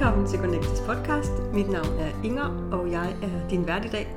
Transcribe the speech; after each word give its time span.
Velkommen 0.00 0.28
til 0.28 0.38
Connecteds 0.38 0.80
podcast. 0.80 1.30
Mit 1.52 1.70
navn 1.70 1.98
er 1.98 2.24
Inger, 2.24 2.68
og 2.72 2.90
jeg 2.90 3.16
er 3.22 3.48
din 3.50 3.66
vært 3.66 3.84
i 3.84 3.88
dag. 3.88 4.08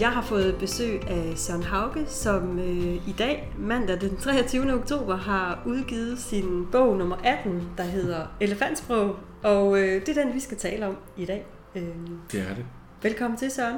Jeg 0.00 0.08
har 0.08 0.22
fået 0.22 0.56
besøg 0.60 1.08
af 1.08 1.32
Søren 1.38 1.62
Hauge, 1.62 2.06
som 2.06 2.58
øh, 2.58 3.08
i 3.08 3.14
dag, 3.18 3.52
mandag 3.58 4.00
den 4.00 4.16
23. 4.16 4.74
oktober, 4.74 5.16
har 5.16 5.62
udgivet 5.66 6.18
sin 6.18 6.66
bog 6.72 6.96
nummer 6.96 7.16
18, 7.24 7.68
der 7.76 7.82
hedder 7.84 8.26
Elefantsprog. 8.40 9.16
Og 9.42 9.78
øh, 9.78 10.06
det 10.06 10.18
er 10.18 10.24
den, 10.24 10.34
vi 10.34 10.40
skal 10.40 10.56
tale 10.56 10.86
om 10.86 10.96
i 11.16 11.24
dag. 11.24 11.46
Øh, 11.74 11.82
Det 12.32 12.40
er 12.40 12.54
det. 12.54 12.64
velkommen 13.02 13.38
til, 13.38 13.50
Søren. 13.50 13.76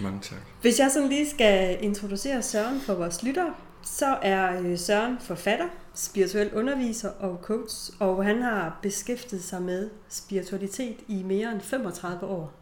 Mange 0.00 0.18
tak. 0.22 0.38
Hvis 0.60 0.78
jeg 0.78 0.90
sådan 0.90 1.08
lige 1.08 1.30
skal 1.30 1.78
introducere 1.80 2.42
Søren 2.42 2.80
for 2.80 2.94
vores 2.94 3.22
lyttere, 3.22 3.54
så 3.86 4.18
er 4.22 4.60
øh, 4.60 4.78
Søren 4.78 5.16
forfatter, 5.20 5.66
spirituel 5.94 6.52
underviser 6.54 7.08
og 7.10 7.38
coach, 7.42 7.92
og 8.00 8.24
han 8.24 8.42
har 8.42 8.78
beskæftiget 8.82 9.44
sig 9.44 9.62
med 9.62 9.90
spiritualitet 10.08 10.96
i 11.08 11.22
mere 11.22 11.52
end 11.52 11.60
35 11.60 12.26
år. 12.26 12.52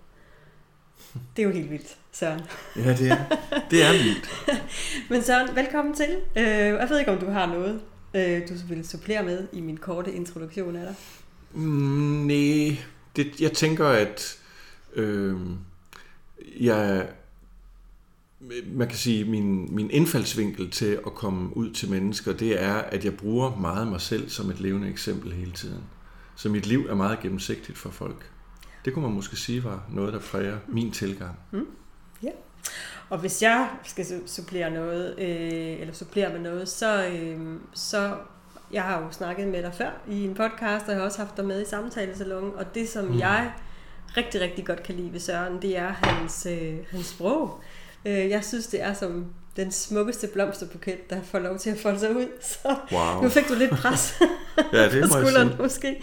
Det 1.37 1.43
er 1.43 1.47
jo 1.47 1.55
helt 1.55 1.71
vildt, 1.71 1.97
Søren. 2.13 2.41
Ja, 2.77 2.91
det 2.97 3.11
er, 3.11 3.17
det 3.71 3.83
er 3.85 3.93
vildt. 3.93 4.31
Men 5.11 5.23
Søren, 5.23 5.57
velkommen 5.57 5.95
til. 5.95 6.17
Øh, 6.37 6.45
Jeg 6.47 6.87
ved 6.91 6.99
ikke, 6.99 7.11
om 7.13 7.19
du 7.19 7.31
har 7.31 7.47
noget, 7.47 7.81
øh, 8.15 8.49
du 8.49 8.55
vil 8.69 8.89
supplere 8.89 9.23
med 9.23 9.47
i 9.53 9.61
min 9.61 9.77
korte 9.77 10.13
introduktion 10.13 10.77
af 10.77 10.87
dig. 10.87 10.95
Mm, 11.53 12.27
nej, 12.27 12.77
det, 13.17 13.41
jeg 13.41 13.53
tænker, 13.53 13.87
at 13.87 14.39
øh, 14.95 15.37
jeg, 16.61 17.09
man 18.67 18.89
kan 18.89 18.97
sige, 18.97 19.25
min, 19.25 19.75
min 19.75 19.91
indfaldsvinkel 19.91 20.71
til 20.71 21.01
at 21.07 21.15
komme 21.15 21.57
ud 21.57 21.71
til 21.71 21.91
mennesker, 21.91 22.33
det 22.33 22.63
er, 22.63 22.75
at 22.75 23.05
jeg 23.05 23.17
bruger 23.17 23.57
meget 23.57 23.89
mig 23.89 24.01
selv 24.01 24.29
som 24.29 24.51
et 24.51 24.61
levende 24.61 24.89
eksempel 24.89 25.33
hele 25.33 25.53
tiden. 25.53 25.85
Så 26.37 26.49
mit 26.49 26.67
liv 26.67 26.87
er 26.89 26.95
meget 26.95 27.21
gennemsigtigt 27.21 27.79
for 27.79 27.91
folk. 27.91 28.31
Det 28.85 28.93
kunne 28.93 29.05
man 29.05 29.15
måske 29.15 29.37
sige 29.37 29.65
var 29.65 29.87
noget, 29.93 30.13
der 30.13 30.21
præger 30.21 30.57
min 30.69 30.91
tilgang. 30.91 31.39
Og 33.11 33.19
hvis 33.19 33.43
jeg 33.43 33.69
skal 33.85 34.05
su- 34.05 34.27
supplere 34.27 34.71
noget, 34.71 35.19
øh, 35.19 35.81
eller 35.81 35.95
supplere 35.95 36.33
med 36.33 36.41
noget, 36.41 36.69
så, 36.69 37.07
øh, 37.07 37.57
så 37.75 38.17
jeg 38.73 38.83
har 38.83 39.01
jo 39.01 39.11
snakket 39.11 39.49
med 39.49 39.63
dig 39.63 39.75
før 39.75 39.91
i 40.09 40.25
en 40.25 40.35
podcast, 40.35 40.85
og 40.85 40.91
jeg 40.91 40.97
har 40.97 41.05
også 41.05 41.19
haft 41.19 41.37
dig 41.37 41.45
med 41.45 41.63
i 41.63 41.69
samtalesalongen, 41.69 42.53
og 42.55 42.75
det 42.75 42.89
som 42.89 43.05
mm. 43.05 43.19
jeg 43.19 43.53
rigtig, 44.17 44.41
rigtig 44.41 44.67
godt 44.67 44.83
kan 44.83 44.95
lide 44.95 45.13
ved 45.13 45.21
Søren, 45.21 45.63
det 45.63 45.79
er 45.79 45.89
hans, 45.89 46.47
øh, 46.47 46.75
hans 46.91 47.07
sprog. 47.07 47.61
Øh, 48.07 48.31
jeg 48.31 48.45
synes, 48.45 48.67
det 48.67 48.83
er 48.83 48.95
som 48.95 49.27
den 49.57 49.73
smukkeste 49.73 50.27
blomsterbuket, 50.27 51.11
der 51.11 51.23
får 51.23 51.39
lov 51.39 51.59
til 51.59 51.71
at 51.71 51.79
folde 51.79 51.99
sig 51.99 52.17
ud. 52.17 52.27
Så 52.63 52.77
Wow. 52.93 53.23
nu 53.23 53.29
fik 53.29 53.49
du 53.49 53.55
lidt 53.55 53.71
pres 53.71 54.15
Ja, 54.73 54.89
det 54.91 55.03
på 55.03 55.09
skulderen 55.09 55.49
sige. 55.49 55.63
måske. 55.63 56.03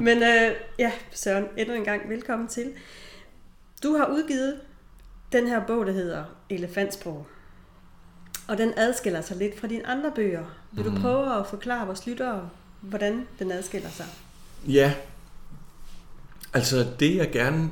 Men 0.00 0.22
øh, 0.22 0.50
ja, 0.78 0.92
Søren, 1.12 1.44
endnu 1.56 1.74
en 1.74 1.84
gang 1.84 2.08
velkommen 2.08 2.48
til. 2.48 2.72
Du 3.82 3.96
har 3.96 4.06
udgivet 4.06 4.60
den 5.32 5.46
her 5.46 5.66
bog, 5.66 5.86
der 5.86 5.92
hedder 5.92 6.24
Elefantsprog. 6.50 7.26
Og 8.48 8.58
den 8.58 8.72
adskiller 8.76 9.20
sig 9.20 9.36
lidt 9.36 9.60
fra 9.60 9.66
dine 9.66 9.86
andre 9.86 10.12
bøger. 10.14 10.44
Vil 10.72 10.84
du 10.84 10.90
Mhm. 10.90 11.00
prøve 11.00 11.38
at 11.40 11.46
forklare 11.46 11.86
vores 11.86 12.06
lyttere, 12.06 12.50
hvordan 12.80 13.26
den 13.38 13.52
adskiller 13.52 13.90
sig? 13.90 14.06
Ja, 14.68 14.92
altså 16.54 16.86
det 17.00 17.16
jeg 17.16 17.30
gerne 17.30 17.70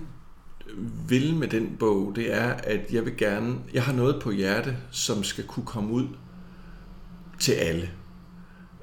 vil 1.09 1.35
med 1.35 1.49
den 1.49 1.77
bog, 1.79 2.13
det 2.17 2.35
er, 2.35 2.53
at 2.53 2.81
jeg 2.93 3.05
vil 3.05 3.17
gerne, 3.17 3.57
jeg 3.75 3.83
har 3.83 3.93
noget 3.93 4.23
på 4.23 4.31
hjerte, 4.31 4.77
som 4.91 5.25
skal 5.25 5.45
kunne 5.45 5.67
komme 5.67 5.93
ud 5.93 6.09
til 7.39 7.53
alle. 7.53 7.91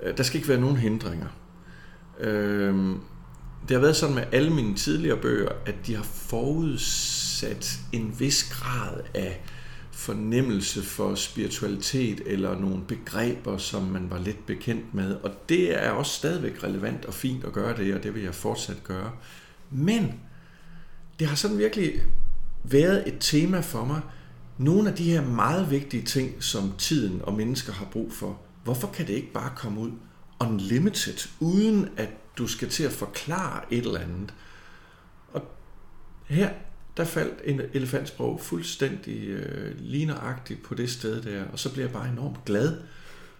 Øh, 0.03 0.17
der 0.17 0.23
skal 0.23 0.37
ikke 0.37 0.49
være 0.49 0.61
nogen 0.61 0.77
hindringer. 0.77 1.27
Øh, 2.19 2.75
det 3.67 3.71
har 3.71 3.79
været 3.79 3.95
sådan 3.95 4.15
med 4.15 4.23
alle 4.31 4.53
mine 4.53 4.75
tidligere 4.75 5.17
bøger, 5.17 5.49
at 5.65 5.75
de 5.87 5.95
har 5.95 6.03
forudsat 6.03 7.79
en 7.91 8.15
vis 8.19 8.43
grad 8.43 9.01
af 9.13 9.41
fornemmelse 9.91 10.83
for 10.83 11.15
spiritualitet 11.15 12.21
eller 12.25 12.59
nogle 12.59 12.81
begreber, 12.87 13.57
som 13.57 13.83
man 13.83 14.09
var 14.09 14.19
lidt 14.19 14.45
bekendt 14.45 14.93
med. 14.93 15.15
Og 15.15 15.31
det 15.49 15.83
er 15.83 15.89
også 15.91 16.11
stadigvæk 16.11 16.63
relevant 16.63 17.05
og 17.05 17.13
fint 17.13 17.43
at 17.43 17.53
gøre 17.53 17.77
det, 17.77 17.95
og 17.95 18.03
det 18.03 18.15
vil 18.15 18.23
jeg 18.23 18.35
fortsat 18.35 18.83
gøre. 18.83 19.11
Men 19.71 20.13
det 21.23 21.29
har 21.29 21.35
sådan 21.35 21.57
virkelig 21.57 22.01
været 22.63 23.07
et 23.07 23.17
tema 23.19 23.59
for 23.59 23.85
mig. 23.85 24.01
Nogle 24.57 24.89
af 24.89 24.95
de 24.95 25.11
her 25.11 25.21
meget 25.21 25.71
vigtige 25.71 26.03
ting, 26.03 26.43
som 26.43 26.73
tiden 26.77 27.21
og 27.21 27.33
mennesker 27.33 27.73
har 27.73 27.85
brug 27.85 28.13
for, 28.13 28.41
hvorfor 28.63 28.87
kan 28.87 29.07
det 29.07 29.13
ikke 29.13 29.33
bare 29.33 29.51
komme 29.55 29.81
ud 29.81 29.91
unlimited, 30.39 31.29
uden 31.39 31.89
at 31.97 32.09
du 32.37 32.47
skal 32.47 32.69
til 32.69 32.83
at 32.83 32.91
forklare 32.91 33.61
et 33.73 33.85
eller 33.85 33.99
andet? 33.99 34.33
Og 35.33 35.41
her, 36.25 36.49
der 36.97 37.05
faldt 37.05 37.41
en 37.43 37.61
elefantsprog 37.73 38.41
fuldstændig 38.41 39.27
øh, 39.27 39.75
ligneragtigt 39.79 40.63
på 40.63 40.75
det 40.75 40.89
sted 40.89 41.21
der, 41.21 41.45
og 41.51 41.59
så 41.59 41.73
blev 41.73 41.83
jeg 41.83 41.93
bare 41.93 42.09
enormt 42.09 42.45
glad, 42.45 42.77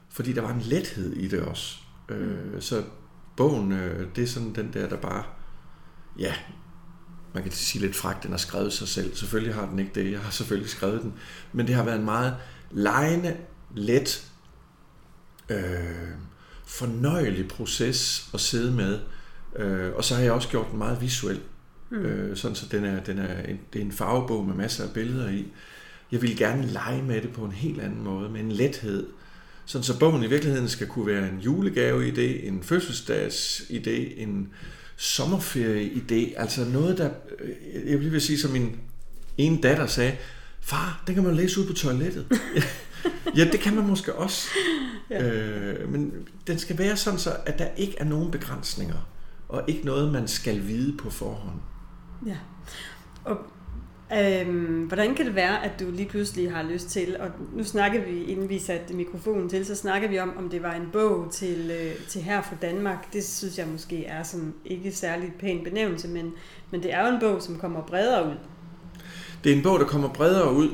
fordi 0.10 0.34
der 0.34 0.42
var 0.42 0.54
en 0.54 0.62
lethed 0.62 1.14
i 1.14 1.28
det 1.28 1.42
også. 1.42 1.78
Øh, 2.10 2.62
så 2.62 2.84
bogen, 3.38 3.72
øh, 3.72 4.08
det 4.16 4.24
er 4.24 4.28
sådan 4.28 4.56
den 4.56 4.74
der, 4.74 4.90
der 4.90 4.98
bare, 4.98 5.24
ja, 6.20 6.34
man 7.34 7.44
kan 7.44 7.52
sige 7.52 7.82
lidt 7.82 7.96
fragt, 7.96 8.24
den 8.24 8.32
har 8.32 8.38
skrevet 8.38 8.74
sig 8.74 8.88
selv. 8.88 9.16
Selvfølgelig 9.16 9.56
har 9.56 9.70
den 9.70 9.80
ikke 9.80 9.92
det, 9.96 10.12
jeg 10.12 10.20
har 10.20 10.32
selvfølgelig 10.32 10.70
skrevet 10.70 11.02
den, 11.02 11.14
men 11.54 11.68
det 11.68 11.76
har 11.76 11.84
været 11.84 12.00
en 12.00 12.06
meget 12.06 12.36
lejende, 12.72 13.38
let, 13.76 14.32
øh, 15.50 15.60
fornøjelig 16.66 17.48
proces 17.48 18.30
at 18.34 18.40
sidde 18.40 18.72
med. 18.72 19.00
Øh, 19.56 19.94
og 19.96 20.04
så 20.04 20.16
har 20.16 20.22
jeg 20.22 20.32
også 20.32 20.50
gjort 20.50 20.68
den 20.72 20.78
meget 20.78 21.02
visuel, 21.02 21.40
Hmm. 21.94 22.06
øh, 22.06 22.38
sådan 22.38 22.56
så 22.56 22.66
den 22.72 22.86
er, 22.86 23.04
den 23.04 23.20
er 23.20 23.44
en, 23.44 23.60
det 23.74 23.82
er 23.82 23.86
en 23.86 23.92
farvebog 23.92 24.46
med 24.46 24.56
masser 24.56 24.84
af 24.84 24.94
billeder 24.94 25.30
i. 25.30 25.46
Jeg 26.12 26.22
vil 26.22 26.38
gerne 26.38 26.66
lege 26.66 27.04
med 27.04 27.22
det 27.22 27.34
på 27.34 27.46
en 27.46 27.52
helt 27.52 27.82
anden 27.82 28.04
måde, 28.04 28.30
med 28.30 28.40
en 28.40 28.52
lethed, 28.52 29.08
sådan 29.66 29.84
så 29.84 30.00
bogen 30.00 30.24
i 30.24 30.28
virkeligheden 30.28 30.70
skal 30.70 30.88
kunne 30.88 31.08
være 31.08 31.30
en 31.30 31.40
julegave-idé, 31.40 32.48
en 32.48 32.64
fødselsdags-idé, 32.64 34.22
en 34.22 34.50
sommerferie-idé, 34.98 36.40
altså 36.40 36.66
noget, 36.66 36.98
der, 36.98 37.10
øh, 37.40 37.92
jeg 37.92 38.00
vil 38.00 38.12
lige 38.12 38.22
sige, 38.22 38.40
som 38.40 38.52
min 38.52 38.76
ene 39.38 39.62
datter 39.62 39.88
sagde, 39.88 40.16
far, 40.62 41.04
det 41.08 41.16
kan 41.16 41.24
man 41.24 41.36
læse 41.36 41.62
ud 41.62 41.68
på 41.68 41.74
toilettet. 41.74 42.28
ja, 43.38 43.48
det 43.52 43.60
kan 43.60 43.76
man 43.76 43.88
måske 43.88 44.16
også. 44.16 44.48
Ja. 45.10 45.24
Øh, 45.24 45.92
men 45.92 46.14
den 46.48 46.60
skal 46.60 46.78
være 46.78 46.98
sådan 46.98 47.20
så, 47.20 47.36
at 47.46 47.60
der 47.60 47.68
ikke 47.78 47.96
er 47.98 48.06
nogen 48.06 48.32
begrænsninger, 48.32 49.10
og 49.50 49.64
ikke 49.68 49.86
noget, 49.86 50.14
man 50.14 50.28
skal 50.28 50.68
vide 50.68 50.98
på 50.98 51.10
forhånd. 51.10 51.60
Ja. 52.26 52.38
Og 53.24 53.38
øhm, 54.20 54.84
hvordan 54.84 55.16
kan 55.16 55.26
det 55.26 55.36
være, 55.36 55.66
at 55.66 55.80
du 55.80 55.92
lige 55.92 56.10
pludselig 56.10 56.52
har 56.52 56.64
lyst 56.64 56.90
til, 56.90 57.18
og 57.20 57.30
nu 57.54 57.64
snakker 57.64 58.02
vi, 58.06 58.24
inden 58.24 58.50
vi 58.50 58.60
satte 58.60 58.94
mikrofonen 58.94 59.50
til, 59.50 59.66
så 59.66 59.76
snakker 59.76 60.10
vi 60.10 60.20
om, 60.20 60.38
om 60.38 60.50
det 60.50 60.64
var 60.64 60.74
en 60.74 60.90
bog 60.94 61.32
til, 61.32 61.72
øh, 61.72 62.08
til 62.08 62.22
her 62.22 62.42
fra 62.42 62.56
Danmark. 62.62 63.14
Det 63.14 63.24
synes 63.24 63.58
jeg 63.58 63.68
måske 63.68 64.06
er 64.06 64.24
sådan 64.24 64.54
ikke 64.66 64.92
særlig 64.92 65.34
pæn 65.40 65.64
benævnelse, 65.64 66.08
men, 66.08 66.34
men 66.72 66.84
det 66.84 66.94
er 66.94 67.08
jo 67.08 67.14
en 67.14 67.20
bog, 67.20 67.42
som 67.42 67.60
kommer 67.60 67.82
bredere 67.82 68.30
ud. 68.30 68.36
Det 69.44 69.52
er 69.52 69.56
en 69.56 69.64
bog, 69.64 69.80
der 69.80 69.86
kommer 69.86 70.10
bredere 70.10 70.54
ud, 70.54 70.70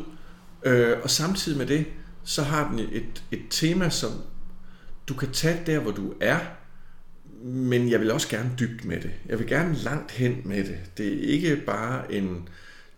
øh, 0.63 0.97
og 1.03 1.09
samtidig 1.09 1.57
med 1.57 1.65
det, 1.65 1.85
så 2.23 2.43
har 2.43 2.69
den 2.69 2.79
et, 2.79 3.23
et 3.31 3.41
tema, 3.49 3.89
som 3.89 4.11
du 5.07 5.13
kan 5.13 5.31
tage 5.31 5.61
der, 5.65 5.79
hvor 5.79 5.91
du 5.91 6.13
er, 6.21 6.37
men 7.43 7.89
jeg 7.89 7.99
vil 7.99 8.11
også 8.11 8.29
gerne 8.29 8.51
dybt 8.59 8.85
med 8.85 9.01
det. 9.01 9.11
Jeg 9.25 9.39
vil 9.39 9.47
gerne 9.47 9.75
langt 9.75 10.11
hen 10.11 10.41
med 10.45 10.63
det. 10.63 10.77
Det 10.97 11.07
er 11.07 11.33
ikke 11.33 11.55
bare 11.55 12.13
en 12.13 12.49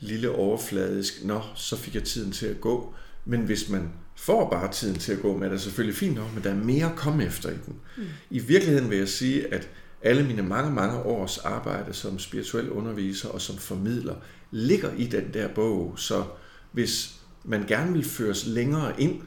lille 0.01 0.31
overfladisk, 0.31 1.23
nå, 1.23 1.41
så 1.55 1.77
fik 1.77 1.95
jeg 1.95 2.03
tiden 2.03 2.31
til 2.31 2.45
at 2.45 2.61
gå. 2.61 2.93
Men 3.25 3.41
hvis 3.41 3.69
man 3.69 3.89
får 4.15 4.49
bare 4.49 4.71
tiden 4.71 4.99
til 4.99 5.11
at 5.11 5.21
gå 5.21 5.37
med 5.37 5.47
er 5.47 5.51
det 5.51 5.61
selvfølgelig 5.61 5.97
fint 5.97 6.15
nok, 6.15 6.33
men 6.33 6.43
der 6.43 6.49
er 6.49 6.55
mere 6.55 6.91
at 6.91 6.95
komme 6.95 7.25
efter 7.25 7.49
i 7.49 7.57
den. 7.65 7.75
Mm. 7.97 8.03
I 8.29 8.39
virkeligheden 8.39 8.89
vil 8.89 8.97
jeg 8.97 9.09
sige, 9.09 9.53
at 9.53 9.69
alle 10.01 10.27
mine 10.27 10.41
mange, 10.41 10.71
mange 10.71 10.99
års 10.99 11.37
arbejde 11.37 11.93
som 11.93 12.19
spirituel 12.19 12.69
underviser 12.69 13.29
og 13.29 13.41
som 13.41 13.57
formidler, 13.57 14.15
ligger 14.51 14.93
i 14.93 15.07
den 15.07 15.33
der 15.33 15.47
bog. 15.47 15.93
Så 15.97 16.23
hvis 16.71 17.15
man 17.43 17.67
gerne 17.67 17.93
vil 17.93 18.03
føres 18.03 18.45
længere 18.45 19.01
ind, 19.01 19.21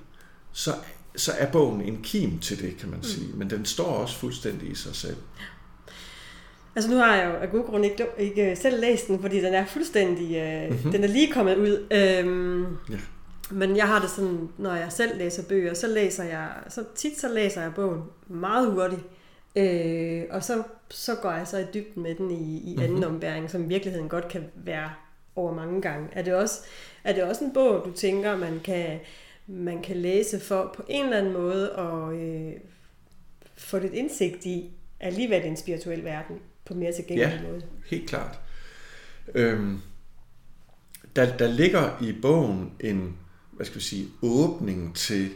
så, 0.53 0.75
så 1.17 1.33
er 1.33 1.53
bogen 1.53 1.81
en 1.81 2.03
kim 2.03 2.39
til 2.39 2.63
det, 2.63 2.77
kan 2.77 2.91
man 2.91 3.03
sige. 3.03 3.29
Men 3.35 3.51
den 3.51 3.65
står 3.65 3.87
også 3.87 4.17
fuldstændig 4.17 4.71
i 4.71 4.75
sig 4.75 4.95
selv. 4.95 5.17
Altså 6.77 6.91
nu 6.91 6.97
har 6.97 7.17
jeg 7.17 7.27
jo 7.27 7.33
af 7.37 7.51
god 7.51 7.65
grund 7.65 7.85
ikke, 7.85 8.07
ikke 8.19 8.57
selv 8.57 8.81
læst 8.81 9.09
den, 9.09 9.21
fordi 9.21 9.41
den 9.41 9.55
er 9.55 9.65
fuldstændig, 9.67 10.37
øh, 10.37 10.63
Mhm. 10.65 10.73
mm-hmm. 10.73 10.93
den 10.93 11.05
er 11.05 11.09
lige 11.09 11.33
kommet 11.33 11.57
ud. 11.57 11.87
Øhm, 11.91 12.63
Ja. 12.91 12.97
Men 13.51 13.77
jeg 13.77 13.89
har 13.89 14.01
det 14.01 14.11
sådan, 14.11 14.49
når 14.59 14.75
jeg 14.75 14.93
selv 14.93 15.19
læser 15.19 15.43
bøger, 15.49 15.75
så 15.75 15.87
læser 15.87 16.25
jeg, 16.25 16.49
så 16.69 16.85
tit 16.95 17.21
så 17.21 17.29
læser 17.29 17.63
jeg 17.63 17.75
bogen 17.75 18.01
meget 18.29 18.71
hurtigt. 18.73 19.01
Øh, 19.57 20.23
og 20.31 20.45
så, 20.45 20.63
så 20.91 21.15
går 21.15 21.31
jeg 21.31 21.47
så 21.47 21.59
i 21.59 21.65
dybden 21.75 22.03
med 22.03 22.15
den 22.15 22.31
i, 22.31 22.59
i 22.59 22.75
anden 22.75 22.91
Mhm. 22.91 22.99
mm-hmm. 22.99 23.15
ombæring, 23.15 23.51
som 23.51 23.65
i 23.65 23.67
virkeligheden 23.69 24.09
godt 24.09 24.29
kan 24.29 24.45
være 24.55 24.91
over 25.37 25.55
mange 25.55 25.83
gange. 25.83 26.09
Er 26.13 26.23
det 26.23 26.35
også, 26.35 26.61
er 27.05 27.13
det 27.13 27.23
også 27.23 27.45
en 27.45 27.53
bog, 27.55 27.85
du 27.85 27.91
tænker, 27.93 28.37
man 28.37 28.61
kan, 28.65 28.99
man 29.47 29.83
kan 29.83 29.97
læse 29.97 30.41
for 30.41 30.73
på 30.77 30.83
en 30.89 31.05
eller 31.05 31.17
anden 31.19 31.33
måde 31.33 31.73
og 31.73 32.15
øh, 32.15 32.53
få 33.57 33.79
lidt 33.79 33.95
indsigt 33.95 34.45
i 34.47 34.71
alligevel 35.01 35.45
en 35.45 35.57
spirituel 35.57 36.05
verden? 36.05 36.37
På 36.67 36.75
mere 36.75 36.93
tilgængelig 36.93 37.41
Ja. 37.45 37.51
måde. 37.51 37.63
Helt 37.87 38.09
klart. 38.09 38.39
Øhm, 39.35 39.81
der, 41.17 41.37
der 41.37 41.49
ligger 41.49 42.03
i 42.03 42.13
bogen 42.23 42.73
en, 42.81 43.17
hvad 43.53 43.67
skal 43.67 43.77
vi 43.79 43.83
sige, 43.85 44.09
åbning 44.23 44.97
til 44.97 45.31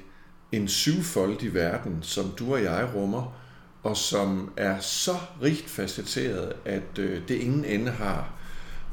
en 0.52 0.69
syvfoldig 0.69 1.54
verden, 1.54 1.98
som 2.02 2.30
du 2.38 2.52
og 2.52 2.62
jeg 2.62 2.90
rummer, 2.94 3.40
og 3.82 3.96
som 3.96 4.52
er 4.56 4.80
så 4.80 5.16
rigt 5.42 5.69
facetteret, 5.70 6.52
at 6.64 6.98
øh, 6.98 7.22
det 7.28 7.34
ingen 7.34 7.64
ende 7.64 7.90
har. 7.90 8.34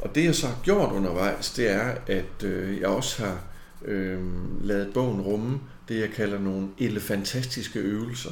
Og 0.02 0.16
det 0.16 0.24
jeg 0.26 0.36
så 0.36 0.48
har 0.48 0.60
gjort 0.64 0.92
undervejs, 0.92 1.52
det 1.52 1.70
er, 1.72 1.96
at 2.08 2.44
øh, 2.44 2.80
jeg 2.80 2.88
også 2.88 3.24
har 3.24 3.44
øh, 3.86 4.20
lavet 4.66 4.94
bogen 4.94 5.22
rumme 5.22 5.60
det, 5.88 6.00
jeg 6.00 6.10
kalder 6.10 6.40
nogle 6.40 6.68
elefantastiske 6.80 7.80
øvelser, 7.80 8.32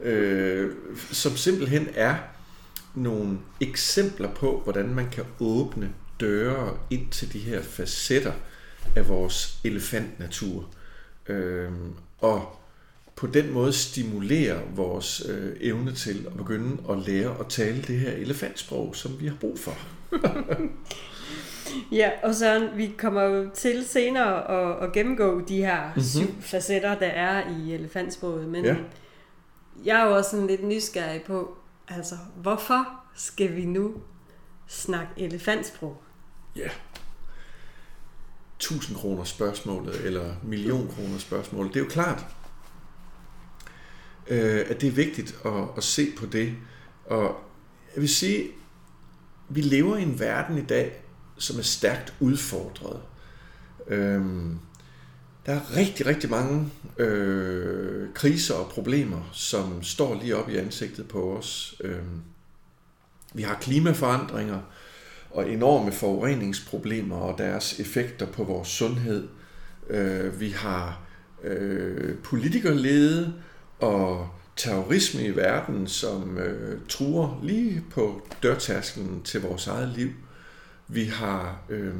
øh, 0.00 0.70
som 1.12 1.36
simpelthen 1.36 1.88
er 1.94 2.14
nogle 2.94 3.38
eksempler 3.60 4.34
på, 4.34 4.60
hvordan 4.64 4.94
man 4.94 5.10
kan 5.10 5.24
åbne 5.40 5.92
døre 6.20 6.76
ind 6.90 7.10
til 7.10 7.32
de 7.32 7.38
her 7.38 7.62
facetter 7.62 8.32
af 8.96 9.08
vores 9.08 9.60
elefantnatur. 9.64 10.68
Øh, 11.28 11.70
og 12.18 12.56
på 13.16 13.26
den 13.26 13.52
måde 13.52 13.72
stimulere 13.72 14.60
vores 14.74 15.22
øh, 15.28 15.56
evne 15.60 15.92
til 15.94 16.26
at 16.26 16.36
begynde 16.36 16.76
at 16.90 16.98
lære 16.98 17.36
at 17.40 17.46
tale 17.48 17.82
det 17.82 17.98
her 17.98 18.12
elefantsprog, 18.12 18.96
som 18.96 19.20
vi 19.20 19.26
har 19.26 19.36
brug 19.40 19.58
for. 19.58 19.74
Ja, 21.92 22.10
og 22.22 22.34
så 22.34 22.68
vi 22.76 22.94
kommer 22.98 23.22
jo 23.22 23.50
til 23.54 23.84
senere 23.84 24.50
at, 24.50 24.84
at 24.84 24.92
gennemgå 24.92 25.40
de 25.40 25.56
her 25.56 25.86
mm-hmm. 25.86 26.02
syv 26.02 26.40
facetter, 26.40 26.98
der 26.98 27.06
er 27.06 27.42
i 27.58 27.74
elefantsproget, 27.74 28.48
men 28.48 28.64
ja. 28.64 28.76
jeg 29.84 30.00
er 30.00 30.06
jo 30.06 30.16
også 30.16 30.30
sådan 30.30 30.46
lidt 30.46 30.64
nysgerrig 30.64 31.22
på, 31.22 31.58
altså, 31.90 32.16
hvorfor 32.36 33.00
skal 33.14 33.56
vi 33.56 33.64
nu 33.64 33.94
snakke 34.66 35.12
elefantsprog? 35.16 36.02
Ja. 36.56 36.68
1000 38.56 38.96
kroner 38.96 39.24
spørgsmålet, 39.24 40.06
eller 40.06 40.34
million 40.42 40.88
kroner 40.88 41.18
spørgsmålet. 41.18 41.74
Det 41.74 41.80
er 41.80 41.84
jo 41.84 41.90
klart, 41.90 42.26
øh, 44.28 44.64
at 44.68 44.80
det 44.80 44.86
er 44.86 44.92
vigtigt 44.92 45.38
at, 45.44 45.64
at 45.76 45.84
se 45.84 46.06
på 46.18 46.26
det. 46.26 46.56
Og 47.06 47.40
jeg 47.94 48.00
vil 48.00 48.08
sige, 48.08 48.50
vi 49.48 49.60
lever 49.60 49.96
i 49.96 50.02
en 50.02 50.18
verden 50.18 50.58
i 50.58 50.64
dag, 50.64 51.02
som 51.38 51.58
er 51.58 51.62
stærkt 51.62 52.14
udfordret. 52.20 53.02
Øhm, 53.86 54.58
der 55.46 55.52
er 55.52 55.76
rigtig, 55.76 56.06
rigtig 56.06 56.30
mange 56.30 56.70
øh, 56.98 58.08
kriser 58.14 58.54
og 58.54 58.70
problemer, 58.70 59.30
som 59.32 59.82
står 59.82 60.14
lige 60.14 60.36
op 60.36 60.48
i 60.48 60.56
ansigtet 60.56 61.08
på 61.08 61.36
os. 61.36 61.74
Øh, 61.84 62.02
vi 63.34 63.42
har 63.42 63.54
klimaforandringer 63.54 64.60
og 65.30 65.50
enorme 65.50 65.92
forureningsproblemer 65.92 67.16
og 67.16 67.38
deres 67.38 67.80
effekter 67.80 68.26
på 68.26 68.44
vores 68.44 68.68
sundhed. 68.68 69.28
Øh, 69.90 70.40
vi 70.40 70.50
har 70.50 71.00
øh, 71.44 72.18
politikerlede 72.18 73.34
og 73.78 74.28
terrorisme 74.56 75.24
i 75.24 75.36
verden, 75.36 75.86
som 75.86 76.38
øh, 76.38 76.80
truer 76.88 77.40
lige 77.42 77.84
på 77.90 78.28
dørtasken 78.42 79.22
til 79.22 79.42
vores 79.42 79.66
eget 79.66 79.88
liv. 79.88 80.10
Vi 80.88 81.04
har 81.04 81.62
øh, 81.68 81.94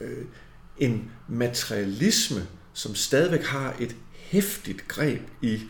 øh, 0.00 0.24
en 0.78 1.10
materialisme, 1.28 2.46
som 2.72 2.94
stadigvæk 2.94 3.44
har 3.44 3.76
et 3.80 3.96
hæftigt 4.12 4.88
greb 4.88 5.20
i 5.42 5.60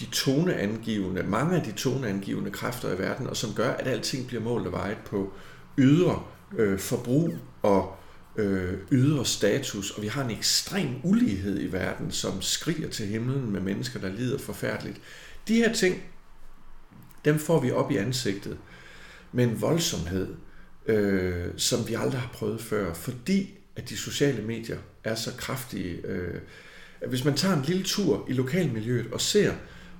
de 0.00 0.06
toneangivende, 0.12 1.22
mange 1.22 1.56
af 1.56 1.62
de 1.62 1.72
toneangivende 1.72 2.50
kræfter 2.50 2.94
i 2.94 2.98
verden, 2.98 3.26
og 3.26 3.36
som 3.36 3.54
gør, 3.54 3.70
at 3.70 3.86
alting 3.86 4.26
bliver 4.26 4.42
målt 4.42 4.66
og 4.66 4.72
vejet 4.72 4.98
på 5.06 5.32
ydre 5.78 6.22
øh, 6.58 6.78
forbrug 6.78 7.34
og 7.62 7.96
øh, 8.36 8.78
ydre 8.92 9.24
status, 9.24 9.90
og 9.90 10.02
vi 10.02 10.06
har 10.06 10.24
en 10.24 10.30
ekstrem 10.30 10.88
ulighed 11.04 11.60
i 11.60 11.72
verden, 11.72 12.10
som 12.10 12.42
skriger 12.42 12.88
til 12.88 13.06
himlen 13.06 13.50
med 13.50 13.60
mennesker, 13.60 14.00
der 14.00 14.08
lider 14.08 14.38
forfærdeligt. 14.38 15.00
De 15.48 15.54
her 15.54 15.72
ting, 15.72 16.02
dem 17.24 17.38
får 17.38 17.60
vi 17.60 17.70
op 17.70 17.90
i 17.90 17.96
ansigtet 17.96 18.58
med 19.32 19.44
en 19.44 19.60
voldsomhed, 19.60 20.34
øh, 20.86 21.46
som 21.56 21.88
vi 21.88 21.94
aldrig 21.94 22.20
har 22.20 22.30
prøvet 22.32 22.60
før, 22.60 22.94
fordi 22.94 23.57
at 23.78 23.88
de 23.88 23.96
sociale 23.96 24.42
medier 24.42 24.78
er 25.04 25.14
så 25.14 25.30
kraftige. 25.36 26.06
Øh, 26.06 26.40
at 27.00 27.08
hvis 27.08 27.24
man 27.24 27.34
tager 27.34 27.56
en 27.56 27.64
lille 27.64 27.82
tur 27.82 28.26
i 28.28 28.32
lokalmiljøet 28.32 29.06
og 29.12 29.20
ser, 29.20 29.52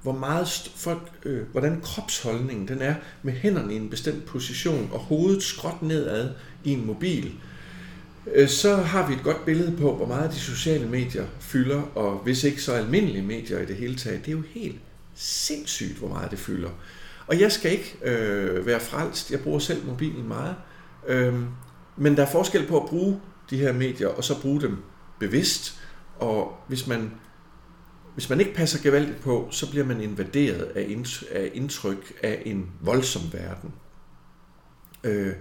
hvor 0.02 0.12
meget 0.12 0.70
folk, 0.76 1.12
øh, 1.24 1.42
hvordan 1.52 1.80
kropsholdningen 1.80 2.68
den 2.68 2.82
er 2.82 2.94
med 3.22 3.32
hænderne 3.32 3.74
i 3.74 3.76
en 3.76 3.90
bestemt 3.90 4.24
position 4.24 4.90
og 4.92 4.98
hovedet 4.98 5.42
skråt 5.42 5.82
nedad 5.82 6.30
i 6.64 6.70
en 6.70 6.86
mobil, 6.86 7.32
øh, 8.34 8.48
så 8.48 8.76
har 8.76 9.08
vi 9.08 9.14
et 9.14 9.22
godt 9.22 9.44
billede 9.44 9.76
på, 9.76 9.96
hvor 9.96 10.06
meget 10.06 10.30
de 10.30 10.38
sociale 10.38 10.88
medier 10.88 11.26
fylder, 11.40 11.82
og 11.94 12.18
hvis 12.18 12.44
ikke 12.44 12.62
så 12.62 12.72
almindelige 12.72 13.22
medier 13.22 13.58
i 13.58 13.66
det 13.66 13.76
hele 13.76 13.96
taget. 13.96 14.20
Det 14.20 14.28
er 14.28 14.36
jo 14.36 14.42
helt 14.50 14.78
sindssygt, 15.14 15.98
hvor 15.98 16.08
meget 16.08 16.30
det 16.30 16.38
fylder. 16.38 16.70
Og 17.26 17.40
jeg 17.40 17.52
skal 17.52 17.72
ikke 17.72 17.96
øh, 18.02 18.66
være 18.66 18.80
frelst. 18.80 19.30
Jeg 19.30 19.40
bruger 19.40 19.58
selv 19.58 19.86
mobilen 19.86 20.28
meget. 20.28 20.54
Øh, 21.06 21.34
men 21.96 22.16
der 22.16 22.22
er 22.22 22.30
forskel 22.30 22.66
på 22.66 22.80
at 22.80 22.88
bruge 22.88 23.20
de 23.50 23.56
her 23.56 23.72
medier, 23.72 24.08
og 24.08 24.24
så 24.24 24.40
bruge 24.40 24.60
dem 24.60 24.76
bevidst. 25.20 25.80
Og 26.18 26.56
hvis 26.68 26.86
man, 26.86 27.12
hvis 28.14 28.30
man 28.30 28.40
ikke 28.40 28.54
passer 28.54 28.82
gevaldigt 28.82 29.20
på, 29.20 29.48
så 29.50 29.70
bliver 29.70 29.84
man 29.84 30.00
invaderet 30.00 30.62
af, 30.62 30.86
ind, 30.88 31.24
af 31.32 31.50
indtryk 31.54 32.18
af 32.22 32.42
en 32.46 32.70
voldsom 32.80 33.22
verden. 33.32 33.72
Øh, 35.04 35.32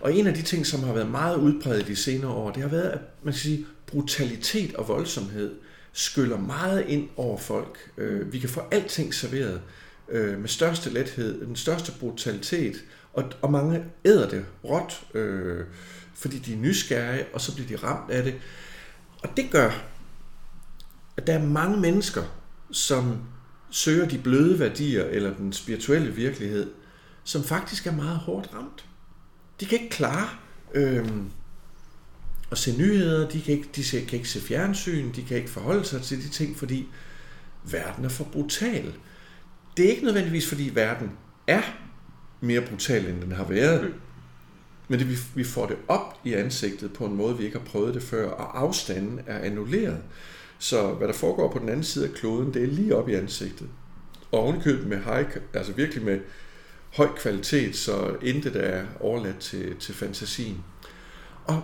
og 0.00 0.14
en 0.14 0.26
af 0.26 0.34
de 0.34 0.42
ting, 0.42 0.66
som 0.66 0.82
har 0.82 0.92
været 0.92 1.10
meget 1.10 1.36
udbredt 1.36 1.86
de 1.86 1.96
senere 1.96 2.30
år, 2.30 2.50
det 2.50 2.62
har 2.62 2.70
været, 2.70 2.88
at 2.88 3.00
man 3.22 3.32
kan 3.32 3.40
sige, 3.40 3.66
brutalitet 3.86 4.74
og 4.74 4.88
voldsomhed 4.88 5.54
skyller 5.92 6.38
meget 6.38 6.84
ind 6.88 7.08
over 7.16 7.38
folk. 7.38 7.90
Øh, 7.98 8.32
vi 8.32 8.38
kan 8.38 8.48
få 8.48 8.60
alting 8.70 9.14
serveret 9.14 9.60
øh, 10.08 10.38
med 10.40 10.48
største 10.48 10.90
lethed, 10.90 11.46
den 11.46 11.56
største 11.56 11.92
brutalitet, 12.00 12.84
og, 13.12 13.24
og 13.42 13.52
mange 13.52 13.84
æder 14.04 14.28
det 14.28 14.44
råt, 14.64 15.06
øh, 15.14 15.64
fordi 16.18 16.38
de 16.38 16.52
er 16.52 16.56
nysgerrige, 16.58 17.24
og 17.34 17.40
så 17.40 17.54
bliver 17.54 17.68
de 17.68 17.76
ramt 17.76 18.10
af 18.10 18.22
det. 18.22 18.34
Og 19.22 19.28
det 19.36 19.50
gør, 19.50 19.70
at 21.16 21.26
der 21.26 21.32
er 21.38 21.46
mange 21.46 21.80
mennesker, 21.80 22.22
som 22.70 23.18
søger 23.70 24.08
de 24.08 24.18
bløde 24.18 24.58
værdier 24.58 25.04
eller 25.04 25.34
den 25.36 25.52
spirituelle 25.52 26.12
virkelighed, 26.12 26.70
som 27.24 27.44
faktisk 27.44 27.86
er 27.86 27.92
meget 27.92 28.18
hårdt 28.18 28.50
ramt. 28.54 28.84
De 29.60 29.66
kan 29.66 29.78
ikke 29.80 29.90
klare 29.96 30.28
øh, 30.74 31.08
at 32.50 32.58
se 32.58 32.78
nyheder, 32.78 33.28
de 33.28 33.40
kan, 33.42 33.54
ikke, 33.54 33.68
de 33.76 33.84
se- 33.84 34.04
kan 34.04 34.16
ikke 34.18 34.28
se 34.28 34.40
fjernsyn, 34.40 35.12
de 35.14 35.22
kan 35.24 35.36
ikke 35.36 35.50
forholde 35.50 35.84
sig 35.84 36.02
til 36.02 36.22
de 36.22 36.28
ting, 36.28 36.56
fordi 36.56 36.88
verden 37.64 38.04
er 38.04 38.08
for 38.08 38.24
brutal. 38.24 38.94
Det 39.76 39.84
er 39.86 39.90
ikke 39.90 40.04
nødvendigvis, 40.04 40.48
fordi 40.48 40.70
verden 40.74 41.10
er 41.46 41.62
mere 42.40 42.60
brutal, 42.60 43.06
end 43.06 43.22
den 43.22 43.32
har 43.32 43.44
været. 43.44 43.94
Men 44.88 44.98
det, 44.98 45.08
vi, 45.10 45.16
vi 45.34 45.44
får 45.44 45.66
det 45.66 45.76
op 45.88 46.20
i 46.24 46.32
ansigtet 46.32 46.92
på 46.92 47.04
en 47.04 47.16
måde, 47.16 47.38
vi 47.38 47.44
ikke 47.44 47.58
har 47.58 47.64
prøvet 47.64 47.94
det 47.94 48.02
før, 48.02 48.30
og 48.30 48.60
afstanden 48.60 49.20
er 49.26 49.38
annulleret. 49.38 50.02
Så 50.58 50.92
hvad 50.92 51.08
der 51.08 51.14
foregår 51.14 51.52
på 51.52 51.58
den 51.58 51.68
anden 51.68 51.84
side 51.84 52.08
af 52.08 52.14
kloden, 52.14 52.54
det 52.54 52.62
er 52.62 52.66
lige 52.66 52.96
op 52.96 53.08
i 53.08 53.14
ansigtet. 53.14 53.68
Og 54.32 54.40
ovenikøbet 54.40 54.86
med 54.86 54.98
high, 54.98 55.26
altså 55.54 55.72
virkelig 55.72 56.04
med 56.04 56.20
høj 56.96 57.08
kvalitet, 57.16 57.76
så 57.76 58.16
intet 58.22 58.56
er 58.56 58.84
overladt 59.00 59.38
til, 59.38 59.76
til 59.76 59.94
fantasien. 59.94 60.64
Og 61.44 61.62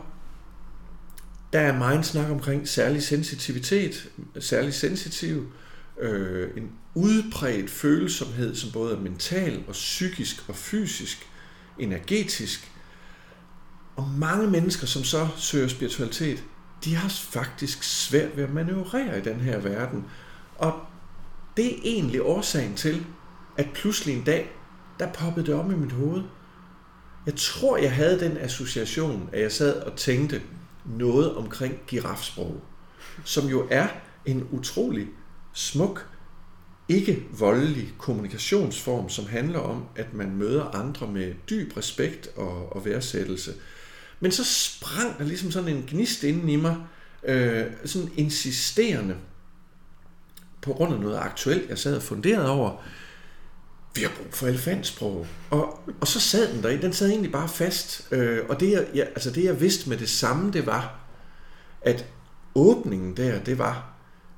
der 1.52 1.60
er 1.60 1.78
meget 1.78 2.06
snak 2.06 2.30
omkring 2.30 2.68
særlig 2.68 3.02
sensitivitet, 3.02 4.10
særlig 4.38 4.74
sensitiv, 4.74 5.52
øh, 6.00 6.50
en 6.56 6.70
udbredt 6.94 7.70
følsomhed, 7.70 8.54
som 8.54 8.70
både 8.72 8.96
er 8.96 9.00
mental 9.00 9.64
og 9.66 9.72
psykisk 9.72 10.48
og 10.48 10.56
fysisk, 10.56 11.26
energetisk. 11.78 12.71
Og 14.02 14.10
mange 14.18 14.50
mennesker, 14.50 14.86
som 14.86 15.04
så 15.04 15.28
søger 15.36 15.68
spiritualitet, 15.68 16.44
de 16.84 16.94
har 16.94 17.08
faktisk 17.08 17.82
svært 17.82 18.36
ved 18.36 18.44
at 18.44 18.52
manøvrere 18.52 19.18
i 19.18 19.22
den 19.22 19.40
her 19.40 19.58
verden. 19.58 20.04
Og 20.58 20.80
det 21.56 21.66
er 21.66 21.80
egentlig 21.84 22.22
årsagen 22.22 22.74
til, 22.74 23.06
at 23.56 23.66
pludselig 23.74 24.16
en 24.16 24.24
dag, 24.24 24.50
der 24.98 25.12
poppede 25.12 25.46
det 25.46 25.54
op 25.54 25.70
i 25.70 25.74
mit 25.74 25.92
hoved. 25.92 26.22
Jeg 27.26 27.34
tror, 27.36 27.76
jeg 27.76 27.92
havde 27.92 28.20
den 28.20 28.36
association, 28.36 29.28
at 29.32 29.42
jeg 29.42 29.52
sad 29.52 29.82
og 29.82 29.96
tænkte 29.96 30.42
noget 30.84 31.36
omkring 31.36 31.74
girafsprog, 31.86 32.60
som 33.24 33.46
jo 33.48 33.66
er 33.70 33.88
en 34.26 34.48
utrolig 34.50 35.08
smuk, 35.52 36.06
ikke 36.88 37.26
voldelig 37.38 37.94
kommunikationsform, 37.98 39.08
som 39.08 39.26
handler 39.26 39.58
om, 39.58 39.84
at 39.96 40.14
man 40.14 40.36
møder 40.36 40.64
andre 40.64 41.06
med 41.06 41.34
dyb 41.50 41.76
respekt 41.76 42.28
og, 42.36 42.76
og 42.76 42.84
værdsættelse. 42.84 43.52
Men 44.22 44.32
så 44.32 44.44
sprang 44.44 45.18
der 45.18 45.24
ligesom 45.24 45.50
sådan 45.50 45.68
en 45.68 45.84
gnist 45.88 46.24
inden 46.24 46.48
i 46.48 46.56
mig, 46.56 46.76
øh, 47.24 47.64
sådan 47.84 48.10
insisterende, 48.16 49.16
på 50.60 50.72
grund 50.72 50.94
af 50.94 51.00
noget 51.00 51.16
aktuelt, 51.16 51.68
jeg 51.68 51.78
sad 51.78 51.96
og 51.96 52.02
funderede 52.02 52.50
over, 52.50 52.82
vi 53.94 54.02
har 54.02 54.10
brug 54.16 54.34
for 54.34 54.46
elefantsprog. 54.46 55.26
Og, 55.50 55.80
og 56.00 56.08
så 56.08 56.20
sad 56.20 56.54
den 56.54 56.62
der, 56.62 56.80
den 56.80 56.92
sad 56.92 57.08
egentlig 57.08 57.32
bare 57.32 57.48
fast. 57.48 58.08
Øh, 58.10 58.40
og 58.48 58.60
det 58.60 58.70
jeg, 58.70 58.86
ja, 58.94 59.04
altså 59.04 59.30
det 59.30 59.44
jeg 59.44 59.60
vidste 59.60 59.88
med 59.88 59.96
det 59.96 60.08
samme, 60.08 60.52
det 60.52 60.66
var, 60.66 61.00
at 61.80 62.06
åbningen 62.54 63.16
der, 63.16 63.40
det 63.44 63.58
var, 63.58 63.94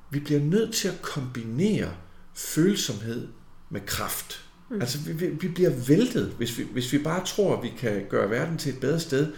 vi 0.09 0.19
bliver 0.19 0.39
nødt 0.39 0.73
til 0.73 0.87
at 0.87 1.01
kombinere 1.01 1.91
følsomhed 2.33 3.27
med 3.69 3.81
kraft. 3.85 4.45
Mm. 4.69 4.81
Altså 4.81 4.99
vi, 4.99 5.13
vi, 5.13 5.27
vi 5.27 5.47
bliver 5.47 5.71
væltet, 5.87 6.33
hvis 6.37 6.57
vi, 6.57 6.67
hvis 6.71 6.93
vi 6.93 6.97
bare 6.97 7.25
tror, 7.25 7.57
at 7.57 7.63
vi 7.63 7.73
kan 7.77 8.05
gøre 8.09 8.29
verden 8.29 8.57
til 8.57 8.73
et 8.73 8.79
bedre 8.79 8.99
sted, 8.99 9.33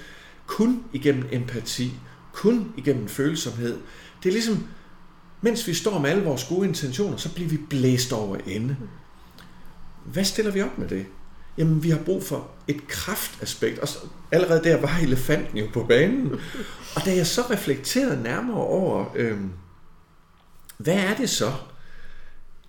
kun 0.47 0.83
igennem 0.93 1.29
empati, 1.31 1.93
kun 2.33 2.73
igennem 2.77 3.07
følsomhed. 3.07 3.77
Det 4.23 4.29
er 4.29 4.33
ligesom, 4.33 4.67
mens 5.41 5.67
vi 5.67 5.73
står 5.73 5.99
med 5.99 6.09
alle 6.09 6.23
vores 6.23 6.43
gode 6.43 6.67
intentioner, 6.67 7.17
så 7.17 7.33
bliver 7.33 7.49
vi 7.49 7.57
blæst 7.69 8.13
over 8.13 8.37
ende. 8.47 8.77
Hvad 10.05 10.23
stiller 10.23 10.51
vi 10.51 10.61
op 10.61 10.77
med 10.77 10.87
det? 10.87 11.05
Jamen, 11.57 11.83
vi 11.83 11.89
har 11.89 11.99
brug 11.99 12.23
for 12.23 12.51
et 12.67 12.87
kraftaspekt, 12.87 13.79
og 13.79 13.87
så, 13.87 13.97
allerede 14.31 14.63
der 14.63 14.81
var 14.81 14.99
elefanten 15.03 15.57
jo 15.57 15.67
på 15.73 15.83
banen. 15.83 16.31
Og 16.95 17.05
da 17.05 17.15
jeg 17.15 17.27
så 17.27 17.41
reflekterede 17.41 18.23
nærmere 18.23 18.57
over, 18.57 19.05
øh, 19.15 19.37
hvad 20.77 20.95
er 20.95 21.15
det 21.15 21.29
så, 21.29 21.53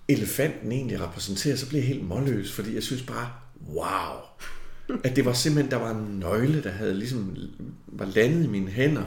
elefanten 0.07 0.71
egentlig 0.71 1.01
repræsenterer, 1.01 1.55
så 1.55 1.69
blev 1.69 1.79
jeg 1.79 1.87
helt 1.87 2.07
målløs, 2.07 2.51
fordi 2.51 2.75
jeg 2.75 2.83
synes 2.83 3.01
bare, 3.01 3.29
wow, 3.67 4.19
at 5.03 5.15
det 5.15 5.25
var 5.25 5.33
simpelthen, 5.33 5.71
der 5.71 5.77
var 5.77 5.91
en 5.91 6.19
nøgle, 6.19 6.63
der 6.63 6.69
havde 6.69 6.93
ligesom, 6.93 7.35
var 7.87 8.05
landet 8.05 8.43
i 8.43 8.47
mine 8.47 8.69
hænder. 8.69 9.03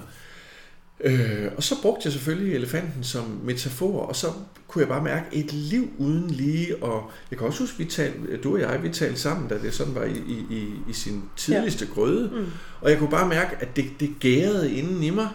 Øh, 1.05 1.49
og 1.57 1.63
så 1.63 1.75
brugte 1.83 2.01
jeg 2.05 2.13
selvfølgelig 2.13 2.55
elefanten 2.55 3.05
som 3.05 3.41
metafor, 3.45 4.01
og 4.01 4.17
så 4.17 4.27
kunne 4.69 4.83
jeg 4.83 4.89
bare 4.89 5.05
mærke 5.05 5.27
et 5.33 5.53
liv 5.53 5.91
uden 5.99 6.31
lige, 6.31 6.83
og 6.83 7.11
jeg 7.31 7.39
kan 7.39 7.47
også 7.47 7.61
huske, 7.61 7.79
vi 7.79 7.85
talte, 7.85 8.37
du 8.37 8.55
og 8.55 8.61
jeg, 8.61 8.83
vi 8.83 8.89
talte 8.89 9.21
sammen, 9.21 9.49
da 9.49 9.59
det 9.59 9.75
sådan 9.75 9.95
var 9.95 10.05
i, 10.05 10.17
i, 10.51 10.69
i 10.89 10.93
sin 10.93 11.23
tidligste 11.37 11.85
ja. 11.85 11.95
grøde, 11.95 12.31
mm. 12.33 12.47
og 12.81 12.91
jeg 12.91 12.99
kunne 12.99 13.11
bare 13.11 13.29
mærke, 13.29 13.57
at 13.61 13.77
det, 13.77 13.85
det 14.01 14.11
gærede 14.21 14.73
inden 14.73 15.03
i 15.03 15.11
mig, 15.11 15.29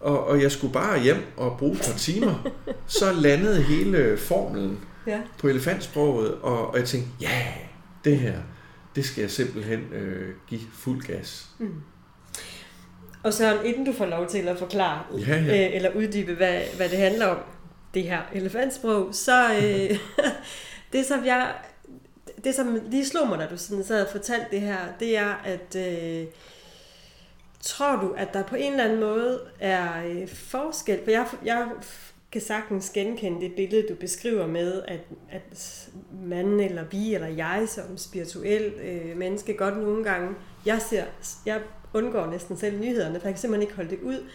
og, 0.00 0.26
og 0.26 0.42
jeg 0.42 0.52
skulle 0.52 0.72
bare 0.72 1.02
hjem 1.02 1.22
og 1.36 1.56
bruge 1.58 1.72
et 1.72 1.82
par 1.86 1.98
timer, 1.98 2.48
så 2.98 3.12
landede 3.12 3.62
hele 3.62 4.18
formelen 4.18 4.78
ja. 5.06 5.18
på 5.38 5.48
elefantsproget, 5.48 6.34
og, 6.34 6.70
og 6.70 6.78
jeg 6.78 6.84
tænkte, 6.84 7.10
ja, 7.20 7.42
det 8.04 8.18
her, 8.18 8.38
det 8.96 9.04
skal 9.04 9.20
jeg 9.20 9.30
simpelthen 9.30 9.80
øh, 9.92 10.34
give 10.48 10.60
fuld 10.72 11.02
gas. 11.02 11.48
Mm. 11.58 11.74
Og 13.22 13.32
så 13.32 13.60
inden 13.62 13.84
du 13.84 13.92
får 13.92 14.06
lov 14.06 14.28
til 14.28 14.38
at 14.38 14.58
forklare, 14.58 15.02
ja, 15.18 15.36
ja. 15.36 15.68
Øh, 15.68 15.76
eller 15.76 15.94
uddybe, 15.94 16.34
hvad, 16.34 16.60
hvad 16.76 16.88
det 16.88 16.98
handler 16.98 17.26
om, 17.26 17.38
det 17.94 18.02
her 18.02 18.20
elefantsprog, 18.32 19.08
så 19.12 19.54
øh, 19.54 19.98
det 20.92 21.06
som 21.06 21.24
jeg, 21.24 21.54
det 22.44 22.54
som 22.54 22.80
lige 22.90 23.06
slog 23.06 23.28
mig, 23.28 23.38
da 23.38 23.46
du 23.46 23.56
sådan 23.56 23.84
sad 23.84 24.06
og 24.06 24.12
fortalte 24.12 24.46
det 24.50 24.60
her, 24.60 24.78
det 25.00 25.16
er, 25.16 25.34
at 25.44 25.76
øh, 25.76 26.26
tror 27.60 27.96
du, 27.96 28.14
at 28.16 28.34
der 28.34 28.42
på 28.42 28.56
en 28.56 28.72
eller 28.72 28.84
anden 28.84 29.00
måde 29.00 29.40
er 29.60 30.04
øh, 30.06 30.28
forskel, 30.28 31.00
for 31.04 31.10
jeg, 31.10 31.26
jeg 31.44 31.68
kan 32.32 32.40
sagtens 32.40 32.90
genkende 32.90 33.40
det 33.40 33.52
billede, 33.56 33.88
du 33.88 33.94
beskriver 33.94 34.46
med, 34.46 34.82
at, 34.88 35.00
at 35.30 35.88
manden 36.24 36.60
eller 36.60 36.84
vi 36.90 37.14
eller 37.14 37.28
jeg 37.28 37.64
som 37.68 37.96
spirituel 37.96 38.72
øh, 38.84 39.16
menneske 39.16 39.54
godt 39.54 39.76
nogle 39.76 40.04
gange, 40.04 40.34
jeg 40.66 40.82
ser, 40.82 41.04
jeg 41.46 41.60
undgår 41.94 42.26
næsten 42.26 42.56
selv 42.56 42.80
nyhederne, 42.80 43.20
for 43.20 43.28
jeg 43.28 43.34
kan 43.34 43.40
simpelthen 43.40 43.62
ikke 43.62 43.76
holde 43.76 43.90
det 43.90 44.00
ud. 44.02 44.28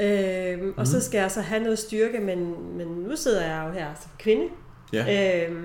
Øh, 0.00 0.60
mm. 0.60 0.74
Og 0.76 0.86
så 0.86 0.96
mhm. 0.96 1.02
skal 1.02 1.18
jeg 1.18 1.30
så 1.30 1.40
have 1.40 1.62
noget 1.62 1.78
styrke, 1.78 2.18
men, 2.20 2.54
men 2.76 2.86
nu 2.86 3.16
sidder 3.16 3.46
jeg 3.46 3.64
jo 3.68 3.72
her 3.72 3.86
som 4.00 4.10
kvinde. 4.18 4.48
Ja. 4.92 5.48
Øh, 5.48 5.64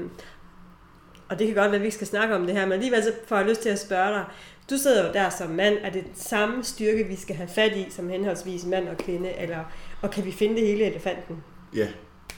og 1.29 1.39
det 1.39 1.47
kan 1.47 1.55
godt 1.55 1.71
være, 1.71 1.75
at 1.75 1.81
vi 1.81 1.85
ikke 1.85 1.95
skal 1.95 2.07
snakke 2.07 2.35
om 2.35 2.45
det 2.45 2.55
her, 2.55 2.65
men 2.65 2.73
alligevel 2.73 3.03
så 3.03 3.13
får 3.25 3.37
jeg 3.37 3.45
lyst 3.45 3.61
til 3.61 3.69
at 3.69 3.79
spørge 3.79 4.09
dig, 4.09 4.25
du 4.69 4.77
sidder 4.77 5.07
jo 5.07 5.13
der 5.13 5.29
som 5.29 5.49
mand, 5.49 5.77
er 5.83 5.89
det 5.89 6.03
den 6.03 6.15
samme 6.15 6.63
styrke, 6.63 7.03
vi 7.03 7.15
skal 7.15 7.35
have 7.35 7.49
fat 7.49 7.71
i, 7.75 7.87
som 7.89 8.09
henholdsvis 8.09 8.65
mand 8.65 8.89
og 8.89 8.97
kvinde, 8.97 9.33
eller, 9.37 9.59
og 10.01 10.11
kan 10.11 10.25
vi 10.25 10.31
finde 10.31 10.55
det 10.55 10.67
hele 10.67 10.85
elefanten? 10.85 11.43
Ja. 11.75 11.87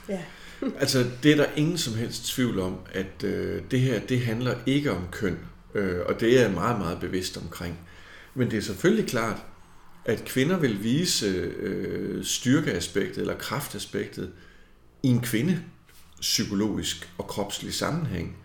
ja. 0.10 0.20
altså, 0.82 1.06
det 1.24 1.32
er 1.32 1.36
der 1.36 1.46
ingen 1.56 1.78
som 1.78 1.94
helst 1.94 2.25
tvivl 2.25 2.60
om, 2.60 2.78
at 2.94 3.24
øh, 3.24 3.62
det 3.72 3.80
her, 3.80 4.00
det 4.00 4.22
handler 4.22 4.56
ikke 4.66 4.92
om 4.92 5.08
køn, 5.12 5.40
øh, 5.75 6.00
og 6.06 6.20
det 6.20 6.38
er 6.38 6.42
jeg 6.42 6.52
meget, 6.52 6.80
meget 6.80 7.00
bevidst 7.00 7.38
omkring. 7.38 7.80
Men 8.36 8.52
det 8.52 8.58
er 8.58 8.62
selvfølgelig 8.62 9.10
klart, 9.10 9.44
at 10.06 10.25
kvinder 10.25 10.58
vil 10.58 10.84
vise 10.84 11.25
øh, 11.60 12.25
styrkeaspektet 12.25 13.18
eller 13.22 13.38
kraftaspektet 13.38 14.32
i 15.04 15.08
en 15.08 15.22
kvinde 15.22 15.62
psykologisk 16.22 17.10
og 17.18 17.28
kropslig 17.28 17.74
sammenhæng. 17.74 18.38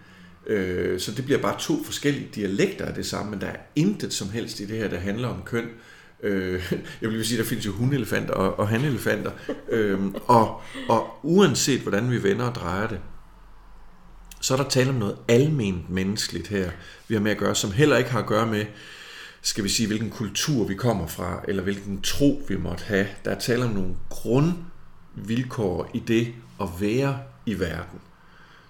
Øh, 0.46 1.00
så 1.00 1.12
det 1.12 1.24
bliver 1.24 1.40
bare 1.40 1.60
to 1.60 1.84
forskellige 1.84 2.28
dialekter 2.34 2.84
af 2.84 2.94
det 2.94 3.06
samme, 3.06 3.30
men 3.30 3.40
der 3.40 3.46
er 3.46 3.56
intet 3.76 4.12
som 4.12 4.30
helst 4.30 4.60
i 4.60 4.66
det 4.66 4.78
her, 4.78 4.88
der 4.88 4.98
handler 4.98 5.28
om 5.28 5.42
køn. 5.44 5.64
Øh, 5.64 5.70
Øh, 6.22 6.72
jeg 7.02 7.10
vil 7.10 7.26
sige, 7.26 7.38
der 7.38 7.44
findes 7.44 7.66
jo 7.66 7.72
hundelefanter 7.72 8.34
og, 8.34 8.58
og 8.58 8.68
hanelefanter. 8.68 9.30
Øh, 9.68 10.00
og, 10.26 10.60
og 10.88 11.18
uanset 11.22 11.80
hvordan 11.80 12.10
vi 12.10 12.22
vender 12.22 12.44
og 12.44 12.54
drejer 12.54 12.88
det, 12.88 13.00
så 14.40 14.54
er 14.54 14.58
der 14.58 14.68
tale 14.68 14.90
om 14.90 14.94
noget 14.94 15.16
alment 15.28 15.90
menneskeligt 15.90 16.48
her, 16.48 16.70
vi 17.08 17.14
har 17.14 17.22
med 17.22 17.30
at 17.30 17.38
gøre, 17.38 17.54
som 17.54 17.72
heller 17.72 17.96
ikke 17.96 18.10
har 18.10 18.18
at 18.18 18.26
gøre 18.26 18.46
med, 18.46 18.66
skal 19.42 19.64
vi 19.64 19.68
sige, 19.68 19.86
hvilken 19.86 20.10
kultur 20.10 20.64
vi 20.64 20.74
kommer 20.74 21.06
fra, 21.06 21.44
eller 21.48 21.62
hvilken 21.62 22.02
tro 22.02 22.42
vi 22.48 22.56
måtte 22.56 22.84
have. 22.84 23.06
Der 23.24 23.30
er 23.30 23.38
tale 23.38 23.64
om 23.64 23.70
nogle 23.70 23.94
grundvilkår 24.10 25.90
i 25.94 25.98
det 25.98 26.32
at 26.60 26.68
være 26.80 27.18
i 27.46 27.58
verden. 27.58 28.00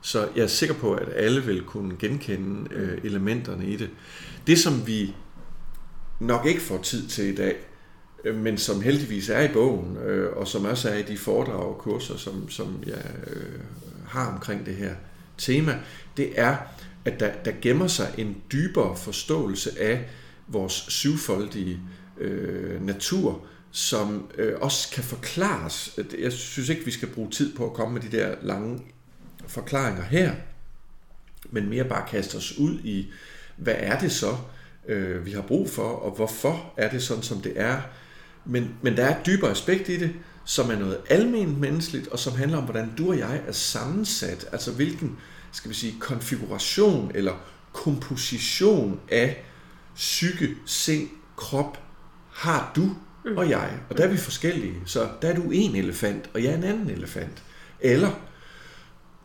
Så 0.00 0.28
jeg 0.37 0.43
er 0.43 0.47
sikker 0.47 0.75
på, 0.75 0.93
at 0.93 1.09
alle 1.14 1.45
vil 1.45 1.62
kunne 1.62 1.97
genkende 1.99 2.75
øh, 2.75 2.99
elementerne 3.05 3.67
i 3.67 3.76
det. 3.76 3.90
Det, 4.47 4.59
som 4.59 4.87
vi 4.87 5.14
nok 6.21 6.47
ikke 6.47 6.61
får 6.61 6.79
tid 6.83 7.09
til 7.09 7.25
i 7.25 7.35
dag, 7.35 7.57
øh, 8.25 8.37
men 8.37 8.59
som 8.59 8.81
heldigvis 8.81 9.29
er 9.29 9.41
i 9.41 9.53
bogen, 9.53 9.97
øh, 9.97 10.37
og 10.37 10.49
som 10.49 10.65
også 10.65 10.91
er 10.91 10.95
i 10.95 11.03
de 11.03 11.19
foredrag 11.19 11.61
og 11.61 11.79
kurser, 11.79 12.17
som, 12.17 12.51
som 12.51 12.83
jeg 12.87 13.05
øh, 13.27 13.61
har 14.07 14.33
omkring 14.33 14.67
det 14.67 14.75
her 14.75 14.95
tema, 15.39 15.79
det 16.17 16.41
er, 16.41 16.57
at 17.05 17.21
der, 17.21 17.33
der 17.45 17.53
gemmer 17.63 17.87
sig 17.87 18.15
en 18.19 18.37
dybere 18.53 18.97
forståelse 18.97 19.81
af 19.81 20.09
vores 20.47 20.73
syvfoldige 20.73 21.81
øh, 22.19 22.87
natur, 22.87 23.45
som 23.71 24.31
øh, 24.39 24.55
også 24.61 24.91
kan 24.91 25.05
forklares. 25.05 25.99
Jeg 26.19 26.33
synes 26.33 26.69
ikke, 26.69 26.85
vi 26.85 26.91
skal 26.91 27.09
bruge 27.09 27.31
tid 27.31 27.57
på 27.57 27.67
at 27.67 27.73
komme 27.73 27.95
med 27.95 28.03
de 28.03 28.17
der 28.17 28.35
lange 28.43 28.81
forklaringer 29.47 30.05
her, 30.05 30.33
men 31.51 31.69
mere 31.69 31.85
bare 31.85 32.09
kaste 32.09 32.37
os 32.37 32.59
ud 32.59 32.79
i, 32.85 33.13
hvad 33.57 33.75
er 33.77 33.99
det 33.99 34.13
så, 34.13 34.37
øh, 34.88 35.26
vi 35.26 35.30
har 35.30 35.42
brug 35.42 35.71
for, 35.71 35.88
og 35.88 36.11
hvorfor 36.11 36.73
er 36.76 36.90
det 36.90 37.02
sådan, 37.02 37.23
som 37.23 37.40
det 37.40 37.52
er. 37.57 37.80
Men, 38.45 38.75
men 38.83 38.97
der 38.97 39.04
er 39.04 39.21
et 39.21 39.26
dybere 39.26 39.50
aspekt 39.50 39.88
i 39.88 39.97
det, 39.97 40.11
som 40.45 40.71
er 40.71 40.78
noget 40.78 40.99
almindeligt 41.11 41.61
menneskeligt, 41.61 42.09
og 42.09 42.18
som 42.18 42.37
handler 42.37 42.59
om, 42.59 42.64
hvordan 42.64 42.92
du 42.99 43.09
og 43.09 43.18
jeg 43.18 43.40
er 43.47 43.52
sammensat, 43.52 44.47
altså 44.52 44.73
hvilken, 44.73 45.18
skal 45.52 45.68
vi 45.68 45.75
sige, 45.75 45.95
konfiguration 46.00 47.11
eller 47.14 47.33
komposition 47.73 49.00
af 49.09 49.45
psyke, 49.95 50.49
sind, 50.66 51.09
krop 51.37 51.78
har 52.33 52.73
du 52.76 52.95
og 53.37 53.50
jeg. 53.50 53.71
Og 53.90 53.99
der 53.99 54.04
er 54.04 54.09
vi 54.09 54.16
forskellige. 54.16 54.75
Så 54.87 55.09
der 55.23 55.28
er 55.28 55.35
du 55.35 55.50
en 55.50 55.76
elefant, 55.76 56.30
og 56.35 56.42
jeg 56.42 56.52
er 56.52 56.57
en 56.57 56.64
anden 56.64 56.90
elefant. 56.90 57.42
Eller 57.80 58.11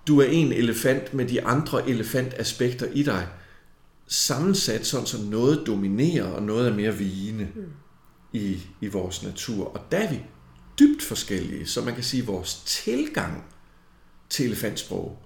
du 0.07 0.21
er 0.21 0.25
en 0.25 0.53
elefant 0.53 1.13
med 1.13 1.25
de 1.25 1.45
andre 1.45 1.89
elefantaspekter 1.89 2.87
i 2.93 3.03
dig, 3.03 3.27
sammensat 4.07 4.85
sådan, 4.85 5.07
så 5.07 5.17
noget 5.21 5.63
dominerer, 5.67 6.25
og 6.25 6.43
noget 6.43 6.67
er 6.67 6.73
mere 6.73 6.93
vigende 6.93 7.47
mm. 7.55 7.63
i, 8.33 8.61
i 8.81 8.87
vores 8.87 9.23
natur. 9.23 9.65
Og 9.65 9.81
der 9.91 9.97
er 9.97 10.09
vi 10.09 10.21
dybt 10.79 11.03
forskellige, 11.03 11.67
så 11.67 11.81
man 11.81 11.93
kan 11.93 12.03
sige, 12.03 12.21
at 12.21 12.27
vores 12.27 12.63
tilgang 12.65 13.43
til 14.29 14.45
elefantsprog 14.45 15.19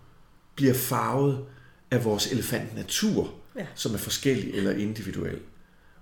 bliver 0.56 0.74
farvet 0.74 1.46
af 1.92 2.06
vores 2.06 2.32
elefantnatur, 2.32 3.34
ja. 3.56 3.66
som 3.76 3.94
er 3.94 3.98
forskellig 3.98 4.54
eller 4.54 4.72
individuel. 4.72 5.40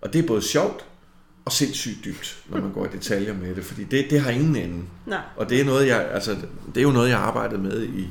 Og 0.01 0.13
det 0.13 0.23
er 0.23 0.27
både 0.27 0.41
sjovt 0.41 0.85
og 1.45 1.51
sindssygt 1.51 2.05
dybt, 2.05 2.43
når 2.49 2.61
man 2.61 2.73
går 2.73 2.85
i 2.85 2.89
detaljer 2.93 3.33
med 3.33 3.55
det, 3.55 3.65
fordi 3.65 3.83
det, 3.83 4.09
det 4.09 4.21
har 4.21 4.31
ingen 4.31 4.55
ende. 4.55 4.83
Nej. 5.05 5.21
Og 5.37 5.49
det 5.49 5.61
er, 5.61 5.65
noget, 5.65 5.87
jeg, 5.87 6.11
altså, 6.11 6.37
det 6.67 6.77
er 6.77 6.81
jo 6.81 6.91
noget, 6.91 7.09
jeg 7.09 7.17
har 7.17 7.25
arbejdet 7.25 7.59
med 7.59 7.83
i, 7.83 8.09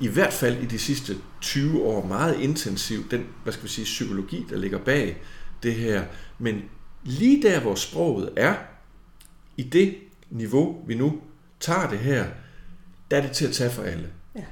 i 0.00 0.08
hvert 0.08 0.32
fald 0.32 0.62
i 0.62 0.66
de 0.66 0.78
sidste 0.78 1.16
20 1.40 1.82
år 1.82 2.06
meget 2.06 2.40
intensivt, 2.40 3.10
den 3.10 3.26
hvad 3.42 3.52
skal 3.52 3.64
vi 3.64 3.68
sige, 3.68 3.84
psykologi, 3.84 4.46
der 4.50 4.56
ligger 4.56 4.78
bag 4.78 5.22
det 5.62 5.74
her. 5.74 6.04
Men 6.38 6.62
lige 7.04 7.42
der, 7.42 7.60
hvor 7.60 7.74
sproget 7.74 8.30
er, 8.36 8.54
i 9.56 9.62
det 9.62 9.94
niveau, 10.30 10.84
vi 10.86 10.94
nu 10.94 11.20
tager 11.60 11.88
det 11.90 11.98
her, 11.98 12.26
der 13.10 13.16
er 13.16 13.20
det 13.20 13.30
til 13.30 13.46
at 13.46 13.52
tage 13.52 13.70
for 13.70 13.82
alle. 13.82 14.08
Ja. 14.34 14.44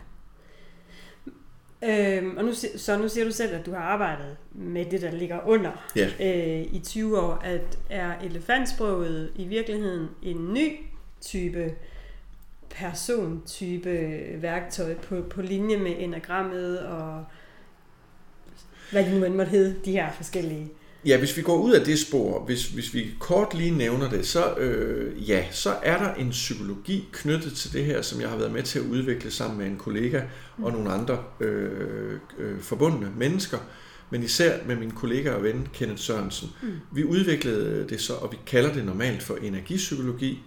Øhm, 1.82 2.36
og 2.36 2.44
nu, 2.44 2.52
så 2.76 2.98
nu 2.98 3.08
siger 3.08 3.24
du 3.24 3.32
selv, 3.32 3.54
at 3.54 3.66
du 3.66 3.72
har 3.72 3.80
arbejdet 3.80 4.36
med 4.52 4.84
det, 4.84 5.02
der 5.02 5.10
ligger 5.10 5.40
under 5.46 5.70
ja. 5.96 6.10
øh, 6.20 6.66
i 6.72 6.80
20 6.84 7.20
år. 7.20 7.34
At 7.34 7.78
er 7.90 8.18
elefantsproget 8.18 9.32
i 9.36 9.44
virkeligheden 9.44 10.08
en 10.22 10.52
ny 10.52 10.76
type 11.20 11.74
persontype 12.70 14.20
værktøj 14.42 14.94
på, 14.94 15.22
på 15.30 15.42
linje 15.42 15.76
med 15.76 15.94
enagrammet 15.98 16.78
og 16.78 17.24
hvad 18.90 19.04
de 19.04 19.18
nu 19.18 19.24
end 19.24 19.34
måtte 19.34 19.50
hedde, 19.50 19.76
de 19.84 19.92
her 19.92 20.12
forskellige. 20.12 20.70
Ja, 21.06 21.18
hvis 21.18 21.36
vi 21.36 21.42
går 21.42 21.56
ud 21.56 21.72
af 21.72 21.84
det 21.84 21.98
spor, 21.98 22.44
hvis, 22.44 22.66
hvis 22.66 22.94
vi 22.94 23.10
kort 23.18 23.54
lige 23.54 23.70
nævner 23.70 24.10
det, 24.10 24.26
så, 24.26 24.54
øh, 24.54 25.30
ja, 25.30 25.44
så 25.50 25.74
er 25.82 25.98
der 25.98 26.14
en 26.14 26.30
psykologi 26.30 27.08
knyttet 27.12 27.52
til 27.52 27.72
det 27.72 27.84
her, 27.84 28.02
som 28.02 28.20
jeg 28.20 28.28
har 28.28 28.36
været 28.36 28.52
med 28.52 28.62
til 28.62 28.78
at 28.78 28.84
udvikle 28.84 29.30
sammen 29.30 29.58
med 29.58 29.66
en 29.66 29.76
kollega 29.76 30.22
og 30.58 30.72
nogle 30.72 30.92
andre 30.92 31.18
øh, 31.40 32.18
øh, 32.38 32.60
forbundne 32.60 33.12
mennesker, 33.16 33.58
men 34.10 34.22
især 34.22 34.58
med 34.66 34.76
min 34.76 34.90
kollega 34.90 35.30
og 35.30 35.42
ven 35.42 35.68
Kenneth 35.72 36.00
Sørensen. 36.00 36.48
Mm. 36.62 36.68
Vi 36.92 37.04
udviklede 37.04 37.86
det 37.88 38.00
så, 38.00 38.14
og 38.14 38.32
vi 38.32 38.36
kalder 38.46 38.72
det 38.72 38.84
normalt 38.84 39.22
for 39.22 39.36
energipsykologi. 39.36 40.42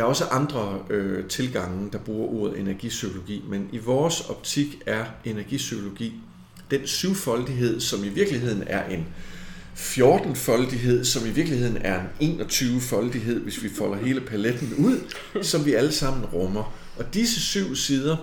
Der 0.00 0.06
er 0.06 0.08
også 0.08 0.24
andre 0.24 0.82
øh, 0.90 1.28
tilgange, 1.28 1.90
der 1.92 1.98
bruger 1.98 2.28
ordet 2.28 2.60
energipsykologi, 2.60 3.44
men 3.48 3.68
i 3.72 3.78
vores 3.78 4.20
optik 4.20 4.82
er 4.86 5.04
energipsykologi 5.24 6.14
den 6.70 6.86
syvfoldighed, 6.86 7.80
som 7.80 8.04
i 8.04 8.08
virkeligheden 8.08 8.64
er 8.66 8.88
en 8.88 9.06
14-foldighed, 9.76 11.04
som 11.04 11.26
i 11.26 11.30
virkeligheden 11.30 11.76
er 11.76 12.02
en 12.20 12.40
21-foldighed, 12.40 13.40
hvis 13.40 13.62
vi 13.62 13.68
folder 13.68 13.96
hele 13.96 14.20
paletten 14.20 14.74
ud, 14.74 15.00
som 15.42 15.64
vi 15.64 15.72
alle 15.72 15.92
sammen 15.92 16.24
rummer. 16.24 16.74
Og 16.98 17.14
disse 17.14 17.40
syv 17.40 17.76
sider 17.76 18.16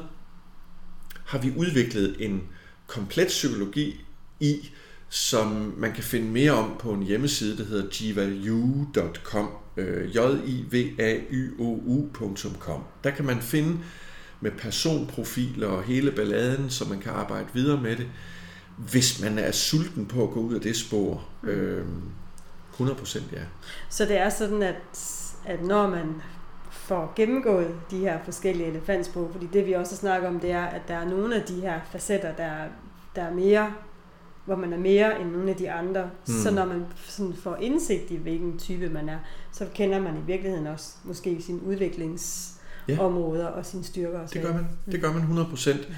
har 1.26 1.38
vi 1.38 1.54
udviklet 1.56 2.16
en 2.20 2.44
komplet 2.88 3.28
psykologi 3.28 4.06
i, 4.40 4.70
som 5.10 5.74
man 5.78 5.94
kan 5.94 6.04
finde 6.04 6.28
mere 6.28 6.52
om 6.52 6.72
på 6.80 6.92
en 6.92 7.04
hjemmeside, 7.04 7.58
der 7.58 7.66
hedder 7.66 7.86
jivau.com, 8.02 9.50
u.com. 11.60 12.84
Der 13.04 13.12
kan 13.12 13.26
man 13.26 13.42
finde 13.42 13.80
med 14.42 14.52
personprofiler 14.52 15.68
og 15.68 15.84
hele 15.84 16.12
balladen, 16.12 16.70
så 16.70 16.86
man 16.90 17.00
kan 17.00 17.12
arbejde 17.12 17.48
videre 17.54 17.82
med 17.82 17.96
det 17.96 18.08
hvis 18.78 19.24
man 19.24 19.40
er 19.40 19.52
sulten 19.52 20.06
på 20.06 20.24
at 20.24 20.30
gå 20.30 20.40
ud 20.40 20.56
af 20.56 20.62
det 20.62 20.76
spor. 20.76 21.28
Mm. 21.42 21.50
Øh, 21.50 21.86
100% 22.80 23.20
ja. 23.34 23.42
Så 23.90 24.06
det 24.06 24.18
er 24.18 24.30
sådan, 24.30 24.64
at, 24.64 24.76
at 25.46 25.64
når 25.64 25.90
man 25.90 26.16
får 26.72 27.14
gennemgået 27.16 27.76
de 27.92 28.00
her 28.00 28.20
forskellige 28.26 28.68
elefantsprog, 28.68 29.30
fordi 29.32 29.48
det 29.54 29.66
vi 29.66 29.74
også 29.74 29.96
snakker 29.96 30.28
om, 30.30 30.40
det 30.40 30.52
er, 30.52 30.66
at 30.66 30.82
der 30.88 30.94
er 30.94 31.06
nogle 31.10 31.36
af 31.36 31.42
de 31.42 31.62
her 31.62 31.80
facetter, 31.92 32.36
der, 32.36 32.54
der 33.16 33.22
er 33.22 33.34
mere 33.34 33.74
hvor 34.48 34.56
man 34.56 34.74
er 34.74 34.78
mere 34.78 35.22
end 35.22 35.32
nogle 35.32 35.50
af 35.50 35.56
de 35.56 35.72
andre. 35.72 36.10
Mm. 36.28 36.34
Så 36.44 36.52
når 36.52 36.66
man 36.66 36.86
sådan 37.06 37.34
får 37.34 37.56
indsigt 37.56 38.12
i, 38.12 38.16
hvilken 38.16 38.60
type 38.60 38.90
man 38.90 39.10
er, 39.10 39.18
så 39.52 39.68
kender 39.76 40.00
man 40.02 40.18
i 40.18 40.22
virkeligheden 40.26 40.68
også 40.68 40.94
måske 41.04 41.42
sin 41.42 41.60
udviklingsområder 41.60 43.44
ja. 43.44 43.50
og 43.50 43.66
sine 43.66 43.84
styrker. 43.84 44.20
Og 44.20 44.34
det 44.34 44.42
gør 44.42 44.54
man. 44.54 44.66
Det 44.92 45.02
gør 45.02 45.14
man 45.14 45.24
100%. 45.38 45.94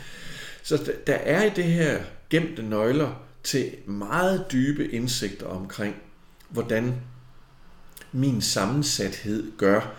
Så 0.64 0.92
der 1.08 1.14
er 1.14 1.44
i 1.44 1.50
det 1.50 1.64
her 1.64 2.00
gemte 2.30 2.64
nøgler 2.64 3.24
til 3.44 3.72
meget 3.86 4.46
dybe 4.52 4.88
indsigter 4.92 5.48
omkring, 5.48 5.96
hvordan 6.50 6.96
min 8.12 8.42
sammensathed 8.42 9.52
gør, 9.58 9.94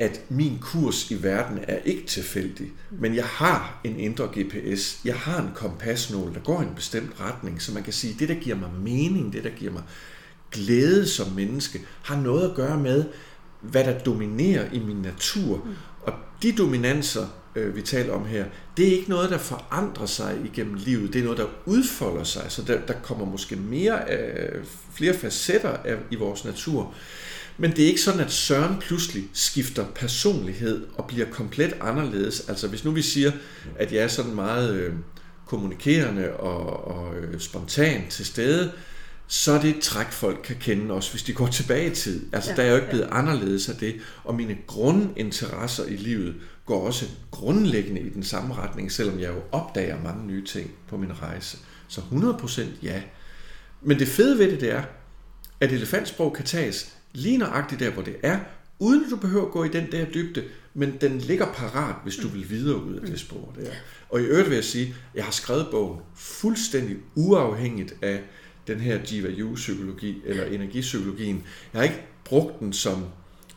at 0.00 0.20
min 0.28 0.58
kurs 0.60 1.10
i 1.10 1.22
verden 1.22 1.58
er 1.68 1.78
ikke 1.84 2.06
tilfældig, 2.06 2.72
men 2.90 3.14
jeg 3.14 3.24
har 3.24 3.80
en 3.84 4.00
indre 4.00 4.24
GPS, 4.24 5.00
jeg 5.04 5.14
har 5.14 5.42
en 5.42 5.50
kompasnål, 5.54 6.34
der 6.34 6.40
går 6.40 6.60
i 6.60 6.64
en 6.64 6.74
bestemt 6.74 7.12
retning, 7.20 7.62
så 7.62 7.72
man 7.72 7.82
kan 7.82 7.92
sige, 7.92 8.16
det 8.18 8.28
der 8.28 8.34
giver 8.34 8.56
mig 8.56 8.70
mening, 8.82 9.32
det 9.32 9.44
der 9.44 9.50
giver 9.50 9.72
mig 9.72 9.82
glæde 10.52 11.08
som 11.08 11.32
menneske, 11.32 11.80
har 12.02 12.20
noget 12.20 12.50
at 12.50 12.56
gøre 12.56 12.78
med, 12.78 13.04
hvad 13.60 13.84
der 13.84 13.98
dominerer 13.98 14.72
i 14.72 14.78
min 14.78 14.96
natur. 14.96 15.66
Og 16.02 16.12
de 16.42 16.52
dominanser, 16.52 17.26
øh, 17.56 17.76
vi 17.76 17.82
taler 17.82 18.12
om 18.12 18.26
her, 18.26 18.44
det 18.76 18.88
er 18.88 18.92
ikke 18.92 19.10
noget, 19.10 19.30
der 19.30 19.38
forandrer 19.38 20.06
sig 20.06 20.38
igennem 20.44 20.74
livet. 20.74 21.12
Det 21.12 21.18
er 21.18 21.22
noget, 21.24 21.38
der 21.38 21.46
udfolder 21.66 22.24
sig. 22.24 22.44
Så 22.48 22.62
der, 22.62 22.80
der 22.86 22.94
kommer 23.02 23.24
måske 23.24 23.56
mere 23.56 24.10
af, 24.10 24.50
flere 24.94 25.14
facetter 25.14 25.76
af, 25.84 25.96
i 26.10 26.16
vores 26.16 26.44
natur. 26.44 26.94
Men 27.60 27.70
det 27.70 27.84
er 27.84 27.88
ikke 27.88 28.00
sådan, 28.00 28.20
at 28.20 28.32
Søren 28.32 28.78
pludselig 28.78 29.24
skifter 29.32 29.86
personlighed 29.94 30.86
og 30.94 31.06
bliver 31.06 31.26
komplet 31.30 31.76
anderledes. 31.80 32.48
Altså 32.48 32.68
hvis 32.68 32.84
nu 32.84 32.90
vi 32.90 33.02
siger, 33.02 33.32
at 33.76 33.92
jeg 33.92 34.02
er 34.02 34.08
sådan 34.08 34.34
meget 34.34 34.74
øh, 34.74 34.94
kommunikerende 35.46 36.32
og, 36.32 36.86
og 36.86 37.16
øh, 37.16 37.40
spontan 37.40 38.08
til 38.10 38.26
stede, 38.26 38.72
så 39.26 39.52
er 39.52 39.60
det 39.60 39.76
et 39.76 39.82
træk, 39.82 40.12
folk 40.12 40.40
kan 40.44 40.56
kende 40.60 40.94
også, 40.94 41.10
hvis 41.10 41.22
de 41.22 41.32
går 41.32 41.46
tilbage 41.46 41.90
i 41.90 41.94
tid. 41.94 42.26
Altså, 42.32 42.50
ja, 42.50 42.56
der 42.56 42.62
er 42.62 42.70
jo 42.70 42.76
ikke 42.76 42.88
blevet 42.88 43.04
ja. 43.04 43.18
anderledes 43.18 43.68
af 43.68 43.74
det. 43.74 43.94
Og 44.24 44.34
mine 44.34 44.56
grundinteresser 44.66 45.84
i 45.84 45.96
livet 45.96 46.34
går 46.66 46.86
også 46.86 47.06
grundlæggende 47.30 48.00
i 48.00 48.08
den 48.08 48.22
samme 48.22 48.54
retning, 48.54 48.92
selvom 48.92 49.20
jeg 49.20 49.28
jo 49.28 49.42
opdager 49.52 50.02
mange 50.02 50.26
nye 50.26 50.44
ting 50.44 50.70
på 50.88 50.96
min 50.96 51.22
rejse. 51.22 51.58
Så 51.88 52.00
100% 52.00 52.62
ja. 52.82 53.02
Men 53.82 53.98
det 53.98 54.08
fede 54.08 54.38
ved 54.38 54.50
det, 54.50 54.60
det 54.60 54.70
er, 54.70 54.82
at 55.60 55.72
elefantsprog 55.72 56.32
kan 56.32 56.44
tages 56.44 56.96
lige 57.12 57.38
nøjagtigt 57.38 57.80
der, 57.80 57.90
hvor 57.90 58.02
det 58.02 58.16
er, 58.22 58.38
uden 58.78 59.04
at 59.04 59.10
du 59.10 59.16
behøver 59.16 59.46
at 59.46 59.52
gå 59.52 59.64
i 59.64 59.68
den 59.68 59.92
der 59.92 60.04
dybde, 60.04 60.44
men 60.74 60.96
den 61.00 61.18
ligger 61.18 61.52
parat, 61.52 61.94
hvis 62.02 62.16
du 62.16 62.28
vil 62.28 62.50
videre 62.50 62.84
ud 62.84 62.94
af 62.94 63.06
det 63.06 63.20
spor 63.20 63.54
der. 63.56 63.70
Og 64.10 64.20
i 64.20 64.24
øvrigt 64.24 64.48
vil 64.48 64.54
jeg 64.54 64.64
sige, 64.64 64.86
at 64.86 64.94
jeg 65.14 65.24
har 65.24 65.32
skrevet 65.32 65.66
bogen 65.70 66.00
fuldstændig 66.14 66.96
uafhængigt 67.14 67.94
af 68.02 68.22
den 68.66 68.80
her 68.80 68.98
Jiva 69.12 69.54
psykologi 69.54 70.22
eller 70.24 70.44
energipsykologien. 70.44 71.42
Jeg 71.72 71.78
har 71.78 71.84
ikke 71.84 72.04
brugt 72.24 72.60
den 72.60 72.72
som 72.72 73.04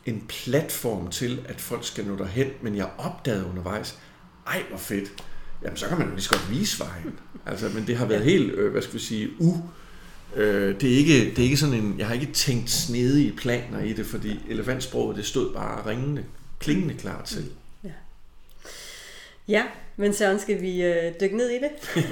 en 0.06 0.24
platform 0.28 1.10
til, 1.10 1.40
at 1.44 1.60
folk 1.60 1.84
skal 1.84 2.06
nå 2.06 2.16
derhen, 2.16 2.50
men 2.62 2.76
jeg 2.76 2.90
opdagede 2.98 3.46
undervejs, 3.46 3.98
ej 4.46 4.62
hvor 4.68 4.78
fedt, 4.78 5.24
jamen 5.62 5.76
så 5.76 5.88
kan 5.88 5.98
man 5.98 6.10
lige 6.10 6.20
så 6.20 6.30
godt 6.30 6.50
vise 6.50 6.80
vejen. 6.80 7.18
Altså, 7.46 7.68
men 7.74 7.86
det 7.86 7.96
har 7.96 8.06
været 8.06 8.24
helt, 8.24 8.52
øh, 8.52 8.72
hvad 8.72 8.82
skal 8.82 8.94
vi 8.94 8.98
sige, 8.98 9.30
u... 9.40 9.54
Øh, 10.36 10.80
det, 10.80 10.92
er 10.92 10.96
ikke, 10.96 11.30
det 11.30 11.38
er 11.38 11.42
ikke 11.42 11.56
sådan 11.56 11.74
en, 11.74 11.94
jeg 11.98 12.06
har 12.06 12.14
ikke 12.14 12.32
tænkt 12.32 12.70
snedige 12.70 13.32
planer 13.32 13.80
i 13.80 13.92
det, 13.92 14.06
fordi 14.06 14.40
elefantsproget, 14.50 15.16
det 15.16 15.26
stod 15.26 15.54
bare 15.54 15.90
ringende, 15.90 16.24
klingende 16.58 16.94
klar 16.94 17.24
til. 17.24 17.44
Ja. 17.84 17.90
Ja, 19.48 19.62
men 19.96 20.12
så 20.12 20.38
skal 20.38 20.60
vi 20.60 20.82
øh, 20.82 21.12
dykke 21.20 21.36
ned 21.36 21.50
i 21.50 21.58
det. 21.58 21.70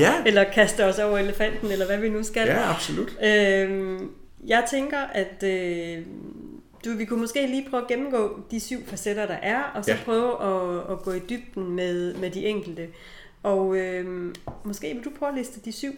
ja. 0.00 0.14
eller 0.26 0.44
kaste 0.44 0.84
os 0.84 0.98
over 0.98 1.18
elefanten, 1.18 1.70
eller 1.70 1.86
hvad 1.86 1.98
vi 1.98 2.08
nu 2.08 2.22
skal. 2.22 2.46
Ja, 2.46 2.70
absolut. 2.70 3.16
Øhm, 3.24 4.10
jeg 4.46 4.64
tænker, 4.70 4.98
at 4.98 5.42
øh, 5.42 5.98
du, 6.84 6.90
vi 6.96 7.04
kunne 7.04 7.20
måske 7.20 7.46
lige 7.46 7.66
prøve 7.70 7.82
at 7.82 7.88
gennemgå 7.88 8.40
de 8.50 8.60
syv 8.60 8.86
facetter, 8.86 9.26
der 9.26 9.34
er, 9.34 9.62
og 9.62 9.84
så 9.84 9.90
ja. 9.90 9.98
prøve 10.04 10.42
at, 10.42 10.92
at 10.92 11.02
gå 11.02 11.12
i 11.12 11.20
dybden 11.28 11.70
med, 11.70 12.14
med 12.14 12.30
de 12.30 12.46
enkelte. 12.46 12.88
Og 13.42 13.76
øh, 13.76 14.34
måske 14.64 14.94
vil 14.94 15.04
du 15.04 15.10
prøve 15.18 15.32
at 15.32 15.38
liste 15.38 15.60
de 15.64 15.72
syv 15.72 15.94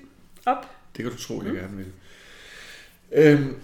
op? 0.46 0.66
Det 0.96 1.04
kan 1.04 1.12
du 1.12 1.18
tro, 1.18 1.42
jeg 1.42 1.52
mm. 1.52 1.58
gerne 1.58 1.76
vil. 1.76 1.92
Øhm, 3.12 3.56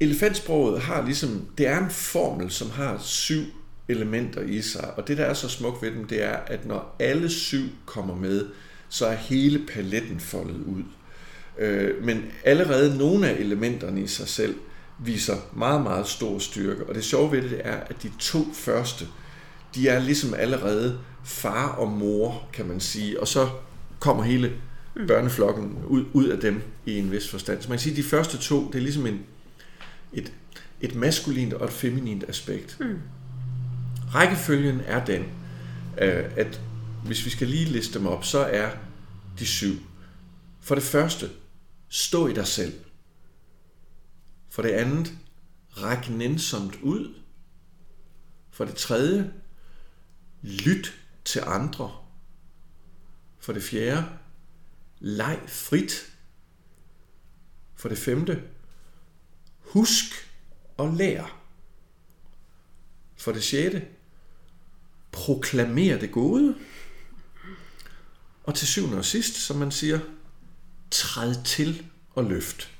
elefantsproget 0.00 0.80
har 0.80 1.04
ligesom, 1.04 1.48
det 1.58 1.66
er 1.66 1.84
en 1.84 1.90
formel, 1.90 2.50
som 2.50 2.70
har 2.70 2.98
syv 2.98 3.44
elementer 3.88 4.40
i 4.40 4.62
sig, 4.62 4.94
og 4.96 5.08
det 5.08 5.18
der 5.18 5.24
er 5.24 5.34
så 5.34 5.48
smukt 5.48 5.82
ved 5.82 5.90
dem, 5.90 6.04
det 6.04 6.22
er, 6.22 6.36
at 6.36 6.66
når 6.66 6.96
alle 6.98 7.30
syv 7.30 7.64
kommer 7.86 8.14
med, 8.14 8.46
så 8.88 9.06
er 9.06 9.14
hele 9.14 9.66
paletten 9.66 10.20
foldet 10.20 10.56
ud. 10.66 10.82
Øh, 11.58 12.04
men 12.04 12.24
allerede 12.44 12.98
nogle 12.98 13.28
af 13.28 13.34
elementerne 13.34 14.02
i 14.02 14.06
sig 14.06 14.28
selv 14.28 14.56
viser 14.98 15.36
meget, 15.52 15.82
meget 15.82 16.08
stor 16.08 16.38
styrke. 16.38 16.86
Og 16.86 16.94
det 16.94 17.04
sjove 17.04 17.32
ved 17.32 17.42
det 17.42 17.60
er, 17.64 17.76
at 17.76 18.02
de 18.02 18.10
to 18.18 18.38
første, 18.52 19.06
de 19.74 19.88
er 19.88 19.98
ligesom 19.98 20.34
allerede 20.34 20.98
far 21.24 21.68
og 21.68 21.88
mor, 21.88 22.48
kan 22.52 22.66
man 22.66 22.80
sige. 22.80 23.20
Og 23.20 23.28
så 23.28 23.48
kommer 24.00 24.22
hele 24.22 24.52
mm. 24.96 25.06
børneflokken 25.06 25.84
ud, 25.86 26.04
ud 26.12 26.24
af 26.24 26.40
dem 26.40 26.62
i 26.86 26.98
en 26.98 27.10
vis 27.10 27.30
forstand. 27.30 27.62
Så 27.62 27.68
man 27.68 27.78
kan 27.78 27.82
sige, 27.82 27.92
at 27.92 27.96
de 27.96 28.02
første 28.02 28.38
to, 28.38 28.66
det 28.66 28.74
er 28.74 28.82
ligesom 28.82 29.06
en, 29.06 29.20
et, 30.12 30.32
et 30.80 30.94
maskulint 30.94 31.52
og 31.52 31.64
et 31.64 31.72
feminint 31.72 32.24
aspekt. 32.28 32.76
Mm. 32.80 32.98
Rækkefølgen 34.14 34.80
er 34.80 35.04
den, 35.04 35.22
øh, 36.00 36.24
at 36.36 36.60
hvis 37.04 37.24
vi 37.24 37.30
skal 37.30 37.48
lige 37.48 37.64
liste 37.64 37.98
dem 37.98 38.06
op, 38.06 38.24
så 38.24 38.38
er 38.38 38.70
de 39.38 39.46
syv. 39.46 39.74
For 40.60 40.74
det 40.74 40.84
første, 40.84 41.30
stå 41.88 42.26
i 42.26 42.32
dig 42.32 42.46
selv. 42.46 42.74
For 44.50 44.62
det 44.62 44.70
andet, 44.70 45.12
ræk 45.70 46.10
nænsomt 46.10 46.78
ud. 46.82 47.14
For 48.50 48.64
det 48.64 48.74
tredje, 48.74 49.32
lyt 50.42 50.94
til 51.24 51.42
andre. 51.46 51.92
For 53.38 53.52
det 53.52 53.62
fjerde, 53.62 54.04
leg 55.04 55.40
frit. 55.46 56.12
For 57.74 57.88
det 57.88 57.98
femte, 57.98 58.42
husk 59.58 60.30
og 60.76 60.94
lær. 60.94 61.40
For 63.16 63.32
det 63.32 63.42
sjette, 63.42 63.84
proklamer 65.12 65.98
det 65.98 66.12
gode. 66.12 66.56
Og 68.44 68.54
til 68.54 68.68
syvende 68.68 68.98
og 68.98 69.04
sidst, 69.04 69.34
som 69.34 69.56
man 69.56 69.70
siger, 69.70 70.00
træd 70.90 71.34
til 71.44 71.86
og 72.14 72.24
løft. 72.24 72.74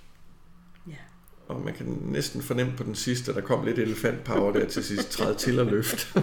Og 1.49 1.61
man 1.61 1.75
kan 1.75 1.87
næsten 1.87 2.43
fornemme 2.43 2.77
på 2.77 2.83
den 2.83 2.95
sidste, 2.95 3.35
der 3.35 3.41
kom 3.41 3.65
lidt 3.65 3.79
elefantpower 3.79 4.53
der 4.53 4.69
til 4.69 4.85
sidst, 4.85 5.11
træde 5.11 5.35
til 5.35 5.61
og 5.61 5.67
løft. 5.67 6.17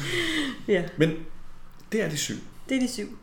ja. 0.68 0.88
Men 0.98 1.10
det 1.92 2.02
er 2.02 2.08
de 2.08 2.16
syv. 2.16 2.36
Det 2.68 2.76
er 2.76 2.80
de 2.80 2.92
syv. 2.92 3.18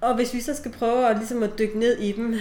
Og 0.00 0.14
hvis 0.14 0.34
vi 0.34 0.40
så 0.40 0.54
skal 0.54 0.72
prøve 0.72 1.08
at, 1.08 1.16
ligesom 1.16 1.42
at 1.42 1.58
dykke 1.58 1.78
ned 1.78 1.98
i 1.98 2.12
dem, 2.12 2.34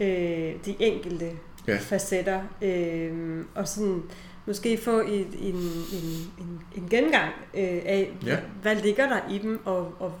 øh, 0.00 0.54
de 0.64 0.76
enkelte 0.78 1.30
ja. 1.68 1.76
facetter, 1.76 2.40
øh, 2.62 3.44
og 3.54 3.68
sådan 3.68 4.02
måske 4.46 4.78
få 4.78 5.00
et, 5.00 5.26
en, 5.40 5.54
en, 5.92 6.32
en, 6.38 6.60
en 6.76 6.88
gengang 6.90 7.32
øh, 7.54 7.82
af, 7.86 8.12
ja. 8.26 8.36
hvad 8.62 8.76
ligger 8.76 9.08
der 9.08 9.20
i 9.30 9.38
dem, 9.38 9.66
og, 9.66 9.94
og 9.98 10.14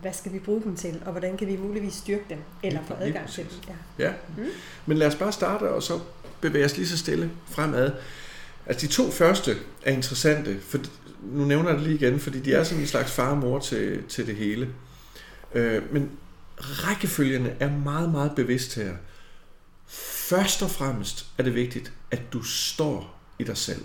hvad 0.00 0.12
skal 0.12 0.32
vi 0.32 0.38
bruge 0.38 0.62
dem 0.62 0.76
til, 0.76 1.02
og 1.04 1.12
hvordan 1.12 1.36
kan 1.36 1.48
vi 1.48 1.56
muligvis 1.56 1.94
styrke 1.94 2.24
dem, 2.30 2.38
eller 2.62 2.80
få 2.86 2.94
adgang 3.00 3.28
til 3.28 3.44
dem. 3.44 3.74
Ja. 3.98 4.04
ja. 4.04 4.12
Mm. 4.36 4.44
Men 4.86 4.98
lad 4.98 5.06
os 5.06 5.14
bare 5.14 5.32
starte, 5.32 5.62
og 5.62 5.82
så 5.82 6.00
bevæge 6.40 6.64
os 6.64 6.76
lige 6.76 6.88
så 6.88 6.98
stille 6.98 7.30
fremad. 7.50 7.92
Altså 8.66 8.86
de 8.86 8.92
to 8.92 9.10
første 9.10 9.56
er 9.82 9.92
interessante, 9.92 10.60
for 10.60 10.78
nu 11.22 11.44
nævner 11.44 11.68
jeg 11.68 11.78
det 11.78 11.86
lige 11.86 12.06
igen, 12.06 12.20
fordi 12.20 12.40
de 12.40 12.54
er 12.54 12.62
sådan 12.62 12.80
en 12.80 12.86
slags 12.86 13.12
far 13.12 13.30
og 13.30 13.38
mor 13.38 13.58
til, 13.58 14.02
til 14.08 14.26
det 14.26 14.36
hele. 14.36 14.68
Øh, 15.54 15.92
men 15.92 16.10
rækkefølgerne 16.56 17.56
er 17.60 17.70
meget, 17.70 18.10
meget 18.10 18.32
bevidst 18.36 18.74
her. 18.74 18.96
Først 20.28 20.62
og 20.62 20.70
fremmest 20.70 21.26
er 21.38 21.42
det 21.42 21.54
vigtigt, 21.54 21.92
at 22.10 22.22
du 22.32 22.42
står 22.42 23.20
i 23.38 23.44
dig 23.44 23.56
selv. 23.56 23.82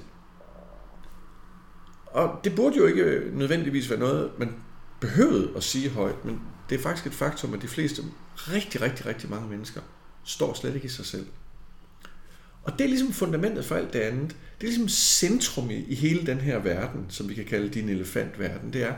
Og 2.05 2.39
det 2.43 2.55
burde 2.55 2.77
jo 2.77 2.85
ikke 2.85 3.23
nødvendigvis 3.33 3.89
være 3.89 3.99
noget, 3.99 4.31
man 4.37 4.55
behøvede 4.99 5.51
at 5.55 5.63
sige 5.63 5.89
højt, 5.89 6.25
men 6.25 6.41
det 6.69 6.77
er 6.77 6.81
faktisk 6.83 7.07
et 7.07 7.13
faktum, 7.13 7.53
at 7.53 7.61
de 7.61 7.67
fleste, 7.67 8.03
rigtig, 8.35 8.81
rigtig, 8.81 9.05
rigtig 9.05 9.29
mange 9.29 9.49
mennesker, 9.49 9.81
står 10.23 10.53
slet 10.53 10.75
ikke 10.75 10.85
i 10.85 10.89
sig 10.89 11.05
selv. 11.05 11.27
Og 12.63 12.73
det 12.79 12.81
er 12.81 12.87
ligesom 12.87 13.13
fundamentet 13.13 13.65
for 13.65 13.75
alt 13.75 13.93
det 13.93 13.99
andet. 13.99 14.29
Det 14.29 14.67
er 14.67 14.71
ligesom 14.71 14.89
centrum 14.89 15.69
i, 15.69 15.75
i 15.75 15.95
hele 15.95 16.25
den 16.25 16.37
her 16.37 16.59
verden, 16.59 17.05
som 17.09 17.29
vi 17.29 17.33
kan 17.33 17.45
kalde 17.45 17.69
din 17.69 17.89
elefantverden. 17.89 18.73
Det 18.73 18.83
er, 18.83 18.93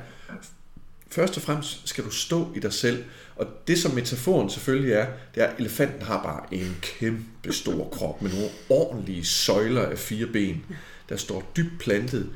først 1.11 1.37
og 1.37 1.43
fremmest 1.43 1.81
skal 1.85 2.03
du 2.03 2.09
stå 2.09 2.53
i 2.55 2.59
dig 2.59 2.73
selv. 2.73 3.03
Og 3.35 3.47
det 3.67 3.77
som 3.79 3.91
metaforen 3.91 4.49
selvfølgelig 4.49 4.93
er, 4.93 5.07
det 5.35 5.43
er, 5.43 5.47
at 5.47 5.59
elefanten 5.59 6.01
har 6.01 6.23
bare 6.23 6.53
en 6.53 6.77
kæmpe 6.81 7.53
stor 7.53 7.89
krop 7.89 8.21
med 8.21 8.31
nogle 8.31 8.49
ordentlige 8.69 9.25
søjler 9.25 9.81
af 9.81 9.97
fire 9.97 10.27
ben, 10.27 10.65
der 11.09 11.17
står 11.17 11.51
dybt 11.57 11.79
plantet 11.79 12.29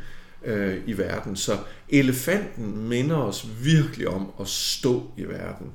øh, 0.45 0.81
i 0.85 0.97
verden. 0.97 1.35
Så 1.35 1.57
elefanten 1.89 2.87
minder 2.87 3.15
os 3.15 3.47
virkelig 3.63 4.07
om 4.07 4.31
at 4.39 4.47
stå 4.47 5.11
i 5.17 5.23
verden. 5.23 5.71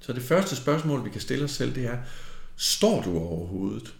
Så 0.00 0.12
det 0.12 0.22
første 0.22 0.56
spørgsmål, 0.56 1.04
vi 1.04 1.10
kan 1.10 1.20
stille 1.20 1.44
os 1.44 1.50
selv, 1.50 1.74
det 1.74 1.84
er, 1.84 1.98
står 2.56 3.02
du 3.02 3.18
overhovedet? 3.18 3.94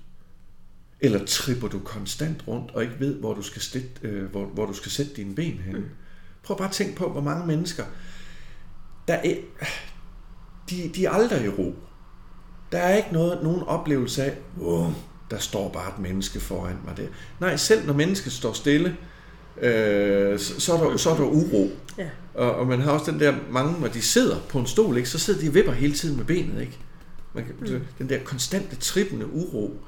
Eller 1.00 1.24
tripper 1.26 1.68
du 1.68 1.78
konstant 1.78 2.48
rundt 2.48 2.70
og 2.70 2.82
ikke 2.82 2.94
ved, 2.98 3.14
hvor 3.14 3.34
du 3.34 3.42
skal, 3.42 3.62
sætte, 3.62 3.88
øh, 4.02 4.30
hvor, 4.30 4.44
hvor 4.44 4.66
du 4.66 4.72
skal 4.72 4.92
sætte 4.92 5.12
dine 5.14 5.34
ben 5.34 5.58
hen? 5.58 5.76
Mm. 5.76 5.84
Prøv 6.48 6.58
bare 6.58 6.68
at 6.68 6.74
tænke 6.74 6.96
på, 6.96 7.08
hvor 7.08 7.20
mange 7.20 7.46
mennesker, 7.46 7.84
der 9.08 9.14
er, 9.14 9.34
de, 10.70 10.90
de 10.94 11.06
er 11.06 11.10
aldrig 11.10 11.44
i 11.44 11.48
ro. 11.48 11.74
Der 12.72 12.78
er 12.78 12.96
ikke 12.96 13.08
noget, 13.12 13.42
nogen 13.42 13.62
oplevelse 13.62 14.24
af, 14.24 14.38
oh, 14.60 14.90
der 15.30 15.38
står 15.38 15.68
bare 15.68 15.88
et 15.88 15.98
menneske 15.98 16.40
foran 16.40 16.76
mig 16.84 16.96
der. 16.96 17.06
Nej, 17.40 17.56
selv 17.56 17.86
når 17.86 17.94
mennesket 17.94 18.32
står 18.32 18.52
stille, 18.52 18.96
øh, 19.60 20.38
så, 20.38 20.60
så, 20.60 20.74
er 20.74 20.90
der, 20.90 20.96
så 20.96 21.10
er 21.10 21.16
der 21.16 21.24
uro. 21.24 21.70
Ja. 21.98 22.08
Og, 22.34 22.54
og 22.54 22.66
man 22.66 22.80
har 22.80 22.92
også 22.92 23.10
den 23.10 23.20
der, 23.20 23.34
mange, 23.50 23.80
når 23.80 23.88
de 23.88 24.02
sidder 24.02 24.36
på 24.48 24.58
en 24.58 24.66
stol, 24.66 24.96
ikke, 24.96 25.08
så 25.08 25.18
sidder 25.18 25.40
de 25.40 25.48
og 25.48 25.54
vipper 25.54 25.72
hele 25.72 25.94
tiden 25.94 26.16
med 26.16 26.24
benet. 26.24 26.60
Ikke? 26.60 26.78
Man 27.34 27.44
kan, 27.44 27.54
mm. 27.60 27.82
Den 27.98 28.08
der 28.08 28.18
konstante, 28.24 28.76
trippende 28.76 29.32
uro. 29.32 29.80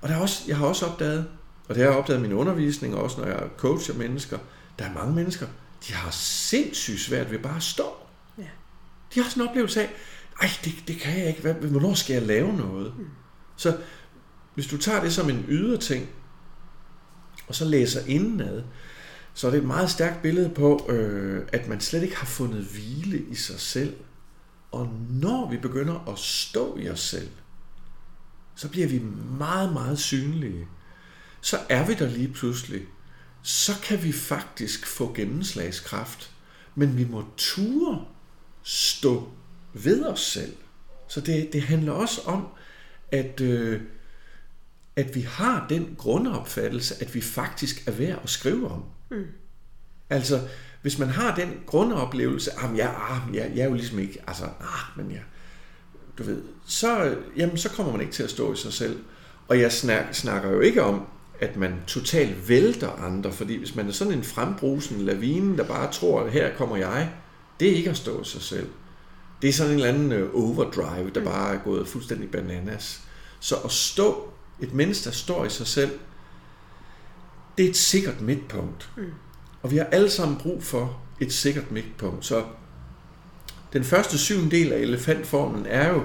Og 0.00 0.08
der 0.08 0.14
er 0.14 0.20
også, 0.20 0.42
jeg 0.48 0.56
har 0.56 0.66
også 0.66 0.86
opdaget, 0.86 1.26
og 1.68 1.74
det 1.74 1.84
har 1.84 1.90
jeg 1.90 1.98
opdaget 1.98 2.18
i 2.18 2.22
min 2.22 2.32
undervisning, 2.32 2.94
og 2.94 3.02
også 3.02 3.20
når 3.20 3.26
jeg 3.26 3.42
coacher 3.56 3.94
mennesker, 3.94 4.38
der 4.78 4.84
er 4.84 4.92
mange 4.94 5.14
mennesker, 5.14 5.46
de 5.88 5.92
har 5.92 6.10
sindssygt 6.10 7.00
svært 7.00 7.30
ved 7.30 7.38
bare 7.38 7.56
at 7.56 7.62
stå. 7.62 7.92
Ja. 8.38 8.48
De 9.14 9.22
har 9.22 9.30
sådan 9.30 9.42
en 9.42 9.48
oplevelse 9.48 9.82
af, 9.82 9.90
ej, 10.42 10.48
det, 10.64 10.72
det 10.88 10.96
kan 10.96 11.18
jeg 11.18 11.28
ikke, 11.28 11.40
Hvad, 11.40 11.54
hvornår 11.54 11.94
skal 11.94 12.14
jeg 12.14 12.22
lave 12.22 12.56
noget? 12.56 12.94
Mm. 12.98 13.06
Så 13.56 13.78
hvis 14.54 14.66
du 14.66 14.76
tager 14.76 15.02
det 15.02 15.12
som 15.12 15.30
en 15.30 15.44
ydre 15.48 15.76
ting, 15.76 16.08
og 17.48 17.54
så 17.54 17.64
læser 17.64 18.06
indenad, 18.06 18.62
så 19.34 19.46
er 19.46 19.50
det 19.50 19.58
et 19.58 19.66
meget 19.66 19.90
stærkt 19.90 20.22
billede 20.22 20.50
på, 20.54 20.86
øh, 20.88 21.46
at 21.52 21.68
man 21.68 21.80
slet 21.80 22.02
ikke 22.02 22.16
har 22.16 22.26
fundet 22.26 22.64
hvile 22.64 23.18
i 23.18 23.34
sig 23.34 23.60
selv. 23.60 23.96
Og 24.72 24.88
når 25.10 25.50
vi 25.50 25.56
begynder 25.56 26.08
at 26.08 26.18
stå 26.18 26.76
i 26.78 26.88
os 26.88 27.00
selv, 27.00 27.28
så 28.54 28.68
bliver 28.68 28.88
vi 28.88 28.98
meget, 29.38 29.72
meget 29.72 29.98
synlige. 29.98 30.68
Så 31.40 31.58
er 31.68 31.86
vi 31.86 31.94
der 31.94 32.08
lige 32.08 32.32
pludselig. 32.32 32.82
Så 33.46 33.72
kan 33.82 34.02
vi 34.02 34.12
faktisk 34.12 34.86
få 34.86 35.14
gennemslagskraft. 35.14 36.30
Men 36.74 36.98
vi 36.98 37.04
må 37.04 37.24
ture 37.36 38.04
stå 38.62 39.28
ved 39.72 40.04
os 40.04 40.20
selv. 40.20 40.56
Så 41.08 41.20
det, 41.20 41.52
det 41.52 41.62
handler 41.62 41.92
også 41.92 42.20
om, 42.24 42.46
at, 43.12 43.40
øh, 43.40 43.80
at 44.96 45.14
vi 45.14 45.20
har 45.20 45.66
den 45.68 45.94
grundopfattelse, 45.98 46.94
at 47.00 47.14
vi 47.14 47.20
faktisk 47.20 47.88
er 47.88 47.92
værd 47.92 48.20
at 48.22 48.30
skrive 48.30 48.70
om. 48.70 48.84
Mm. 49.10 49.26
Altså, 50.10 50.48
hvis 50.82 50.98
man 50.98 51.08
har 51.08 51.34
den 51.34 51.60
grundoplevelse, 51.66 52.50
at 52.50 52.76
jeg, 52.76 52.94
ah, 53.10 53.36
jeg, 53.36 53.52
jeg 53.54 53.62
er 53.62 53.68
jo 53.68 53.74
ligesom 53.74 53.98
ikke, 53.98 54.22
altså, 54.26 54.44
ah, 54.44 54.96
men 54.96 55.10
jeg, 55.10 55.22
du 56.18 56.22
ved, 56.22 56.42
så, 56.66 57.16
jamen, 57.36 57.58
så 57.58 57.68
kommer 57.68 57.92
man 57.92 58.00
ikke 58.00 58.12
til 58.12 58.22
at 58.22 58.30
stå 58.30 58.52
i 58.52 58.56
sig 58.56 58.72
selv. 58.72 59.00
Og 59.48 59.60
jeg 59.60 59.72
snak, 59.72 60.14
snakker 60.14 60.50
jo 60.50 60.60
ikke 60.60 60.82
om, 60.82 61.06
at 61.40 61.56
man 61.56 61.74
totalt 61.86 62.48
vælter 62.48 62.90
andre, 62.90 63.32
fordi 63.32 63.58
hvis 63.58 63.74
man 63.74 63.88
er 63.88 63.92
sådan 63.92 64.12
en 64.12 64.24
frembrusen 64.24 65.00
lavine, 65.00 65.56
der 65.56 65.64
bare 65.64 65.92
tror, 65.92 66.22
at 66.22 66.32
her 66.32 66.56
kommer 66.56 66.76
jeg, 66.76 67.10
det 67.60 67.70
er 67.70 67.76
ikke 67.76 67.90
at 67.90 67.96
stå 67.96 68.20
i 68.20 68.24
sig 68.24 68.42
selv. 68.42 68.68
Det 69.42 69.48
er 69.48 69.52
sådan 69.52 69.72
en 69.72 69.78
eller 69.78 69.94
anden 69.94 70.12
øh, 70.12 70.30
overdrive, 70.34 71.10
der 71.14 71.20
mm. 71.20 71.26
bare 71.26 71.54
er 71.54 71.58
gået 71.58 71.88
fuldstændig 71.88 72.30
bananas. 72.30 73.00
Så 73.40 73.56
at 73.64 73.70
stå, 73.70 74.28
et 74.60 74.74
menneske, 74.74 75.04
der 75.04 75.10
står 75.10 75.44
i 75.44 75.50
sig 75.50 75.66
selv, 75.66 75.90
det 77.58 77.64
er 77.64 77.70
et 77.70 77.76
sikkert 77.76 78.20
midtpunkt. 78.20 78.90
Mm. 78.96 79.04
Og 79.62 79.70
vi 79.70 79.76
har 79.76 79.84
alle 79.84 80.10
sammen 80.10 80.38
brug 80.38 80.62
for 80.62 81.00
et 81.20 81.32
sikkert 81.32 81.70
midtpunkt. 81.70 82.26
Så 82.26 82.44
den 83.72 83.84
første 83.84 84.18
syvende 84.18 84.50
del 84.50 84.72
af 84.72 84.78
elefantformen 84.78 85.66
er 85.66 85.92
jo 85.92 86.02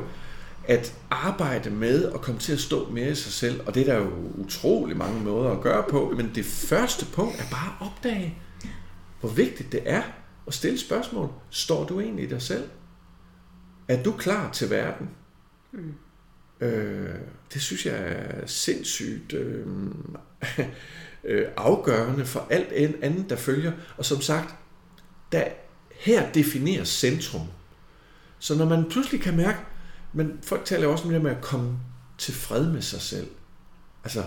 at 0.72 0.96
arbejde 1.10 1.70
med 1.70 2.12
at 2.12 2.22
komme 2.22 2.40
til 2.40 2.54
at 2.54 2.60
stå 2.60 2.90
mere 2.90 3.12
i 3.12 3.16
sig 3.16 3.32
selv. 3.32 3.62
Og 3.68 3.76
det 3.76 3.90
er 3.90 3.94
der 3.94 4.00
jo 4.00 4.12
utrolig 4.38 4.98
mange 4.98 5.24
måder 5.24 5.52
at 5.52 5.62
gøre 5.62 5.84
på. 5.90 6.14
Men 6.18 6.32
det 6.36 6.46
første 6.46 7.06
punkt 7.06 7.40
er 7.40 7.44
bare 7.52 7.76
at 7.82 7.88
opdage, 7.88 8.38
hvor 9.20 9.30
vigtigt 9.30 9.72
det 9.72 9.82
er 9.86 10.02
at 10.48 10.54
stille 10.54 10.80
spørgsmål. 10.80 11.30
Står 11.50 11.86
du 11.86 12.00
egentlig 12.00 12.26
i 12.26 12.30
dig 12.30 12.42
selv? 12.42 12.70
Er 13.88 14.04
du 14.04 14.12
klar 14.12 14.52
til 14.52 14.70
verden? 14.70 15.10
Mm. 15.72 15.94
Øh, 16.62 17.16
det 17.54 17.62
synes 17.62 17.86
jeg 17.86 17.96
er 17.96 18.48
sindssygt 18.48 19.34
øh, 19.34 19.68
øh, 21.24 21.48
afgørende 21.58 22.26
for 22.26 22.48
alt 22.50 22.72
andet, 23.04 23.30
der 23.30 23.36
følger. 23.36 23.72
Og 23.98 24.06
som 24.06 24.22
sagt, 24.22 24.56
der, 25.32 25.44
her 26.00 26.32
defineres 26.32 26.90
centrum. 26.90 27.48
Så 28.40 28.56
når 28.56 28.66
man 28.66 28.90
pludselig 28.90 29.22
kan 29.22 29.38
mærke, 29.38 29.60
men 30.13 30.39
folk 30.43 30.65
taler 30.65 30.88
også 30.88 31.06
om 31.06 31.12
det 31.12 31.21
med 31.21 31.32
at 31.32 31.41
komme 31.41 31.80
til 32.17 32.34
fred 32.34 32.71
med 32.71 32.82
sig 32.82 33.02
selv. 33.02 33.28
Altså, 34.04 34.24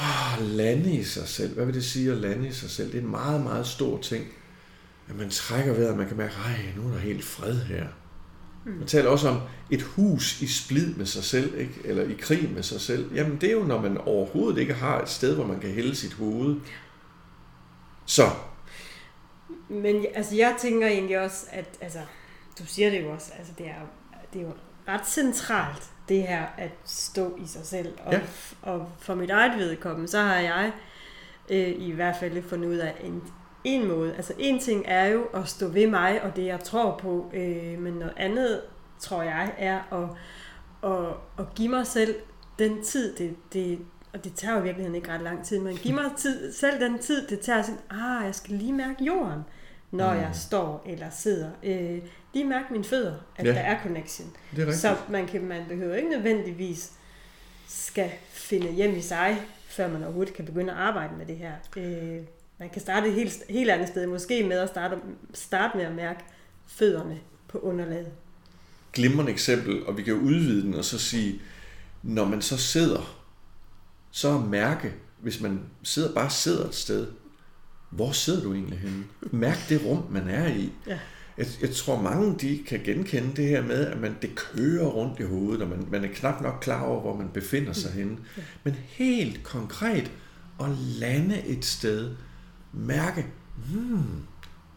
åh, 0.00 0.46
lande 0.46 0.92
i 0.92 1.04
sig 1.04 1.28
selv. 1.28 1.54
Hvad 1.54 1.66
vil 1.66 1.74
det 1.74 1.84
sige 1.84 2.12
at 2.12 2.16
lande 2.16 2.48
i 2.48 2.52
sig 2.52 2.70
selv? 2.70 2.92
Det 2.92 2.98
er 2.98 3.02
en 3.02 3.10
meget, 3.10 3.40
meget 3.40 3.66
stor 3.66 4.00
ting. 4.00 4.24
At 5.08 5.16
man 5.16 5.30
trækker 5.30 5.74
ved, 5.74 5.86
at 5.86 5.96
man 5.96 6.08
kan 6.08 6.16
mærke, 6.16 6.34
ej, 6.44 6.58
nu 6.76 6.88
er 6.88 6.92
der 6.92 6.98
helt 6.98 7.24
fred 7.24 7.54
her. 7.54 7.86
Mm. 8.64 8.72
Man 8.72 8.86
taler 8.86 9.10
også 9.10 9.28
om 9.28 9.40
et 9.70 9.82
hus 9.82 10.42
i 10.42 10.46
splid 10.46 10.94
med 10.94 11.06
sig 11.06 11.24
selv, 11.24 11.58
ikke? 11.58 11.74
eller 11.84 12.02
i 12.02 12.12
krig 12.20 12.50
med 12.54 12.62
sig 12.62 12.80
selv. 12.80 13.14
Jamen 13.14 13.40
det 13.40 13.48
er 13.48 13.52
jo, 13.52 13.62
når 13.62 13.80
man 13.80 13.98
overhovedet 13.98 14.60
ikke 14.60 14.74
har 14.74 15.02
et 15.02 15.08
sted, 15.08 15.34
hvor 15.34 15.46
man 15.46 15.60
kan 15.60 15.70
hælde 15.70 15.94
sit 15.94 16.12
hoved. 16.12 16.56
Så. 18.06 18.30
Men 19.68 20.06
altså, 20.14 20.36
jeg 20.36 20.56
tænker 20.60 20.86
egentlig 20.86 21.20
også, 21.20 21.46
at 21.50 21.66
altså, 21.80 21.98
du 22.58 22.66
siger 22.66 22.90
det 22.90 23.02
jo 23.02 23.10
også, 23.10 23.32
altså, 23.38 23.52
det, 23.58 23.66
er, 23.66 23.86
det 24.32 24.40
er 24.40 24.46
jo 24.46 24.52
ret 24.88 25.06
centralt, 25.06 25.90
det 26.08 26.22
her 26.22 26.46
at 26.58 26.70
stå 26.84 27.36
i 27.36 27.46
sig 27.46 27.66
selv. 27.66 27.98
Og, 28.04 28.12
ja. 28.12 28.20
og 28.62 28.88
for 28.98 29.14
mit 29.14 29.30
eget 29.30 29.58
vedkommende, 29.58 30.08
så 30.08 30.20
har 30.20 30.36
jeg 30.36 30.72
øh, 31.48 31.74
i 31.78 31.90
hvert 31.90 32.16
fald 32.16 32.42
fundet 32.42 32.68
ud 32.68 32.76
af 32.76 32.94
en 33.04 33.22
en 33.64 33.88
måde. 33.88 34.14
Altså 34.14 34.32
en 34.38 34.58
ting 34.58 34.84
er 34.86 35.06
jo 35.06 35.24
at 35.24 35.48
stå 35.48 35.68
ved 35.68 35.86
mig 35.86 36.22
og 36.22 36.36
det, 36.36 36.46
jeg 36.46 36.60
tror 36.60 36.98
på, 36.98 37.30
øh, 37.34 37.78
men 37.78 37.92
noget 37.92 38.14
andet, 38.16 38.60
tror 38.98 39.22
jeg, 39.22 39.54
er 39.58 39.80
at, 39.92 40.08
at, 40.90 41.14
at 41.38 41.54
give 41.54 41.68
mig 41.68 41.86
selv 41.86 42.14
den 42.58 42.82
tid, 42.82 43.16
det, 43.16 43.36
det, 43.52 43.78
og 44.12 44.24
det 44.24 44.34
tager 44.34 44.56
jo 44.56 44.62
virkelig 44.62 44.96
ikke 44.96 45.12
ret 45.12 45.20
lang 45.20 45.44
tid, 45.44 45.58
men 45.58 45.76
give 45.76 45.94
mig 45.94 46.10
tid, 46.16 46.52
selv 46.52 46.80
den 46.80 46.98
tid, 46.98 47.26
det 47.26 47.40
tager 47.40 47.62
sådan, 47.62 47.80
ah, 47.90 48.24
jeg 48.24 48.34
skal 48.34 48.54
lige 48.54 48.72
mærke 48.72 49.04
jorden, 49.04 49.44
når 49.90 50.12
mm. 50.12 50.20
jeg 50.20 50.30
står 50.32 50.82
eller 50.86 51.10
sidder. 51.10 51.50
Øh, 51.62 51.98
lige 52.34 52.44
mærke 52.44 52.72
mine 52.72 52.84
fødder, 52.84 53.14
at 53.36 53.46
ja. 53.46 53.52
der 53.52 53.60
er 53.60 53.82
connection. 53.82 54.30
Det 54.56 54.68
er 54.68 54.72
så 54.72 54.96
man, 55.08 55.26
kan, 55.26 55.44
man 55.44 55.62
behøver 55.68 55.94
ikke 55.94 56.10
nødvendigvis 56.10 56.92
skal 57.68 58.10
finde 58.30 58.72
hjem 58.72 58.96
i 58.96 59.02
sig, 59.02 59.42
før 59.68 59.88
man 59.88 60.02
overhovedet 60.02 60.34
kan 60.34 60.44
begynde 60.44 60.72
at 60.72 60.78
arbejde 60.78 61.16
med 61.18 61.26
det 61.26 61.36
her. 61.36 61.52
Øh, 61.76 62.22
man 62.58 62.70
kan 62.70 62.80
starte 62.80 63.08
et 63.08 63.14
helt, 63.14 63.42
helt 63.48 63.70
andet 63.70 63.88
sted, 63.88 64.06
måske 64.06 64.44
med 64.44 64.58
at 64.58 64.68
starte, 64.68 64.96
starte 65.34 65.76
med 65.76 65.84
at 65.84 65.94
mærke 65.94 66.20
fødderne 66.66 67.20
på 67.48 67.58
underlaget. 67.58 68.08
Glimrende 68.92 69.32
eksempel, 69.32 69.86
og 69.86 69.96
vi 69.96 70.02
kan 70.02 70.14
jo 70.14 70.20
udvide 70.20 70.62
den 70.62 70.74
og 70.74 70.84
så 70.84 70.98
sige, 70.98 71.40
når 72.02 72.24
man 72.24 72.42
så 72.42 72.56
sidder, 72.56 73.22
så 74.10 74.38
at 74.38 74.44
mærke, 74.44 74.92
hvis 75.18 75.40
man 75.40 75.60
sidder, 75.82 76.14
bare 76.14 76.30
sidder 76.30 76.68
et 76.68 76.74
sted, 76.74 77.06
hvor 77.90 78.12
sidder 78.12 78.42
du 78.42 78.54
egentlig 78.54 78.78
henne? 78.78 79.04
Mærk 79.20 79.58
det 79.68 79.84
rum, 79.84 80.04
man 80.10 80.28
er 80.28 80.46
i. 80.48 80.72
Ja. 80.86 80.98
Jeg, 81.38 81.46
jeg 81.60 81.70
tror, 81.70 82.02
mange 82.02 82.36
de 82.40 82.60
kan 82.66 82.80
genkende 82.84 83.28
det 83.36 83.48
her 83.48 83.62
med, 83.62 83.86
at 83.86 84.00
man, 84.00 84.14
det 84.22 84.34
kører 84.34 84.86
rundt 84.86 85.20
i 85.20 85.22
hovedet, 85.22 85.62
og 85.62 85.68
man, 85.68 85.86
man 85.90 86.04
er 86.04 86.08
knap 86.14 86.42
nok 86.42 86.58
klar 86.60 86.82
over, 86.82 87.00
hvor 87.00 87.16
man 87.16 87.28
befinder 87.34 87.72
sig 87.72 87.92
henne. 87.92 88.16
Men 88.64 88.74
helt 88.88 89.42
konkret 89.42 90.10
at 90.60 90.68
lande 90.98 91.42
et 91.46 91.64
sted, 91.64 92.10
mærke, 92.72 93.26
hmm, 93.72 94.02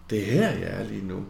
det 0.09 0.19
er 0.21 0.25
her, 0.31 0.49
jeg 0.49 0.81
er 0.81 0.83
lige 0.83 1.07
nu. 1.07 1.25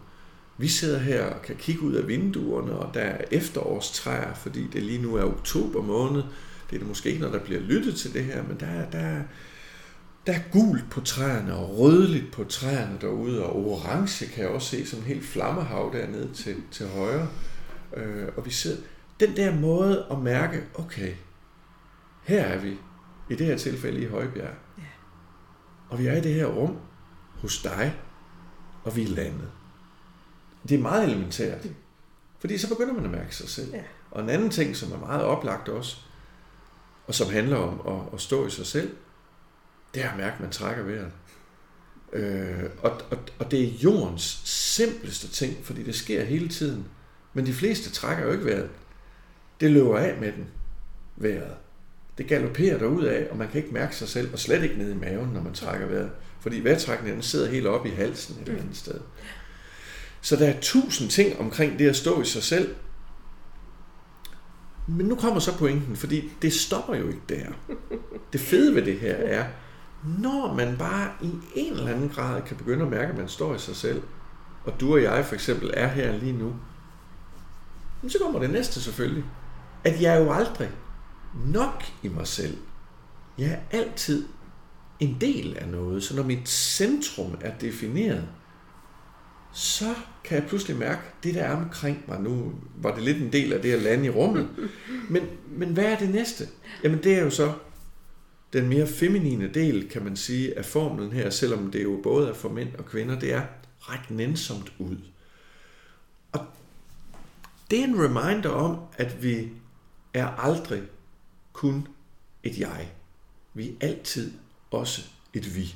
Vi 0.58 0.68
sidder 0.68 0.98
her 0.98 1.24
og 1.24 1.42
kan 1.42 1.56
kigge 1.56 1.82
ud 1.82 1.94
af 1.94 2.08
vinduerne, 2.08 2.72
og 2.72 2.94
der 2.94 3.00
er 3.00 3.24
efterårstræer, 3.30 4.34
fordi 4.34 4.66
det 4.72 4.82
lige 4.82 5.02
nu 5.02 5.14
er 5.14 5.24
oktober 5.24 5.82
måned. 5.82 6.22
Det 6.70 6.74
er 6.76 6.78
det 6.78 6.88
måske 6.88 7.08
ikke, 7.08 7.22
når 7.22 7.30
der 7.30 7.38
bliver 7.44 7.60
lyttet 7.60 7.94
til 7.96 8.12
det 8.14 8.24
her, 8.24 8.42
men 8.48 8.56
der, 8.60 8.66
er- 8.66 8.90
der, 8.90 8.98
er- 8.98 9.22
der 10.26 10.32
er 10.32 10.40
gult 10.52 10.90
på 10.90 11.00
træerne 11.00 11.54
og 11.54 11.78
rødligt 11.78 12.32
på 12.32 12.44
træerne 12.44 12.98
derude, 13.00 13.46
og 13.46 13.56
orange 13.56 14.26
kan 14.26 14.44
jeg 14.44 14.52
også 14.52 14.68
se 14.68 14.86
som 14.86 15.02
helt 15.02 15.24
flammehav 15.24 15.90
dernede 15.92 16.34
til, 16.34 16.62
til 16.70 16.88
højre. 16.88 17.28
Øh, 17.96 18.28
og 18.36 18.46
vi 18.46 18.50
sidder... 18.50 18.82
Den 19.20 19.36
der 19.36 19.54
måde 19.54 20.06
at 20.10 20.18
mærke, 20.18 20.62
okay, 20.74 21.14
her 22.22 22.42
er 22.42 22.58
vi, 22.58 22.78
i 23.30 23.34
det 23.34 23.46
her 23.46 23.56
tilfælde 23.56 24.00
i 24.00 24.06
Højbjerg. 24.06 24.54
Ja. 24.78 24.82
Og 25.88 25.98
vi 25.98 26.06
er 26.06 26.16
i 26.16 26.20
det 26.20 26.34
her 26.34 26.46
rum 26.46 26.76
hos 27.40 27.62
dig, 27.62 27.96
og 28.84 28.96
vi 28.96 29.02
er 29.02 29.08
landet. 29.08 29.50
Det 30.68 30.74
er 30.78 30.82
meget 30.82 31.04
elementært. 31.04 31.66
Fordi 32.38 32.58
så 32.58 32.68
begynder 32.68 32.94
man 32.94 33.04
at 33.04 33.10
mærke 33.10 33.36
sig 33.36 33.48
selv. 33.48 33.74
Ja. 33.74 33.82
Og 34.10 34.22
en 34.22 34.30
anden 34.30 34.50
ting, 34.50 34.76
som 34.76 34.92
er 34.92 34.98
meget 34.98 35.24
oplagt 35.24 35.68
også, 35.68 35.96
og 37.06 37.14
som 37.14 37.30
handler 37.30 37.56
om 37.56 37.94
at, 37.94 38.14
at 38.14 38.20
stå 38.20 38.46
i 38.46 38.50
sig 38.50 38.66
selv, 38.66 38.96
det 39.96 40.04
er 40.04 40.32
man 40.40 40.50
trækker 40.50 40.82
vejret. 40.82 41.10
Øh, 42.12 42.70
og, 42.82 42.90
og, 43.10 43.18
og 43.38 43.50
det 43.50 43.64
er 43.64 43.68
jordens 43.82 44.40
simpleste 44.44 45.28
ting, 45.28 45.56
fordi 45.64 45.82
det 45.82 45.94
sker 45.94 46.24
hele 46.24 46.48
tiden. 46.48 46.84
Men 47.34 47.46
de 47.46 47.52
fleste 47.52 47.90
trækker 47.90 48.24
jo 48.24 48.32
ikke 48.32 48.44
vejret. 48.44 48.70
Det 49.60 49.70
løber 49.70 49.98
af 49.98 50.16
med 50.20 50.32
den, 50.32 50.46
vejret. 51.16 51.54
Det 52.18 52.26
galopperer 52.26 52.78
derud 52.78 53.04
af, 53.04 53.26
og 53.30 53.36
man 53.36 53.48
kan 53.48 53.62
ikke 53.62 53.74
mærke 53.74 53.96
sig 53.96 54.08
selv, 54.08 54.32
og 54.32 54.38
slet 54.38 54.62
ikke 54.62 54.78
nede 54.78 54.92
i 54.92 54.98
maven, 54.98 55.30
når 55.30 55.42
man 55.42 55.54
trækker 55.54 55.86
vejret. 55.86 56.10
Fordi 56.40 56.60
vejrtrækningen 56.60 57.22
sidder 57.22 57.50
helt 57.50 57.66
oppe 57.66 57.88
i 57.88 57.92
halsen 57.92 58.36
et 58.42 58.48
eller 58.48 58.62
andet 58.62 58.76
sted. 58.76 59.00
Så 60.20 60.36
der 60.36 60.48
er 60.48 60.60
tusind 60.60 61.10
ting 61.10 61.40
omkring 61.40 61.78
det 61.78 61.88
at 61.88 61.96
stå 61.96 62.22
i 62.22 62.24
sig 62.24 62.42
selv. 62.42 62.74
Men 64.88 65.06
nu 65.06 65.14
kommer 65.14 65.40
så 65.40 65.58
pointen, 65.58 65.96
fordi 65.96 66.30
det 66.42 66.52
stopper 66.52 66.94
jo 66.94 67.08
ikke 67.08 67.20
der. 67.28 67.46
Det 68.32 68.40
fede 68.40 68.74
ved 68.74 68.82
det 68.84 68.98
her 68.98 69.14
er, 69.14 69.44
når 70.04 70.54
man 70.54 70.76
bare 70.78 71.10
i 71.22 71.30
en 71.54 71.72
eller 71.72 71.94
anden 71.94 72.08
grad 72.08 72.42
kan 72.42 72.56
begynde 72.56 72.84
at 72.84 72.90
mærke, 72.90 73.12
at 73.12 73.18
man 73.18 73.28
står 73.28 73.54
i 73.54 73.58
sig 73.58 73.76
selv, 73.76 74.02
og 74.64 74.80
du 74.80 74.92
og 74.92 75.02
jeg 75.02 75.24
for 75.24 75.34
eksempel 75.34 75.70
er 75.74 75.88
her 75.88 76.18
lige 76.18 76.32
nu, 76.32 76.54
men 78.02 78.10
så 78.10 78.18
kommer 78.18 78.40
det 78.40 78.50
næste 78.50 78.82
selvfølgelig, 78.82 79.24
at 79.84 80.02
jeg 80.02 80.14
er 80.14 80.20
jo 80.20 80.32
aldrig 80.32 80.70
nok 81.46 81.84
i 82.02 82.08
mig 82.08 82.26
selv. 82.26 82.56
Jeg 83.38 83.50
er 83.50 83.78
altid 83.78 84.26
en 85.00 85.16
del 85.20 85.56
af 85.58 85.68
noget, 85.68 86.02
så 86.02 86.16
når 86.16 86.22
mit 86.22 86.48
centrum 86.48 87.34
er 87.40 87.58
defineret, 87.58 88.28
så 89.52 89.94
kan 90.24 90.38
jeg 90.38 90.48
pludselig 90.48 90.76
mærke, 90.76 91.00
det 91.22 91.34
der 91.34 91.42
er 91.42 91.56
omkring 91.56 92.04
mig 92.08 92.20
nu, 92.20 92.52
var 92.82 92.94
det 92.94 93.02
lidt 93.02 93.22
en 93.22 93.32
del 93.32 93.52
af 93.52 93.62
det 93.62 93.72
at 93.72 93.82
lande 93.82 94.06
i 94.06 94.10
rummet. 94.10 94.48
Men, 95.10 95.22
men 95.48 95.68
hvad 95.68 95.84
er 95.84 95.98
det 95.98 96.10
næste? 96.10 96.48
Jamen 96.84 97.02
det 97.02 97.14
er 97.14 97.22
jo 97.22 97.30
så 97.30 97.52
den 98.56 98.68
mere 98.68 98.86
feminine 98.86 99.48
del, 99.54 99.88
kan 99.88 100.04
man 100.04 100.16
sige, 100.16 100.58
af 100.58 100.64
formlen 100.64 101.12
her, 101.12 101.30
selvom 101.30 101.70
det 101.70 101.82
jo 101.82 102.00
både 102.02 102.28
er 102.28 102.34
for 102.34 102.48
mænd 102.48 102.74
og 102.74 102.86
kvinder, 102.86 103.18
det 103.18 103.32
er 103.32 103.42
ret 103.80 104.10
nænsomt 104.10 104.72
ud. 104.78 104.96
Og 106.32 106.46
det 107.70 107.80
er 107.80 107.84
en 107.84 108.04
reminder 108.04 108.50
om, 108.50 108.78
at 108.96 109.22
vi 109.22 109.48
er 110.14 110.26
aldrig 110.26 110.82
kun 111.52 111.88
et 112.42 112.58
jeg. 112.58 112.92
Vi 113.54 113.68
er 113.68 113.86
altid 113.86 114.32
også 114.70 115.02
et 115.34 115.56
vi. 115.56 115.74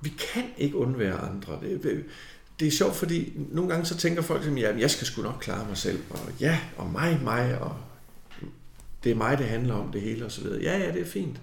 Vi 0.00 0.08
kan 0.08 0.44
ikke 0.56 0.76
undvære 0.76 1.18
andre. 1.18 1.60
Det, 1.62 2.04
det 2.60 2.68
er 2.68 2.72
sjovt, 2.72 2.94
fordi 2.96 3.32
nogle 3.36 3.70
gange 3.70 3.86
så 3.86 3.96
tænker 3.96 4.22
folk, 4.22 4.46
at 4.46 4.80
jeg 4.80 4.90
skal 4.90 5.06
sgu 5.06 5.22
nok 5.22 5.38
klare 5.40 5.68
mig 5.68 5.76
selv, 5.76 6.02
og 6.10 6.32
ja, 6.40 6.60
og 6.76 6.90
mig, 6.90 7.20
mig, 7.24 7.58
og 7.58 7.76
det 9.06 9.12
er 9.12 9.16
mig, 9.16 9.38
det 9.38 9.48
handler 9.48 9.74
om 9.74 9.92
det 9.92 10.00
hele, 10.00 10.24
og 10.24 10.32
så 10.32 10.40
videre. 10.40 10.62
Ja, 10.62 10.78
ja, 10.78 10.92
det 10.92 11.00
er 11.00 11.06
fint. 11.06 11.40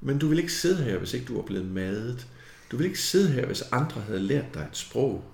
Men 0.00 0.18
du 0.18 0.28
vil 0.28 0.38
ikke 0.38 0.52
sidde 0.52 0.84
her, 0.84 0.98
hvis 0.98 1.14
ikke 1.14 1.26
du 1.26 1.38
er 1.38 1.46
blevet 1.46 1.66
madet. 1.66 2.26
Du 2.70 2.76
vil 2.76 2.86
ikke 2.86 3.00
sidde 3.00 3.32
her, 3.32 3.46
hvis 3.46 3.62
andre 3.72 4.00
havde 4.00 4.20
lært 4.20 4.54
dig 4.54 4.60
et 4.70 4.76
sprog. 4.76 5.24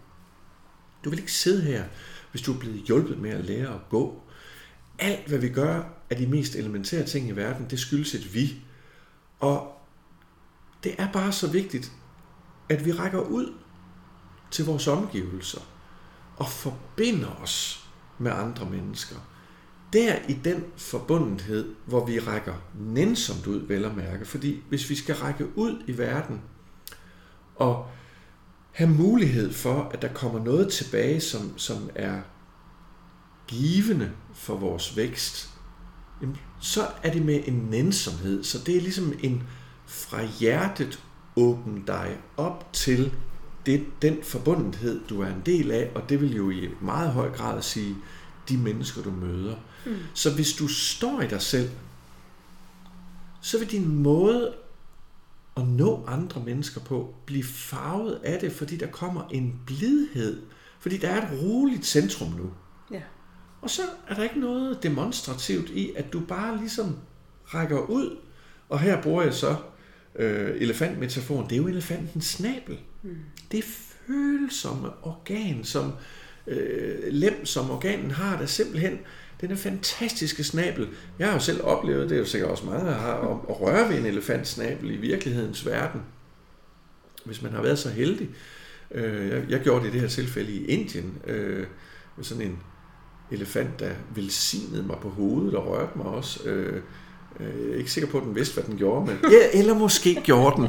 Du 1.04 1.10
vil 1.10 1.18
ikke 1.18 1.32
sidde 1.32 1.62
her, 1.62 1.84
hvis 2.30 2.42
du 2.42 2.54
er 2.54 2.58
blevet 2.58 2.82
hjulpet 2.82 3.18
med 3.18 3.30
at 3.30 3.44
lære 3.44 3.74
at 3.74 3.80
gå. 3.90 4.22
Alt, 4.98 5.28
hvad 5.28 5.38
vi 5.38 5.48
gør 5.48 5.82
af 6.10 6.16
de 6.16 6.26
mest 6.26 6.54
elementære 6.54 7.06
ting 7.06 7.28
i 7.28 7.32
verden, 7.32 7.66
det 7.70 7.78
skyldes 7.78 8.14
et 8.14 8.34
vi. 8.34 8.62
Og 9.40 9.80
det 10.84 10.94
er 10.98 11.12
bare 11.12 11.32
så 11.32 11.46
vigtigt, 11.46 11.92
at 12.68 12.84
vi 12.84 12.92
rækker 12.92 13.20
ud 13.20 13.54
til 14.50 14.64
vores 14.64 14.86
omgivelser 14.86 15.60
og 16.36 16.48
forbinder 16.48 17.40
os 17.42 17.86
med 18.18 18.30
andre 18.30 18.70
mennesker. 18.70 19.16
Der 19.92 20.16
i 20.28 20.32
den 20.32 20.64
forbundethed, 20.76 21.74
hvor 21.86 22.06
vi 22.06 22.18
rækker 22.18 22.54
nænsomt 22.80 23.46
ud, 23.46 23.66
vel 23.66 23.84
at 23.84 23.96
mærke. 23.96 24.24
Fordi 24.24 24.62
hvis 24.68 24.90
vi 24.90 24.94
skal 24.94 25.14
række 25.14 25.46
ud 25.58 25.82
i 25.86 25.98
verden 25.98 26.40
og 27.56 27.86
have 28.72 28.90
mulighed 28.90 29.52
for, 29.52 29.90
at 29.94 30.02
der 30.02 30.12
kommer 30.12 30.44
noget 30.44 30.72
tilbage, 30.72 31.20
som, 31.20 31.58
som 31.58 31.90
er 31.94 32.20
givende 33.46 34.10
for 34.34 34.56
vores 34.56 34.96
vækst, 34.96 35.50
så 36.60 36.86
er 37.02 37.12
det 37.12 37.24
med 37.24 37.40
en 37.46 37.66
nænsomhed. 37.70 38.44
Så 38.44 38.58
det 38.66 38.76
er 38.76 38.80
ligesom 38.80 39.12
en 39.22 39.42
fra 39.86 40.22
hjertet 40.40 41.02
åbne 41.36 41.82
dig 41.86 42.16
op 42.36 42.72
til 42.72 43.12
det, 43.66 43.86
den 44.02 44.18
forbundethed, 44.22 45.00
du 45.08 45.20
er 45.20 45.26
en 45.26 45.42
del 45.46 45.70
af, 45.70 45.90
og 45.94 46.08
det 46.08 46.20
vil 46.20 46.36
jo 46.36 46.50
i 46.50 46.68
meget 46.80 47.10
høj 47.10 47.30
grad 47.30 47.62
sige, 47.62 47.96
de 48.48 48.56
mennesker, 48.56 49.02
du 49.02 49.10
møder. 49.10 49.56
Mm. 49.86 49.96
Så 50.14 50.34
hvis 50.34 50.52
du 50.52 50.68
står 50.68 51.20
i 51.20 51.26
dig 51.26 51.42
selv, 51.42 51.70
så 53.40 53.58
vil 53.58 53.70
din 53.70 54.02
måde 54.02 54.54
at 55.56 55.68
nå 55.68 56.04
andre 56.06 56.42
mennesker 56.44 56.80
på 56.80 57.14
blive 57.26 57.44
farvet 57.44 58.20
af 58.24 58.40
det, 58.40 58.52
fordi 58.52 58.76
der 58.76 58.86
kommer 58.86 59.28
en 59.30 59.60
blidhed, 59.66 60.42
fordi 60.80 60.96
der 60.96 61.08
er 61.08 61.22
et 61.22 61.42
roligt 61.42 61.86
centrum 61.86 62.30
nu. 62.32 62.50
Ja. 62.90 63.02
Og 63.62 63.70
så 63.70 63.82
er 64.08 64.14
der 64.14 64.22
ikke 64.22 64.40
noget 64.40 64.82
demonstrativt 64.82 65.70
i, 65.70 65.92
at 65.96 66.12
du 66.12 66.20
bare 66.20 66.58
ligesom 66.58 66.96
rækker 67.46 67.78
ud, 67.78 68.16
og 68.68 68.80
her 68.80 69.02
bruger 69.02 69.22
jeg 69.22 69.34
så 69.34 69.56
øh, 70.16 70.56
elefantmetaforen, 70.60 71.44
det 71.44 71.52
er 71.52 71.56
jo 71.56 71.66
elefantens 71.66 72.24
snabel. 72.24 72.78
Mm. 73.02 73.16
Det 73.52 73.58
er 73.58 73.68
følsomme 74.06 74.88
organ, 75.02 75.64
som 75.64 75.92
øh, 76.46 76.98
lem, 77.10 77.46
som 77.46 77.70
organen 77.70 78.10
har, 78.10 78.38
der 78.38 78.46
simpelthen 78.46 78.98
den 79.42 79.50
er 79.50 79.56
fantastiske 79.56 80.44
snabel. 80.44 80.88
Jeg 81.18 81.26
har 81.26 81.34
jo 81.34 81.40
selv 81.40 81.64
oplevet, 81.64 82.10
det 82.10 82.14
er 82.14 82.18
jo 82.18 82.26
sikkert 82.26 82.50
også 82.50 82.66
mange, 82.66 82.86
der 82.86 82.94
har, 82.94 83.14
at, 83.14 83.36
at 83.48 83.60
røre 83.60 83.88
ved 83.88 83.98
en 83.98 84.06
elefantsnabel 84.06 84.90
i 84.90 84.96
virkelighedens 84.96 85.66
verden, 85.66 86.00
hvis 87.24 87.42
man 87.42 87.52
har 87.52 87.62
været 87.62 87.78
så 87.78 87.88
heldig. 87.88 88.30
Øh, 88.90 89.28
jeg, 89.28 89.42
jeg 89.48 89.60
gjorde 89.60 89.84
det 89.84 89.90
i 89.90 89.92
det 89.92 90.00
her 90.00 90.08
tilfælde 90.08 90.52
i 90.52 90.66
Indien, 90.66 91.18
øh, 91.26 91.66
med 92.16 92.24
sådan 92.24 92.42
en 92.42 92.58
elefant, 93.30 93.80
der 93.80 93.90
velsignede 94.14 94.82
mig 94.82 94.96
på 95.02 95.08
hovedet 95.08 95.54
og 95.54 95.66
rørte 95.66 95.98
mig 95.98 96.06
også. 96.06 96.48
Øh, 96.48 96.82
jeg 97.40 97.72
er 97.72 97.76
ikke 97.76 97.92
sikker 97.92 98.10
på, 98.10 98.18
at 98.18 98.24
den 98.24 98.34
vidste, 98.34 98.54
hvad 98.54 98.64
den 98.64 98.76
gjorde, 98.78 99.06
men 99.06 99.18
ja, 99.30 99.58
eller 99.58 99.74
måske 99.74 100.20
gjorde 100.24 100.56
den. 100.56 100.68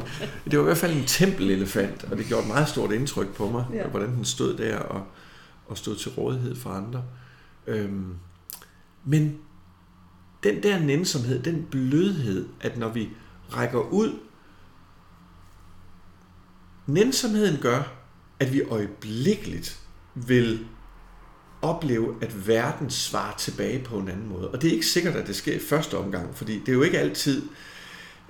Det 0.50 0.58
var 0.58 0.64
i 0.64 0.66
hvert 0.66 0.76
fald 0.76 0.96
en 0.96 1.04
tempelelefant, 1.06 2.06
og 2.10 2.18
det 2.18 2.26
gjorde 2.26 2.42
et 2.42 2.48
meget 2.48 2.68
stort 2.68 2.92
indtryk 2.92 3.34
på 3.34 3.50
mig, 3.50 3.64
ja. 3.74 3.86
hvordan 3.86 4.10
den 4.10 4.24
stod 4.24 4.56
der 4.56 4.78
og, 4.78 5.02
og 5.66 5.78
stå 5.78 5.94
til 5.94 6.10
rådighed 6.10 6.56
for 6.56 6.70
andre. 6.70 7.04
Øhm, 7.66 8.16
men 9.04 9.38
den 10.42 10.62
der 10.62 10.78
nænsomhed, 10.78 11.42
den 11.42 11.66
blødhed, 11.70 12.48
at 12.60 12.78
når 12.78 12.88
vi 12.88 13.08
rækker 13.52 13.80
ud, 13.80 14.18
nænsomheden 16.86 17.60
gør, 17.60 17.82
at 18.40 18.52
vi 18.52 18.62
øjeblikkeligt 18.62 19.80
vil 20.14 20.66
opleve, 21.62 22.14
at 22.20 22.48
verden 22.48 22.90
svarer 22.90 23.36
tilbage 23.36 23.84
på 23.84 23.98
en 23.98 24.08
anden 24.08 24.28
måde. 24.28 24.50
Og 24.50 24.62
det 24.62 24.68
er 24.68 24.72
ikke 24.72 24.86
sikkert, 24.86 25.16
at 25.16 25.26
det 25.26 25.36
sker 25.36 25.54
i 25.54 25.58
første 25.58 25.98
omgang, 25.98 26.36
fordi 26.36 26.58
det 26.58 26.68
er 26.68 26.72
jo 26.72 26.82
ikke 26.82 26.98
altid, 26.98 27.42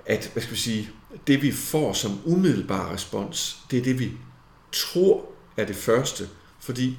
at 0.05 0.29
hvad 0.33 0.43
skal 0.43 0.53
vi 0.53 0.59
sige, 0.59 0.89
det 1.27 1.41
vi 1.41 1.51
får 1.51 1.93
som 1.93 2.19
umiddelbar 2.25 2.93
respons, 2.93 3.65
det 3.71 3.79
er 3.79 3.83
det 3.83 3.99
vi 3.99 4.11
tror 4.71 5.25
er 5.57 5.65
det 5.65 5.75
første. 5.75 6.29
Fordi 6.59 6.97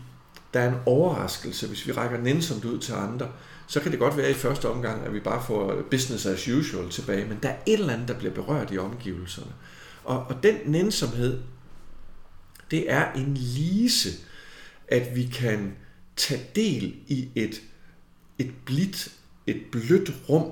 der 0.54 0.60
er 0.60 0.68
en 0.68 0.80
overraskelse, 0.86 1.68
hvis 1.68 1.86
vi 1.86 1.92
rækker 1.92 2.18
nænsomt 2.18 2.64
ud 2.64 2.78
til 2.78 2.92
andre, 2.92 3.28
så 3.66 3.80
kan 3.80 3.90
det 3.92 3.98
godt 3.98 4.16
være 4.16 4.30
i 4.30 4.34
første 4.34 4.68
omgang, 4.68 5.06
at 5.06 5.14
vi 5.14 5.20
bare 5.20 5.44
får 5.46 5.82
business 5.90 6.26
as 6.26 6.48
usual 6.48 6.90
tilbage, 6.90 7.28
men 7.28 7.38
der 7.42 7.48
er 7.48 7.56
et 7.66 7.80
eller 7.80 7.92
andet, 7.92 8.08
der 8.08 8.18
bliver 8.18 8.34
berørt 8.34 8.72
i 8.72 8.78
omgivelserne. 8.78 9.52
Og, 10.04 10.26
og 10.28 10.42
den 10.42 10.56
nænsomhed, 10.66 11.40
det 12.70 12.90
er 12.92 13.12
en 13.12 13.34
lise, 13.34 14.10
at 14.88 15.16
vi 15.16 15.24
kan 15.24 15.76
tage 16.16 16.42
del 16.56 16.96
i 17.06 17.28
et, 17.34 17.62
et 18.38 18.50
blidt, 18.64 19.08
et 19.46 19.62
blødt 19.72 20.12
rum, 20.28 20.50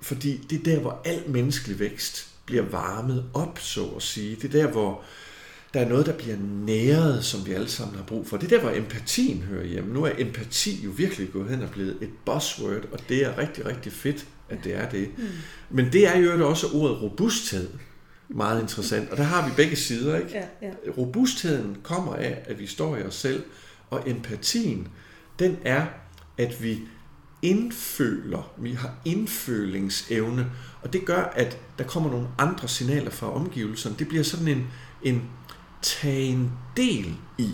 fordi 0.00 0.36
det 0.50 0.58
er 0.58 0.64
der, 0.64 0.80
hvor 0.80 1.00
al 1.04 1.22
menneskelig 1.26 1.78
vækst 1.78 2.28
bliver 2.46 2.62
varmet 2.62 3.30
op, 3.34 3.58
så 3.58 3.86
at 3.86 4.02
sige. 4.02 4.36
Det 4.36 4.44
er 4.54 4.62
der, 4.62 4.72
hvor 4.72 5.02
der 5.76 5.84
er 5.84 5.88
noget, 5.88 6.06
der 6.06 6.12
bliver 6.12 6.36
næret, 6.66 7.24
som 7.24 7.46
vi 7.46 7.52
alle 7.52 7.68
sammen 7.68 7.96
har 7.96 8.04
brug 8.04 8.26
for. 8.26 8.36
Det 8.36 8.52
er 8.52 8.56
der, 8.56 8.60
hvor 8.60 8.78
empatien 8.78 9.42
hører 9.42 9.64
hjemme. 9.66 9.94
Nu 9.94 10.04
er 10.04 10.10
empati 10.18 10.84
jo 10.84 10.90
virkelig 10.90 11.32
gået 11.32 11.50
hen 11.50 11.62
og 11.62 11.70
blevet 11.70 11.96
et 12.00 12.10
buzzword, 12.24 12.84
og 12.92 12.98
det 13.08 13.24
er 13.24 13.38
rigtig, 13.38 13.66
rigtig 13.66 13.92
fedt, 13.92 14.26
at 14.48 14.58
det 14.64 14.74
er 14.74 14.88
det. 14.88 15.08
Mm. 15.18 15.24
Men 15.70 15.92
det 15.92 16.06
er 16.06 16.18
jo 16.18 16.48
også 16.48 16.66
ordet 16.74 17.02
robusthed 17.02 17.68
meget 18.28 18.62
interessant. 18.62 19.10
Og 19.10 19.16
der 19.16 19.22
har 19.22 19.48
vi 19.48 19.54
begge 19.56 19.76
sider, 19.76 20.16
ikke? 20.16 20.30
Ja, 20.30 20.44
ja. 20.62 20.72
Robustheden 20.98 21.76
kommer 21.82 22.14
af, 22.14 22.42
at 22.44 22.58
vi 22.58 22.66
står 22.66 22.96
i 22.96 23.02
os 23.02 23.14
selv, 23.14 23.42
og 23.90 24.10
empatien, 24.10 24.88
den 25.38 25.56
er, 25.64 25.86
at 26.38 26.62
vi 26.62 26.80
indføler, 27.42 28.52
vi 28.58 28.72
har 28.72 28.94
indfølingsevne, 29.04 30.46
og 30.82 30.92
det 30.92 31.04
gør, 31.04 31.22
at 31.22 31.58
der 31.78 31.84
kommer 31.84 32.10
nogle 32.10 32.28
andre 32.38 32.68
signaler 32.68 33.10
fra 33.10 33.34
omgivelserne. 33.34 33.96
Det 33.98 34.08
bliver 34.08 34.24
sådan 34.24 34.48
en, 34.48 34.66
en 35.02 35.22
tagen 35.86 36.52
del 36.76 37.16
i. 37.38 37.50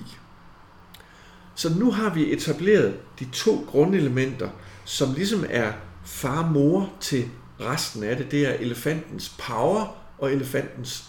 Så 1.54 1.78
nu 1.78 1.90
har 1.90 2.14
vi 2.14 2.32
etableret 2.32 3.00
de 3.18 3.24
to 3.32 3.64
grundelementer, 3.68 4.50
som 4.84 5.14
ligesom 5.14 5.44
er 5.50 5.72
far-mor 6.04 6.92
til 7.00 7.30
resten 7.60 8.02
af 8.02 8.16
det. 8.16 8.30
Det 8.30 8.46
er 8.48 8.52
elefantens 8.52 9.36
power 9.48 9.96
og 10.18 10.32
elefantens 10.32 11.04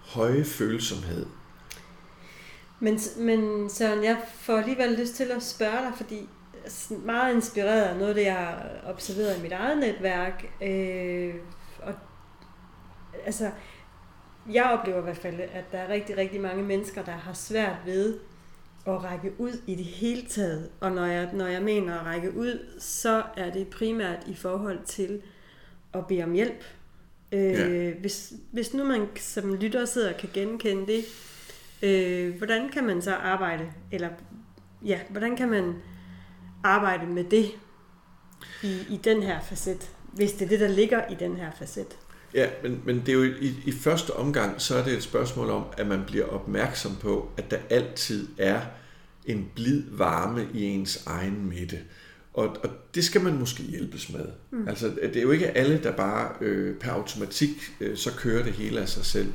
høje 0.00 0.44
følsomhed. 0.44 1.26
Men, 2.80 3.00
men 3.16 3.70
Søren, 3.70 4.04
jeg 4.04 4.16
får 4.34 4.58
alligevel 4.58 4.98
lyst 4.98 5.14
til 5.14 5.24
at 5.24 5.42
spørge 5.42 5.78
dig, 5.78 5.92
fordi 5.96 6.28
meget 7.04 7.34
inspireret 7.34 7.82
af 7.82 7.96
noget 7.96 8.08
af 8.08 8.14
det, 8.14 8.24
jeg 8.24 8.34
har 8.34 8.66
observeret 8.86 9.38
i 9.38 9.42
mit 9.42 9.52
eget 9.52 9.78
netværk. 9.78 10.46
Øh, 10.62 11.34
og, 11.82 11.94
altså, 13.26 13.50
jeg 14.50 14.64
oplever 14.64 14.98
i 14.98 15.02
hvert 15.02 15.16
fald, 15.16 15.40
at 15.40 15.72
der 15.72 15.78
er 15.78 15.88
rigtig, 15.88 16.16
rigtig 16.16 16.40
mange 16.40 16.62
mennesker, 16.62 17.04
der 17.04 17.12
har 17.12 17.32
svært 17.32 17.76
ved 17.86 18.18
at 18.86 19.04
række 19.04 19.32
ud 19.38 19.62
i 19.66 19.74
det 19.74 19.84
hele 19.84 20.22
taget. 20.22 20.70
Og 20.80 20.92
når 20.92 21.06
jeg, 21.06 21.30
når 21.32 21.46
jeg 21.46 21.62
mener 21.62 21.98
at 21.98 22.06
række 22.06 22.36
ud, 22.36 22.66
så 22.78 23.22
er 23.36 23.50
det 23.50 23.68
primært 23.68 24.26
i 24.26 24.34
forhold 24.34 24.78
til 24.84 25.22
at 25.94 26.06
bede 26.06 26.22
om 26.22 26.32
hjælp. 26.32 26.64
Øh, 27.32 27.52
ja. 27.52 27.90
hvis, 27.90 28.32
hvis 28.52 28.74
nu 28.74 28.84
man 28.84 29.08
som 29.16 29.54
lytter 29.54 29.84
sidder 29.84 30.12
og 30.12 30.20
kan 30.20 30.28
genkende 30.32 30.86
det, 30.86 31.04
øh, 31.82 32.36
hvordan 32.36 32.68
kan 32.68 32.84
man 32.84 33.02
så 33.02 33.14
arbejde, 33.14 33.72
eller 33.92 34.08
ja, 34.84 35.00
hvordan 35.10 35.36
kan 35.36 35.50
man 35.50 35.74
arbejde 36.64 37.06
med 37.06 37.24
det 37.24 37.46
i, 38.62 38.86
i 38.90 39.00
den 39.04 39.22
her 39.22 39.40
facet, 39.40 39.90
hvis 40.12 40.32
det 40.32 40.44
er 40.44 40.48
det, 40.48 40.60
der 40.60 40.68
ligger 40.68 41.08
i 41.10 41.14
den 41.14 41.36
her 41.36 41.50
facet? 41.50 41.98
Ja, 42.34 42.46
men, 42.62 42.82
men 42.84 43.00
det 43.00 43.08
er 43.08 43.12
jo 43.12 43.22
i, 43.22 43.54
i 43.64 43.72
første 43.72 44.16
omgang, 44.16 44.60
så 44.60 44.76
er 44.76 44.84
det 44.84 44.92
et 44.92 45.02
spørgsmål 45.02 45.50
om, 45.50 45.64
at 45.76 45.86
man 45.86 46.02
bliver 46.06 46.26
opmærksom 46.26 46.96
på, 46.96 47.28
at 47.36 47.50
der 47.50 47.58
altid 47.70 48.28
er 48.38 48.60
en 49.24 49.50
blid 49.54 49.82
varme 49.90 50.46
i 50.54 50.64
ens 50.64 51.02
egen 51.06 51.48
midte. 51.48 51.78
Og, 52.34 52.48
og 52.48 52.70
det 52.94 53.04
skal 53.04 53.20
man 53.20 53.38
måske 53.38 53.62
hjælpes 53.62 54.12
med. 54.12 54.26
Mm. 54.50 54.68
Altså, 54.68 54.92
det 55.02 55.16
er 55.16 55.22
jo 55.22 55.30
ikke 55.30 55.56
alle, 55.56 55.80
der 55.82 55.92
bare 55.92 56.28
øh, 56.40 56.76
per 56.76 56.90
automatik 56.90 57.50
øh, 57.80 57.96
så 57.96 58.10
kører 58.16 58.44
det 58.44 58.52
hele 58.52 58.80
af 58.80 58.88
sig 58.88 59.04
selv. 59.04 59.32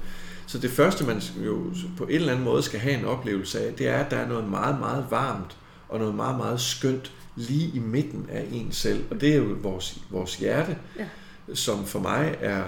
Så 0.48 0.60
det 0.60 0.72
første, 0.72 1.06
man 1.06 1.22
jo 1.46 1.74
på 1.98 2.04
en 2.04 2.10
eller 2.10 2.32
anden 2.32 2.46
måde 2.46 2.64
skal 2.64 2.80
have 2.80 3.00
en 3.00 3.06
oplevelse 3.06 3.66
af, 3.66 3.74
det 3.74 3.88
er, 3.88 3.98
at 3.98 4.12
der 4.12 4.18
er 4.18 4.28
noget 4.28 4.50
meget, 4.50 4.80
meget 4.80 5.06
varmt 5.10 5.58
og 5.90 6.00
noget 6.00 6.16
meget, 6.16 6.38
meget 6.38 6.62
skønt 6.62 7.12
lige 7.36 7.72
i 7.74 7.80
midten 7.80 8.26
af 8.32 8.48
en 8.52 8.72
selv. 8.72 9.04
Og 9.12 9.22
det 9.22 9.34
er 9.34 9.38
jo 9.38 9.56
vores, 9.62 10.00
vores 10.10 10.36
hjerte, 10.36 10.78
ja. 11.00 11.06
som 11.54 11.86
for 11.86 12.00
mig 12.00 12.38
er 12.42 12.64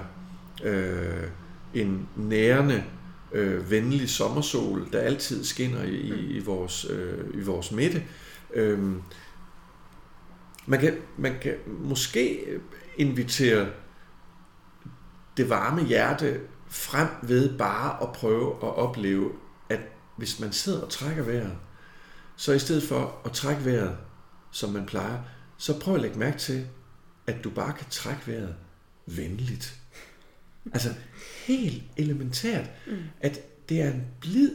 øh, 0.64 1.28
en 1.74 2.10
nærende, 2.16 2.84
øh, 3.32 3.72
venlig 3.72 4.10
sommersol, 4.10 4.88
der 4.92 5.00
altid 5.00 5.44
skinner 5.44 5.84
i, 5.84 5.96
i, 5.96 6.38
i, 6.38 6.40
vores, 6.40 6.86
øh, 6.90 7.42
i 7.42 7.42
vores 7.42 7.72
midte. 7.72 8.04
Øh, 8.54 8.80
man, 10.66 10.80
kan, 10.80 10.98
man 11.18 11.36
kan 11.42 11.56
måske 11.68 12.46
invitere 12.98 13.68
det 15.38 15.50
varme 15.50 15.86
hjerte 15.86 16.40
frem 16.68 17.08
ved 17.22 17.58
bare 17.58 18.04
at 18.04 18.12
prøve 18.14 18.56
at 18.56 18.76
opleve, 18.76 19.32
at 19.70 19.80
hvis 20.18 20.40
man 20.40 20.52
sidder 20.52 20.82
og 20.82 20.90
trækker 20.90 21.24
vejret, 21.24 21.58
så 22.36 22.54
i 22.54 22.60
stedet 22.60 22.84
for 22.84 23.22
at 23.26 23.32
trække 23.32 23.66
vejret, 23.66 23.98
som 24.52 24.70
man 24.70 24.86
plejer, 24.86 25.18
så 25.58 25.80
prøv 25.80 25.96
at 25.96 26.02
lægge 26.02 26.20
mærke 26.20 26.38
til, 26.38 26.68
at 27.28 27.44
du 27.44 27.50
bare 27.50 27.74
kan 27.74 27.86
trække 27.90 28.22
vejret 28.28 28.56
venligt. 29.06 29.79
Altså 30.74 30.94
helt 31.48 31.84
elementært, 31.98 32.70
mm. 32.88 32.98
at 33.20 33.40
det 33.70 33.82
er 33.82 33.92
en 33.92 34.04
blid, 34.22 34.52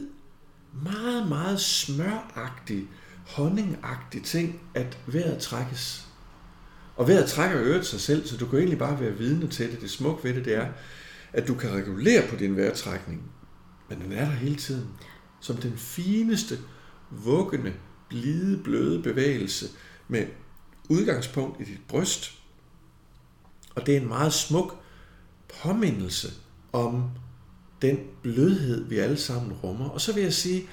meget, 0.83 1.27
meget 1.27 1.59
smøragtig, 1.59 2.83
honningagtig 3.27 4.23
ting, 4.23 4.61
at 4.73 4.97
vejret 5.07 5.41
trækkes. 5.41 6.07
Og 6.95 7.07
vejret 7.07 7.29
trækker 7.29 7.61
øret 7.61 7.85
sig 7.85 8.01
selv, 8.01 8.27
så 8.27 8.37
du 8.37 8.45
kan 8.45 8.59
egentlig 8.59 8.79
bare 8.79 8.99
være 8.99 9.11
vidne 9.11 9.47
til 9.47 9.71
det. 9.71 9.81
Det 9.81 9.91
smukke 9.91 10.23
ved 10.23 10.33
det, 10.33 10.45
det 10.45 10.55
er, 10.55 10.67
at 11.33 11.47
du 11.47 11.55
kan 11.55 11.73
regulere 11.73 12.27
på 12.29 12.35
din 12.35 12.57
vejrtrækning, 12.57 13.31
men 13.89 14.01
den 14.01 14.11
er 14.11 14.25
der 14.25 14.31
hele 14.31 14.55
tiden. 14.55 14.87
Som 15.39 15.57
den 15.57 15.77
fineste, 15.77 16.57
vuggende, 17.11 17.73
blide, 18.09 18.63
bløde 18.63 19.01
bevægelse 19.01 19.65
med 20.07 20.27
udgangspunkt 20.89 21.61
i 21.61 21.63
dit 21.63 21.81
bryst. 21.87 22.31
Og 23.75 23.85
det 23.85 23.97
er 23.97 24.01
en 24.01 24.07
meget 24.07 24.33
smuk 24.33 24.84
påmindelse 25.61 26.27
om 26.73 27.03
den 27.81 27.97
blødhed, 28.21 28.85
vi 28.85 28.97
alle 28.97 29.17
sammen 29.17 29.53
rummer. 29.53 29.89
Og 29.89 30.01
så 30.01 30.13
vil 30.13 30.23
jeg 30.23 30.33
sige, 30.33 30.63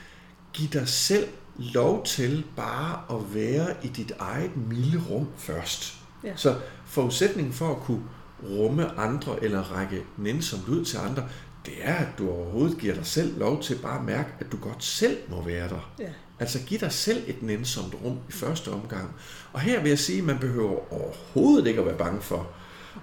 giv 0.52 0.68
dig 0.68 0.88
selv 0.88 1.28
lov 1.58 2.04
til 2.04 2.44
bare 2.56 3.16
at 3.16 3.34
være 3.34 3.74
i 3.82 3.88
dit 3.88 4.12
eget 4.18 4.56
milde 4.56 5.02
rum 5.10 5.28
først. 5.36 5.94
Ja. 6.24 6.36
Så 6.36 6.60
forudsætningen 6.86 7.52
for 7.52 7.70
at 7.70 7.80
kunne 7.80 8.02
rumme 8.44 8.98
andre 8.98 9.44
eller 9.44 9.62
række 9.62 10.02
nænsomt 10.16 10.68
ud 10.68 10.84
til 10.84 10.96
andre, 10.96 11.28
det 11.66 11.74
er, 11.80 11.94
at 11.94 12.08
du 12.18 12.30
overhovedet 12.30 12.78
giver 12.78 12.94
dig 12.94 13.06
selv 13.06 13.38
lov 13.38 13.62
til 13.62 13.78
bare 13.82 13.98
at 13.98 14.04
mærke, 14.04 14.28
at 14.40 14.52
du 14.52 14.56
godt 14.56 14.84
selv 14.84 15.16
må 15.28 15.42
være 15.42 15.68
der. 15.68 15.92
Ja. 15.98 16.08
Altså 16.38 16.58
giv 16.66 16.78
dig 16.78 16.92
selv 16.92 17.22
et 17.26 17.42
nænsomt 17.42 17.94
rum 18.04 18.18
i 18.28 18.32
første 18.32 18.68
omgang. 18.68 19.14
Og 19.52 19.60
her 19.60 19.80
vil 19.82 19.88
jeg 19.88 19.98
sige, 19.98 20.18
at 20.18 20.24
man 20.24 20.38
behøver 20.38 20.92
overhovedet 20.92 21.66
ikke 21.66 21.80
at 21.80 21.86
være 21.86 21.98
bange 21.98 22.20
for 22.20 22.50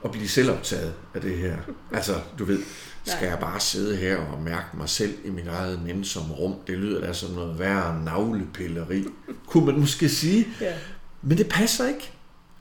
at 0.06 0.12
blive 0.12 0.28
selvoptaget 0.28 0.94
af 1.14 1.22
det 1.22 1.38
her. 1.38 1.58
Altså, 1.94 2.22
du 2.40 2.46
ved, 2.46 2.60
skal 3.04 3.28
jeg 3.28 3.40
bare 3.40 3.60
sidde 3.60 3.98
her 3.98 4.18
og 4.18 4.42
mærke 4.42 4.78
mig 4.78 4.90
selv 4.90 5.18
i 5.26 5.30
mit 5.30 5.48
eget 5.48 5.84
nænsomme 5.86 6.34
rum? 6.34 6.56
Det 6.68 6.78
lyder 6.78 7.02
da 7.02 7.14
som 7.14 7.32
noget 7.32 7.60
værre 7.60 8.04
navlepilleri, 8.04 9.06
kunne 9.48 9.66
man 9.66 9.80
måske 9.80 10.10
sige. 10.10 10.48
Ja. 10.62 10.74
Men 11.22 11.38
det 11.38 11.50
passer 11.50 11.88
ikke, 11.88 12.12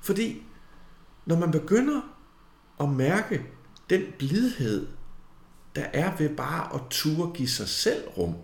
fordi 0.01 0.43
når 1.27 1.37
man 1.37 1.51
begynder 1.51 2.01
at 2.81 2.89
mærke 2.89 3.43
den 3.91 4.03
blidhed, 4.19 4.87
der 5.77 5.85
er 5.93 6.17
ved 6.19 6.29
bare 6.29 6.75
at 6.75 6.81
turde 6.91 7.33
give 7.35 7.49
sig 7.49 7.69
selv 7.69 8.09
rum, 8.19 8.35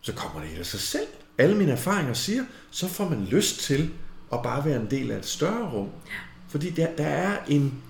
så 0.00 0.12
kommer 0.12 0.40
det 0.40 0.48
helt 0.48 0.60
af 0.60 0.66
sig 0.66 0.80
selv. 0.80 1.06
Alle 1.38 1.56
mine 1.56 1.72
erfaringer 1.72 2.14
siger, 2.14 2.44
så 2.70 2.88
får 2.88 3.08
man 3.08 3.24
lyst 3.24 3.60
til 3.60 3.90
at 4.32 4.42
bare 4.42 4.64
være 4.64 4.80
en 4.80 4.90
del 4.90 5.10
af 5.10 5.18
et 5.18 5.26
større 5.26 5.70
rum. 5.70 5.88
Fordi 6.48 6.70
der, 6.70 6.96
der 6.96 7.06
er 7.06 7.44
en 7.48 7.82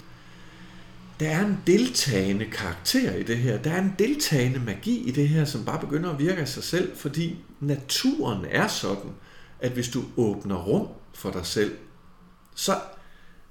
der 1.21 1.31
er 1.31 1.47
en 1.47 1.59
deltagende 1.67 2.45
karakter 2.45 3.15
i 3.15 3.23
det 3.23 3.39
her. 3.39 3.63
Der 3.63 3.71
er 3.71 3.83
en 3.83 3.95
deltagende 3.99 4.61
magi 4.61 5.09
i 5.09 5.11
det 5.11 5.29
her, 5.29 5.45
som 5.45 5.65
bare 5.65 5.81
begynder 5.81 6.11
at 6.11 6.19
virke 6.19 6.41
af 6.41 6.49
sig 6.49 6.65
selv, 6.65 6.97
fordi 6.97 7.37
naturen 7.61 8.47
er 8.51 8.69
sådan, 8.69 9.11
at 9.61 9.73
hvis 9.73 9.89
du 9.89 10.03
åbner 10.17 10.57
rum 10.57 10.89
for 11.15 11.31
dig 11.31 11.47
selv, 11.47 11.77
så, 12.55 12.81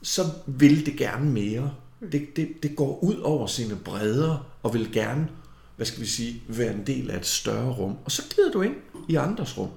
så 0.02 0.22
vil 0.48 0.86
det 0.86 0.98
gerne 0.98 1.32
mere. 1.32 1.74
Det, 2.12 2.36
det, 2.36 2.64
det 2.64 2.76
går 2.76 3.04
ud 3.04 3.16
over 3.16 3.48
sine 3.48 3.76
bredder 3.76 4.48
og 4.64 4.74
vil 4.74 4.94
gerne, 4.94 5.30
hvad 5.76 5.86
skal 5.86 6.02
vi 6.02 6.08
sige, 6.08 6.44
være 6.48 6.74
en 6.74 6.88
del 6.88 7.12
af 7.12 7.18
et 7.18 7.26
større 7.26 7.74
rum. 7.74 7.98
Og 8.06 8.12
så 8.12 8.24
glider 8.30 8.52
du 8.52 8.62
ind 8.62 8.76
i 9.10 9.16
andres 9.16 9.58
rum. 9.58 9.70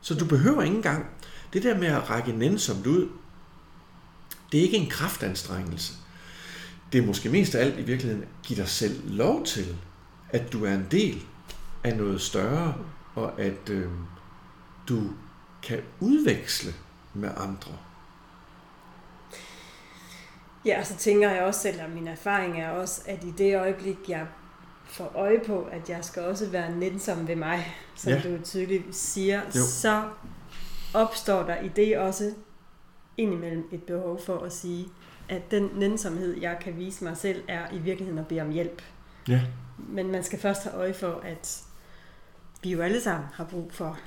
Så 0.00 0.14
du 0.14 0.24
behøver 0.24 0.62
ikke 0.62 0.76
engang, 0.76 1.06
det 1.52 1.62
der 1.62 1.78
med 1.78 1.88
at 1.88 2.10
række 2.10 2.32
nænsomt 2.32 2.86
ud, 2.86 3.08
det 4.52 4.58
er 4.58 4.62
ikke 4.62 4.76
en 4.76 4.90
kraftanstrengelse. 4.90 6.01
Det 6.92 7.02
er 7.02 7.06
måske 7.06 7.28
mest 7.28 7.54
af 7.54 7.64
alt 7.64 7.78
i 7.78 7.82
virkeligheden, 7.82 8.24
give 8.42 8.56
dig 8.56 8.68
selv 8.68 9.10
lov 9.16 9.44
til, 9.44 9.76
at 10.30 10.52
du 10.52 10.64
er 10.64 10.74
en 10.74 10.86
del 10.90 11.22
af 11.84 11.96
noget 11.96 12.20
større, 12.20 12.74
og 13.14 13.40
at 13.40 13.70
øh, 13.70 13.88
du 14.88 15.02
kan 15.62 15.80
udveksle 16.00 16.72
med 17.14 17.30
andre. 17.36 17.72
Ja, 20.64 20.80
og 20.80 20.86
så 20.86 20.96
tænker 20.96 21.30
jeg 21.30 21.42
også, 21.42 21.68
eller 21.68 21.88
min 21.88 22.08
erfaring 22.08 22.60
er 22.60 22.70
også, 22.70 23.02
at 23.06 23.24
i 23.24 23.30
det 23.38 23.56
øjeblik, 23.56 23.96
jeg 24.08 24.26
får 24.86 25.12
øje 25.14 25.40
på, 25.46 25.62
at 25.62 25.88
jeg 25.90 26.04
skal 26.04 26.22
også 26.22 26.46
være 26.50 26.76
nænsom 26.76 27.28
ved 27.28 27.36
mig, 27.36 27.74
som 27.96 28.12
Ja. 28.12 28.20
du 28.22 28.42
tydeligt 28.44 28.96
siger, 28.96 29.40
Jo. 29.56 29.62
så 29.66 30.02
opstår 30.94 31.42
der 31.42 31.60
i 31.60 31.68
det 31.68 31.98
også 31.98 32.34
indimellem 33.16 33.68
et 33.72 33.82
behov 33.82 34.20
for 34.26 34.38
at 34.38 34.52
sige, 34.52 34.88
at 35.28 35.50
den 35.50 35.68
nænsomhed, 35.76 36.40
jeg 36.40 36.56
kan 36.60 36.78
vise 36.78 37.04
mig 37.04 37.16
selv, 37.16 37.42
er 37.48 37.72
i 37.72 37.78
virkeligheden 37.78 38.18
at 38.18 38.26
bede 38.26 38.40
om 38.40 38.50
hjælp. 38.50 38.82
Ja. 39.28 39.40
Men 39.78 40.12
man 40.12 40.24
skal 40.24 40.38
først 40.38 40.62
have 40.62 40.74
øje 40.74 40.94
for, 40.94 41.20
at 41.24 41.62
vi 42.62 42.70
jo 42.70 42.80
alle 42.80 43.00
sammen 43.00 43.28
har 43.34 43.44
brug 43.44 43.70
for 43.74 43.98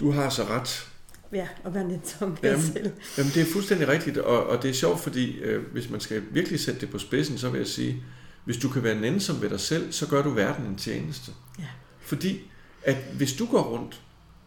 Du 0.00 0.10
har 0.10 0.28
så 0.28 0.44
ret. 0.44 0.88
ja, 1.32 1.48
at 1.64 1.74
være 1.74 1.84
nænsom 1.84 2.38
ved 2.42 2.50
Jamen, 2.50 2.66
selv. 2.66 2.92
Jamen, 3.18 3.32
det 3.34 3.42
er 3.42 3.52
fuldstændig 3.52 3.88
rigtigt, 3.88 4.18
og, 4.18 4.46
og 4.46 4.62
det 4.62 4.70
er 4.70 4.74
sjovt, 4.74 5.00
fordi 5.00 5.38
øh, 5.38 5.72
hvis 5.72 5.90
man 5.90 6.00
skal 6.00 6.22
virkelig 6.30 6.60
sætte 6.60 6.80
det 6.80 6.90
på 6.90 6.98
spidsen, 6.98 7.38
så 7.38 7.50
vil 7.50 7.58
jeg 7.58 7.66
sige, 7.66 8.02
hvis 8.44 8.56
du 8.56 8.68
kan 8.68 8.82
være 8.82 9.00
nænsom 9.00 9.42
ved 9.42 9.50
dig 9.50 9.60
selv, 9.60 9.92
så 9.92 10.06
gør 10.08 10.22
du 10.22 10.30
verden 10.30 10.66
en 10.66 10.76
tjeneste. 10.76 11.32
Ja. 11.58 11.64
Fordi 12.00 12.50
at 12.82 12.96
hvis 13.16 13.32
du 13.32 13.46
går 13.46 13.62
rundt 13.62 14.00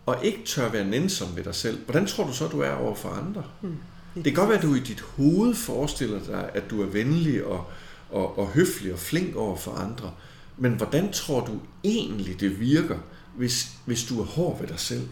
og 0.06 0.26
ikke 0.26 0.46
tør 0.46 0.70
være 0.70 0.86
nænsom 0.86 1.36
ved 1.36 1.44
dig 1.44 1.56
selv, 1.56 1.84
hvordan 1.86 2.08
tror 2.08 2.24
du 2.28 2.34
så, 2.34 2.48
du 2.48 2.60
er 2.60 2.72
over 2.72 2.96
for 2.96 3.10
andre? 3.10 3.44
Hmm. 3.62 3.78
Det 4.24 4.34
kan 4.34 4.34
godt 4.34 4.50
være, 4.50 4.58
at 4.58 4.64
du 4.64 4.76
i 4.76 4.80
dit 4.80 5.02
hoved 5.02 5.56
forestiller 5.56 6.20
dig, 6.20 6.50
at 6.54 6.64
du 6.70 6.82
er 6.82 6.86
venlig 6.86 7.46
og, 7.46 7.66
og, 8.10 8.40
og 8.40 8.48
høflig 8.48 8.94
og 8.94 9.00
flink 9.00 9.36
over 9.36 9.58
for 9.58 9.72
andre. 9.72 10.12
Men 10.58 10.74
hvordan 10.74 11.12
tror 11.12 11.46
du 11.46 11.60
egentlig, 11.84 12.40
det 12.40 12.60
virker, 12.60 12.98
hvis, 13.36 13.68
hvis 13.86 14.04
du 14.04 14.22
er 14.22 14.26
hård 14.26 14.60
ved 14.60 14.68
dig 14.68 14.80
selv? 14.80 15.08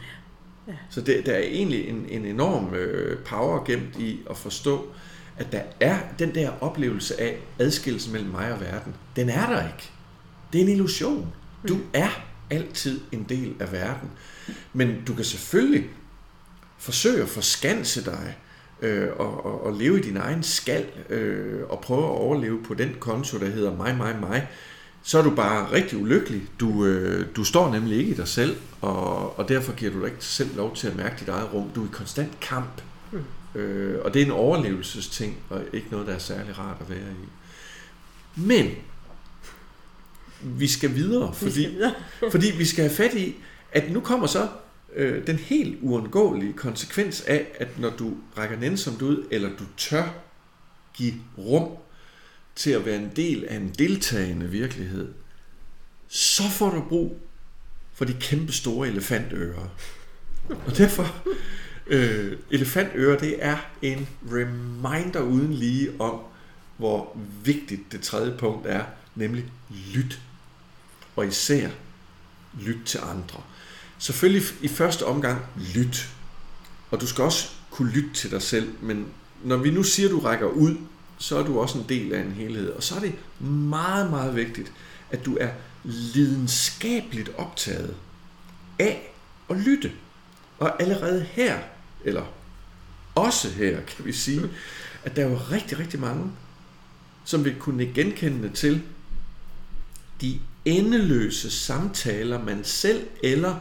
Ja. 0.67 0.73
Så 0.89 1.01
det, 1.01 1.25
der 1.25 1.33
er 1.33 1.43
egentlig 1.43 1.87
en, 1.87 2.05
en 2.09 2.25
enorm 2.25 2.73
øh, 2.73 3.19
power 3.23 3.63
gemt 3.63 3.95
i 3.99 4.19
at 4.29 4.37
forstå, 4.37 4.87
at 5.37 5.51
der 5.51 5.61
er 5.79 5.99
den 6.19 6.35
der 6.35 6.51
oplevelse 6.61 7.21
af 7.21 7.37
adskillelsen 7.59 8.11
mellem 8.11 8.31
mig 8.31 8.53
og 8.53 8.61
verden. 8.61 8.95
Den 9.15 9.29
er 9.29 9.49
der 9.49 9.67
ikke. 9.67 9.91
Det 10.53 10.61
er 10.61 10.65
en 10.65 10.71
illusion. 10.71 11.33
Du 11.67 11.79
er 11.93 12.09
altid 12.49 12.99
en 13.11 13.25
del 13.29 13.53
af 13.59 13.71
verden. 13.71 14.09
Men 14.73 15.03
du 15.07 15.13
kan 15.13 15.25
selvfølgelig 15.25 15.89
forsøge 16.77 17.23
at 17.23 17.29
forskanse 17.29 18.05
dig 18.05 18.37
øh, 18.81 19.07
og, 19.17 19.45
og, 19.45 19.65
og 19.65 19.73
leve 19.73 19.99
i 19.99 20.01
din 20.01 20.17
egen 20.17 20.43
skal 20.43 20.85
øh, 21.09 21.63
og 21.69 21.79
prøve 21.79 22.03
at 22.03 22.09
overleve 22.09 22.63
på 22.63 22.73
den 22.73 22.95
konto, 22.99 23.39
der 23.39 23.49
hedder 23.49 23.75
mig, 23.75 23.97
mig, 23.97 24.17
mig, 24.19 24.47
så 25.03 25.19
er 25.19 25.23
du 25.23 25.29
bare 25.35 25.71
rigtig 25.71 25.97
ulykkelig. 25.97 26.41
Du, 26.59 26.85
øh, 26.85 27.27
du 27.35 27.43
står 27.43 27.71
nemlig 27.71 27.97
ikke 27.97 28.11
i 28.11 28.15
dig 28.15 28.27
selv, 28.27 28.57
og, 28.81 29.39
og 29.39 29.49
derfor 29.49 29.73
giver 29.73 29.91
du 29.91 29.99
dig 29.99 30.05
ikke 30.05 30.25
selv 30.25 30.55
lov 30.55 30.75
til 30.75 30.87
at 30.87 30.95
mærke 30.95 31.15
dit 31.19 31.29
eget 31.29 31.53
rum. 31.53 31.69
Du 31.75 31.81
er 31.83 31.85
i 31.85 31.89
konstant 31.91 32.39
kamp. 32.39 32.81
Mm. 33.11 33.59
Øh, 33.59 33.99
og 34.05 34.13
det 34.13 34.21
er 34.21 34.25
en 34.25 34.31
overlevelsesting, 34.31 35.37
og 35.49 35.61
ikke 35.73 35.87
noget, 35.91 36.07
der 36.07 36.13
er 36.13 36.19
særlig 36.19 36.59
rart 36.59 36.77
at 36.79 36.89
være 36.89 36.99
i. 36.99 37.27
Men 38.35 38.71
vi 40.41 40.67
skal 40.67 40.95
videre, 40.95 41.29
Vi 41.29 41.35
fordi 41.35 41.63
skal 41.63 41.71
videre. 41.71 41.93
fordi 42.31 42.47
vi 42.57 42.65
skal 42.65 42.83
have 42.83 42.95
fat 42.95 43.13
i, 43.13 43.35
at 43.71 43.91
nu 43.91 43.99
kommer 43.99 44.27
så 44.27 44.47
øh, 44.97 45.27
den 45.27 45.35
helt 45.35 45.77
uundgåelige 45.81 46.53
konsekvens 46.53 47.21
af, 47.21 47.47
at 47.55 47.79
når 47.79 47.89
du 47.89 48.17
rækker 48.37 48.57
nænsomt 48.57 49.01
ud, 49.01 49.27
eller 49.31 49.49
du 49.49 49.63
tør 49.77 50.09
give 50.93 51.13
rum 51.37 51.71
til 52.55 52.71
at 52.71 52.85
være 52.85 52.95
en 52.95 53.11
del 53.15 53.45
af 53.45 53.55
en 53.55 53.69
deltagende 53.69 54.49
virkelighed, 54.49 55.13
så 56.07 56.43
får 56.49 56.69
du 56.69 56.83
brug 56.89 57.19
for 57.93 58.05
de 58.05 58.13
kæmpe 58.13 58.51
store 58.51 58.87
elefantører. 58.87 59.69
Og 60.49 60.77
derfor, 60.77 61.23
øh, 61.87 62.37
elefantører, 62.51 63.19
det 63.19 63.35
er 63.39 63.57
en 63.81 64.07
reminder 64.31 65.21
uden 65.21 65.53
lige 65.53 66.01
om, 66.01 66.19
hvor 66.77 67.17
vigtigt 67.43 67.91
det 67.91 68.01
tredje 68.01 68.37
punkt 68.37 68.67
er, 68.67 68.83
nemlig 69.15 69.45
lyt. 69.93 70.19
Og 71.15 71.27
især 71.27 71.69
lyt 72.61 72.85
til 72.85 72.97
andre. 72.97 73.43
Selvfølgelig 73.99 74.43
i 74.61 74.67
første 74.67 75.05
omgang 75.05 75.41
lyt. 75.75 76.09
Og 76.91 77.01
du 77.01 77.07
skal 77.07 77.23
også 77.23 77.49
kunne 77.71 77.91
lytte 77.91 78.13
til 78.13 78.31
dig 78.31 78.41
selv, 78.41 78.73
men 78.81 79.07
når 79.43 79.57
vi 79.57 79.71
nu 79.71 79.83
siger, 79.83 80.09
at 80.09 80.11
du 80.11 80.19
rækker 80.19 80.47
ud, 80.47 80.77
så 81.17 81.37
er 81.37 81.43
du 81.43 81.59
også 81.59 81.77
en 81.77 81.85
del 81.89 82.13
af 82.13 82.21
en 82.21 82.31
helhed. 82.31 82.69
Og 82.69 82.83
så 82.83 82.95
er 82.95 82.99
det 82.99 83.13
meget, 83.49 84.09
meget 84.09 84.35
vigtigt, 84.35 84.71
at 85.11 85.25
du 85.25 85.37
er 85.39 85.49
lidenskabeligt 85.83 87.29
optaget 87.37 87.95
af 88.79 89.13
at 89.49 89.57
lytte. 89.57 89.91
Og 90.59 90.81
allerede 90.81 91.21
her, 91.31 91.59
eller 92.05 92.23
også 93.15 93.49
her, 93.49 93.81
kan 93.81 94.05
vi 94.05 94.11
sige, 94.11 94.49
at 95.03 95.15
der 95.15 95.25
er 95.25 95.29
jo 95.29 95.39
rigtig, 95.51 95.79
rigtig 95.79 95.99
mange, 95.99 96.31
som 97.25 97.45
vil 97.45 97.55
kunne 97.59 97.85
genkende 97.85 98.49
til 98.49 98.81
de 100.21 100.39
endeløse 100.65 101.51
samtaler, 101.51 102.43
man 102.43 102.63
selv 102.63 103.07
eller 103.23 103.55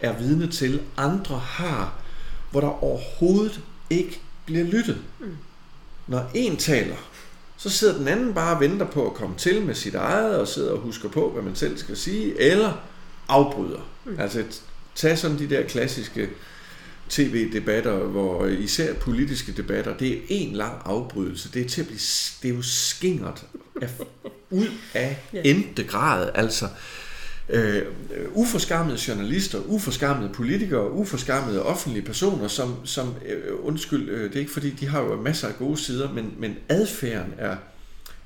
er 0.00 0.18
vidne 0.18 0.50
til, 0.50 0.80
andre 0.96 1.38
har, 1.38 1.94
hvor 2.50 2.60
der 2.60 2.84
overhovedet 2.84 3.60
ikke 3.90 4.20
bliver 4.46 4.64
lyttet. 4.64 4.98
Mm. 5.20 5.36
Når 6.06 6.30
en 6.34 6.56
taler, 6.56 6.96
så 7.56 7.70
sidder 7.70 7.98
den 7.98 8.08
anden 8.08 8.34
bare 8.34 8.54
og 8.54 8.60
venter 8.60 8.86
på 8.86 9.06
at 9.06 9.14
komme 9.14 9.36
til 9.36 9.62
med 9.62 9.74
sit 9.74 9.94
eget, 9.94 10.38
og 10.38 10.48
sidder 10.48 10.72
og 10.72 10.78
husker 10.78 11.08
på, 11.08 11.30
hvad 11.30 11.42
man 11.42 11.56
selv 11.56 11.78
skal 11.78 11.96
sige, 11.96 12.40
eller 12.40 12.72
afbryder. 13.28 13.88
Mm. 14.04 14.20
Altså 14.20 14.44
tag 14.94 15.18
sådan 15.18 15.38
de 15.38 15.50
der 15.50 15.62
klassiske 15.62 16.28
tv-debatter, 17.08 17.96
hvor 17.96 18.46
især 18.46 18.94
politiske 18.94 19.52
debatter, 19.52 19.96
det 19.96 20.12
er 20.12 20.20
en 20.28 20.52
lang 20.52 20.82
afbrydelse. 20.84 21.52
Det 21.54 21.62
er 21.62 21.68
til 21.68 21.80
at 21.80 21.86
blive, 21.86 22.00
det 22.42 22.50
er 22.50 22.54
jo 22.54 22.62
skingert 22.62 23.44
af, 23.82 23.88
ud 24.50 24.68
af 24.94 25.18
Ja. 25.32 25.40
endte 25.44 25.84
grad. 25.84 26.30
Altså, 26.34 26.68
øh, 27.48 27.82
uforskammede 28.32 28.98
journalister, 29.08 29.58
uforskammede 29.66 30.32
politikere, 30.32 30.92
uforskammede 30.92 31.62
offentlige 31.62 32.04
personer, 32.04 32.48
som, 32.48 32.86
som 32.86 33.14
øh, 33.26 33.54
undskyld, 33.62 34.08
øh, 34.08 34.24
det 34.24 34.36
er 34.36 34.40
ikke 34.40 34.52
fordi, 34.52 34.70
de 34.70 34.86
har 34.86 35.00
jo 35.00 35.22
masser 35.22 35.48
af 35.48 35.56
gode 35.58 35.76
sider, 35.76 36.12
men, 36.12 36.34
men 36.38 36.56
adfærden 36.68 37.34
er, 37.38 37.56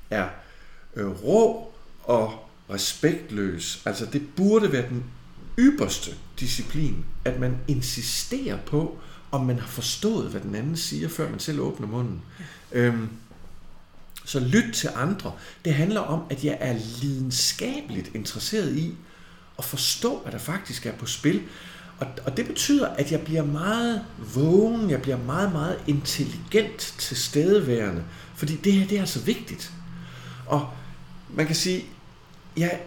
er 0.09 0.27
øh, 0.95 1.23
rå 1.23 1.73
og 2.03 2.49
respektløs. 2.69 3.81
Altså 3.85 4.05
det 4.05 4.21
burde 4.35 4.71
være 4.71 4.89
den 4.89 5.03
ypperste 5.59 6.11
disciplin, 6.39 7.05
at 7.25 7.39
man 7.39 7.57
insisterer 7.67 8.57
på, 8.65 8.97
om 9.31 9.45
man 9.45 9.59
har 9.59 9.67
forstået, 9.67 10.31
hvad 10.31 10.41
den 10.41 10.55
anden 10.55 10.77
siger, 10.77 11.09
før 11.09 11.29
man 11.29 11.39
selv 11.39 11.59
åbner 11.59 11.87
munden. 11.87 12.21
Øhm, 12.71 13.09
så 14.25 14.39
lyt 14.39 14.73
til 14.73 14.89
andre. 14.95 15.31
Det 15.65 15.73
handler 15.73 15.99
om, 15.99 16.21
at 16.29 16.43
jeg 16.43 16.57
er 16.59 16.75
lidenskabeligt 17.01 18.11
interesseret 18.15 18.75
i 18.75 18.95
at 19.57 19.65
forstå, 19.65 20.19
hvad 20.19 20.31
der 20.31 20.37
faktisk 20.37 20.85
er 20.85 20.91
på 20.91 21.05
spil. 21.05 21.41
Og, 21.99 22.07
og 22.25 22.37
det 22.37 22.47
betyder, 22.47 22.87
at 22.87 23.11
jeg 23.11 23.21
bliver 23.21 23.45
meget 23.45 24.01
vågen, 24.35 24.89
jeg 24.89 25.01
bliver 25.01 25.17
meget, 25.17 25.51
meget 25.51 25.79
intelligent 25.87 26.95
til 26.97 27.17
stedeværende. 27.17 28.03
Fordi 28.35 28.55
det 28.55 28.73
her, 28.73 28.87
det 28.87 28.95
er 28.95 29.01
altså 29.01 29.19
vigtigt. 29.19 29.71
Og 30.45 30.69
man 31.29 31.45
kan 31.45 31.55
sige, 31.55 31.85
jeg 32.57 32.79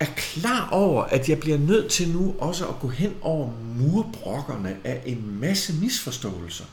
er 0.00 0.06
klar 0.16 0.68
over, 0.70 1.02
at 1.02 1.28
jeg 1.28 1.40
bliver 1.40 1.58
nødt 1.58 1.90
til 1.90 2.08
nu 2.08 2.34
også 2.38 2.66
at 2.66 2.78
gå 2.80 2.88
hen 2.88 3.14
over 3.20 3.50
murbrokkerne 3.78 4.76
af 4.84 5.02
en 5.06 5.38
masse 5.40 5.74
misforståelser, 5.80 6.64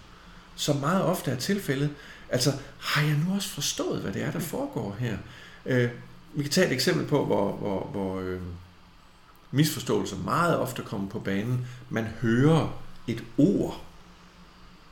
som 0.56 0.76
meget 0.76 1.04
ofte 1.04 1.32
er 1.32 1.36
tilfældet. 1.36 1.90
Altså, 2.30 2.54
har 2.80 3.02
jeg 3.02 3.16
nu 3.28 3.36
også 3.36 3.50
forstået, 3.50 4.02
hvad 4.02 4.14
det 4.14 4.24
er, 4.24 4.32
der 4.32 4.40
foregår 4.40 4.96
her? 5.00 5.18
Øh, 5.66 5.90
vi 6.34 6.44
kan 6.44 6.52
tage 6.52 6.68
et 6.68 6.74
eksempel 6.74 7.06
på, 7.06 7.26
hvor, 7.26 7.52
hvor, 7.52 7.90
hvor 7.92 8.20
øh, 8.20 8.42
misforståelser 9.52 10.18
meget 10.18 10.58
ofte 10.58 10.82
kommer 10.82 11.10
på 11.10 11.20
banen. 11.20 11.66
Man 11.90 12.06
hører 12.22 12.82
et 13.08 13.24
ord, 13.38 13.82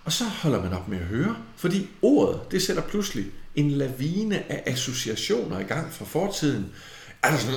og 0.05 0.13
så 0.13 0.23
holder 0.23 0.63
man 0.63 0.73
op 0.73 0.87
med 0.87 0.97
at 0.97 1.05
høre, 1.05 1.35
fordi 1.55 1.89
ordet, 2.01 2.51
det 2.51 2.61
sætter 2.61 2.81
pludselig 2.81 3.25
en 3.55 3.71
lavine 3.71 4.51
af 4.51 4.63
associationer 4.65 5.59
i 5.59 5.63
gang 5.63 5.93
fra 5.93 6.05
fortiden. 6.05 6.65
Altså, 7.23 7.47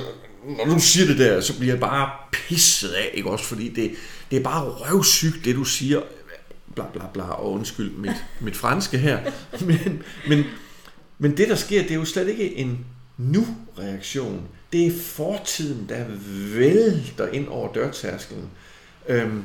når 0.57 0.65
du 0.65 0.79
siger 0.79 1.07
det 1.07 1.17
der, 1.17 1.41
så 1.41 1.57
bliver 1.57 1.73
jeg 1.73 1.79
bare 1.79 2.09
pisset 2.31 2.89
af, 2.89 3.11
ikke 3.13 3.29
også? 3.29 3.45
Fordi 3.45 3.69
det, 3.69 3.91
det 4.31 4.39
er 4.39 4.43
bare 4.43 4.63
røvsygt, 4.63 5.45
det 5.45 5.55
du 5.55 5.63
siger. 5.63 6.01
Bla 6.75 6.85
bla 6.93 7.03
bla, 7.13 7.23
og 7.23 7.51
undskyld 7.51 7.91
mit, 7.91 8.25
mit 8.41 8.55
franske 8.55 8.97
her. 8.97 9.19
Men, 9.67 10.03
men, 10.27 10.43
men 11.19 11.37
det, 11.37 11.49
der 11.49 11.55
sker, 11.55 11.81
det 11.81 11.91
er 11.91 11.95
jo 11.95 12.05
slet 12.05 12.27
ikke 12.27 12.55
en 12.55 12.85
nu-reaktion. 13.17 14.47
Det 14.71 14.87
er 14.87 14.91
fortiden, 15.01 15.89
der 15.89 16.05
vælter 16.55 17.27
ind 17.27 17.47
over 17.47 17.73
dørtærskelen. 17.73 18.49
Øhm, 19.07 19.43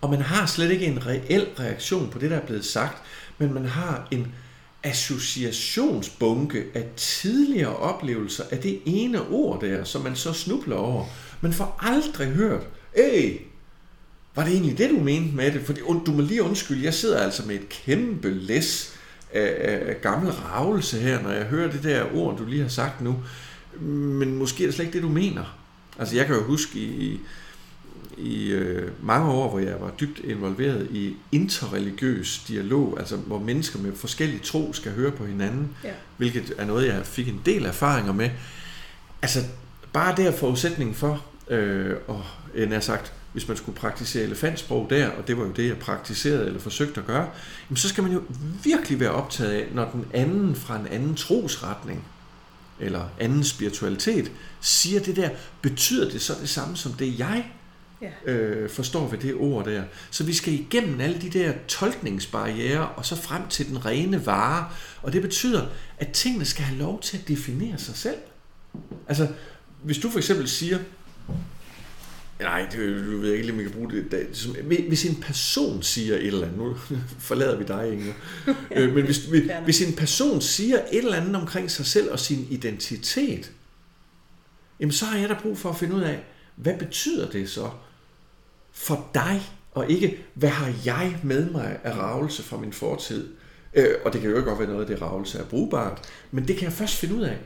og 0.00 0.10
man 0.10 0.20
har 0.20 0.46
slet 0.46 0.70
ikke 0.70 0.86
en 0.86 1.06
reel 1.06 1.46
reaktion 1.60 2.10
på 2.10 2.18
det, 2.18 2.30
der 2.30 2.36
er 2.36 2.46
blevet 2.46 2.64
sagt, 2.64 3.02
men 3.38 3.54
man 3.54 3.64
har 3.64 4.08
en 4.10 4.34
associationsbunke 4.82 6.64
af 6.74 6.84
tidligere 6.96 7.76
oplevelser 7.76 8.44
af 8.50 8.58
det 8.58 8.80
ene 8.86 9.28
ord 9.28 9.60
der, 9.60 9.84
som 9.84 10.02
man 10.02 10.16
så 10.16 10.32
snubler 10.32 10.76
over. 10.76 11.06
Man 11.40 11.52
får 11.52 11.78
aldrig 11.80 12.28
hørt, 12.28 12.62
hey, 12.96 13.40
var 14.34 14.44
det 14.44 14.52
egentlig 14.52 14.78
det, 14.78 14.90
du 14.90 14.96
mente 14.96 15.36
med 15.36 15.52
det? 15.52 15.62
For 15.62 15.72
du 16.06 16.12
må 16.12 16.20
lige 16.20 16.42
undskylde, 16.42 16.84
jeg 16.84 16.94
sidder 16.94 17.18
altså 17.18 17.46
med 17.46 17.54
et 17.54 17.68
kæmpe 17.68 18.30
læs 18.30 18.92
af, 19.32 19.56
af, 19.58 19.90
af 19.90 20.00
gammel 20.00 20.32
ravelse 20.32 21.00
her, 21.00 21.22
når 21.22 21.30
jeg 21.30 21.44
hører 21.44 21.70
det 21.70 21.82
der 21.82 22.14
ord, 22.14 22.38
du 22.38 22.44
lige 22.44 22.62
har 22.62 22.68
sagt 22.68 23.00
nu. 23.00 23.16
Men 23.80 24.36
måske 24.36 24.64
er 24.64 24.66
det 24.68 24.74
slet 24.74 24.84
ikke 24.84 24.94
det, 24.94 25.02
du 25.02 25.08
mener. 25.08 25.56
Altså 25.98 26.16
jeg 26.16 26.26
kan 26.26 26.34
jo 26.34 26.42
huske 26.42 26.78
i, 26.78 27.20
i 28.18 28.50
øh, 28.50 28.90
mange 29.02 29.30
år, 29.30 29.50
hvor 29.50 29.58
jeg 29.58 29.80
var 29.80 29.90
dybt 29.90 30.18
involveret 30.18 30.88
i 30.90 31.16
interreligiøs 31.32 32.44
dialog, 32.48 32.96
altså 32.98 33.16
hvor 33.16 33.38
mennesker 33.38 33.78
med 33.78 33.96
forskellige 33.96 34.40
tro 34.40 34.72
skal 34.72 34.92
høre 34.92 35.10
på 35.10 35.26
hinanden, 35.26 35.68
ja. 35.84 35.92
hvilket 36.16 36.52
er 36.58 36.64
noget, 36.64 36.86
jeg 36.86 37.06
fik 37.06 37.28
en 37.28 37.40
del 37.46 37.64
erfaringer 37.64 38.12
med. 38.12 38.30
Altså 39.22 39.40
bare 39.92 40.16
det 40.16 40.26
er 40.26 40.32
forudsætningen 40.32 40.94
for, 40.94 41.24
øh, 41.50 41.96
og 42.06 42.24
en 42.54 42.72
er 42.72 42.80
sagt, 42.80 43.12
hvis 43.32 43.48
man 43.48 43.56
skulle 43.56 43.78
praktisere 43.78 44.24
elefantsprog 44.24 44.86
der, 44.90 45.08
og 45.08 45.28
det 45.28 45.38
var 45.38 45.44
jo 45.44 45.50
det, 45.50 45.68
jeg 45.68 45.78
praktiserede 45.78 46.46
eller 46.46 46.60
forsøgte 46.60 47.00
at 47.00 47.06
gøre, 47.06 47.28
jamen 47.68 47.76
så 47.76 47.88
skal 47.88 48.04
man 48.04 48.12
jo 48.12 48.22
virkelig 48.64 49.00
være 49.00 49.10
optaget 49.10 49.50
af, 49.50 49.66
når 49.72 49.90
den 49.92 50.04
anden 50.14 50.54
fra 50.54 50.76
en 50.76 50.86
anden 50.86 51.14
trosretning, 51.14 52.04
eller 52.80 53.08
anden 53.20 53.44
spiritualitet, 53.44 54.32
siger 54.60 55.00
det 55.00 55.16
der, 55.16 55.30
betyder 55.62 56.10
det 56.10 56.22
så 56.22 56.34
det 56.40 56.48
samme 56.48 56.76
som 56.76 56.92
det, 56.92 57.18
jeg 57.18 57.44
ja. 58.02 58.32
øh, 58.32 58.70
forstår 58.70 59.08
ved 59.08 59.18
det 59.18 59.34
ord 59.34 59.64
der. 59.64 59.82
Så 60.10 60.24
vi 60.24 60.34
skal 60.34 60.52
igennem 60.52 61.00
alle 61.00 61.20
de 61.20 61.30
der 61.30 61.52
tolkningsbarriere, 61.68 62.88
og 62.88 63.06
så 63.06 63.16
frem 63.16 63.48
til 63.48 63.68
den 63.68 63.86
rene 63.86 64.26
vare. 64.26 64.68
Og 65.02 65.12
det 65.12 65.22
betyder, 65.22 65.66
at 65.98 66.08
tingene 66.12 66.44
skal 66.44 66.64
have 66.64 66.78
lov 66.78 67.00
til 67.00 67.16
at 67.16 67.28
definere 67.28 67.78
sig 67.78 67.96
selv. 67.96 68.18
Altså, 69.08 69.28
hvis 69.82 69.98
du 69.98 70.10
for 70.10 70.18
eksempel 70.18 70.48
siger, 70.48 70.78
Nej, 72.40 72.66
det, 72.72 73.06
du 73.06 73.20
ved 73.20 73.32
ikke, 73.32 73.52
om 73.52 73.58
vi 73.58 73.62
kan 73.62 73.72
bruge 73.72 73.90
det. 73.90 74.86
Hvis 74.88 75.04
en 75.04 75.20
person 75.20 75.82
siger 75.82 76.14
et 76.14 76.26
eller 76.26 76.46
andet, 76.46 76.58
nu 76.58 76.76
forlader 77.28 77.58
vi 77.58 77.64
dig, 77.64 77.92
Inger, 77.92 78.12
øh, 78.76 78.94
men 78.94 79.04
hvis, 79.04 79.18
hvis 79.64 79.82
en 79.82 79.96
person 79.96 80.40
siger 80.40 80.76
et 80.76 81.04
eller 81.04 81.16
andet 81.16 81.36
omkring 81.36 81.70
sig 81.70 81.86
selv 81.86 82.12
og 82.12 82.18
sin 82.20 82.46
identitet, 82.50 83.52
jamen 84.80 84.92
så 84.92 85.04
har 85.04 85.18
jeg 85.18 85.28
da 85.28 85.36
brug 85.42 85.58
for 85.58 85.70
at 85.70 85.76
finde 85.76 85.94
ud 85.94 86.00
af, 86.00 86.24
hvad 86.56 86.74
betyder 86.78 87.30
det 87.30 87.50
så 87.50 87.70
for 88.72 89.10
dig, 89.14 89.42
og 89.72 89.90
ikke, 89.90 90.24
hvad 90.34 90.50
har 90.50 90.72
jeg 90.84 91.18
med 91.22 91.50
mig 91.50 91.78
af 91.84 91.96
ravelse 91.96 92.42
fra 92.42 92.56
min 92.56 92.72
fortid? 92.72 93.28
Øh, 93.74 93.94
og 94.04 94.12
det 94.12 94.20
kan 94.20 94.30
jo 94.30 94.36
ikke 94.36 94.48
godt 94.48 94.58
være 94.58 94.68
noget 94.68 94.80
af 94.80 94.86
det 94.86 95.02
ravelse 95.02 95.38
er 95.38 95.44
brugbart, 95.44 96.08
men 96.30 96.48
det 96.48 96.56
kan 96.56 96.64
jeg 96.64 96.72
først 96.72 96.94
finde 96.94 97.14
ud 97.14 97.22
af, 97.22 97.38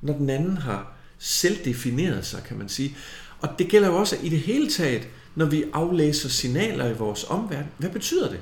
når 0.00 0.12
den 0.12 0.30
anden 0.30 0.56
har 0.56 0.96
selv 1.18 1.64
defineret 1.64 2.26
sig, 2.26 2.42
kan 2.42 2.58
man 2.58 2.68
sige. 2.68 2.96
Og 3.44 3.58
det 3.58 3.68
gælder 3.68 3.88
jo 3.88 3.96
også 3.96 4.16
i 4.22 4.28
det 4.28 4.40
hele 4.40 4.70
taget, 4.70 5.08
når 5.34 5.46
vi 5.46 5.64
aflæser 5.72 6.28
signaler 6.28 6.88
i 6.88 6.92
vores 6.92 7.24
omverden. 7.24 7.70
Hvad 7.78 7.90
betyder 7.90 8.28
det? 8.30 8.40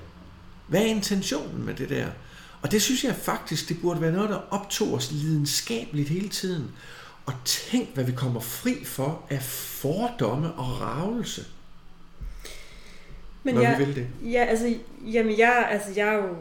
Hvad 0.67 0.81
er 0.81 0.87
intentionen 0.87 1.67
med 1.67 1.75
det 1.75 1.89
der? 1.89 2.07
Og 2.63 2.71
det 2.71 2.83
synes 2.83 3.05
jeg 3.05 3.17
faktisk, 3.17 3.69
det 3.69 3.81
burde 3.83 4.01
være 4.01 4.13
noget, 4.13 4.31
der 4.31 4.41
optog 4.51 4.95
os 4.95 5.13
lidenskabeligt 5.13 6.09
hele 6.09 6.29
tiden. 6.29 6.71
Og 7.27 7.35
tænk, 7.45 7.95
hvad 7.95 8.05
vi 8.05 8.13
kommer 8.13 8.41
fri 8.41 8.85
for 8.85 9.27
af 9.31 9.43
fordomme 9.43 10.53
og 10.53 10.81
ravelse. 10.81 11.45
Men 13.43 13.55
når 13.55 13.63
jeg, 13.63 13.79
vi 13.79 13.85
vil 13.85 13.95
det. 13.95 14.07
Ja, 14.33 14.45
altså, 14.45 14.75
jamen 15.07 15.39
jeg, 15.39 15.69
altså 15.71 15.89
jeg 15.97 16.23
jo, 16.23 16.37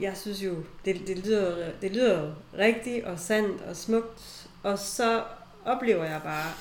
jeg 0.00 0.12
synes 0.16 0.42
jo, 0.42 0.54
det, 0.84 1.02
det, 1.06 1.18
lyder, 1.18 1.70
det 1.82 1.92
lyder 1.92 2.34
rigtigt 2.58 3.04
og 3.04 3.18
sandt 3.20 3.62
og 3.62 3.76
smukt, 3.76 4.46
og 4.62 4.78
så 4.78 5.22
oplever 5.64 6.04
jeg 6.04 6.20
bare, 6.24 6.52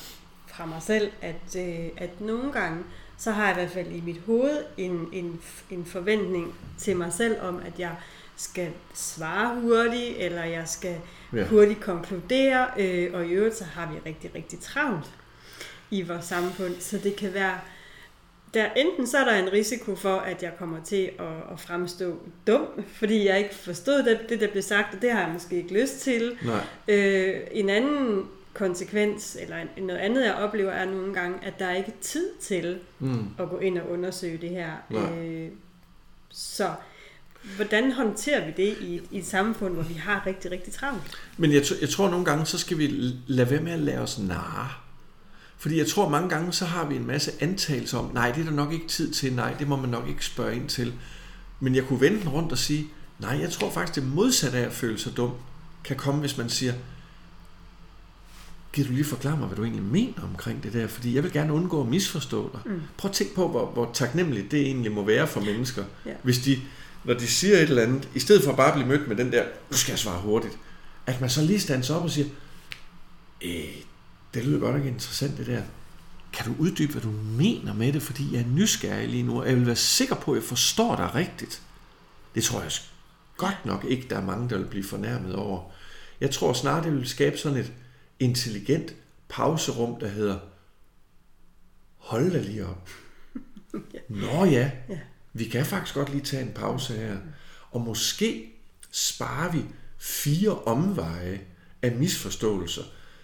fra 0.62 0.68
mig 0.68 0.82
selv, 0.82 1.12
at, 1.22 1.56
øh, 1.58 1.90
at 1.98 2.22
nogle 2.22 2.52
gange, 2.52 2.84
så 3.18 3.32
har 3.32 3.48
jeg 3.48 3.52
i 3.52 3.60
hvert 3.60 3.72
fald 3.72 3.92
i 3.92 4.02
mit 4.02 4.22
hoved 4.26 4.64
en, 4.78 5.08
en, 5.14 5.42
en 5.70 5.86
forventning 5.86 6.56
til 6.78 6.96
mig 6.96 7.14
selv 7.14 7.36
om, 7.42 7.62
at 7.66 7.80
jeg 7.80 7.96
skal 8.36 8.70
svare 8.94 9.62
hurtigt, 9.62 10.18
eller 10.18 10.44
jeg 10.44 10.68
skal 10.68 10.96
ja. 11.34 11.44
hurtigt 11.46 11.82
konkludere, 11.82 12.68
øh, 12.80 13.14
og 13.14 13.26
i 13.26 13.30
øvrigt 13.30 13.56
så 13.56 13.64
har 13.64 13.92
vi 13.92 14.10
rigtig, 14.10 14.36
rigtig 14.36 14.60
travlt 14.60 15.12
i 15.92 16.02
vores 16.02 16.26
samfund, 16.26 16.76
så 16.80 16.98
det 16.98 17.16
kan 17.16 17.34
være, 17.34 17.60
der, 18.54 18.70
enten 18.76 19.08
så 19.08 19.18
er 19.18 19.26
der 19.26 19.36
en 19.36 19.54
risiko 19.54 19.96
for, 19.96 20.16
at 20.16 20.44
jeg 20.44 20.52
kommer 20.60 20.84
til 20.84 21.10
at, 21.20 21.54
at 21.54 21.60
fremstå 21.60 22.18
dum, 22.48 22.68
fordi 22.96 23.28
jeg 23.28 23.40
ikke 23.40 23.56
forstod 23.56 24.04
det, 24.04 24.20
det, 24.30 24.40
der 24.40 24.48
blev 24.48 24.64
sagt, 24.64 24.96
og 24.96 25.02
det 25.02 25.12
har 25.12 25.22
jeg 25.22 25.30
måske 25.34 25.56
ikke 25.56 25.82
lyst 25.82 26.00
til. 26.00 26.38
Nej. 26.46 26.64
Øh, 26.88 27.42
en 27.52 27.70
anden 27.70 28.28
konsekvens, 28.54 29.38
eller 29.40 29.56
noget 29.78 30.00
andet 30.00 30.26
jeg 30.26 30.34
oplever, 30.34 30.72
er 30.72 30.86
nogle 30.86 31.14
gange, 31.14 31.38
at 31.44 31.60
der 31.60 31.66
er 31.66 31.76
ikke 31.76 31.94
tid 32.02 32.28
til 32.42 32.80
mm. 33.00 33.28
at 33.40 33.50
gå 33.50 33.60
ind 33.60 33.78
og 33.78 33.90
undersøge 33.90 34.38
det 34.38 34.50
her. 34.50 34.72
Øh, 34.92 35.50
så 36.30 36.70
hvordan 37.56 37.92
håndterer 37.92 38.46
vi 38.46 38.54
det 38.58 38.78
i 38.82 38.96
et, 38.96 39.04
i 39.12 39.18
et 39.18 39.26
samfund, 39.26 39.74
hvor 39.74 39.84
vi 39.84 39.94
har 39.94 40.24
rigtig, 40.28 40.52
rigtig 40.52 40.74
travlt? 40.74 41.02
Men 41.38 41.54
jeg, 41.54 41.64
jeg 41.82 41.90
tror 41.90 42.10
nogle 42.10 42.26
gange, 42.26 42.46
så 42.46 42.58
skal 42.58 42.78
vi 42.78 43.14
lade 43.28 43.50
være 43.52 43.62
med 43.62 43.72
at 43.72 43.80
lade 43.80 44.00
os 44.00 44.20
narre. 44.20 44.70
Fordi 45.58 45.78
jeg 45.78 45.88
tror 45.88 46.10
mange 46.10 46.30
gange, 46.30 46.54
så 46.54 46.66
har 46.66 46.86
vi 46.86 46.96
en 46.96 47.08
masse 47.08 47.32
antagelser 47.40 47.98
om, 47.98 48.12
nej, 48.14 48.32
det 48.32 48.42
er 48.42 48.46
der 48.46 48.52
nok 48.52 48.74
ikke 48.74 48.88
tid 48.88 49.14
til, 49.14 49.34
nej, 49.34 49.56
det 49.60 49.68
må 49.68 49.76
man 49.76 49.90
nok 49.90 50.08
ikke 50.08 50.26
spørge 50.26 50.56
ind 50.56 50.70
til. 50.70 50.94
Men 51.60 51.76
jeg 51.76 51.84
kunne 51.84 52.02
vende 52.02 52.20
den 52.20 52.30
rundt 52.30 52.52
og 52.52 52.58
sige, 52.58 52.88
nej, 53.20 53.40
jeg 53.42 53.52
tror 53.52 53.72
faktisk, 53.72 53.96
det 53.96 54.14
modsatte 54.16 54.58
af 54.58 54.66
at 54.66 54.74
føle 54.74 55.00
sig 55.00 55.18
dum, 55.18 55.32
kan 55.84 55.96
komme, 55.96 56.20
hvis 56.20 56.38
man 56.38 56.50
siger, 56.50 56.74
Giver 58.74 58.88
du 58.88 58.94
lige 58.94 59.06
forklare 59.06 59.38
mig, 59.38 59.48
hvad 59.48 59.58
du 59.58 59.64
egentlig 59.64 59.84
mener 59.84 60.24
omkring 60.24 60.64
det 60.64 60.74
der? 60.74 60.88
Fordi 60.88 61.16
jeg 61.16 61.24
vil 61.24 61.32
gerne 61.32 61.54
undgå 61.54 61.82
at 61.82 61.88
misforstå 61.88 62.50
dig. 62.54 62.74
Mm. 62.74 62.82
Prøv 62.98 63.10
at 63.10 63.16
tænke 63.16 63.36
på, 63.36 63.48
hvor, 63.48 63.66
hvor 63.66 63.92
taknemmeligt 63.94 64.52
det 64.52 64.62
egentlig 64.62 64.92
må 64.92 65.06
være 65.06 65.28
for 65.28 65.42
mennesker. 65.42 65.84
Ja. 66.06 66.12
Hvis 66.24 66.40
de, 66.40 66.60
når 67.04 67.14
de 67.14 67.28
siger 67.28 67.56
et 67.58 67.62
eller 67.62 67.84
andet, 67.84 68.10
i 68.16 68.20
stedet 68.20 68.44
for 68.44 68.56
bare 68.56 68.68
at 68.68 68.74
blive 68.74 68.88
mødt 68.88 69.08
med 69.08 69.16
den 69.16 69.32
der, 69.32 69.44
nu 69.72 69.78
skal 69.78 69.92
jeg 69.92 70.00
svare 70.00 70.22
hurtigt, 70.22 70.58
at 71.06 71.22
man 71.22 71.30
så 71.30 71.42
lige 71.42 71.60
standser 71.60 71.96
op 71.96 72.04
og 72.04 72.12
siger, 72.12 72.28
øh, 73.42 73.76
det 74.34 74.46
lyder 74.46 74.60
godt 74.60 74.76
nok 74.76 74.86
interessant 74.86 75.38
det 75.38 75.48
der. 75.48 75.62
Kan 76.34 76.46
du 76.46 76.56
uddybe, 76.60 76.92
hvad 76.92 77.02
du 77.02 77.12
mener 77.38 77.74
med 77.74 77.94
det? 77.94 78.02
Fordi 78.02 78.34
jeg 78.34 78.42
er 78.42 78.48
nysgerrig 78.56 79.10
lige 79.10 79.24
nu, 79.24 79.42
og 79.42 79.48
jeg 79.48 79.56
vil 79.56 79.66
være 79.66 79.76
sikker 79.76 80.16
på, 80.16 80.32
at 80.32 80.36
jeg 80.36 80.44
forstår 80.44 80.96
dig 80.96 81.16
rigtigt. 81.16 81.62
Det 82.36 82.44
tror 82.44 82.62
jeg 82.62 82.72
godt 83.38 83.66
nok 83.66 83.86
ikke, 83.88 84.08
der 84.10 84.18
er 84.18 84.26
mange, 84.26 84.50
der 84.50 84.58
vil 84.58 84.66
blive 84.66 84.84
fornærmet 84.84 85.36
over. 85.36 85.62
Jeg 86.22 86.32
tror 86.32 86.54
snart, 86.54 86.84
det 86.84 86.94
vil 86.94 87.10
skabe 87.10 87.38
sådan 87.38 87.58
et, 87.58 87.72
intelligent 88.22 88.96
pauserum, 89.30 90.00
der 90.00 90.08
hedder 90.08 90.40
hold 91.98 92.32
da 92.32 92.40
lige 92.40 92.66
op. 92.66 92.90
Nå 94.10 94.46
ja, 94.46 94.72
vi 95.34 95.44
kan 95.44 95.66
faktisk 95.66 95.96
godt 95.96 96.10
lige 96.10 96.24
tage 96.24 96.44
en 96.44 96.52
pause 96.52 96.94
her. 96.94 97.18
Og 97.72 97.82
måske 97.82 98.54
sparer 98.92 99.52
vi 99.52 99.62
fire 99.98 100.60
omveje 100.60 101.42
af 101.82 101.92
misforståelser, 101.92 102.84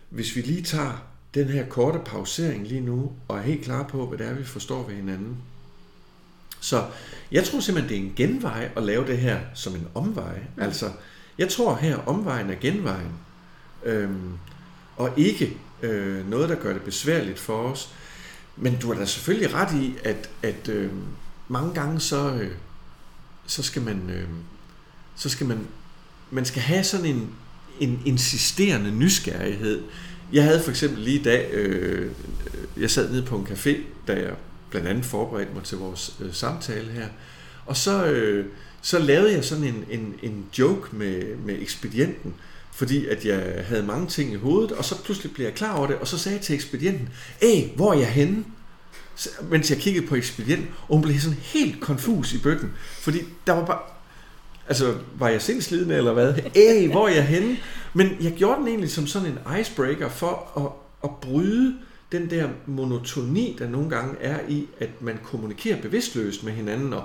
hvis 0.10 0.36
vi 0.36 0.42
lige 0.42 0.64
tager 0.64 1.08
den 1.34 1.48
her 1.48 1.70
korte 1.70 2.00
pausering 2.06 2.68
lige 2.68 2.82
nu, 2.82 3.12
og 3.28 3.38
er 3.38 3.42
helt 3.42 3.64
klar 3.64 3.88
på, 3.88 4.08
hvad 4.08 4.18
det 4.18 4.28
er, 4.28 4.34
vi 4.34 4.44
forstår 4.44 4.88
ved 4.88 4.96
hinanden. 4.96 5.38
Så 6.60 6.90
jeg 7.32 7.44
tror 7.44 7.60
simpelthen, 7.60 7.90
det 7.90 8.04
er 8.04 8.10
en 8.10 8.16
genvej 8.16 8.70
at 8.76 8.84
lave 8.84 9.08
det 9.08 9.18
her 9.18 9.40
som 9.54 9.76
en 9.76 9.88
omvej. 9.96 10.40
Altså, 10.58 10.92
jeg 11.38 11.50
tror 11.50 11.76
her, 11.76 11.98
omvejen 11.98 12.50
er 12.50 12.56
genvejen. 12.56 13.12
Øhm, 13.84 14.38
og 14.98 15.10
ikke 15.18 15.58
øh, 15.82 16.30
noget, 16.30 16.50
der 16.50 16.56
gør 16.56 16.74
det 16.74 16.82
besværligt 16.82 17.40
for 17.40 17.58
os. 17.58 17.90
Men 18.56 18.78
du 18.82 18.94
har 18.94 19.00
da 19.00 19.06
selvfølgelig 19.06 19.54
ret 19.54 19.76
i, 19.82 19.94
at, 20.04 20.30
at 20.44 20.70
øh, 20.70 20.92
mange 21.48 21.74
gange 21.74 22.00
så, 22.00 22.32
øh, 22.32 22.52
så 23.48 23.64
skal 23.64 23.82
man 23.82 24.10
øh, 24.10 24.28
så 25.16 25.30
skal 25.30 25.48
man 25.48 25.68
man 26.32 26.46
skal 26.46 26.62
have 26.62 26.84
sådan 26.84 27.06
en, 27.06 27.30
en 27.80 28.02
insisterende 28.06 28.92
nysgerrighed. 28.92 29.84
Jeg 30.34 30.44
havde 30.44 30.64
for 30.64 30.70
eksempel 30.70 31.00
lige 31.00 31.20
i 31.20 31.24
dag, 31.24 31.52
øh, 31.54 32.12
jeg 32.78 32.92
sad 32.92 33.12
nede 33.12 33.24
på 33.24 33.38
en 33.38 33.48
café, 33.48 33.78
da 34.08 34.14
jeg 34.14 34.34
blandt 34.70 34.88
andet 34.88 35.06
forberedte 35.06 35.54
mig 35.54 35.64
til 35.64 35.78
vores 35.78 36.16
øh, 36.20 36.34
samtale 36.34 36.92
her, 36.92 37.08
og 37.66 37.78
så, 37.78 38.06
øh, 38.06 38.46
så 38.82 39.00
lavede 39.00 39.34
jeg 39.34 39.46
sådan 39.46 39.64
en, 39.64 39.86
en, 39.90 40.16
en 40.24 40.46
joke 40.60 40.96
med, 40.96 41.36
med 41.36 41.62
ekspedienten, 41.62 42.34
fordi 42.78 43.06
at 43.06 43.26
jeg 43.26 43.66
havde 43.68 43.84
mange 43.84 44.08
ting 44.08 44.34
i 44.34 44.36
hovedet, 44.36 44.72
og 44.72 44.86
så 44.86 45.04
pludselig 45.04 45.34
blev 45.34 45.46
jeg 45.46 45.56
klar 45.56 45.78
over 45.78 45.88
det, 45.88 45.96
og 45.96 46.08
så 46.08 46.18
sagde 46.18 46.36
jeg 46.38 46.46
til 46.46 46.56
ekspedienten, 46.56 47.10
Æh, 47.42 47.64
hvor 47.76 47.94
er 47.94 47.98
jeg 47.98 48.08
henne? 48.08 48.44
Mens 49.50 49.70
jeg 49.70 49.80
kiggede 49.80 50.08
på 50.08 50.16
ekspedienten, 50.16 50.68
og 50.88 50.96
hun 50.96 51.02
blev 51.02 51.20
sådan 51.20 51.38
helt 51.42 51.82
konfus 51.82 52.34
i 52.34 52.38
bøtten, 52.38 52.72
fordi 53.02 53.20
der 53.48 53.54
var 53.54 53.66
bare, 53.66 53.80
altså, 54.68 54.96
var 55.20 55.30
jeg 55.30 55.42
sindslidende 55.42 55.96
eller 55.96 56.14
hvad? 56.14 56.34
Æh, 56.56 56.92
hvor 56.92 57.08
er 57.08 57.14
jeg 57.14 57.26
henne? 57.28 57.58
Men 57.94 58.10
jeg 58.22 58.34
gjorde 58.34 58.60
den 58.60 58.68
egentlig 58.68 58.92
som 58.92 59.08
sådan 59.08 59.28
en 59.28 59.60
icebreaker 59.60 60.10
for 60.10 60.52
at, 60.58 61.10
at 61.10 61.16
bryde 61.22 61.76
den 62.12 62.30
der 62.30 62.50
monotoni, 62.66 63.56
der 63.60 63.70
nogle 63.70 63.90
gange 63.90 64.16
er 64.22 64.40
i, 64.50 64.68
at 64.80 64.90
man 65.02 65.20
kommunikerer 65.24 65.82
bevidstløst 65.82 66.44
med 66.44 66.54
hinanden, 66.54 66.94
og 66.94 67.04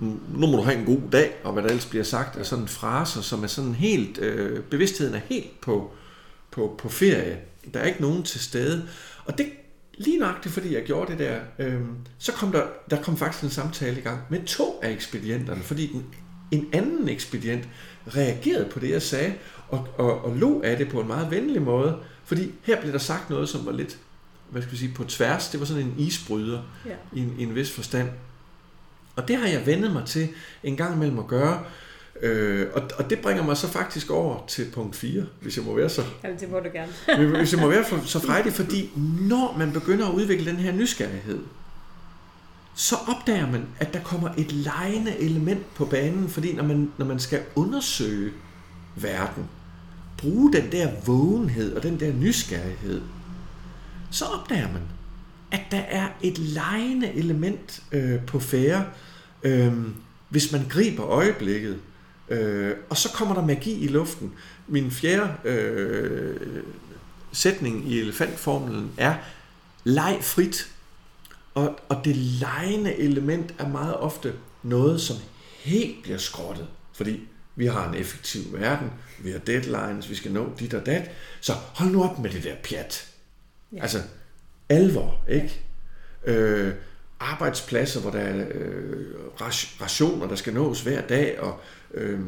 nu 0.00 0.46
må 0.46 0.56
du 0.56 0.62
have 0.62 0.78
en 0.78 0.84
god 0.84 1.00
dag, 1.12 1.34
og 1.44 1.52
hvad 1.52 1.62
der 1.62 1.68
ellers 1.68 1.86
bliver 1.86 2.04
sagt, 2.04 2.36
er 2.36 2.42
sådan 2.42 2.68
fraser, 2.68 3.20
som 3.20 3.42
er 3.42 3.46
sådan 3.46 3.74
helt, 3.74 4.18
øh, 4.18 4.62
bevidstheden 4.62 5.14
er 5.14 5.20
helt 5.28 5.60
på, 5.60 5.92
på, 6.50 6.74
på 6.78 6.88
ferie. 6.88 7.38
Der 7.74 7.80
er 7.80 7.84
ikke 7.84 8.00
nogen 8.02 8.22
til 8.22 8.40
stede. 8.40 8.88
Og 9.24 9.38
det 9.38 9.46
lige 9.98 10.18
nøjagtigt 10.18 10.54
fordi 10.54 10.74
jeg 10.74 10.82
gjorde 10.82 11.10
det 11.12 11.18
der, 11.18 11.38
øh, 11.58 11.80
så 12.18 12.32
kom 12.32 12.52
der, 12.52 12.62
der 12.90 13.02
kom 13.02 13.16
faktisk 13.16 13.44
en 13.44 13.50
samtale 13.50 13.98
i 13.98 14.02
gang 14.02 14.20
med 14.30 14.44
to 14.46 14.80
af 14.82 14.90
ekspedienterne, 14.90 15.62
fordi 15.62 15.86
den, 15.92 16.04
en 16.50 16.68
anden 16.72 17.08
ekspedient 17.08 17.68
reagerede 18.16 18.68
på 18.70 18.80
det, 18.80 18.90
jeg 18.90 19.02
sagde, 19.02 19.34
og, 19.68 19.88
og, 19.98 20.24
og 20.24 20.36
lå 20.36 20.62
af 20.62 20.76
det 20.76 20.88
på 20.88 21.00
en 21.00 21.06
meget 21.06 21.30
venlig 21.30 21.62
måde, 21.62 21.96
fordi 22.24 22.50
her 22.62 22.80
blev 22.80 22.92
der 22.92 22.98
sagt 22.98 23.30
noget, 23.30 23.48
som 23.48 23.66
var 23.66 23.72
lidt, 23.72 23.98
hvad 24.50 24.62
skal 24.62 24.72
vi 24.72 24.76
sige, 24.76 24.92
på 24.94 25.04
tværs. 25.04 25.48
Det 25.48 25.60
var 25.60 25.66
sådan 25.66 25.82
en 25.82 25.94
isbryder 25.98 26.62
Ja. 26.86 26.94
i, 27.12 27.20
en, 27.20 27.34
i 27.38 27.42
en 27.42 27.54
vis 27.54 27.70
forstand. 27.70 28.08
Og 29.16 29.28
det 29.28 29.36
har 29.36 29.46
jeg 29.48 29.66
vendet 29.66 29.92
mig 29.92 30.04
til 30.06 30.28
en 30.62 30.76
gang 30.76 30.94
imellem 30.96 31.18
at 31.18 31.26
gøre. 31.26 31.62
Øh, 32.22 32.66
og, 32.74 32.82
og 32.98 33.10
det 33.10 33.18
bringer 33.18 33.42
mig 33.42 33.56
så 33.56 33.68
faktisk 33.68 34.10
over 34.10 34.44
til 34.48 34.66
punkt 34.72 34.96
4, 34.96 35.26
hvis 35.40 35.56
jeg 35.56 35.64
må 35.64 35.74
være 35.74 35.88
så, 35.88 36.02
Jamen, 36.24 36.38
det 36.40 36.50
må 36.50 36.60
du 36.60 36.68
gerne. 36.72 37.36
hvis 37.38 37.52
jeg 37.52 37.60
må 37.60 37.68
være 37.68 37.84
så 38.06 38.18
frejdig, 38.18 38.52
fordi 38.52 38.90
når 39.20 39.54
man 39.58 39.72
begynder 39.72 40.08
at 40.08 40.14
udvikle 40.14 40.50
den 40.50 40.56
her 40.56 40.72
nysgerrighed, 40.72 41.38
så 42.74 42.96
opdager 43.08 43.50
man, 43.50 43.66
at 43.78 43.94
der 43.94 44.00
kommer 44.00 44.28
et 44.38 44.52
lejende 44.52 45.18
element 45.18 45.74
på 45.74 45.84
banen, 45.84 46.28
fordi 46.28 46.52
når 46.52 46.64
man, 46.64 46.92
når 46.98 47.06
man 47.06 47.18
skal 47.18 47.40
undersøge 47.54 48.32
verden, 48.96 49.44
bruge 50.18 50.52
den 50.52 50.72
der 50.72 50.88
vågenhed 51.06 51.76
og 51.76 51.82
den 51.82 52.00
der 52.00 52.12
nysgerrighed, 52.12 53.02
så 54.10 54.24
opdager 54.24 54.72
man, 54.72 54.82
at 55.50 55.60
der 55.70 55.78
er 55.78 56.08
et 56.22 56.38
lejende 56.38 57.12
element 57.14 57.82
øh, 57.92 58.20
på 58.26 58.38
færre, 58.40 58.84
øh, 59.44 59.72
hvis 60.28 60.52
man 60.52 60.66
griber 60.68 61.06
øjeblikket. 61.06 61.80
Øh, 62.28 62.76
og 62.90 62.96
så 62.96 63.12
kommer 63.12 63.34
der 63.34 63.46
magi 63.46 63.84
i 63.84 63.88
luften. 63.88 64.32
Min 64.68 64.90
fjerde 64.90 65.48
øh, 65.48 66.62
sætning 67.32 67.92
i 67.92 68.00
elefantformelen 68.00 68.90
er, 68.96 69.14
leg 69.84 70.18
frit. 70.20 70.70
Og, 71.54 71.78
og 71.88 72.04
det 72.04 72.16
lejende 72.16 72.96
element 72.96 73.54
er 73.58 73.68
meget 73.68 73.96
ofte 73.96 74.32
noget, 74.62 75.00
som 75.00 75.16
helt 75.58 76.02
bliver 76.02 76.18
skrottet. 76.18 76.66
Fordi 76.92 77.20
vi 77.56 77.66
har 77.66 77.88
en 77.88 77.94
effektiv 77.94 78.42
verden, 78.52 78.90
vi 79.18 79.30
har 79.30 79.38
deadlines, 79.38 80.10
vi 80.10 80.14
skal 80.14 80.32
nå 80.32 80.52
dit 80.58 80.74
og 80.74 80.86
dat. 80.86 81.10
Så 81.40 81.52
hold 81.52 81.90
nu 81.90 82.04
op 82.04 82.18
med 82.18 82.30
det 82.30 82.44
der 82.44 82.54
pjat. 82.64 83.06
Ja. 83.72 83.76
Ja. 83.76 83.82
Altså, 83.82 84.02
alvor, 84.68 85.24
ikke? 85.28 85.60
Øh, 86.24 86.74
arbejdspladser, 87.24 88.00
hvor 88.00 88.10
der 88.10 88.18
er 88.18 88.46
øh, 88.54 89.06
rationer, 89.80 90.26
der 90.28 90.36
skal 90.36 90.54
nås 90.54 90.80
hver 90.80 91.00
dag, 91.00 91.40
og 91.40 91.60
øh, 91.94 92.20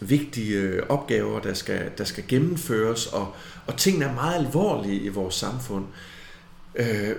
vigtige 0.00 0.56
øh, 0.56 0.82
opgaver, 0.88 1.40
der 1.40 1.54
skal, 1.54 1.90
der 1.98 2.04
skal 2.04 2.24
gennemføres, 2.28 3.06
og, 3.06 3.34
og 3.66 3.76
tingene 3.76 4.04
er 4.04 4.14
meget 4.14 4.46
alvorlige 4.46 5.00
i 5.00 5.08
vores 5.08 5.34
samfund. 5.34 5.84
Øh, 6.74 7.16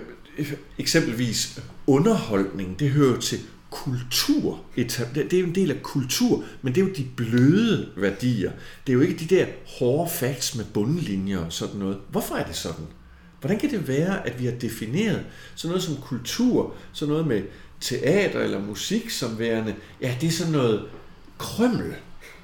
eksempelvis 0.78 1.60
underholdning, 1.86 2.78
det 2.78 2.90
hører 2.90 3.20
til 3.20 3.38
kultur. 3.70 4.60
Det 4.76 5.08
det 5.14 5.32
er 5.32 5.40
jo 5.40 5.46
en 5.46 5.54
del 5.54 5.70
af 5.70 5.82
kultur, 5.82 6.44
men 6.62 6.74
det 6.74 6.80
er 6.80 6.86
jo 6.86 6.92
de 6.92 7.06
bløde 7.16 7.88
værdier. 7.96 8.52
Det 8.86 8.92
er 8.92 8.94
jo 8.94 9.00
ikke 9.00 9.24
de 9.24 9.34
der 9.34 9.46
hårde 9.78 10.10
facts 10.10 10.54
med 10.54 10.64
bundlinjer 10.64 11.38
og 11.38 11.52
sådan 11.52 11.76
noget. 11.76 11.98
Hvorfor 12.10 12.34
er 12.34 12.46
det 12.46 12.56
sådan? 12.56 12.84
Hvordan 13.40 13.58
kan 13.58 13.70
det 13.70 13.88
være, 13.88 14.26
at 14.26 14.40
vi 14.40 14.44
har 14.44 14.52
defineret 14.52 15.24
sådan 15.54 15.68
noget 15.68 15.82
som 15.82 15.96
kultur, 15.96 16.74
sådan 16.92 17.12
noget 17.12 17.26
med 17.26 17.42
teater 17.80 18.40
eller 18.40 18.60
musik 18.60 19.10
som 19.10 19.38
værende, 19.38 19.74
ja, 20.00 20.14
det 20.20 20.26
er 20.26 20.30
sådan 20.30 20.52
noget 20.52 20.88
krømmel 21.38 21.94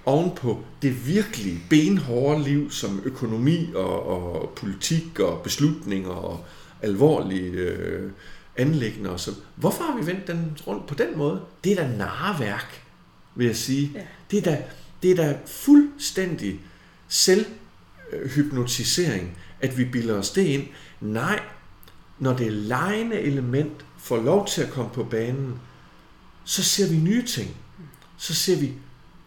ovenpå 0.04 0.64
det 0.82 1.06
virkelige 1.06 1.60
benhårde 1.70 2.44
liv 2.44 2.70
som 2.70 3.02
økonomi 3.04 3.70
og, 3.74 4.06
og 4.06 4.52
politik 4.56 5.20
og 5.20 5.42
beslutninger 5.42 6.10
og 6.10 6.44
alvorlige 6.82 7.50
øh, 7.50 8.10
anlæggende 8.56 9.10
og 9.10 9.20
så. 9.20 9.30
Hvorfor 9.56 9.84
har 9.84 10.00
vi 10.00 10.06
vendt 10.06 10.26
den 10.26 10.58
rundt 10.66 10.86
på 10.86 10.94
den 10.94 11.18
måde? 11.18 11.40
Det 11.64 11.72
er 11.72 11.76
da 11.76 11.96
narværk, 11.96 12.82
vil 13.34 13.46
jeg 13.46 13.56
sige. 13.56 13.90
Ja. 13.94 14.00
Det 14.30 14.38
er 14.38 14.42
da, 14.42 14.62
det 15.02 15.10
er 15.10 15.16
da 15.16 15.38
fuldstændig 15.46 16.60
selvhypnotisering, 17.08 19.38
at 19.60 19.78
vi 19.78 19.84
bilder 19.84 20.14
os 20.14 20.30
det 20.30 20.42
ind. 20.42 20.66
Nej, 21.00 21.40
når 22.18 22.36
det 22.36 22.52
lejende 22.52 23.20
element 23.20 23.86
får 23.98 24.22
lov 24.22 24.46
til 24.46 24.62
at 24.62 24.70
komme 24.70 24.90
på 24.94 25.04
banen, 25.04 25.60
så 26.44 26.64
ser 26.64 26.90
vi 26.90 26.96
nye 26.96 27.22
ting. 27.22 27.56
Så 28.18 28.34
ser 28.34 28.56
vi 28.56 28.72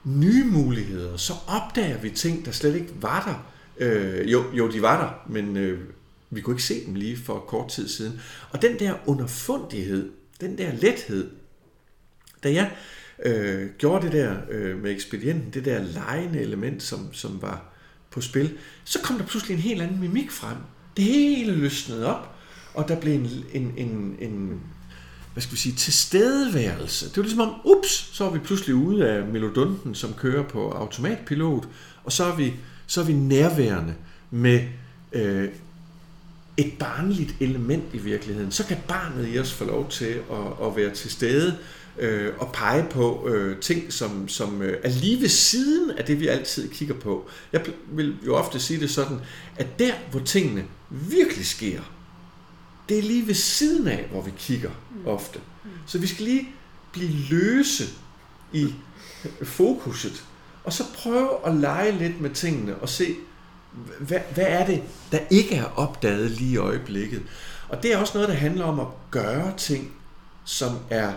nye 0.04 0.44
muligheder. 0.44 1.18
Så 1.18 1.34
opdager 1.48 1.98
vi 1.98 2.10
ting, 2.10 2.46
der 2.46 2.52
slet 2.52 2.76
ikke 2.76 2.94
var 3.00 3.24
der. 3.24 3.54
Øh, 3.86 4.32
jo, 4.32 4.44
jo, 4.54 4.72
de 4.72 4.82
var 4.82 5.02
der, 5.02 5.34
men 5.34 5.58
øh, 5.58 5.80
vi 6.30 6.42
kunne 6.42 6.54
ikke 6.54 6.64
se 6.64 6.86
dem 6.86 6.96
lige 6.96 7.18
for 7.18 7.40
kort 7.40 7.70
tid 7.70 7.88
siden. 7.88 8.22
Og 8.50 8.62
den 8.62 8.80
der 8.80 8.94
underfundighed, 9.06 10.12
den 10.42 10.58
der 10.58 10.72
lethed, 10.74 11.32
da 12.44 12.54
jeg 12.54 12.72
øh, 13.26 13.70
gjorde 13.78 14.06
det 14.06 14.14
der 14.14 14.36
øh, 14.50 14.82
med 14.82 14.92
ekspedienten, 14.92 15.54
det 15.54 15.66
der 15.66 15.84
lejende 15.84 16.40
element, 16.40 16.84
som, 16.84 17.14
som 17.14 17.42
var 17.42 17.77
på 18.18 18.22
spil, 18.22 18.54
så 18.84 19.00
kom 19.04 19.18
der 19.18 19.26
pludselig 19.26 19.56
en 19.56 19.62
helt 19.62 19.82
anden 19.82 20.00
mimik 20.00 20.32
frem. 20.32 20.58
Det 20.98 21.06
hele 21.06 21.52
løsnede 21.52 22.06
op, 22.06 22.36
og 22.74 22.88
der 22.88 23.00
blev 23.00 23.14
en, 23.14 23.30
en, 23.54 23.74
en, 23.78 24.16
en 24.20 24.62
hvad 25.34 25.42
skal 25.42 25.52
vi 25.52 25.58
sige, 25.58 25.76
tilstedeværelse. 25.76 27.10
Det 27.10 27.18
var 27.18 27.24
ligesom 27.24 27.40
om, 27.40 27.54
ups, 27.66 28.10
så 28.14 28.26
er 28.26 28.30
vi 28.30 28.40
pludselig 28.40 28.76
ude 28.76 29.10
af 29.10 29.28
melodunten, 29.28 29.96
som 29.96 30.14
kører 30.14 30.44
på 30.44 30.70
automatpilot, 30.72 31.68
og 32.04 32.12
så 32.12 32.24
er 32.24 32.36
vi, 32.36 32.54
så 32.88 33.02
er 33.02 33.06
vi 33.06 33.14
nærværende 33.14 33.94
med 34.32 34.62
øh, 35.14 35.50
et 36.58 36.74
barnligt 36.80 37.36
element 37.40 37.84
i 37.94 37.98
virkeligheden. 37.98 38.52
Så 38.52 38.66
kan 38.66 38.78
barnet 38.88 39.34
i 39.34 39.40
os 39.40 39.54
få 39.54 39.66
lov 39.66 39.90
til 39.90 40.06
at, 40.32 40.68
at 40.68 40.76
være 40.76 40.94
til 40.94 41.12
stede 41.12 41.58
øh, 42.00 42.34
og 42.38 42.52
pege 42.54 42.88
på 42.90 43.28
øh, 43.28 43.60
ting, 43.60 43.94
som, 43.94 44.28
som 44.28 44.62
øh, 44.62 44.78
er 44.84 44.90
lige 44.90 45.22
ved 45.22 45.30
siden 45.30 45.92
af 45.92 46.06
det, 46.06 46.20
vi 46.20 46.28
altid 46.28 46.70
kigger 46.70 46.96
på. 46.96 47.30
Jeg 47.54 47.66
vil 47.92 48.16
jo 48.26 48.36
ofte 48.36 48.60
sige 48.60 48.80
det 48.80 48.90
sådan, 48.90 49.20
at 49.56 49.80
der, 49.80 49.94
hvor 50.12 50.20
tingene 50.20 50.66
virkelig 50.90 51.46
sker, 51.46 51.82
det 52.90 52.98
er 52.98 53.02
lige 53.02 53.28
ved 53.28 53.34
siden 53.34 53.88
af, 53.88 54.08
hvor 54.12 54.22
vi 54.22 54.32
kigger 54.38 54.72
ofte. 55.06 55.40
Så 55.86 55.98
vi 55.98 56.08
skal 56.08 56.26
lige 56.26 56.50
blive 56.92 57.12
løse 57.30 57.84
i 58.54 58.74
fokuset, 59.44 60.24
og 60.64 60.74
så 60.74 60.84
prøve 60.94 61.30
at 61.46 61.56
lege 61.56 61.92
lidt 61.92 62.22
med 62.22 62.30
tingene 62.30 62.76
og 62.76 62.90
se, 62.90 63.16
hvad, 64.00 64.20
hvad 64.34 64.46
er 64.48 64.66
det, 64.66 64.84
der 65.12 65.20
ikke 65.30 65.56
er 65.56 65.66
opdaget 65.76 66.32
lige 66.32 66.52
i 66.52 66.58
øjeblikket. 66.58 67.24
Og 67.70 67.84
det 67.84 67.94
er 67.94 67.98
også 67.98 68.14
noget, 68.14 68.30
der 68.30 68.36
handler 68.36 68.66
om 68.66 68.80
at 68.80 68.88
gøre 69.12 69.54
ting, 69.58 69.94
som 70.46 70.78
er 70.90 71.14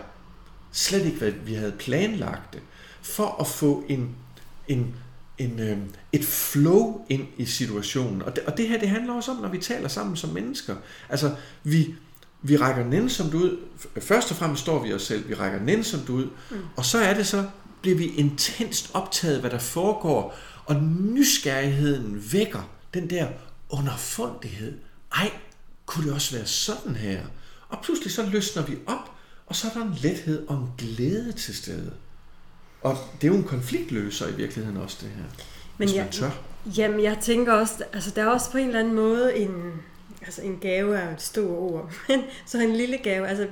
slet 0.72 1.06
ikke, 1.06 1.18
hvad 1.18 1.30
vi 1.30 1.54
havde 1.54 1.72
planlagt 1.72 2.52
det, 2.52 2.62
for 3.02 3.36
at 3.40 3.46
få 3.46 3.84
en, 3.88 4.16
en, 4.68 4.94
en, 5.38 5.60
øh, 5.60 5.78
et 6.12 6.24
flow 6.24 7.04
ind 7.08 7.26
i 7.36 7.44
situationen. 7.44 8.22
Og 8.22 8.36
det, 8.36 8.44
og 8.44 8.56
det 8.56 8.68
her, 8.68 8.78
det 8.78 8.88
handler 8.88 9.14
også 9.14 9.30
om, 9.30 9.36
når 9.36 9.48
vi 9.48 9.58
taler 9.58 9.88
sammen 9.88 10.16
som 10.16 10.30
mennesker. 10.30 10.76
Altså, 11.08 11.34
vi, 11.62 11.94
vi 12.42 12.56
rækker 12.56 12.84
nænsomt 12.84 13.34
ud. 13.34 13.58
Først 14.00 14.30
og 14.30 14.36
fremmest 14.36 14.62
står 14.62 14.82
vi 14.82 14.92
os 14.92 15.02
selv. 15.02 15.28
Vi 15.28 15.34
rækker 15.34 15.60
nænsomt 15.60 16.08
ud. 16.08 16.24
Mm. 16.50 16.56
Og 16.76 16.84
så 16.84 16.98
er 16.98 17.14
det 17.14 17.26
så, 17.26 17.44
bliver 17.82 17.96
vi 17.96 18.06
intenst 18.06 18.90
optaget, 18.94 19.40
hvad 19.40 19.50
der 19.50 19.58
foregår. 19.58 20.34
Og 20.64 20.76
nysgerrigheden 21.00 22.32
vækker 22.32 22.70
den 22.94 23.10
der 23.10 23.28
underfundighed. 23.68 24.78
Ej, 25.12 25.30
kunne 25.86 26.06
det 26.06 26.14
også 26.14 26.36
være 26.36 26.46
sådan 26.46 26.96
her? 26.96 27.20
Og 27.68 27.78
pludselig 27.82 28.12
så 28.12 28.26
løsner 28.26 28.62
vi 28.62 28.76
op, 28.86 29.10
og 29.50 29.56
så 29.56 29.68
er 29.68 29.72
der 29.72 29.86
en 29.86 29.94
lethed 30.02 30.46
og 30.48 30.56
en 30.56 30.68
glæde 30.78 31.32
til 31.32 31.56
stede. 31.56 31.92
Og 32.82 32.96
det 33.20 33.28
er 33.28 33.32
jo 33.32 33.38
en 33.38 33.44
konfliktløser 33.44 34.28
i 34.28 34.32
virkeligheden 34.32 34.76
også, 34.76 34.96
det 35.00 35.10
her. 35.10 35.22
Men 35.78 35.88
hvis 35.88 35.96
jeg, 35.96 36.04
man 36.04 36.12
tør. 36.12 36.30
Jamen, 36.76 37.02
jeg 37.02 37.18
tænker 37.20 37.52
også, 37.52 37.84
altså 37.92 38.10
der 38.16 38.22
er 38.22 38.26
også 38.26 38.50
på 38.50 38.58
en 38.58 38.66
eller 38.66 38.80
anden 38.80 38.94
måde 38.94 39.36
en, 39.36 39.72
altså 40.22 40.42
en 40.42 40.58
gave 40.60 40.96
er 40.96 41.06
jo 41.06 41.12
et 41.12 41.22
stort 41.22 41.58
ord, 41.58 41.92
men 42.08 42.20
så 42.46 42.58
en 42.58 42.76
lille 42.76 42.98
gave, 42.98 43.28
altså 43.28 43.48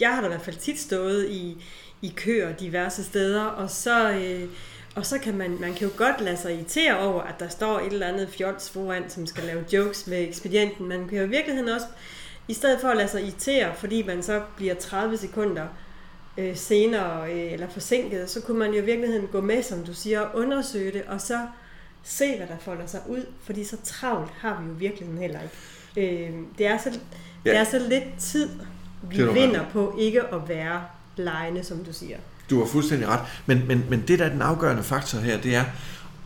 jeg 0.00 0.14
har 0.14 0.20
da 0.20 0.26
i 0.26 0.30
hvert 0.30 0.42
fald 0.42 0.56
tit 0.56 0.80
stået 0.80 1.30
i, 1.30 1.64
i 2.02 2.12
køer 2.16 2.56
diverse 2.56 3.04
steder, 3.04 3.44
og 3.44 3.70
så, 3.70 4.12
øh, 4.12 4.48
og 4.94 5.06
så 5.06 5.18
kan 5.18 5.36
man, 5.36 5.60
man 5.60 5.74
kan 5.74 5.88
jo 5.88 5.92
godt 5.96 6.20
lade 6.20 6.36
sig 6.36 6.54
irritere 6.54 6.98
over, 6.98 7.22
at 7.22 7.40
der 7.40 7.48
står 7.48 7.80
et 7.80 7.92
eller 7.92 8.06
andet 8.06 8.28
fjols 8.28 8.70
foran, 8.70 9.10
som 9.10 9.26
skal 9.26 9.44
lave 9.44 9.64
jokes 9.72 10.06
med 10.06 10.28
ekspedienten. 10.28 10.88
Man 10.88 11.08
kan 11.08 11.18
jo 11.18 11.24
i 11.24 11.28
virkeligheden 11.28 11.68
også, 11.68 11.86
i 12.52 12.54
stedet 12.54 12.80
for 12.80 12.88
at 12.88 12.96
lade 12.96 13.08
sig 13.08 13.22
irritere, 13.22 13.74
fordi 13.78 14.06
man 14.06 14.22
så 14.22 14.42
bliver 14.56 14.74
30 14.74 15.16
sekunder 15.16 15.66
øh, 16.38 16.56
senere 16.56 17.32
øh, 17.32 17.52
eller 17.52 17.68
forsinket, 17.68 18.30
så 18.30 18.40
kunne 18.40 18.58
man 18.58 18.70
jo 18.70 18.82
i 18.82 18.84
virkeligheden 18.84 19.26
gå 19.26 19.40
med, 19.40 19.62
som 19.62 19.84
du 19.84 19.94
siger, 19.94 20.20
og 20.20 20.38
undersøge 20.38 20.92
det, 20.92 21.02
og 21.08 21.20
så 21.20 21.38
se, 22.02 22.36
hvad 22.36 22.46
der 22.46 22.58
folder 22.60 22.86
sig 22.86 23.00
ud, 23.08 23.26
fordi 23.44 23.64
så 23.64 23.76
travlt 23.84 24.30
har 24.38 24.60
vi 24.60 24.68
jo 24.68 24.74
i 24.74 24.78
virkeligheden 24.78 25.20
heller 25.20 25.40
ikke. 25.42 26.24
Øh, 26.24 26.32
det, 26.58 26.66
er 26.66 26.78
så, 26.78 26.90
ja. 27.44 27.50
det 27.50 27.58
er 27.58 27.64
så 27.64 27.78
lidt 27.88 28.04
tid, 28.18 28.48
vi 29.02 29.20
er 29.20 29.26
ret 29.26 29.34
vinder 29.34 29.64
på 29.72 29.96
ikke 30.00 30.22
at 30.22 30.48
være 30.48 30.82
lejende, 31.16 31.64
som 31.64 31.84
du 31.84 31.92
siger. 31.92 32.16
Du 32.50 32.58
har 32.58 32.66
fuldstændig 32.66 33.08
ret. 33.08 33.20
Men, 33.46 33.66
men, 33.66 33.84
men 33.90 34.04
det, 34.08 34.18
der 34.18 34.24
er 34.24 34.30
den 34.30 34.42
afgørende 34.42 34.82
faktor 34.82 35.18
her, 35.18 35.40
det 35.40 35.54
er, 35.54 35.64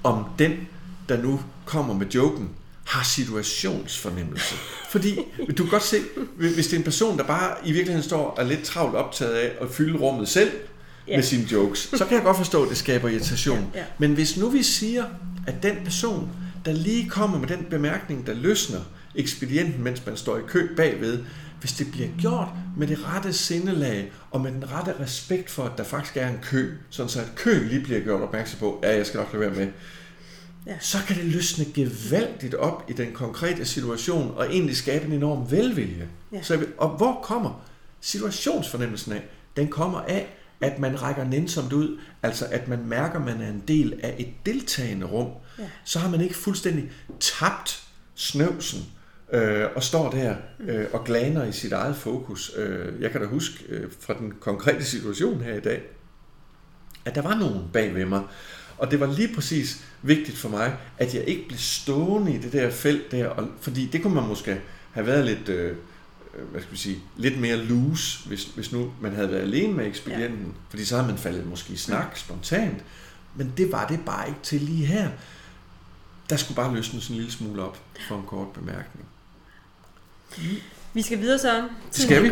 om 0.04 0.24
den, 0.38 0.68
der 1.08 1.22
nu 1.22 1.40
kommer 1.64 1.94
med 1.94 2.06
joken, 2.06 2.50
har 2.86 3.04
situationsfornemmelse. 3.04 4.54
Fordi 4.90 5.18
du 5.58 5.62
kan 5.62 5.70
godt 5.70 5.82
se, 5.82 5.96
hvis 6.36 6.66
det 6.66 6.72
er 6.72 6.76
en 6.76 6.84
person, 6.84 7.18
der 7.18 7.24
bare 7.24 7.56
i 7.64 7.72
virkeligheden 7.72 8.08
står 8.08 8.26
og 8.26 8.42
er 8.42 8.46
lidt 8.46 8.62
travlt 8.62 8.94
optaget 8.94 9.32
af 9.32 9.52
at 9.60 9.70
fylde 9.70 9.98
rummet 9.98 10.28
selv 10.28 10.50
ja. 11.08 11.16
med 11.16 11.24
sine 11.24 11.46
jokes, 11.52 11.78
så 11.94 12.04
kan 12.04 12.16
jeg 12.16 12.24
godt 12.24 12.36
forstå, 12.36 12.62
at 12.62 12.68
det 12.68 12.76
skaber 12.76 13.08
irritation. 13.08 13.70
Ja. 13.74 13.84
Men 13.98 14.14
hvis 14.14 14.36
nu 14.36 14.48
vi 14.48 14.62
siger, 14.62 15.04
at 15.46 15.62
den 15.62 15.76
person, 15.84 16.30
der 16.64 16.72
lige 16.72 17.10
kommer 17.10 17.38
med 17.38 17.48
den 17.48 17.66
bemærkning, 17.70 18.26
der 18.26 18.34
løsner 18.34 18.80
ekspedienten, 19.14 19.84
mens 19.84 20.06
man 20.06 20.16
står 20.16 20.38
i 20.38 20.40
kø 20.48 20.74
bagved, 20.76 21.18
hvis 21.60 21.72
det 21.72 21.90
bliver 21.92 22.08
gjort 22.20 22.48
med 22.76 22.86
det 22.86 22.98
rette 23.04 23.32
sindelag 23.32 24.12
og 24.30 24.40
med 24.40 24.52
den 24.52 24.72
rette 24.72 24.94
respekt 25.00 25.50
for, 25.50 25.64
at 25.64 25.72
der 25.78 25.84
faktisk 25.84 26.16
er 26.16 26.28
en 26.28 26.38
kø, 26.42 26.72
sådan 26.90 27.10
så 27.10 27.20
at 27.20 27.34
køen 27.36 27.68
lige 27.68 27.80
bliver 27.80 28.00
gjort 28.00 28.20
opmærksom 28.20 28.58
på, 28.58 28.80
ja, 28.82 28.96
jeg 28.96 29.06
skal 29.06 29.18
nok 29.18 29.32
lade 29.32 29.40
være 29.40 29.54
med, 29.54 29.68
ja. 30.66 30.76
så 30.80 30.98
kan 31.06 31.16
det 31.16 31.24
løsne 31.24 31.64
gevaldigt 31.74 32.54
op 32.54 32.84
i 32.88 32.92
den 32.92 33.12
konkrete 33.12 33.64
situation 33.64 34.34
og 34.36 34.46
egentlig 34.46 34.76
skabe 34.76 35.06
en 35.06 35.12
enorm 35.12 35.50
velvilje. 35.50 36.08
Ja. 36.32 36.42
Så, 36.42 36.66
og 36.78 36.88
hvor 36.88 37.20
kommer 37.22 37.66
situationsfornemmelsen 38.00 39.12
af? 39.12 39.22
Den 39.56 39.68
kommer 39.68 40.00
af, 40.00 40.36
at 40.60 40.78
man 40.78 41.02
rækker 41.02 41.24
nænsomt 41.24 41.72
ud, 41.72 41.98
altså 42.22 42.46
at 42.50 42.68
man 42.68 42.86
mærker, 42.86 43.18
at 43.18 43.24
man 43.24 43.40
er 43.40 43.48
en 43.48 43.62
del 43.68 44.00
af 44.02 44.14
et 44.18 44.28
deltagende 44.46 45.06
rum. 45.06 45.30
Ja. 45.58 45.64
Så 45.84 45.98
har 45.98 46.10
man 46.10 46.20
ikke 46.20 46.36
fuldstændig 46.36 46.90
tabt 47.20 47.82
snøvsen 48.14 48.86
øh, 49.32 49.66
og 49.76 49.82
står 49.82 50.10
der 50.10 50.36
øh, 50.60 50.86
og 50.92 51.04
glaner 51.04 51.44
i 51.44 51.52
sit 51.52 51.72
eget 51.72 51.96
fokus. 51.96 52.52
Øh, 52.56 53.02
jeg 53.02 53.10
kan 53.10 53.20
da 53.20 53.26
huske 53.26 53.64
øh, 53.68 53.90
fra 54.00 54.14
den 54.18 54.32
konkrete 54.40 54.84
situation 54.84 55.40
her 55.40 55.54
i 55.54 55.60
dag, 55.60 55.82
at 57.04 57.14
der 57.14 57.22
var 57.22 57.34
nogen 57.34 57.62
bag 57.72 57.94
ved 57.94 58.04
mig, 58.04 58.22
og 58.78 58.90
det 58.90 59.00
var 59.00 59.06
lige 59.06 59.34
præcis 59.34 59.84
vigtigt 60.02 60.38
for 60.38 60.48
mig, 60.48 60.76
at 60.98 61.14
jeg 61.14 61.24
ikke 61.24 61.48
blev 61.48 61.58
stående 61.58 62.34
i 62.34 62.38
det 62.38 62.52
der 62.52 62.70
felt 62.70 63.12
der, 63.12 63.28
og, 63.28 63.48
fordi 63.60 63.86
det 63.86 64.02
kunne 64.02 64.14
man 64.14 64.28
måske 64.28 64.60
have 64.92 65.06
været 65.06 65.24
lidt, 65.24 65.48
øh, 65.48 65.76
hvad 66.50 66.60
skal 66.60 66.72
vi 66.72 66.78
sige, 66.78 66.98
lidt 67.16 67.40
mere 67.40 67.56
loose, 67.56 68.28
hvis, 68.28 68.44
hvis 68.44 68.72
nu 68.72 68.92
man 69.00 69.14
havde 69.14 69.30
været 69.30 69.42
alene 69.42 69.72
med 69.72 69.86
ekspedienten, 69.86 70.46
ja. 70.46 70.52
fordi 70.68 70.84
så 70.84 70.96
havde 70.96 71.08
man 71.08 71.18
faldet 71.18 71.46
måske 71.46 71.72
i 71.72 71.76
snak 71.76 72.16
spontant, 72.16 72.84
men 73.34 73.52
det 73.56 73.72
var 73.72 73.86
det 73.86 74.00
bare 74.06 74.28
ikke 74.28 74.40
til 74.42 74.60
lige 74.60 74.86
her. 74.86 75.10
Der 76.30 76.36
skulle 76.36 76.56
bare 76.56 76.74
løsnes 76.74 77.08
en 77.08 77.16
lille 77.16 77.32
smule 77.32 77.62
op 77.62 77.78
for 78.08 78.16
en 78.16 78.26
kort 78.26 78.48
bemærkning. 78.48 79.06
Vi 80.94 81.02
skal 81.02 81.20
videre 81.20 81.38
så. 81.38 81.68
Det 81.94 82.02
skal 82.02 82.22
vi. 82.22 82.30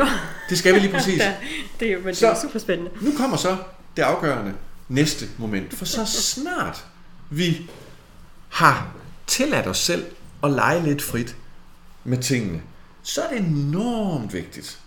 Det 0.50 0.58
skal 0.58 0.74
vi 0.74 0.78
lige 0.78 0.92
præcis. 0.98 1.18
ja, 1.18 1.36
det 1.80 1.88
er 1.88 1.92
jo 1.92 2.00
men 2.04 2.14
så, 2.14 2.26
det 2.26 2.32
er 2.36 2.40
super 2.40 2.58
spændende. 2.58 2.90
Nu 3.00 3.12
kommer 3.16 3.36
så 3.36 3.56
det 3.96 4.02
afgørende 4.02 4.54
næste 4.88 5.26
moment. 5.38 5.74
For 5.74 5.84
så 5.84 6.06
snart 6.06 6.84
vi 7.30 7.70
har 8.48 8.94
tilladt 9.26 9.66
os 9.66 9.78
selv 9.78 10.04
at 10.42 10.50
lege 10.50 10.82
lidt 10.82 11.02
frit 11.02 11.36
med 12.04 12.18
tingene, 12.18 12.62
så 13.02 13.22
er 13.22 13.28
det 13.28 13.38
enormt 13.38 14.32
vigtigt, 14.32 14.80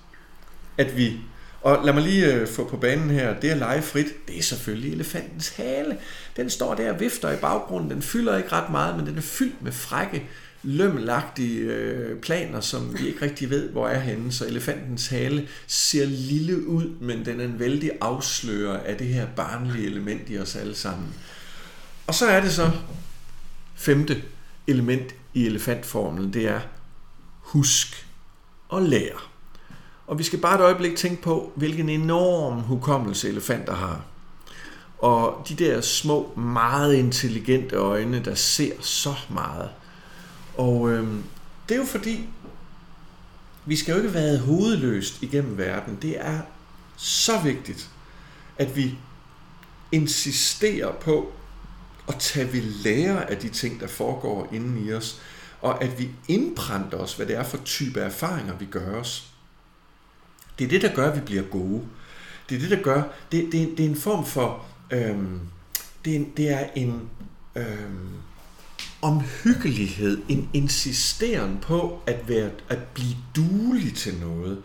at 0.77 0.97
vi 0.97 1.19
og 1.61 1.85
lad 1.85 1.93
mig 1.93 2.03
lige 2.03 2.33
øh, 2.33 2.47
få 2.47 2.63
på 2.69 2.77
banen 2.77 3.09
her, 3.09 3.39
det 3.39 3.49
at 3.49 3.57
lege 3.57 3.81
frit, 3.81 4.27
det 4.27 4.37
er 4.37 4.43
selvfølgelig 4.43 4.93
elefantens 4.93 5.49
hale. 5.49 5.97
Den 6.37 6.49
står 6.49 6.75
der 6.75 6.91
og 6.91 6.99
vifter 6.99 7.31
i 7.31 7.35
baggrunden, 7.35 7.91
den 7.91 8.01
fylder 8.01 8.37
ikke 8.37 8.51
ret 8.51 8.69
meget, 8.71 8.97
men 8.97 9.05
den 9.05 9.17
er 9.17 9.21
fyldt 9.21 9.61
med 9.61 9.71
frække 9.71 10.29
lømmelagtige 10.63 11.59
øh, 11.59 12.19
planer, 12.19 12.61
som 12.61 12.99
vi 12.99 13.07
ikke 13.07 13.21
rigtig 13.21 13.49
ved, 13.49 13.69
hvor 13.69 13.87
er 13.87 13.99
henne. 13.99 14.31
Så 14.31 14.45
elefantens 14.45 15.07
hale 15.07 15.47
ser 15.67 16.05
lille 16.05 16.67
ud, 16.67 16.89
men 17.01 17.25
den 17.25 17.39
er 17.39 17.45
en 17.45 17.59
vældig 17.59 17.91
afslører 18.01 18.79
af 18.79 18.97
det 18.97 19.07
her 19.07 19.27
barnlige 19.35 19.85
element 19.85 20.29
i 20.29 20.39
os 20.39 20.55
alle 20.55 20.75
sammen. 20.75 21.13
Og 22.07 22.15
så 22.15 22.27
er 22.27 22.41
det 22.41 22.51
så 22.51 22.71
femte 23.75 24.23
element 24.67 25.15
i 25.33 25.45
elefantformlen, 25.45 26.33
det 26.33 26.47
er 26.47 26.59
husk 27.39 28.07
og 28.69 28.81
lær. 28.81 29.31
Og 30.07 30.19
vi 30.19 30.23
skal 30.23 30.39
bare 30.39 30.55
et 30.55 30.61
øjeblik 30.61 30.95
tænke 30.95 31.21
på, 31.21 31.51
hvilken 31.55 31.89
enorm 31.89 32.59
hukommelse 32.59 33.29
elefanter 33.29 33.75
har. 33.75 34.05
Og 34.97 35.45
de 35.49 35.55
der 35.55 35.81
små, 35.81 36.37
meget 36.37 36.93
intelligente 36.93 37.75
øjne, 37.75 38.25
der 38.25 38.35
ser 38.35 38.71
så 38.81 39.13
meget– 39.29 39.69
og 40.57 40.91
øh, 40.91 41.07
det 41.69 41.75
er 41.75 41.79
jo 41.79 41.85
fordi, 41.85 42.29
vi 43.65 43.75
skal 43.75 43.91
jo 43.91 43.97
ikke 43.97 44.13
være 44.13 44.37
hovedløst 44.37 45.23
igennem 45.23 45.57
verden. 45.57 45.97
Det 46.01 46.25
er 46.25 46.41
så 46.97 47.39
vigtigt, 47.39 47.89
at 48.57 48.75
vi 48.75 48.97
insisterer 49.91 50.91
på 50.91 51.31
at 52.07 52.15
tage 52.19 52.53
ved 52.53 52.61
lære 52.61 53.29
af 53.29 53.37
de 53.37 53.49
ting, 53.49 53.79
der 53.79 53.87
foregår 53.87 54.49
inden 54.53 54.85
i 54.87 54.93
os, 54.93 55.21
og 55.61 55.83
at 55.83 55.99
vi 55.99 56.09
indprænder 56.27 56.97
os, 56.97 57.13
hvad 57.13 57.25
det 57.25 57.35
er 57.35 57.43
for 57.43 57.57
type 57.57 57.99
erfaringer, 57.99 58.55
vi 58.55 58.65
gør 58.65 58.95
os. 58.95 59.31
Det 60.59 60.65
er 60.65 60.69
det, 60.69 60.81
der 60.81 60.95
gør, 60.95 61.11
at 61.11 61.15
vi 61.15 61.21
bliver 61.21 61.43
gode. 61.43 61.83
Det 62.49 62.55
er 62.55 62.59
det, 62.59 62.69
der 62.69 62.83
gør, 62.83 63.03
det, 63.31 63.49
det, 63.51 63.77
det 63.77 63.85
er 63.85 63.89
en 63.89 63.95
form 63.95 64.25
for, 64.25 64.65
øhm, 64.91 65.39
det, 66.05 66.15
er, 66.15 66.25
det 66.37 66.49
er 66.49 66.69
en, 66.75 67.09
øhm, 67.55 68.09
omhyggelighed, 69.01 70.21
en 70.29 70.49
insisteren 70.53 71.57
på 71.61 72.01
at, 72.05 72.29
være, 72.29 72.49
at 72.69 72.79
blive 72.93 73.15
duelig 73.35 73.95
til 73.95 74.13
noget. 74.19 74.61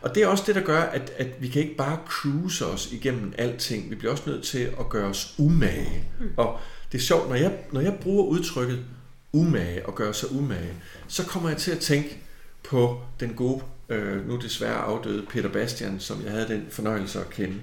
Og 0.00 0.14
det 0.14 0.22
er 0.22 0.26
også 0.26 0.44
det, 0.46 0.54
der 0.54 0.60
gør, 0.60 0.80
at, 0.80 1.12
at 1.16 1.28
vi 1.40 1.48
kan 1.48 1.62
ikke 1.62 1.76
bare 1.76 1.98
cruise 2.06 2.66
os 2.66 2.92
igennem 2.92 3.32
alting. 3.38 3.90
Vi 3.90 3.94
bliver 3.94 4.12
også 4.12 4.30
nødt 4.30 4.44
til 4.44 4.58
at 4.80 4.88
gøre 4.88 5.08
os 5.08 5.34
umage. 5.38 6.04
Mm. 6.20 6.30
Og 6.36 6.58
det 6.92 6.98
er 6.98 7.02
sjovt, 7.02 7.28
når 7.28 7.34
jeg, 7.34 7.58
når 7.72 7.80
jeg 7.80 7.98
bruger 8.02 8.24
udtrykket 8.24 8.84
umage 9.32 9.86
og 9.86 9.94
gøre 9.94 10.14
sig 10.14 10.32
umage, 10.32 10.74
så 11.08 11.26
kommer 11.26 11.48
jeg 11.48 11.58
til 11.58 11.70
at 11.70 11.78
tænke 11.78 12.18
på 12.62 13.00
den 13.20 13.34
gode, 13.34 13.62
øh, 13.88 14.28
nu 14.28 14.36
desværre 14.36 14.76
afdøde 14.76 15.26
Peter 15.30 15.48
Bastian, 15.48 16.00
som 16.00 16.22
jeg 16.24 16.32
havde 16.32 16.48
den 16.48 16.66
fornøjelse 16.70 17.20
at 17.20 17.30
kende. 17.30 17.60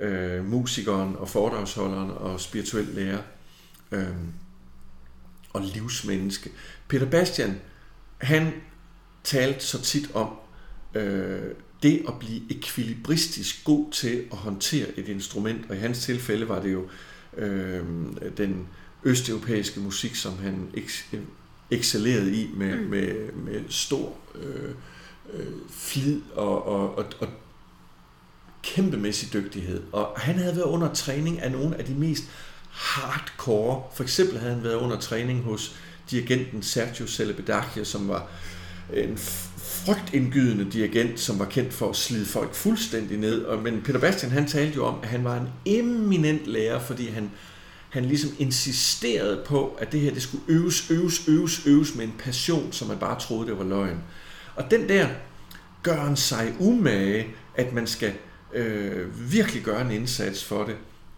Øh, 0.00 0.44
musikeren 0.44 1.16
og 1.16 1.28
foredragsholderen 1.28 2.10
og 2.10 2.40
spirituel 2.40 2.86
lærer. 2.86 3.18
Øh, 3.92 4.06
og 5.56 5.62
livsmenneske. 5.74 6.50
Peter 6.88 7.06
Bastian, 7.06 7.60
han 8.18 8.52
talte 9.24 9.64
så 9.64 9.82
tit 9.82 10.10
om 10.14 10.28
øh, 10.94 11.42
det 11.82 12.02
at 12.08 12.18
blive 12.18 12.40
ekvilibristisk 12.50 13.64
god 13.64 13.92
til 13.92 14.24
at 14.32 14.38
håndtere 14.38 14.86
et 14.98 15.08
instrument, 15.08 15.70
og 15.70 15.76
i 15.76 15.78
hans 15.78 16.04
tilfælde 16.04 16.48
var 16.48 16.62
det 16.62 16.72
jo 16.72 16.88
øh, 17.36 17.84
den 18.36 18.68
østeuropæiske 19.04 19.80
musik, 19.80 20.14
som 20.14 20.38
han 20.38 20.68
excellerede 21.70 22.42
i 22.42 22.50
med, 22.54 22.76
mm. 22.76 22.90
med, 22.90 23.32
med 23.32 23.60
stor 23.68 24.16
øh, 24.34 24.70
øh, 25.32 25.52
flid 25.70 26.20
og, 26.34 26.66
og, 26.66 26.98
og, 26.98 27.04
og 27.20 27.28
kæmpemæssig 28.62 29.32
dygtighed. 29.32 29.82
Og 29.92 30.12
han 30.16 30.34
havde 30.34 30.56
været 30.56 30.66
under 30.66 30.94
træning 30.94 31.40
af 31.40 31.52
nogle 31.52 31.76
af 31.76 31.84
de 31.84 31.94
mest 31.94 32.24
hardcore. 32.76 33.82
For 33.94 34.02
eksempel 34.02 34.38
havde 34.38 34.54
han 34.54 34.64
været 34.64 34.74
under 34.74 35.00
træning 35.00 35.42
hos 35.42 35.76
dirigenten 36.10 36.62
Sergio 36.62 37.06
Celebedache, 37.06 37.84
som 37.84 38.08
var 38.08 38.28
en 38.94 39.18
frygtindgydende 39.56 40.70
dirigent, 40.70 41.20
som 41.20 41.38
var 41.38 41.44
kendt 41.44 41.74
for 41.74 41.90
at 41.90 41.96
slide 41.96 42.26
folk 42.26 42.54
fuldstændig 42.54 43.18
ned. 43.18 43.44
Og, 43.44 43.62
men 43.62 43.82
Peter 43.82 44.00
Bastian, 44.00 44.32
han 44.32 44.48
talte 44.48 44.76
jo 44.76 44.86
om, 44.86 44.98
at 45.02 45.08
han 45.08 45.24
var 45.24 45.36
en 45.36 45.48
eminent 45.64 46.46
lærer, 46.46 46.80
fordi 46.80 47.08
han, 47.08 47.30
han 47.90 48.04
ligesom 48.04 48.30
insisterede 48.38 49.42
på, 49.46 49.78
at 49.80 49.92
det 49.92 50.00
her 50.00 50.14
det 50.14 50.22
skulle 50.22 50.44
øves, 50.48 50.90
øves, 50.90 51.28
øves, 51.28 51.66
øves 51.66 51.94
med 51.94 52.04
en 52.04 52.14
passion, 52.18 52.72
som 52.72 52.88
man 52.88 52.98
bare 52.98 53.20
troede, 53.20 53.46
det 53.46 53.58
var 53.58 53.64
løgn. 53.64 54.02
Og 54.56 54.70
den 54.70 54.88
der 54.88 55.08
gør 55.82 56.04
en 56.04 56.16
sig 56.16 56.54
umage, 56.58 57.26
at 57.54 57.72
man 57.72 57.86
skal 57.86 58.12
øh, 58.54 59.32
virkelig 59.32 59.62
gøre 59.62 59.80
en 59.80 59.90
indsats 59.90 60.44
for 60.44 60.64
det 60.64 60.76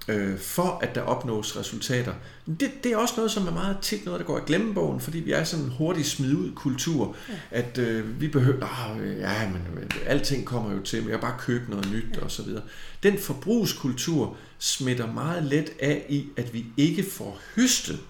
øh, 0.08 0.38
for 0.38 0.78
at 0.82 0.94
der 0.94 1.00
opnås 1.00 1.56
resultater. 1.56 2.12
Det, 2.46 2.70
det 2.84 2.92
er 2.92 2.96
også 2.96 3.14
noget, 3.16 3.30
som 3.30 3.46
er 3.46 3.52
meget 3.52 3.76
tit 3.82 4.04
noget, 4.04 4.20
der 4.20 4.26
går 4.26 4.38
i 4.38 4.42
glemmebogen, 4.46 5.00
fordi 5.00 5.18
vi 5.18 5.32
er 5.32 5.44
sådan 5.44 5.64
en 5.64 5.70
hurtig 5.70 6.06
smid 6.06 6.34
ud 6.34 6.52
kultur, 6.54 7.16
ja. 7.28 7.34
at 7.50 7.78
øh, 7.78 8.20
vi 8.20 8.28
behøver, 8.28 8.66
ah, 8.66 9.18
ja, 9.18 9.48
men 9.48 9.62
alting 10.06 10.46
kommer 10.46 10.72
jo 10.72 10.82
til, 10.82 11.02
men 11.02 11.10
jeg 11.10 11.20
bare 11.20 11.36
købe 11.38 11.70
noget 11.70 11.92
nyt 11.92 12.16
ja. 12.16 12.24
og 12.24 12.30
så 12.30 12.42
videre. 12.42 12.62
Den 13.02 13.18
forbrugskultur 13.18 14.36
smitter 14.58 15.12
meget 15.12 15.44
let 15.44 15.72
af 15.80 16.06
i, 16.08 16.28
at 16.36 16.54
vi 16.54 16.66
ikke 16.76 17.02
får 17.10 17.40
høstet 17.56 18.00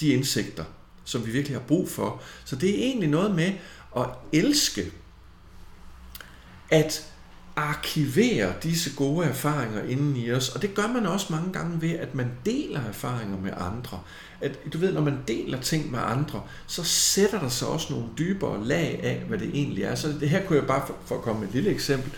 de 0.00 0.08
indsigter, 0.08 0.64
som 1.04 1.26
vi 1.26 1.30
virkelig 1.30 1.56
har 1.56 1.64
brug 1.64 1.88
for. 1.88 2.22
Så 2.44 2.56
det 2.56 2.70
er 2.70 2.84
egentlig 2.84 3.08
noget 3.08 3.34
med 3.34 3.52
at 3.96 4.06
elske, 4.32 4.92
at 6.70 7.06
arkivere 7.56 8.52
disse 8.62 8.96
gode 8.96 9.26
erfaringer 9.26 9.82
inden 9.82 10.16
i 10.16 10.32
os, 10.32 10.48
og 10.48 10.62
det 10.62 10.74
gør 10.74 10.86
man 10.86 11.06
også 11.06 11.26
mange 11.30 11.52
gange 11.52 11.82
ved, 11.82 11.90
at 11.90 12.14
man 12.14 12.30
deler 12.46 12.80
erfaringer 12.80 13.38
med 13.38 13.52
andre. 13.56 14.00
At, 14.40 14.72
du 14.72 14.78
ved, 14.78 14.92
når 14.92 15.00
man 15.00 15.18
deler 15.28 15.60
ting 15.60 15.90
med 15.90 15.98
andre, 16.02 16.42
så 16.66 16.84
sætter 16.84 17.40
der 17.40 17.48
sig 17.48 17.68
også 17.68 17.92
nogle 17.92 18.08
dybere 18.18 18.64
lag 18.64 19.00
af, 19.02 19.22
hvad 19.28 19.38
det 19.38 19.50
egentlig 19.54 19.84
er. 19.84 19.94
Så 19.94 20.08
det 20.20 20.28
her 20.28 20.46
kunne 20.46 20.58
jeg 20.58 20.66
bare, 20.66 20.86
for, 20.86 20.96
for 21.04 21.14
at 21.14 21.22
komme 21.22 21.40
med 21.40 21.48
et 21.48 21.54
lille 21.54 21.70
eksempel, 21.70 22.12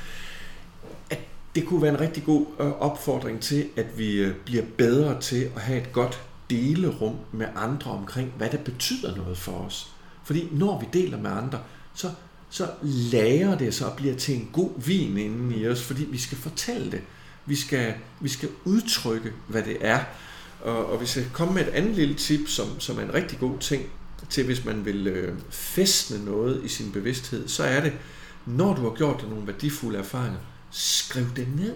at 1.11 1.19
det 1.55 1.67
kunne 1.67 1.83
være 1.83 1.95
en 1.95 2.01
rigtig 2.01 2.25
god 2.25 2.47
øh, 2.61 2.73
opfordring 2.73 3.41
til, 3.41 3.69
at 3.77 3.99
vi 3.99 4.15
øh, 4.15 4.35
bliver 4.35 4.65
bedre 4.79 5.21
til 5.21 5.51
at 5.57 5.63
have 5.63 5.81
et 5.81 5.93
godt 5.93 6.21
delerum 6.51 7.17
med 7.33 7.47
andre 7.57 7.91
omkring, 7.91 8.33
hvad 8.37 8.51
det 8.51 8.61
betyder 8.61 9.17
noget 9.17 9.39
for 9.39 9.53
os. 9.53 9.93
Fordi 10.25 10.49
når 10.53 10.81
vi 10.81 10.87
deler 11.01 11.19
med 11.19 11.31
andre, 11.31 11.59
så, 11.95 12.11
så 12.53 12.69
lager 12.83 13.59
det 13.59 13.75
sig 13.75 13.87
og 13.91 13.97
bliver 13.97 14.15
til 14.15 14.35
en 14.35 14.49
god 14.53 14.71
vin 14.87 15.17
inden 15.19 15.53
i 15.53 15.67
os, 15.67 15.83
fordi 15.83 16.05
vi 16.05 16.19
skal 16.19 16.39
fortælle 16.39 16.91
det. 16.91 17.01
Vi 17.47 17.57
skal, 17.57 17.95
vi 18.21 18.29
skal 18.29 18.49
udtrykke, 18.65 19.33
hvad 19.49 19.63
det 19.63 19.77
er. 19.81 20.01
Og, 20.61 20.87
og 20.87 20.99
hvis 20.99 21.17
jeg 21.17 21.25
kommer 21.33 21.55
med 21.55 21.63
et 21.63 21.69
andet 21.69 21.95
lille 21.95 22.15
tip, 22.15 22.49
som, 22.49 22.81
som 22.81 22.99
er 22.99 23.03
en 23.03 23.15
rigtig 23.15 23.39
god 23.39 23.59
ting 23.59 23.83
til, 24.31 24.45
hvis 24.45 24.65
man 24.65 24.85
vil 24.85 25.07
øh, 25.07 25.35
festne 25.51 26.25
noget 26.25 26.65
i 26.65 26.69
sin 26.69 26.93
bevidsthed, 26.93 27.49
så 27.49 27.65
er 27.65 27.81
det, 27.81 27.93
når 28.47 28.75
du 28.75 28.83
har 28.83 28.97
gjort 28.97 29.21
dig 29.21 29.29
nogle 29.29 29.47
værdifulde 29.47 29.99
erfaringer, 29.99 30.39
skriv 30.71 31.27
det 31.37 31.49
ned. 31.57 31.75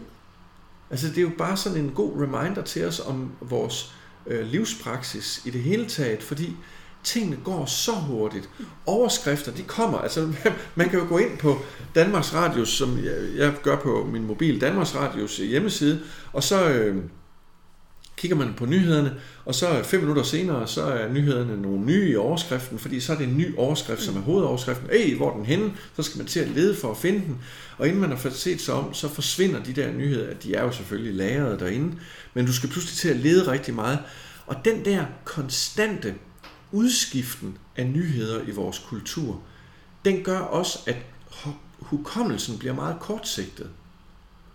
Altså 0.90 1.08
det 1.08 1.18
er 1.18 1.22
jo 1.22 1.32
bare 1.38 1.56
sådan 1.56 1.84
en 1.84 1.90
god 1.90 2.22
reminder 2.22 2.62
til 2.62 2.84
os 2.84 3.00
om 3.00 3.32
vores 3.40 3.94
øh, 4.26 4.46
livspraksis 4.46 5.42
i 5.44 5.50
det 5.50 5.62
hele 5.62 5.86
taget, 5.86 6.22
fordi 6.22 6.56
tingene 7.06 7.36
går 7.44 7.66
så 7.66 7.92
hurtigt. 7.92 8.48
Overskrifter, 8.86 9.52
de 9.52 9.62
kommer. 9.62 9.98
Altså, 9.98 10.32
man 10.74 10.88
kan 10.88 10.98
jo 10.98 11.06
gå 11.08 11.18
ind 11.18 11.38
på 11.38 11.58
Danmarks 11.94 12.34
Radios, 12.34 12.68
som 12.68 13.04
jeg, 13.04 13.16
jeg 13.36 13.54
gør 13.62 13.76
på 13.76 14.08
min 14.12 14.26
mobil, 14.26 14.60
Danmarks 14.60 14.94
Radios 14.94 15.40
øh, 15.40 15.48
hjemmeside, 15.48 16.00
og 16.32 16.42
så 16.42 16.68
øh, 16.68 17.02
kigger 18.16 18.36
man 18.36 18.54
på 18.56 18.66
nyhederne, 18.66 19.14
og 19.44 19.54
så 19.54 19.78
øh, 19.78 19.84
fem 19.84 20.00
minutter 20.00 20.22
senere, 20.22 20.66
så 20.66 20.82
er 20.82 21.12
nyhederne 21.12 21.62
nogle 21.62 21.80
nye 21.80 22.10
i 22.10 22.16
overskriften, 22.16 22.78
fordi 22.78 23.00
så 23.00 23.12
er 23.12 23.16
det 23.16 23.28
en 23.28 23.36
ny 23.36 23.56
overskrift, 23.56 24.02
som 24.02 24.16
er 24.16 24.20
hovedoverskriften. 24.20 24.90
Ej, 24.90 25.14
hvor 25.16 25.30
er 25.30 25.36
den 25.36 25.46
henne? 25.46 25.72
Så 25.96 26.02
skal 26.02 26.18
man 26.18 26.26
til 26.26 26.40
at 26.40 26.48
lede 26.48 26.76
for 26.76 26.90
at 26.90 26.96
finde 26.96 27.20
den. 27.20 27.38
Og 27.78 27.86
inden 27.86 28.00
man 28.00 28.10
har 28.10 28.16
fået 28.16 28.34
set 28.34 28.60
sig 28.60 28.74
om, 28.74 28.94
så 28.94 29.08
forsvinder 29.08 29.62
de 29.62 29.72
der 29.72 29.92
nyheder. 29.92 30.34
De 30.34 30.54
er 30.54 30.62
jo 30.62 30.72
selvfølgelig 30.72 31.14
lagret 31.14 31.60
derinde, 31.60 31.96
men 32.34 32.46
du 32.46 32.52
skal 32.52 32.68
pludselig 32.68 32.96
til 32.96 33.08
at 33.08 33.16
lede 33.16 33.52
rigtig 33.52 33.74
meget. 33.74 33.98
Og 34.46 34.56
den 34.64 34.84
der 34.84 35.04
konstante 35.24 36.14
udskiften 36.72 37.58
af 37.76 37.86
nyheder 37.86 38.42
i 38.42 38.50
vores 38.50 38.78
kultur, 38.78 39.42
den 40.04 40.24
gør 40.24 40.38
også, 40.38 40.78
at 40.86 40.96
hukommelsen 41.78 42.58
bliver 42.58 42.74
meget 42.74 43.00
kortsigtet. 43.00 43.70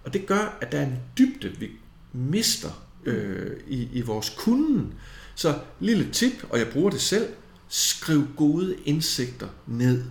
Og 0.03 0.14
det 0.14 0.26
gør, 0.26 0.57
at 0.62 0.72
der 0.72 0.80
er 0.80 0.86
en 0.86 0.99
dybde, 1.18 1.49
vi 1.59 1.70
mister 2.14 2.70
øh, 3.05 3.57
i, 3.68 3.89
i 3.93 4.01
vores 4.01 4.30
kunden. 4.38 4.93
Så 5.36 5.59
lille 5.80 6.12
tip, 6.12 6.45
og 6.49 6.59
jeg 6.59 6.68
bruger 6.68 6.89
det 6.89 7.01
selv, 7.01 7.28
skriv 7.70 8.28
gode 8.38 8.76
indsigter 8.86 9.47
ned. 9.68 10.03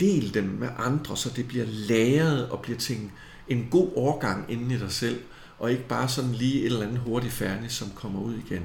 Del 0.00 0.34
dem 0.34 0.44
med 0.44 0.68
andre, 0.78 1.16
så 1.16 1.30
det 1.36 1.48
bliver 1.48 1.66
læret 1.66 2.48
og 2.48 2.62
bliver 2.62 2.78
til 2.78 2.96
en, 2.96 3.12
en 3.48 3.68
god 3.70 3.90
overgang 3.96 4.52
inden 4.52 4.70
i 4.70 4.78
dig 4.78 4.92
selv, 4.92 5.20
og 5.58 5.70
ikke 5.70 5.88
bare 5.88 6.08
sådan 6.08 6.32
lige 6.32 6.60
et 6.60 6.66
eller 6.66 6.86
andet 6.86 6.98
hurtigt 6.98 7.32
færdigt, 7.32 7.72
som 7.72 7.90
kommer 7.94 8.20
ud 8.20 8.34
igen. 8.34 8.62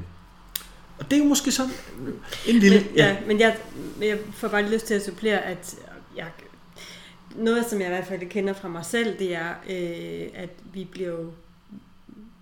Og 1.03 1.11
det 1.11 1.17
er 1.17 1.23
jo 1.23 1.27
måske 1.29 1.51
sådan 1.51 1.71
en 2.47 2.55
lille... 2.55 2.79
Men, 2.79 2.95
ja, 2.95 3.07
ja, 3.07 3.17
men 3.27 3.39
jeg, 3.39 3.57
jeg 4.01 4.17
får 4.33 4.47
bare 4.47 4.69
lyst 4.69 4.85
til 4.85 4.93
at 4.93 5.05
supplere, 5.05 5.41
at 5.41 5.75
jeg, 6.17 6.27
noget, 7.35 7.65
som 7.69 7.79
jeg 7.79 7.87
i 7.87 7.89
hvert 7.89 8.07
fald 8.07 8.29
kender 8.29 8.53
fra 8.53 8.67
mig 8.67 8.85
selv, 8.85 9.19
det 9.19 9.35
er, 9.35 9.49
øh, 9.69 10.27
at 10.33 10.49
vi 10.73 10.87
bliver 10.91 11.17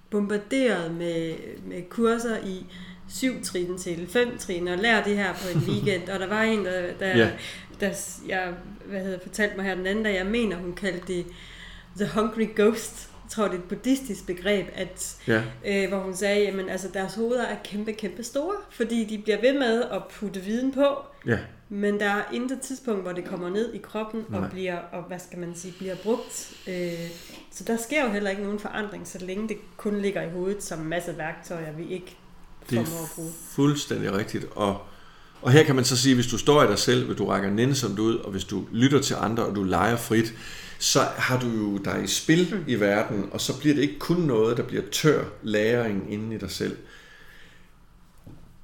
bombarderet 0.09 0.91
med, 0.91 1.34
med 1.66 1.89
kurser 1.89 2.38
i 2.45 2.66
syv 3.09 3.43
trin 3.43 3.78
til 3.78 4.07
fem 4.09 4.38
trin, 4.38 4.68
og 4.68 4.78
lære 4.78 5.03
det 5.03 5.18
her 5.18 5.34
på 5.34 5.57
en 5.57 5.64
weekend. 5.70 6.09
og 6.09 6.20
der 6.20 6.28
var 6.28 6.41
en, 6.41 6.66
der, 6.66 6.93
der, 6.99 7.18
ja. 7.18 7.30
der 7.80 7.93
jeg 8.28 8.53
hvad 8.86 9.03
hedder, 9.03 9.20
fortalte 9.20 9.55
mig 9.55 9.66
her 9.66 9.76
den 9.76 9.88
anden 9.88 10.03
dag, 10.03 10.16
jeg 10.16 10.26
mener, 10.26 10.57
hun 10.57 10.74
kaldte 10.74 11.14
det 11.14 11.26
The 11.97 12.09
Hungry 12.14 12.47
Ghost 12.55 13.11
tror, 13.32 13.43
det 13.43 13.53
er 13.53 13.57
et 13.57 13.63
buddhistisk 13.63 14.25
begreb, 14.25 14.67
at, 14.73 15.17
ja. 15.27 15.41
øh, 15.65 15.89
hvor 15.89 15.99
hun 15.99 16.15
sagde, 16.15 16.47
at 16.47 16.69
altså, 16.69 16.88
deres 16.93 17.15
hoveder 17.15 17.43
er 17.43 17.55
kæmpe, 17.63 17.93
kæmpe 17.93 18.23
store, 18.23 18.55
fordi 18.69 19.05
de 19.05 19.17
bliver 19.17 19.41
ved 19.41 19.59
med 19.59 19.84
at 19.84 20.01
putte 20.19 20.39
viden 20.39 20.71
på, 20.71 20.88
ja. 21.25 21.38
men 21.69 21.99
der 21.99 22.09
er 22.09 22.23
intet 22.34 22.61
tidspunkt, 22.61 23.01
hvor 23.01 23.11
det 23.11 23.25
kommer 23.25 23.49
ned 23.49 23.73
i 23.73 23.77
kroppen 23.77 24.25
Nej. 24.29 24.39
og 24.39 24.51
bliver, 24.51 24.77
og 24.77 25.03
hvad 25.03 25.19
skal 25.19 25.39
man 25.39 25.55
sige, 25.55 25.73
bliver 25.77 25.95
brugt. 25.95 26.53
Øh, 26.67 27.09
så 27.51 27.63
der 27.63 27.77
sker 27.77 28.05
jo 28.05 28.11
heller 28.11 28.29
ikke 28.29 28.43
nogen 28.43 28.59
forandring, 28.59 29.07
så 29.07 29.25
længe 29.25 29.47
det 29.47 29.57
kun 29.77 30.01
ligger 30.01 30.21
i 30.21 30.29
hovedet 30.29 30.63
som 30.63 30.79
en 30.79 30.88
masse 30.88 31.17
værktøjer, 31.17 31.71
vi 31.71 31.88
ikke 31.88 32.17
formår 32.65 32.82
at 32.82 33.11
bruge. 33.15 33.27
Det 33.27 33.34
er 33.34 33.53
fuldstændig 33.55 34.13
rigtigt, 34.13 34.45
og 34.51 34.82
og 35.41 35.51
her 35.51 35.63
kan 35.63 35.75
man 35.75 35.86
så 35.86 35.97
sige, 35.97 36.15
hvis 36.15 36.27
du 36.27 36.38
står 36.38 36.63
i 36.63 36.67
dig 36.67 36.79
selv, 36.79 37.05
hvis 37.05 37.17
du 37.17 37.25
rækker 37.25 37.49
nænsomt 37.49 37.99
ud, 37.99 38.15
og 38.15 38.32
hvis 38.32 38.43
du 38.43 38.63
lytter 38.71 39.01
til 39.01 39.15
andre, 39.19 39.45
og 39.45 39.55
du 39.55 39.63
leger 39.63 39.95
frit, 39.95 40.34
så 40.82 40.99
har 41.17 41.39
du 41.39 41.47
jo 41.47 41.77
dig 41.77 42.01
i 42.03 42.07
spil 42.07 42.47
mm. 42.51 42.63
i 42.67 42.75
verden, 42.75 43.29
og 43.32 43.41
så 43.41 43.59
bliver 43.59 43.75
det 43.75 43.82
ikke 43.82 43.99
kun 43.99 44.17
noget, 44.17 44.57
der 44.57 44.63
bliver 44.63 44.84
tør 44.91 45.23
læring 45.43 46.13
inde 46.13 46.36
i 46.36 46.38
dig 46.38 46.51
selv. 46.51 46.77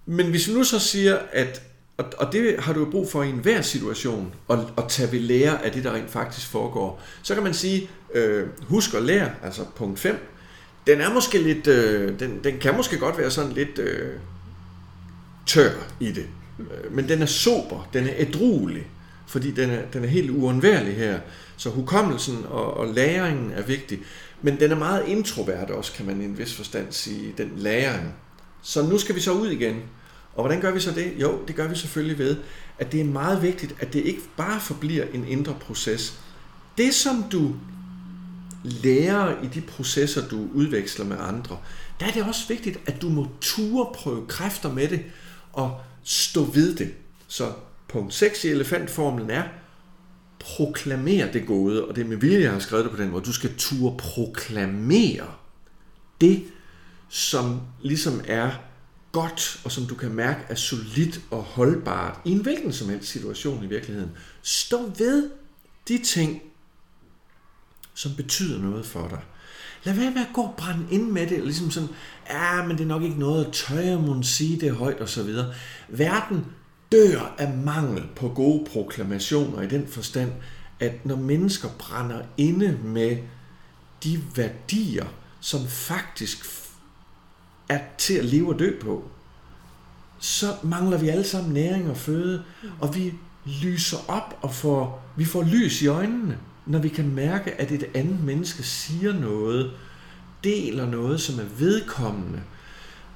Men 0.05 0.29
hvis 0.29 0.47
vi 0.47 0.53
nu 0.53 0.63
så 0.63 0.79
siger, 0.79 1.17
at, 1.31 1.61
og, 1.97 2.05
og 2.17 2.33
det 2.33 2.55
har 2.59 2.73
du 2.73 2.79
jo 2.79 2.91
brug 2.91 3.11
for 3.11 3.23
i 3.23 3.29
enhver 3.29 3.61
situation, 3.61 4.33
at, 4.49 4.59
at 4.77 4.83
tage 4.89 5.11
ved 5.11 5.19
lære 5.19 5.65
af 5.65 5.71
det, 5.71 5.83
der 5.83 5.93
rent 5.93 6.09
faktisk 6.09 6.47
foregår, 6.47 7.01
så 7.23 7.33
kan 7.33 7.43
man 7.43 7.53
sige, 7.53 7.89
øh, 8.13 8.47
husk 8.61 8.93
at 8.93 9.03
lære, 9.03 9.31
altså 9.43 9.65
punkt 9.75 9.99
5, 9.99 10.17
den 10.87 11.01
er 11.01 11.13
måske 11.13 11.37
lidt, 11.37 11.67
øh, 11.67 12.19
den, 12.19 12.43
den 12.43 12.57
kan 12.59 12.77
måske 12.77 12.97
godt 12.97 13.17
være 13.17 13.31
sådan 13.31 13.51
lidt 13.51 13.79
øh, 13.79 14.09
tør 15.45 15.71
i 15.99 16.11
det, 16.11 16.25
men 16.91 17.09
den 17.09 17.21
er 17.21 17.25
sober, 17.25 17.89
den 17.93 18.07
er 18.07 18.13
ædruelig, 18.17 18.87
fordi 19.27 19.51
den 19.51 19.69
er, 19.69 19.81
den 19.93 20.03
er 20.03 20.07
helt 20.07 20.29
uundværlig 20.29 20.95
her. 20.95 21.19
Så 21.57 21.69
hukommelsen 21.69 22.45
og, 22.49 22.77
og 22.77 22.87
læringen 22.87 23.51
er 23.51 23.61
vigtig. 23.61 23.99
Men 24.41 24.59
den 24.59 24.71
er 24.71 24.75
meget 24.75 25.07
introvert 25.07 25.69
også, 25.69 25.93
kan 25.93 26.05
man 26.05 26.21
i 26.21 26.25
en 26.25 26.37
vis 26.37 26.53
forstand 26.53 26.91
sige, 26.91 27.33
den 27.37 27.51
læring. 27.55 28.13
Så 28.61 28.83
nu 28.83 28.97
skal 28.97 29.15
vi 29.15 29.19
så 29.19 29.31
ud 29.31 29.47
igen. 29.47 29.81
Og 30.35 30.43
hvordan 30.43 30.61
gør 30.61 30.71
vi 30.71 30.79
så 30.79 30.91
det? 30.91 31.13
Jo, 31.21 31.39
det 31.47 31.55
gør 31.55 31.67
vi 31.67 31.75
selvfølgelig 31.75 32.17
ved, 32.17 32.37
at 32.79 32.91
det 32.91 32.99
er 32.99 33.05
meget 33.05 33.41
vigtigt, 33.41 33.75
at 33.79 33.93
det 33.93 34.05
ikke 34.05 34.21
bare 34.37 34.59
forbliver 34.59 35.05
en 35.13 35.27
indre 35.27 35.55
proces. 35.61 36.19
Det, 36.77 36.93
som 36.93 37.23
du 37.31 37.55
lærer 38.63 39.43
i 39.43 39.47
de 39.47 39.61
processer, 39.61 40.27
du 40.27 40.47
udveksler 40.53 41.05
med 41.05 41.17
andre, 41.19 41.57
der 41.99 42.05
er 42.05 42.11
det 42.11 42.23
også 42.23 42.47
vigtigt, 42.47 42.79
at 42.85 43.01
du 43.01 43.09
må 43.09 43.27
ture 43.41 43.87
prøve 43.93 44.27
kræfter 44.27 44.73
med 44.73 44.87
det 44.87 45.03
og 45.53 45.79
stå 46.03 46.43
ved 46.43 46.75
det. 46.75 46.93
Så 47.27 47.51
punkt 47.87 48.13
6 48.13 48.43
i 48.43 48.47
elefantformlen 48.47 49.29
er, 49.29 49.43
proklamere 50.39 51.33
det 51.33 51.47
gode, 51.47 51.85
og 51.85 51.95
det 51.95 52.01
er 52.03 52.07
med 52.07 52.17
vilje, 52.17 52.41
jeg 52.41 52.51
har 52.51 52.59
skrevet 52.59 52.85
det 52.85 52.91
på 52.91 53.01
den 53.01 53.11
måde. 53.11 53.25
Du 53.25 53.33
skal 53.33 53.55
turde 53.57 53.97
proklamere 53.97 55.33
det, 56.21 56.43
som 57.09 57.61
ligesom 57.81 58.21
er 58.25 58.51
godt, 59.11 59.61
og 59.65 59.71
som 59.71 59.85
du 59.85 59.95
kan 59.95 60.11
mærke 60.11 60.39
er 60.49 60.55
solidt 60.55 61.21
og 61.31 61.43
holdbart 61.43 62.19
i 62.25 62.31
en 62.31 62.41
hvilken 62.41 62.73
som 62.73 62.89
helst 62.89 63.09
situation 63.09 63.63
i 63.63 63.67
virkeligheden. 63.67 64.11
Stå 64.41 64.91
ved 64.97 65.29
de 65.87 66.03
ting, 66.03 66.41
som 67.93 68.15
betyder 68.15 68.61
noget 68.61 68.85
for 68.85 69.07
dig. 69.07 69.19
Lad 69.83 69.93
være 69.93 70.11
med 70.11 70.21
at 70.21 70.33
gå 70.33 70.41
og 70.41 70.53
brænde 70.57 70.87
ind 70.91 71.11
med 71.11 71.27
det, 71.27 71.43
ligesom 71.43 71.71
sådan, 71.71 71.89
ja, 72.29 72.65
men 72.65 72.77
det 72.77 72.83
er 72.83 72.87
nok 72.87 73.03
ikke 73.03 73.19
noget, 73.19 73.49
tør 73.53 73.79
jeg 73.79 73.99
må 73.99 74.23
sige 74.23 74.59
det 74.59 74.75
højt 74.75 74.99
og 74.99 75.09
så 75.09 75.23
videre. 75.23 75.53
Verden 75.89 76.45
dør 76.91 77.35
af 77.37 77.57
mangel 77.57 78.03
på 78.15 78.29
gode 78.29 78.65
proklamationer 78.65 79.61
i 79.61 79.67
den 79.67 79.87
forstand, 79.87 80.31
at 80.79 81.05
når 81.05 81.15
mennesker 81.15 81.69
brænder 81.79 82.21
inde 82.37 82.77
med 82.83 83.17
de 84.03 84.23
værdier, 84.35 85.05
som 85.39 85.67
faktisk 85.67 86.45
er 87.69 87.79
til 87.97 88.13
at 88.13 88.25
leve 88.25 88.53
og 88.53 88.59
dø 88.59 88.79
på, 88.79 89.03
så 90.19 90.55
mangler 90.63 90.97
vi 90.97 91.09
alle 91.09 91.23
sammen 91.23 91.53
næring 91.53 91.89
og 91.89 91.97
føde, 91.97 92.43
og 92.79 92.95
vi 92.95 93.13
lyser 93.63 93.97
op 94.07 94.37
og 94.41 94.53
får, 94.53 95.03
vi 95.15 95.25
får 95.25 95.43
lys 95.43 95.81
i 95.81 95.87
øjnene, 95.87 96.37
når 96.65 96.79
vi 96.79 96.89
kan 96.89 97.09
mærke, 97.09 97.61
at 97.61 97.71
et 97.71 97.89
andet 97.93 98.23
menneske 98.23 98.63
siger 98.63 99.13
noget, 99.13 99.71
deler 100.43 100.85
noget, 100.85 101.21
som 101.21 101.39
er 101.39 101.49
vedkommende. 101.57 102.41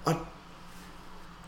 Og 0.05 0.15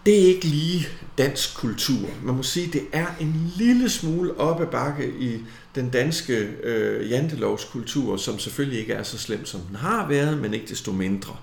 det 0.05 0.21
er 0.21 0.27
ikke 0.27 0.45
lige 0.45 0.87
dansk 1.17 1.55
kultur. 1.55 2.09
Man 2.23 2.35
må 2.35 2.43
sige, 2.43 2.71
det 2.73 2.81
er 2.91 3.07
en 3.19 3.53
lille 3.57 3.89
smule 3.89 4.39
op 4.39 4.61
ad 4.61 4.67
bakke 4.67 5.13
i 5.19 5.39
den 5.75 5.89
danske 5.89 6.33
øh, 6.63 7.11
jantelovskultur, 7.11 8.17
som 8.17 8.39
selvfølgelig 8.39 8.79
ikke 8.79 8.93
er 8.93 9.03
så 9.03 9.17
slem, 9.17 9.45
som 9.45 9.61
den 9.61 9.75
har 9.75 10.07
været, 10.07 10.37
men 10.37 10.53
ikke 10.53 10.67
desto 10.67 10.91
mindre. 10.91 11.35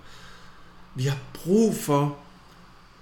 Vi 0.95 1.03
har 1.03 1.19
brug 1.35 1.75
for 1.75 2.19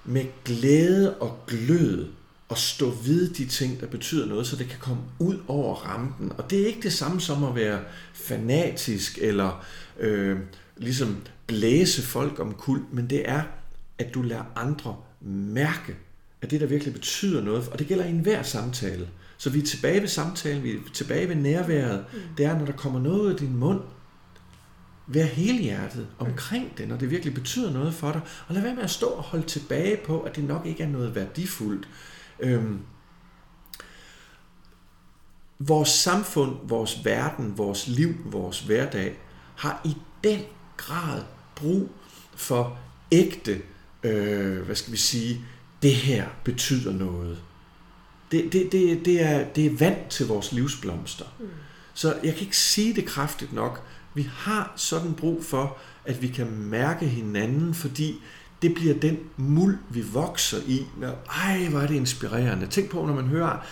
med 0.04 0.24
glæde 0.44 1.14
og 1.14 1.38
glød 1.46 2.06
at 2.50 2.58
stå 2.58 2.90
ved 2.90 3.28
de 3.28 3.46
ting, 3.46 3.80
der 3.80 3.86
betyder 3.86 4.26
noget, 4.26 4.46
så 4.46 4.56
det 4.56 4.68
kan 4.68 4.78
komme 4.80 5.02
ud 5.18 5.38
over 5.48 5.74
rampen. 5.74 6.32
Og 6.38 6.50
det 6.50 6.62
er 6.62 6.66
ikke 6.66 6.82
det 6.82 6.92
samme 6.92 7.20
som 7.20 7.44
at 7.44 7.54
være 7.54 7.80
fanatisk 8.12 9.18
eller 9.20 9.64
øh, 10.00 10.38
ligesom 10.76 11.16
blæse 11.46 12.02
folk 12.02 12.40
om 12.40 12.54
kul, 12.54 12.80
men 12.92 13.10
det 13.10 13.30
er, 13.30 13.42
at 13.98 14.14
du 14.14 14.22
lader 14.22 14.44
andre 14.56 14.96
mærke, 15.28 15.96
at 16.42 16.50
det 16.50 16.60
der 16.60 16.66
virkelig 16.66 16.94
betyder 16.94 17.42
noget, 17.42 17.68
og 17.68 17.78
det 17.78 17.86
gælder 17.86 18.04
i 18.04 18.10
enhver 18.10 18.42
samtale. 18.42 19.08
Så 19.38 19.50
vi 19.50 19.58
er 19.58 19.66
tilbage 19.66 20.00
ved 20.00 20.08
samtalen, 20.08 20.62
vi 20.62 20.72
er 20.72 20.78
tilbage 20.92 21.28
ved 21.28 21.34
nærværet. 21.34 22.04
Mm. 22.12 22.18
Det 22.36 22.46
er, 22.46 22.58
når 22.58 22.66
der 22.66 22.72
kommer 22.72 23.00
noget 23.00 23.20
ud 23.20 23.30
af 23.30 23.36
din 23.36 23.56
mund, 23.56 23.80
vær 25.06 25.24
helhjertet 25.24 26.06
omkring 26.18 26.78
det, 26.78 26.88
når 26.88 26.96
det 26.96 27.10
virkelig 27.10 27.34
betyder 27.34 27.72
noget 27.72 27.94
for 27.94 28.12
dig. 28.12 28.20
Og 28.48 28.54
lad 28.54 28.62
være 28.62 28.74
med 28.74 28.82
at 28.82 28.90
stå 28.90 29.06
og 29.06 29.22
holde 29.22 29.46
tilbage 29.46 29.96
på, 30.06 30.20
at 30.20 30.36
det 30.36 30.44
nok 30.44 30.66
ikke 30.66 30.82
er 30.82 30.88
noget 30.88 31.14
værdifuldt. 31.14 31.88
Øhm, 32.40 32.80
vores 35.58 35.88
samfund, 35.88 36.56
vores 36.64 37.04
verden, 37.04 37.58
vores 37.58 37.88
liv, 37.88 38.14
vores 38.24 38.60
hverdag 38.60 39.18
har 39.56 39.80
i 39.84 39.96
den 40.24 40.40
grad 40.76 41.22
brug 41.56 41.88
for 42.34 42.78
ægte, 43.12 43.62
øh, 44.08 44.66
hvad 44.66 44.76
skal 44.76 44.92
vi 44.92 44.98
sige, 44.98 45.40
det 45.82 45.94
her 45.94 46.26
betyder 46.44 46.92
noget. 46.92 47.38
Det, 48.32 48.52
det, 48.52 48.72
det, 48.72 49.04
det, 49.04 49.22
er, 49.22 49.44
det 49.44 49.66
er 49.66 49.76
vand 49.78 49.96
til 50.10 50.26
vores 50.26 50.52
livsblomster. 50.52 51.24
Mm. 51.40 51.46
Så 51.94 52.14
jeg 52.24 52.34
kan 52.34 52.42
ikke 52.42 52.56
sige 52.56 52.94
det 52.94 53.06
kraftigt 53.06 53.52
nok. 53.52 53.82
Vi 54.14 54.30
har 54.32 54.72
sådan 54.76 55.14
brug 55.14 55.44
for, 55.44 55.76
at 56.04 56.22
vi 56.22 56.28
kan 56.28 56.50
mærke 56.50 57.06
hinanden, 57.06 57.74
fordi 57.74 58.20
det 58.62 58.74
bliver 58.74 58.94
den 58.94 59.18
muld, 59.36 59.78
vi 59.90 60.00
vokser 60.12 60.58
i. 60.66 60.86
Ej, 61.44 61.66
hvor 61.70 61.80
er 61.80 61.86
det 61.86 61.94
inspirerende. 61.94 62.66
Tænk 62.66 62.90
på, 62.90 63.06
når 63.06 63.14
man 63.14 63.24
hører, 63.24 63.66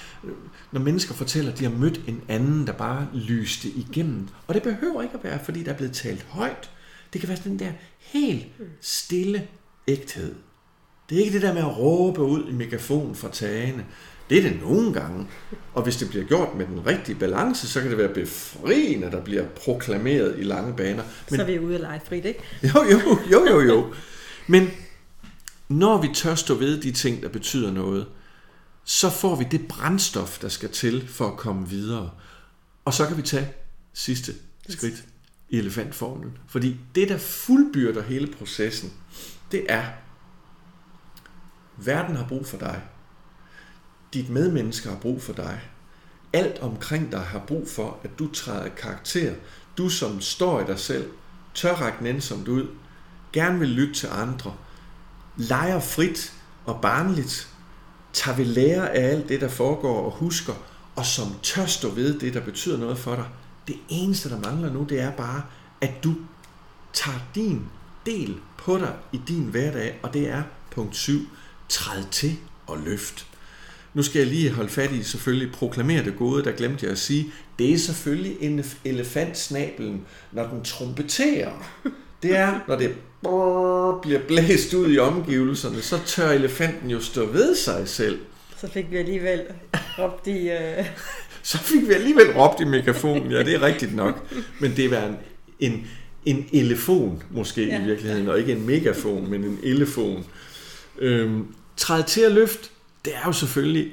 når 0.72 0.80
mennesker 0.80 1.14
fortæller, 1.14 1.52
at 1.52 1.58
de 1.58 1.64
har 1.64 1.70
mødt 1.70 2.00
en 2.06 2.22
anden, 2.28 2.66
der 2.66 2.72
bare 2.72 3.08
lyste 3.14 3.68
igennem. 3.68 4.28
Og 4.46 4.54
det 4.54 4.62
behøver 4.62 5.02
ikke 5.02 5.14
at 5.14 5.24
være, 5.24 5.44
fordi 5.44 5.62
der 5.62 5.72
er 5.72 5.76
blevet 5.76 5.94
talt 5.94 6.26
højt. 6.28 6.70
Det 7.12 7.20
kan 7.20 7.28
være 7.28 7.38
den 7.44 7.58
der 7.58 7.72
helt 7.98 8.46
stille 8.80 9.48
ægthed. 9.88 10.34
Det 11.10 11.18
er 11.18 11.24
ikke 11.24 11.34
det 11.34 11.42
der 11.42 11.54
med 11.54 11.62
at 11.62 11.78
råbe 11.78 12.22
ud 12.22 12.48
i 12.48 12.52
megafon 12.52 13.14
fra 13.14 13.30
tagene. 13.30 13.84
Det 14.30 14.38
er 14.38 14.42
det 14.42 14.60
nogle 14.60 14.92
gange. 14.92 15.26
Og 15.74 15.82
hvis 15.82 15.96
det 15.96 16.08
bliver 16.08 16.24
gjort 16.24 16.56
med 16.56 16.66
den 16.66 16.86
rigtige 16.86 17.18
balance, 17.18 17.68
så 17.68 17.80
kan 17.80 17.90
det 17.90 17.98
være 17.98 18.14
befriende, 18.14 19.10
der 19.10 19.24
bliver 19.24 19.44
proklameret 19.48 20.38
i 20.38 20.42
lange 20.42 20.76
baner. 20.76 21.02
Men, 21.30 21.36
så 21.36 21.42
er 21.42 21.46
vi 21.46 21.58
ude 21.58 21.74
at 21.74 21.80
lege 21.80 22.00
frit, 22.04 22.24
ikke? 22.24 22.40
Jo, 22.74 22.84
jo, 22.84 23.18
jo, 23.32 23.46
jo, 23.46 23.60
jo. 23.60 23.94
Men 24.46 24.70
når 25.68 26.02
vi 26.02 26.08
tør 26.14 26.34
stå 26.34 26.54
ved 26.54 26.80
de 26.80 26.92
ting, 26.92 27.22
der 27.22 27.28
betyder 27.28 27.72
noget, 27.72 28.06
så 28.84 29.10
får 29.10 29.36
vi 29.36 29.46
det 29.50 29.68
brændstof, 29.68 30.38
der 30.38 30.48
skal 30.48 30.70
til 30.70 31.08
for 31.08 31.28
at 31.28 31.36
komme 31.36 31.68
videre. 31.68 32.10
Og 32.84 32.94
så 32.94 33.06
kan 33.06 33.16
vi 33.16 33.22
tage 33.22 33.48
sidste 33.94 34.32
skridt 34.68 35.04
i 35.48 35.58
elefantformlen. 35.58 36.38
Fordi 36.48 36.76
det, 36.94 37.08
der 37.08 37.18
fuldbyrder 37.18 38.02
hele 38.02 38.26
processen, 38.26 38.92
det 39.52 39.66
er, 39.68 39.84
verden 41.76 42.16
har 42.16 42.26
brug 42.28 42.46
for 42.46 42.56
dig. 42.56 42.82
Dit 44.14 44.30
medmenneske 44.30 44.88
har 44.88 44.96
brug 44.96 45.22
for 45.22 45.32
dig. 45.32 45.60
Alt 46.32 46.58
omkring 46.58 47.12
dig 47.12 47.20
har 47.20 47.38
brug 47.38 47.68
for, 47.68 47.98
at 48.04 48.10
du 48.18 48.32
træder 48.32 48.68
karakter. 48.68 49.34
Du, 49.78 49.88
som 49.88 50.20
står 50.20 50.60
i 50.60 50.64
dig 50.66 50.78
selv, 50.78 51.10
tør 51.54 51.74
række 51.74 52.04
nænsomt 52.04 52.48
ud, 52.48 52.66
gerne 53.32 53.58
vil 53.58 53.68
lytte 53.68 53.94
til 53.94 54.08
andre, 54.12 54.54
leger 55.36 55.80
frit 55.80 56.34
og 56.64 56.80
barnligt, 56.82 57.50
tager 58.12 58.36
ved 58.36 58.44
lære 58.44 58.90
af 58.96 59.10
alt 59.10 59.28
det, 59.28 59.40
der 59.40 59.48
foregår 59.48 60.04
og 60.04 60.10
husker, 60.10 60.54
og 60.96 61.06
som 61.06 61.26
tør 61.42 61.66
stå 61.66 61.90
ved 61.90 62.18
det, 62.20 62.34
der 62.34 62.40
betyder 62.40 62.78
noget 62.78 62.98
for 62.98 63.14
dig. 63.14 63.26
Det 63.68 63.76
eneste, 63.88 64.30
der 64.30 64.40
mangler 64.40 64.72
nu, 64.72 64.86
det 64.88 65.00
er 65.00 65.10
bare, 65.10 65.42
at 65.80 66.04
du 66.04 66.14
tager 66.92 67.18
din 67.34 67.68
del 68.06 68.36
på 68.58 68.78
dig 68.78 68.92
i 69.12 69.20
din 69.28 69.44
hverdag, 69.44 69.98
og 70.02 70.14
det 70.14 70.28
er 70.28 70.42
punkt 70.70 70.96
7. 70.96 71.20
Træd 71.68 72.02
til 72.10 72.36
og 72.66 72.78
løft. 72.84 73.26
Nu 73.94 74.02
skal 74.02 74.18
jeg 74.18 74.28
lige 74.28 74.50
holde 74.50 74.70
fat 74.70 74.92
i 74.92 75.02
selvfølgelig 75.02 75.52
proklamere 75.52 76.04
det 76.04 76.16
gode, 76.16 76.44
der 76.44 76.52
glemte 76.52 76.84
jeg 76.84 76.92
at 76.92 76.98
sige. 76.98 77.32
Det 77.58 77.72
er 77.72 77.78
selvfølgelig 77.78 78.36
en 78.40 78.64
elefantsnabelen, 78.84 80.04
når 80.32 80.46
den 80.46 80.64
trompeterer. 80.64 81.50
Det 82.22 82.36
er, 82.36 82.60
når 82.68 82.76
det 82.76 82.94
bliver 84.02 84.20
blæst 84.28 84.74
ud 84.74 84.92
i 84.92 84.98
omgivelserne, 84.98 85.82
så 85.82 85.98
tør 86.06 86.30
elefanten 86.30 86.90
jo 86.90 87.00
stå 87.00 87.26
ved 87.26 87.56
sig 87.56 87.88
selv. 87.88 88.18
Så 88.60 88.70
fik 88.70 88.90
vi 88.90 88.96
alligevel 88.96 89.42
råbt 89.98 90.26
i... 90.26 90.50
Uh... 90.50 90.86
så 91.42 91.58
fik 91.58 91.88
vi 91.88 91.92
alligevel 91.92 92.32
råbt 92.32 92.60
i 92.60 92.64
megafonen, 92.64 93.30
ja, 93.30 93.38
det 93.42 93.54
er 93.54 93.62
rigtigt 93.62 93.94
nok. 93.94 94.32
Men 94.60 94.76
det 94.76 94.90
var 94.90 95.06
en, 95.06 95.16
en, 95.60 95.86
en 96.26 96.48
elefon 96.52 97.22
måske 97.30 97.66
ja. 97.66 97.82
i 97.82 97.84
virkeligheden, 97.84 98.28
og 98.28 98.38
ikke 98.38 98.52
en 98.52 98.66
megafon, 98.66 99.30
men 99.30 99.44
en 99.44 99.58
elefon. 99.62 100.26
Øhm, 100.98 101.54
træd 101.76 102.04
til 102.04 102.20
at 102.20 102.32
løft, 102.32 102.70
det 103.04 103.14
er 103.16 103.26
jo 103.26 103.32
selvfølgelig 103.32 103.92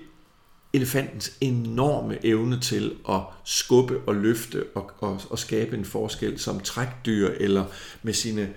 elefantens 0.74 1.38
enorme 1.42 2.26
evne 2.26 2.60
til 2.60 2.96
at 3.10 3.22
skubbe 3.46 4.00
og 4.08 4.16
løfte 4.16 4.66
og, 4.76 4.92
og, 5.00 5.22
og 5.30 5.40
skabe 5.40 5.78
en 5.78 5.86
forskel 5.86 6.40
som 6.40 6.60
trækdyr 6.60 7.30
eller 7.40 7.66
med 8.04 8.14
sine 8.14 8.50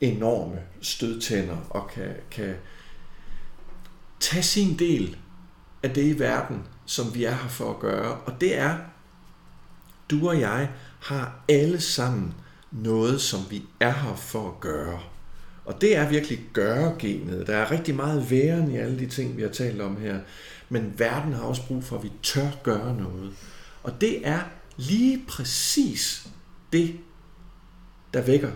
enorme 0.00 0.58
stødtænder 0.82 1.56
og 1.70 1.90
kan, 1.94 2.10
kan 2.30 2.54
tage 4.20 4.42
sin 4.42 4.78
del 4.78 5.16
af 5.82 5.90
det 5.90 6.04
i 6.04 6.18
verden, 6.18 6.62
som 6.86 7.14
vi 7.14 7.24
er 7.24 7.34
her 7.34 7.48
for 7.48 7.70
at 7.70 7.78
gøre. 7.78 8.14
Og 8.14 8.40
det 8.40 8.58
er, 8.58 8.76
du 10.10 10.28
og 10.28 10.40
jeg 10.40 10.70
har 11.00 11.44
alle 11.48 11.80
sammen 11.80 12.34
noget, 12.74 13.20
som 13.20 13.40
vi 13.50 13.62
er 13.80 13.92
her 13.92 14.16
for 14.16 14.48
at 14.48 14.60
gøre. 14.60 15.00
Og 15.64 15.80
det 15.80 15.96
er 15.96 16.08
virkelig 16.08 16.40
gøre-genet. 16.52 17.46
Der 17.46 17.56
er 17.56 17.70
rigtig 17.70 17.94
meget 17.94 18.30
væren 18.30 18.70
i 18.70 18.76
alle 18.76 18.98
de 18.98 19.06
ting, 19.06 19.36
vi 19.36 19.42
har 19.42 19.48
talt 19.48 19.80
om 19.80 19.96
her. 19.96 20.18
Men 20.68 20.94
verden 20.96 21.32
har 21.32 21.42
også 21.42 21.66
brug 21.66 21.84
for, 21.84 21.96
at 21.96 22.02
vi 22.02 22.12
tør 22.22 22.50
gøre 22.62 22.96
noget. 22.96 23.32
Og 23.82 24.00
det 24.00 24.26
er 24.28 24.40
lige 24.76 25.24
præcis 25.28 26.28
det, 26.72 26.96
der 28.14 28.22
vækker 28.22 28.50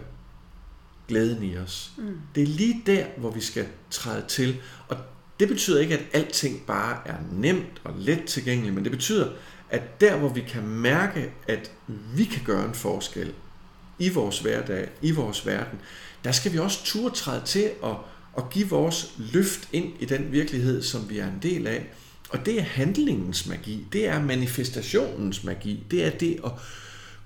glæden 1.08 1.42
i 1.42 1.56
os. 1.56 1.92
Mm. 1.98 2.20
Det 2.34 2.42
er 2.42 2.46
lige 2.46 2.82
der, 2.86 3.06
hvor 3.16 3.30
vi 3.30 3.40
skal 3.40 3.66
træde 3.90 4.24
til. 4.28 4.56
Og 4.88 4.96
det 5.40 5.48
betyder 5.48 5.80
ikke, 5.80 5.98
at 5.98 6.04
alting 6.12 6.66
bare 6.66 6.98
er 7.04 7.16
nemt 7.32 7.80
og 7.84 7.94
let 7.98 8.24
tilgængeligt, 8.26 8.74
men 8.74 8.84
det 8.84 8.92
betyder, 8.92 9.30
at 9.70 10.00
der, 10.00 10.16
hvor 10.16 10.28
vi 10.28 10.40
kan 10.40 10.66
mærke, 10.66 11.32
at 11.48 11.72
vi 12.14 12.24
kan 12.24 12.44
gøre 12.44 12.64
en 12.64 12.74
forskel 12.74 13.34
i 13.98 14.08
vores 14.08 14.38
hverdag, 14.38 14.88
i 15.02 15.10
vores 15.10 15.46
verden, 15.46 15.78
der 16.24 16.32
skal 16.32 16.52
vi 16.52 16.58
også 16.58 16.84
turde 16.84 17.14
træde 17.14 17.42
til 17.44 17.70
at, 17.84 17.94
at 18.38 18.50
give 18.50 18.68
vores 18.68 19.14
løft 19.32 19.68
ind 19.72 19.92
i 20.00 20.04
den 20.04 20.32
virkelighed, 20.32 20.82
som 20.82 21.10
vi 21.10 21.18
er 21.18 21.26
en 21.26 21.38
del 21.42 21.66
af. 21.66 21.86
Og 22.30 22.46
det 22.46 22.58
er 22.58 22.62
handlingens 22.62 23.46
magi, 23.46 23.86
det 23.92 24.08
er 24.08 24.22
manifestationens 24.22 25.44
magi, 25.44 25.86
det 25.90 26.04
er 26.04 26.10
det 26.10 26.40
at 26.44 26.50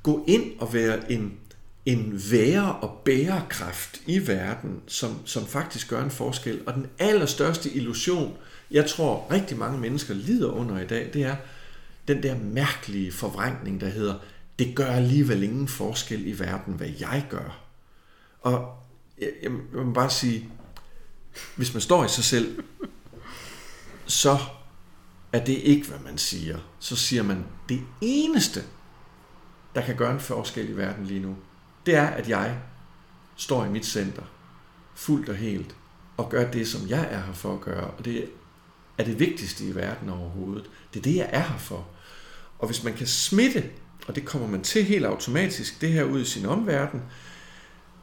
gå 0.02 0.24
ind 0.28 0.60
og 0.60 0.74
være 0.74 1.12
en, 1.12 1.32
en 1.86 2.22
være- 2.30 2.76
og 2.76 3.00
bærekraft 3.04 4.00
i 4.06 4.26
verden, 4.28 4.80
som, 4.86 5.16
som 5.24 5.46
faktisk 5.46 5.88
gør 5.88 6.04
en 6.04 6.10
forskel. 6.10 6.60
Og 6.66 6.74
den 6.74 6.86
allerstørste 6.98 7.70
illusion, 7.70 8.36
jeg 8.70 8.86
tror 8.86 9.26
rigtig 9.30 9.58
mange 9.58 9.78
mennesker 9.78 10.14
lider 10.14 10.50
under 10.50 10.80
i 10.80 10.86
dag, 10.86 11.10
det 11.12 11.22
er 11.22 11.36
den 12.08 12.22
der 12.22 12.34
mærkelige 12.38 13.12
forvrængning, 13.12 13.80
der 13.80 13.88
hedder, 13.88 14.14
det 14.64 14.76
gør 14.76 14.86
alligevel 14.86 15.42
ingen 15.42 15.68
forskel 15.68 16.26
i 16.26 16.38
verden, 16.38 16.74
hvad 16.74 16.88
jeg 17.00 17.26
gør. 17.30 17.64
Og 18.40 18.74
jeg, 19.18 19.30
jeg 19.42 19.50
må 19.84 19.92
bare 19.92 20.10
sige, 20.10 20.50
hvis 21.56 21.74
man 21.74 21.80
står 21.80 22.04
i 22.04 22.08
sig 22.08 22.24
selv, 22.24 22.64
så 24.06 24.38
er 25.32 25.44
det 25.44 25.52
ikke, 25.52 25.88
hvad 25.88 25.98
man 25.98 26.18
siger. 26.18 26.58
Så 26.78 26.96
siger 26.96 27.22
man, 27.22 27.44
det 27.68 27.80
eneste, 28.00 28.64
der 29.74 29.80
kan 29.80 29.96
gøre 29.96 30.12
en 30.12 30.20
forskel 30.20 30.68
i 30.68 30.76
verden 30.76 31.06
lige 31.06 31.20
nu, 31.20 31.36
det 31.86 31.94
er, 31.94 32.06
at 32.06 32.28
jeg 32.28 32.58
står 33.36 33.64
i 33.64 33.68
mit 33.68 33.86
center, 33.86 34.22
fuldt 34.94 35.28
og 35.28 35.36
helt, 35.36 35.76
og 36.16 36.30
gør 36.30 36.50
det, 36.50 36.68
som 36.68 36.88
jeg 36.88 37.08
er 37.10 37.20
her 37.20 37.32
for 37.32 37.54
at 37.54 37.60
gøre. 37.60 37.90
Og 37.90 38.04
det 38.04 38.30
er 38.98 39.04
det 39.04 39.18
vigtigste 39.18 39.64
i 39.64 39.74
verden 39.74 40.08
overhovedet. 40.08 40.70
Det 40.94 40.98
er 40.98 41.02
det, 41.02 41.16
jeg 41.16 41.28
er 41.32 41.42
her 41.42 41.58
for. 41.58 41.88
Og 42.58 42.66
hvis 42.66 42.84
man 42.84 42.94
kan 42.94 43.06
smitte, 43.06 43.70
og 44.06 44.14
det 44.14 44.24
kommer 44.24 44.48
man 44.48 44.62
til 44.62 44.84
helt 44.84 45.04
automatisk, 45.04 45.80
det 45.80 45.92
her 45.92 46.04
ud 46.04 46.20
i 46.20 46.24
sin 46.24 46.46
omverden, 46.46 47.02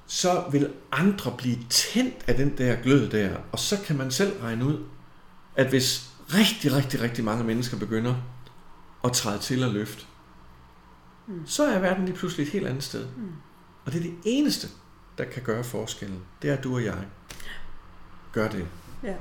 så 0.07 0.43
vil 0.51 0.73
andre 0.91 1.35
blive 1.37 1.57
tændt 1.69 2.15
af 2.27 2.35
den 2.35 2.57
der 2.57 2.75
glød 2.75 3.09
der, 3.09 3.37
og 3.51 3.59
så 3.59 3.77
kan 3.85 3.97
man 3.97 4.11
selv 4.11 4.41
regne 4.41 4.65
ud, 4.65 4.83
at 5.55 5.69
hvis 5.69 6.09
rigtig, 6.33 6.73
rigtig, 6.73 7.01
rigtig 7.01 7.23
mange 7.23 7.43
mennesker 7.43 7.77
begynder 7.77 8.15
at 9.03 9.13
træde 9.13 9.39
til 9.39 9.63
og 9.63 9.71
løfte, 9.71 10.05
mm. 11.27 11.47
så 11.47 11.65
er 11.65 11.79
verden 11.79 12.05
lige 12.05 12.15
pludselig 12.15 12.43
et 12.45 12.51
helt 12.51 12.67
andet 12.67 12.83
sted. 12.83 13.07
Mm. 13.17 13.31
Og 13.85 13.91
det 13.91 13.97
er 13.99 14.03
det 14.03 14.17
eneste, 14.23 14.67
der 15.17 15.25
kan 15.25 15.43
gøre 15.43 15.63
forskellen. 15.63 16.19
Det 16.41 16.49
er, 16.49 16.57
at 16.57 16.63
du 16.63 16.75
og 16.75 16.83
jeg 16.83 17.05
gør 18.31 18.49
det. 18.49 18.67
Ja. 19.03 19.13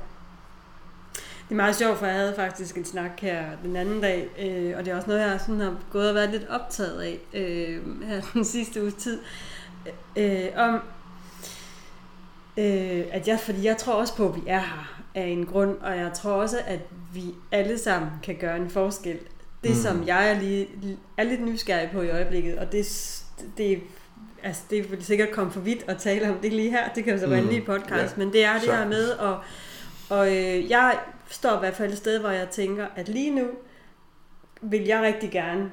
Det 1.49 1.55
er 1.55 1.57
meget 1.57 1.75
sjovt, 1.75 1.97
for 1.97 2.05
jeg 2.05 2.15
havde 2.15 2.35
faktisk 2.35 2.77
en 2.77 2.85
snak 2.85 3.19
her 3.19 3.43
den 3.63 3.75
anden 3.75 4.01
dag, 4.01 4.29
øh, 4.39 4.77
og 4.77 4.85
det 4.85 4.91
er 4.91 4.95
også 4.95 5.07
noget, 5.07 5.21
jeg 5.21 5.39
sådan 5.39 5.59
har 5.61 5.75
gået 5.91 6.09
og 6.09 6.15
været 6.15 6.29
lidt 6.29 6.47
optaget 6.49 7.01
af 7.01 7.19
øh, 7.33 8.03
her 8.03 8.21
den 8.33 8.45
sidste 8.55 8.81
uge 8.81 8.91
tid, 8.91 9.19
øh, 10.15 10.47
om 10.55 10.81
øh, 12.57 13.03
at 13.11 13.27
jeg, 13.27 13.39
fordi 13.39 13.65
jeg 13.65 13.77
tror 13.77 13.93
også 13.93 14.15
på, 14.15 14.29
at 14.29 14.35
vi 14.35 14.41
er 14.47 14.59
her 14.59 15.01
af 15.15 15.25
en 15.25 15.45
grund, 15.45 15.77
og 15.81 15.97
jeg 15.97 16.13
tror 16.13 16.31
også, 16.31 16.57
at 16.65 16.79
vi 17.13 17.23
alle 17.51 17.77
sammen 17.77 18.11
kan 18.23 18.35
gøre 18.35 18.57
en 18.57 18.69
forskel. 18.69 19.19
Det, 19.63 19.71
mm. 19.71 19.75
som 19.75 20.07
jeg 20.07 20.31
er, 20.31 20.39
lige, 20.39 20.67
er 21.17 21.23
lidt 21.23 21.45
nysgerrig 21.45 21.89
på 21.91 22.01
i 22.01 22.09
øjeblikket, 22.09 22.57
og 22.57 22.71
det, 22.71 22.85
det, 23.57 23.81
altså, 24.43 24.61
det 24.69 24.91
vil 24.91 25.05
sikkert 25.05 25.31
komme 25.31 25.51
for 25.51 25.59
vidt 25.59 25.83
at 25.87 25.97
tale 25.97 26.29
om 26.29 26.37
det 26.37 26.53
lige 26.53 26.69
her, 26.69 26.89
det 26.95 27.03
kan 27.03 27.13
jo 27.13 27.19
så 27.19 27.27
være 27.27 27.41
mm. 27.41 27.47
en 27.47 27.53
lige 27.53 27.65
podcast, 27.65 28.17
ja. 28.17 28.23
men 28.23 28.33
det 28.33 28.45
er 28.45 28.53
det 28.53 28.71
her 28.71 28.87
med, 28.87 29.09
og, 29.09 29.39
og 30.09 30.27
øh, 30.27 30.69
jeg 30.69 30.97
står 31.31 31.55
i 31.55 31.59
hvert 31.59 31.75
fald 31.75 31.91
et 31.91 31.97
sted, 31.97 32.19
hvor 32.19 32.29
jeg 32.29 32.49
tænker, 32.49 32.87
at 32.95 33.09
lige 33.09 33.35
nu 33.35 33.47
vil 34.61 34.81
jeg 34.85 35.01
rigtig 35.01 35.31
gerne 35.31 35.71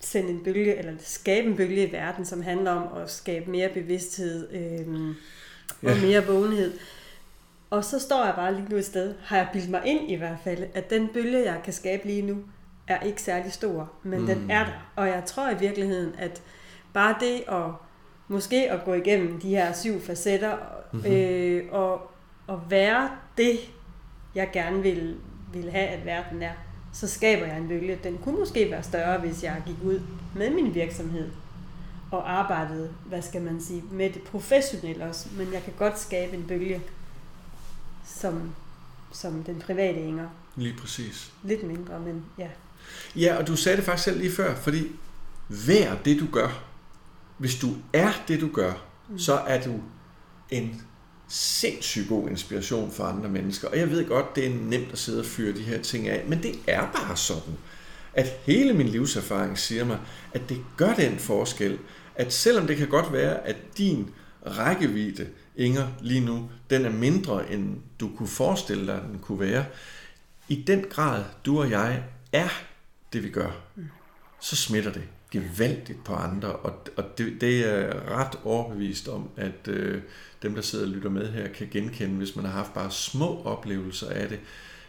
sende 0.00 0.30
en 0.30 0.44
bølge, 0.44 0.76
eller 0.76 0.92
skabe 0.98 1.46
en 1.46 1.56
bølge 1.56 1.86
i 1.88 1.92
verden, 1.92 2.24
som 2.24 2.42
handler 2.42 2.70
om 2.70 2.98
at 3.02 3.10
skabe 3.10 3.50
mere 3.50 3.68
bevidsthed 3.68 4.48
øh, 4.52 5.08
og 5.82 5.88
Ja. 5.96 6.06
mere 6.06 6.26
vågenhed. 6.26 6.72
Og 7.70 7.84
så 7.84 7.98
står 7.98 8.24
jeg 8.24 8.34
bare 8.34 8.54
lige 8.54 8.66
nu 8.70 8.76
et 8.76 8.84
sted, 8.84 9.14
har 9.24 9.36
jeg 9.36 9.48
bildt 9.52 9.70
mig 9.70 9.82
ind 9.84 10.10
i 10.10 10.14
hvert 10.14 10.36
fald, 10.44 10.64
at 10.74 10.90
den 10.90 11.08
bølge, 11.14 11.44
jeg 11.44 11.60
kan 11.64 11.72
skabe 11.72 12.06
lige 12.06 12.22
nu, 12.22 12.36
er 12.88 13.00
ikke 13.00 13.22
særlig 13.22 13.52
stor, 13.52 13.92
men 14.02 14.20
mm. 14.20 14.26
den 14.26 14.50
er 14.50 14.64
der. 14.64 14.92
Og 14.96 15.08
jeg 15.08 15.22
tror 15.26 15.50
i 15.50 15.58
virkeligheden, 15.58 16.14
at 16.18 16.42
bare 16.92 17.14
det 17.20 17.42
at 17.48 17.70
måske 18.28 18.70
at 18.70 18.84
gå 18.84 18.94
igennem 18.94 19.40
de 19.40 19.48
her 19.48 19.72
syv 19.72 20.00
facetter, 20.00 20.56
Mhm. 20.92 21.02
mm-hmm. 21.02 21.16
øh, 21.16 21.64
og, 21.72 22.10
og 22.46 22.60
være 22.70 23.10
det, 23.36 23.58
jeg 24.34 24.50
gerne 24.52 24.82
vil, 24.82 25.16
vil 25.52 25.70
have, 25.70 25.86
at 25.86 26.06
verden 26.06 26.42
er, 26.42 26.52
så 26.92 27.08
skaber 27.08 27.46
jeg 27.46 27.58
en 27.58 27.68
bølge. 27.68 27.98
Den 28.04 28.18
kunne 28.18 28.38
måske 28.38 28.70
være 28.70 28.82
større, 28.82 29.18
hvis 29.18 29.42
jeg 29.42 29.62
gik 29.66 29.76
ud 29.84 30.00
med 30.36 30.50
min 30.50 30.74
virksomhed 30.74 31.30
og 32.10 32.32
arbejdede, 32.32 32.90
hvad 33.06 33.22
skal 33.22 33.42
man 33.42 33.60
sige, 33.60 33.82
med 33.90 34.10
det 34.10 34.22
professionelle 34.22 35.04
også. 35.04 35.28
Men 35.36 35.52
jeg 35.52 35.62
kan 35.62 35.72
godt 35.78 35.98
skabe 35.98 36.36
en 36.36 36.44
bølge, 36.48 36.80
som, 38.06 38.54
som 39.12 39.44
den 39.44 39.58
private 39.60 40.00
Inger. 40.00 40.28
Lige 40.56 40.76
præcis. 40.80 41.32
Lidt 41.42 41.66
mindre, 41.66 42.00
men 42.00 42.24
ja. 42.38 42.48
Ja, 43.16 43.36
og 43.36 43.46
du 43.46 43.56
sagde 43.56 43.76
det 43.76 43.84
faktisk 43.84 44.04
selv 44.04 44.18
lige 44.18 44.32
før, 44.32 44.54
fordi 44.54 44.86
vær 45.48 45.94
det, 46.04 46.20
du 46.20 46.26
gør. 46.32 46.64
Hvis 47.38 47.58
du 47.58 47.68
er 47.92 48.10
det, 48.28 48.40
du 48.40 48.48
gør, 48.52 48.72
mm. 49.08 49.18
så 49.18 49.34
er 49.34 49.62
du 49.62 49.80
en 50.50 50.82
sindssygt 51.30 52.08
god 52.08 52.28
inspiration 52.28 52.92
for 52.92 53.04
andre 53.04 53.28
mennesker. 53.28 53.68
Og 53.68 53.78
jeg 53.78 53.90
ved 53.90 54.08
godt, 54.08 54.36
det 54.36 54.46
er 54.46 54.54
nemt 54.54 54.92
at 54.92 54.98
sidde 54.98 55.20
og 55.20 55.26
fyre 55.26 55.56
de 55.56 55.62
her 55.62 55.82
ting 55.82 56.08
af, 56.08 56.24
men 56.28 56.42
det 56.42 56.54
er 56.66 56.92
bare 56.92 57.16
sådan, 57.16 57.54
at 58.14 58.26
hele 58.42 58.74
min 58.74 58.88
livserfaring 58.88 59.58
siger 59.58 59.84
mig, 59.84 59.98
at 60.34 60.48
det 60.48 60.64
gør 60.76 60.94
den 60.94 61.18
forskel, 61.18 61.78
at 62.14 62.32
selvom 62.32 62.66
det 62.66 62.76
kan 62.76 62.88
godt 62.88 63.12
være, 63.12 63.46
at 63.46 63.56
din 63.78 64.10
rækkevidde, 64.46 65.28
Inger, 65.56 65.88
lige 66.00 66.20
nu, 66.20 66.50
den 66.70 66.84
er 66.84 66.90
mindre, 66.90 67.52
end 67.52 67.76
du 68.00 68.10
kunne 68.16 68.28
forestille 68.28 68.86
dig, 68.86 69.02
den 69.12 69.18
kunne 69.18 69.40
være, 69.40 69.64
i 70.48 70.64
den 70.66 70.84
grad, 70.90 71.24
du 71.46 71.60
og 71.60 71.70
jeg 71.70 72.04
er 72.32 72.48
det, 73.12 73.24
vi 73.24 73.30
gør, 73.30 73.50
så 74.40 74.56
smitter 74.56 74.92
det 74.92 75.02
gevaldigt 75.30 76.04
på 76.04 76.14
andre, 76.14 76.52
og, 76.52 76.86
og 76.96 77.18
det, 77.18 77.40
det 77.40 77.66
er 77.68 77.76
jeg 77.78 78.02
ret 78.08 78.38
overbevist 78.44 79.08
om, 79.08 79.28
at 79.36 79.68
øh, 79.68 80.02
dem, 80.42 80.54
der 80.54 80.62
sidder 80.62 80.84
og 80.84 80.90
lytter 80.90 81.10
med 81.10 81.32
her, 81.32 81.48
kan 81.48 81.68
genkende, 81.70 82.16
hvis 82.16 82.36
man 82.36 82.44
har 82.44 82.52
haft 82.52 82.74
bare 82.74 82.90
små 82.90 83.42
oplevelser 83.42 84.08
af 84.10 84.28
det. 84.28 84.40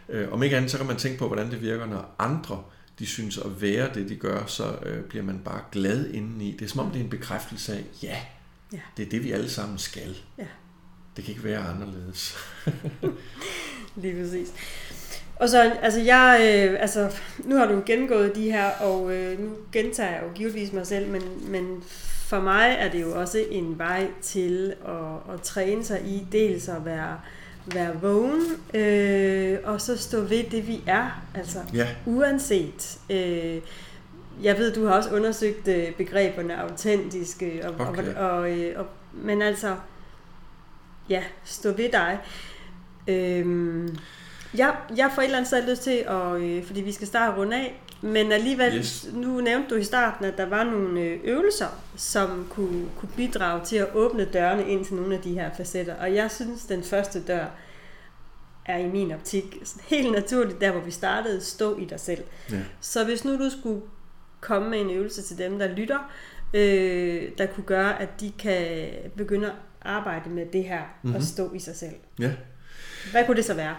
Øh, 0.08 0.32
om 0.32 0.42
ikke 0.42 0.56
andet, 0.56 0.70
så 0.70 0.76
kan 0.78 0.86
man 0.86 0.96
tænke 0.96 1.18
på, 1.18 1.26
hvordan 1.26 1.50
det 1.50 1.60
virker, 1.62 1.86
når 1.86 2.14
andre 2.18 2.62
de 2.98 3.06
synes 3.06 3.38
at 3.38 3.62
være 3.62 3.90
det, 3.94 4.08
de 4.08 4.16
gør, 4.16 4.46
så 4.46 4.76
øh, 4.86 5.02
bliver 5.04 5.24
man 5.24 5.40
bare 5.44 5.60
glad 5.72 6.10
indeni. 6.10 6.52
Det 6.52 6.64
er 6.64 6.68
som 6.68 6.80
om, 6.80 6.90
det 6.90 7.00
er 7.00 7.04
en 7.04 7.10
bekræftelse 7.10 7.72
af, 7.76 7.84
ja, 8.02 8.16
Ja. 8.72 8.80
det 8.96 9.06
er 9.06 9.10
det, 9.10 9.24
vi 9.24 9.32
alle 9.32 9.50
sammen 9.50 9.78
skal. 9.78 10.16
Ja. 10.38 10.46
Det 11.16 11.24
kan 11.24 11.32
ikke 11.32 11.44
være 11.44 11.58
anderledes. 11.58 12.36
Lige 14.02 14.22
præcis. 14.22 14.52
Og 15.36 15.48
så, 15.48 15.72
altså 15.82 16.00
jeg, 16.00 16.40
øh, 16.40 16.80
altså, 16.80 17.10
nu 17.44 17.56
har 17.56 17.66
du 17.66 17.82
gennemgået 17.86 18.34
de 18.34 18.50
her, 18.52 18.70
og 18.70 19.14
øh, 19.14 19.40
nu 19.40 19.50
gentager 19.72 20.10
jeg 20.10 20.22
jo 20.22 20.28
givetvis 20.34 20.72
mig 20.72 20.86
selv, 20.86 21.08
men, 21.08 21.22
men 21.48 21.82
for 22.26 22.40
mig 22.40 22.76
er 22.78 22.90
det 22.90 23.02
jo 23.02 23.20
også 23.20 23.44
en 23.50 23.78
vej 23.78 24.06
til 24.22 24.74
at, 24.88 25.34
at 25.34 25.40
træne 25.42 25.84
sig 25.84 26.00
i, 26.06 26.26
dels 26.32 26.68
at 26.68 26.84
være, 26.84 27.20
være 27.66 28.00
vågen, 28.00 28.42
øh, 28.74 29.58
og 29.64 29.80
så 29.80 29.96
stå 29.96 30.20
ved 30.20 30.44
det, 30.50 30.68
vi 30.68 30.80
er, 30.86 31.22
altså 31.34 31.58
Ja, 31.74 31.86
uanset. 32.06 32.98
Øh, 33.10 33.60
jeg 34.42 34.58
ved, 34.58 34.74
du 34.74 34.86
har 34.86 34.94
også 34.94 35.10
undersøgt 35.10 35.68
øh, 35.68 35.92
begreberne 35.92 36.60
autentiske, 36.60 37.62
og, 37.64 37.88
Okay. 37.88 38.14
og, 38.14 38.30
og, 38.30 38.58
øh, 38.58 38.78
og, 38.80 38.86
men 39.12 39.42
altså, 39.42 39.76
ja, 41.08 41.22
stå 41.44 41.72
ved 41.72 41.88
dig. 41.92 42.18
Øhm, 43.08 43.96
jeg, 44.54 44.76
jeg 44.96 45.10
får 45.14 45.22
et 45.22 45.26
eller 45.26 45.36
andet 45.38 45.48
sted 45.48 45.70
lyst 45.70 45.82
til, 45.82 45.90
at, 46.08 46.40
øh, 46.40 46.64
fordi 46.64 46.80
vi 46.80 46.92
skal 46.92 47.06
starte 47.06 47.36
rundt 47.36 47.54
af, 47.54 47.82
men 48.00 48.32
alligevel, 48.32 48.74
Yes. 48.78 49.08
nu 49.12 49.40
nævnte 49.40 49.68
du 49.70 49.74
i 49.74 49.84
starten, 49.84 50.24
at 50.24 50.38
der 50.38 50.46
var 50.46 50.64
nogle 50.64 51.00
øh, 51.00 51.20
øvelser, 51.24 51.66
som 51.96 52.46
kunne, 52.50 52.86
kunne 52.98 53.08
bidrage 53.16 53.64
til 53.64 53.76
at 53.76 53.88
åbne 53.94 54.24
dørene 54.24 54.68
ind 54.68 54.84
til 54.84 54.94
nogle 54.94 55.14
af 55.14 55.20
de 55.20 55.32
her 55.32 55.50
facetter. 55.56 55.94
Og 55.94 56.14
jeg 56.14 56.30
synes, 56.30 56.64
den 56.64 56.82
første 56.82 57.22
dør 57.22 57.44
er 58.66 58.78
i 58.78 58.86
min 58.86 59.12
optik 59.12 59.56
helt 59.88 60.12
naturligt, 60.12 60.60
der 60.60 60.70
hvor 60.72 60.80
vi 60.80 60.90
startede, 60.90 61.40
stå 61.40 61.78
i 61.78 61.84
dig 61.84 62.00
selv. 62.00 62.24
ja. 62.50 62.56
Så 62.80 63.04
hvis 63.04 63.24
nu 63.24 63.32
du 63.38 63.50
skulle 63.60 63.80
komme 64.40 64.70
med 64.70 64.80
en 64.80 64.90
øvelse 64.90 65.22
til 65.22 65.38
dem, 65.38 65.58
der 65.58 65.68
lytter, 65.68 66.12
øh, 66.54 67.22
der 67.38 67.46
kunne 67.46 67.64
gøre, 67.64 68.02
at 68.02 68.20
de 68.20 68.32
kan 68.38 68.88
begynde 69.16 69.46
at 69.46 69.54
arbejde 69.82 70.30
med 70.30 70.46
det 70.52 70.64
her 70.64 70.80
mm-hmm. 70.80 71.08
Mhm. 71.10 71.16
og 71.16 71.22
stå 71.22 71.52
i 71.54 71.58
sig 71.58 71.76
selv. 71.76 71.94
ja. 72.18 72.30
Hvad 73.10 73.26
kunne 73.26 73.36
det 73.36 73.44
så 73.44 73.54
være? 73.54 73.74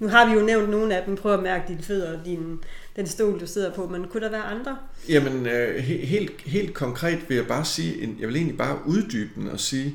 Nu 0.00 0.08
har 0.08 0.26
vi 0.26 0.32
jo 0.32 0.40
nævnt 0.46 0.70
nogle 0.70 0.96
af 0.96 1.04
dem. 1.06 1.16
Prøv 1.16 1.34
at 1.34 1.42
mærke 1.42 1.64
dine 1.68 1.82
fødder 1.82 2.18
og 2.18 2.24
din, 2.26 2.58
den 2.96 3.06
stol, 3.06 3.40
du 3.40 3.46
sidder 3.46 3.72
på. 3.74 3.88
Men 3.88 4.04
kunne 4.08 4.22
der 4.22 4.30
være 4.30 4.42
andre? 4.42 4.76
Jamen, 5.08 5.46
øh, 5.46 5.76
he- 5.76 6.06
helt, 6.06 6.40
helt 6.40 6.74
konkret 6.74 7.18
vil 7.28 7.36
jeg 7.36 7.46
bare 7.46 7.64
sige, 7.64 8.02
en- 8.02 8.16
jeg 8.20 8.28
vil 8.28 8.36
egentlig 8.36 8.58
bare 8.58 8.78
uddybe 8.86 9.30
den 9.34 9.48
og 9.48 9.60
sige, 9.60 9.94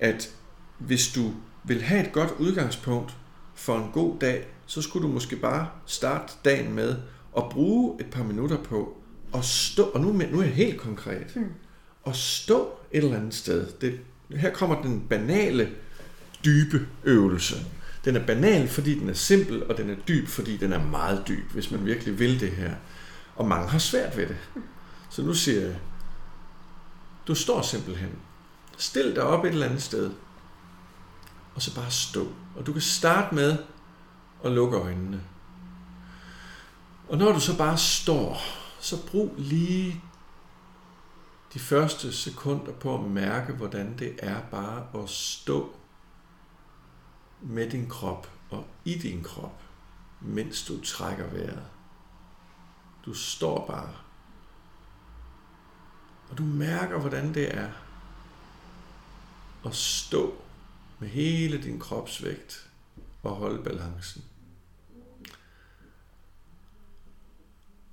at 0.00 0.30
hvis 0.78 1.12
du 1.12 1.30
vil 1.64 1.82
have 1.82 2.06
et 2.06 2.12
godt 2.12 2.30
udgangspunkt 2.38 3.14
for 3.54 3.76
en 3.76 3.90
god 3.92 4.14
dag, 4.20 4.46
så 4.66 4.82
skulle 4.82 5.08
du 5.08 5.12
måske 5.12 5.36
bare 5.36 5.68
starte 5.86 6.32
dagen 6.44 6.74
med 6.74 6.96
at 7.36 7.42
bruge 7.50 8.00
et 8.00 8.06
par 8.06 8.22
minutter 8.24 8.56
på 8.56 8.96
at 9.34 9.44
stå, 9.44 9.82
og 9.82 10.00
nu, 10.00 10.12
nu 10.12 10.38
er 10.38 10.42
jeg 10.44 10.52
helt 10.52 10.80
konkret, 10.80 11.36
Mm. 11.36 11.44
at 12.06 12.16
stå 12.16 12.68
et 12.92 13.04
eller 13.04 13.16
andet 13.16 13.34
sted. 13.34 13.66
Det, 13.80 13.98
her 14.36 14.50
kommer 14.50 14.82
den 14.82 15.00
banale, 15.10 15.68
dybe 16.44 16.86
øvelse. 17.04 17.54
Den 18.04 18.16
er 18.16 18.26
banal, 18.26 18.68
fordi 18.68 18.98
den 18.98 19.08
er 19.08 19.14
simpel, 19.14 19.70
og 19.70 19.76
den 19.76 19.90
er 19.90 19.94
dyb, 20.08 20.28
fordi 20.28 20.56
den 20.56 20.72
er 20.72 20.84
meget 20.84 21.24
dyb, 21.28 21.50
hvis 21.52 21.70
man 21.70 21.86
virkelig 21.86 22.18
vil 22.18 22.40
det 22.40 22.50
her. 22.50 22.74
Og 23.36 23.48
mange 23.48 23.68
har 23.68 23.78
svært 23.78 24.16
ved 24.16 24.26
det. 24.26 24.36
Så 25.10 25.22
nu 25.22 25.34
siger 25.34 25.60
jeg, 25.60 25.76
du 27.28 27.34
står 27.34 27.62
simpelthen. 27.62 28.10
Stil 28.76 29.14
dig 29.14 29.22
op 29.22 29.44
et 29.44 29.48
eller 29.48 29.66
andet 29.66 29.82
sted, 29.82 30.10
og 31.54 31.62
så 31.62 31.74
bare 31.74 31.90
stå. 31.90 32.28
Og 32.56 32.66
du 32.66 32.72
kan 32.72 32.82
starte 32.82 33.34
med 33.34 33.56
at 34.44 34.52
lukke 34.52 34.76
øjnene. 34.76 35.20
Og 37.08 37.18
når 37.18 37.32
du 37.32 37.40
så 37.40 37.58
bare 37.58 37.78
står, 37.78 38.40
så 38.80 39.06
brug 39.06 39.34
lige 39.38 40.02
de 41.54 41.58
første 41.58 42.12
sekunder 42.12 42.72
på 42.72 42.94
at 42.94 43.10
mærke, 43.10 43.52
hvordan 43.52 43.98
det 43.98 44.12
er 44.18 44.40
bare 44.50 45.02
at 45.02 45.10
stå 45.10 45.74
med 47.42 47.70
din 47.70 47.88
krop 47.88 48.30
og 48.50 48.66
i 48.84 48.94
din 48.94 49.22
krop, 49.22 49.62
mens 50.20 50.64
du 50.64 50.84
trækker 50.84 51.26
vejret. 51.26 51.66
Du 53.04 53.14
står 53.14 53.66
bare. 53.66 53.94
Og 56.30 56.38
du 56.38 56.42
mærker, 56.42 56.98
hvordan 56.98 57.34
det 57.34 57.54
er 57.58 57.70
at 59.66 59.74
stå 59.74 60.42
med 60.98 61.08
hele 61.08 61.62
din 61.62 61.80
kropsvægt 61.80 62.70
og 63.22 63.36
holde 63.36 63.64
balancen. 63.64 64.24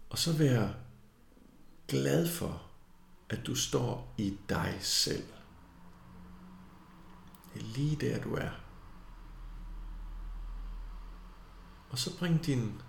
Og 0.09 0.17
så 0.17 0.38
være 0.38 0.76
glad 1.88 2.27
for, 2.27 2.61
at 3.30 3.45
du 3.45 3.55
står 3.55 4.13
i 4.17 4.38
dig 4.49 4.77
selv. 4.81 5.27
Det 7.53 7.61
er 7.61 7.65
lige 7.65 7.95
der, 7.95 8.21
du 8.21 8.35
er. 8.35 8.69
Og 11.90 11.99
så 11.99 12.18
bring 12.18 12.45
din 12.45 12.82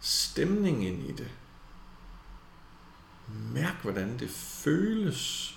stemning 0.00 0.86
ind 0.86 1.02
i 1.02 1.12
det. 1.12 1.30
Mærk, 3.28 3.82
hvordan 3.82 4.18
det 4.18 4.30
føles 4.30 5.54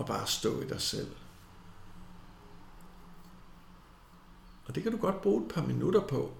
at 0.00 0.06
bare 0.06 0.26
stå 0.26 0.60
i 0.60 0.68
dig 0.68 0.80
selv. 0.80 1.16
Og 4.66 4.74
det 4.74 4.82
kan 4.82 4.92
du 4.92 4.98
godt 4.98 5.22
bruge 5.22 5.46
et 5.46 5.52
par 5.54 5.62
minutter 5.62 6.06
på. 6.06 6.34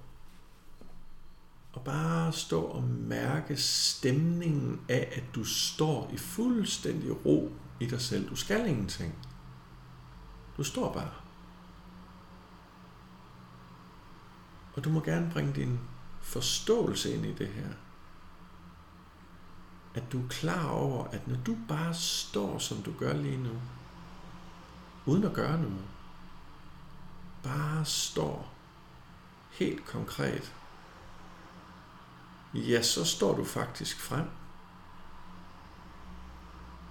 Og 1.73 1.85
bare 1.85 2.32
stå 2.32 2.62
og 2.62 2.82
mærke 2.82 3.57
stemningen 3.57 4.81
af, 4.89 5.12
at 5.16 5.35
du 5.35 5.45
står 5.45 6.11
i 6.12 6.16
fuldstændig 6.16 7.27
ro 7.27 7.53
i 7.81 7.86
dig 7.86 8.01
selv. 8.01 8.31
Du 8.31 8.36
skal 8.36 8.69
ingenting. 8.69 9.15
Du 10.57 10.65
står 10.65 10.93
bare. 10.93 11.27
Og 14.78 14.84
du 14.84 14.90
må 14.90 15.00
gerne 15.00 15.30
bringe 15.32 15.52
din 15.52 15.80
forståelse 16.20 17.14
ind 17.14 17.26
i 17.26 17.34
det 17.34 17.48
her. 17.48 17.68
At 19.94 20.12
du 20.12 20.24
er 20.24 20.28
klar 20.28 20.70
over, 20.70 21.05
at 21.05 21.28
når 21.28 21.36
du 21.46 21.56
bare 21.68 21.94
står, 21.94 22.59
som 22.59 22.82
du 22.82 22.92
gør 22.98 23.12
lige 23.12 23.36
nu, 23.36 23.60
uden 25.06 25.24
at 25.24 25.32
gøre 25.32 25.60
noget, 25.62 25.84
bare 27.42 27.84
står 27.84 28.55
helt 29.50 29.86
konkret, 29.86 30.55
ja, 32.55 32.82
så 32.82 33.05
står 33.05 33.36
du 33.36 33.44
faktisk 33.44 34.00
frem. 34.00 34.28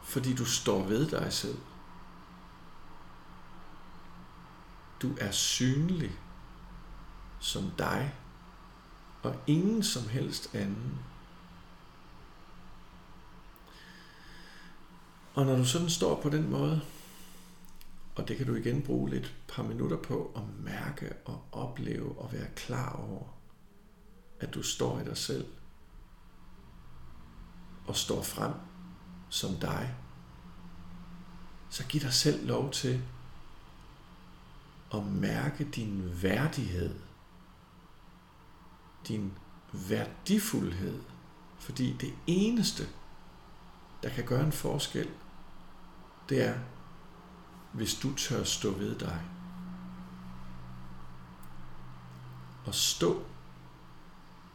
Fordi 0.03 0.35
du 0.35 0.45
står 0.45 0.83
ved 0.83 1.09
dig 1.09 1.33
selv. 1.33 1.59
Du 5.01 5.11
er 5.19 5.31
synlig 5.31 6.19
som 7.39 7.71
dig 7.77 8.13
og 9.23 9.35
ingen 9.47 9.83
som 9.83 10.09
helst 10.09 10.55
anden. 10.55 10.99
Og 15.33 15.45
når 15.45 15.55
du 15.55 15.65
sådan 15.65 15.89
står 15.89 16.21
på 16.21 16.29
den 16.29 16.49
måde, 16.49 16.81
og 18.15 18.27
det 18.27 18.37
kan 18.37 18.47
du 18.47 18.55
igen 18.55 18.81
bruge 18.81 19.09
lidt 19.09 19.35
par 19.47 19.63
minutter 19.63 19.97
på 19.97 20.31
at 20.35 20.41
mærke 20.63 21.13
og 21.25 21.43
opleve 21.51 22.17
og 22.17 22.33
være 22.33 22.47
klar 22.55 22.95
over, 22.95 23.23
at 24.39 24.53
du 24.53 24.63
står 24.63 24.99
i 24.99 25.03
dig 25.03 25.17
selv 25.17 25.45
og 27.87 27.95
står 27.95 28.23
frem 28.23 28.53
som 29.29 29.55
dig, 29.55 29.95
så 31.69 31.85
giv 31.87 32.01
dig 32.01 32.13
selv 32.13 32.47
lov 32.47 32.71
til 32.71 33.01
at 34.93 35.05
mærke 35.05 35.63
din 35.63 36.21
værdighed, 36.21 36.95
din 39.07 39.33
værdifuldhed, 39.73 41.01
fordi 41.59 41.93
det 41.93 42.13
eneste, 42.27 42.83
der 44.03 44.09
kan 44.09 44.25
gøre 44.25 44.43
en 44.45 44.51
forskel, 44.51 45.09
det 46.29 46.47
er, 46.47 46.59
hvis 47.73 47.95
du 47.95 48.15
tør 48.15 48.43
stå 48.43 48.71
ved 48.71 48.99
dig. 48.99 49.21
Og 52.65 52.75
stå 52.75 53.25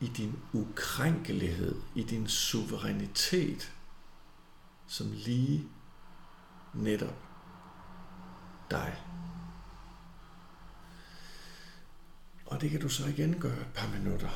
i 0.00 0.08
din 0.08 0.38
ukrænkelighed, 0.52 1.82
i 1.94 2.02
din 2.02 2.28
suverænitet, 2.28 3.72
som 4.86 5.12
lige 5.12 5.68
netop 6.74 7.16
dig. 8.70 9.02
Og 12.52 12.60
det 12.60 12.70
kan 12.70 12.80
du 12.80 12.88
så 12.88 13.06
igen 13.06 13.40
gøre 13.40 13.60
et 13.60 13.72
par 13.74 13.88
minutter. 13.98 14.28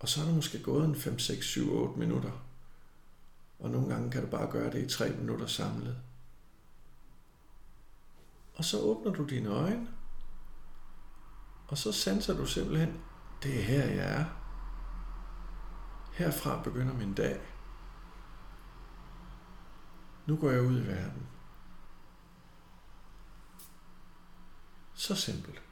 Og 0.00 0.08
så 0.08 0.20
er 0.20 0.24
der 0.24 0.34
måske 0.34 0.62
gået 0.62 0.84
en 0.84 0.96
5, 0.96 1.18
6, 1.18 1.46
7, 1.46 1.72
8 1.72 1.98
minutter. 1.98 2.30
Og 3.58 3.70
nogle 3.70 3.88
gange 3.88 4.10
kan 4.10 4.22
du 4.24 4.30
bare 4.30 4.50
gøre 4.50 4.70
det 4.70 4.84
i 4.84 4.88
3 4.88 5.10
minutter 5.10 5.46
samlet. 5.46 5.96
Og 8.54 8.64
så 8.64 8.80
åbner 8.80 9.12
du 9.12 9.24
dine 9.24 9.48
øjne. 9.48 9.88
Og 11.66 11.78
så 11.78 11.92
sanser 11.92 12.36
du 12.36 12.46
simpelthen, 12.46 13.00
det 13.42 13.58
er 13.58 13.62
her 13.62 13.86
jeg 13.86 14.20
er. 14.20 14.24
Herfra 16.12 16.62
begynder 16.62 16.94
min 16.94 17.14
dag. 17.14 17.40
Nu 20.26 20.36
går 20.36 20.50
jeg 20.50 20.62
ud 20.62 20.80
i 20.80 20.86
verden. 20.86 21.26
Så 24.94 25.14
simpelt. 25.14 25.67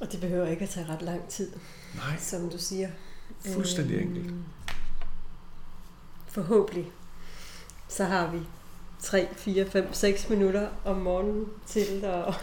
Og 0.00 0.12
det 0.12 0.20
behøver 0.20 0.46
ikke 0.46 0.62
at 0.62 0.70
tage 0.70 0.86
ret 0.88 1.02
lang 1.02 1.28
tid. 1.28 1.50
Nej. 1.94 2.16
Som 2.18 2.50
du 2.50 2.58
siger. 2.58 2.88
Fuldstændig 3.46 3.96
øhm, 3.96 4.08
enkelt. 4.08 4.34
Forhåbentlig 6.28 6.92
så 7.88 8.04
har 8.04 8.30
vi 8.30 8.38
3, 9.02 9.28
4, 9.36 9.66
5, 9.66 9.92
6 9.92 10.28
minutter 10.28 10.68
om 10.84 10.96
morgenen 10.96 11.46
til 11.66 12.04
at 12.04 12.34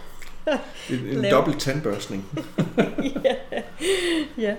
en, 0.90 1.00
en 1.00 1.32
dobbelt 1.32 1.60
tandbørstning. 1.60 2.26
ja. 3.26 3.36
ja. 4.38 4.56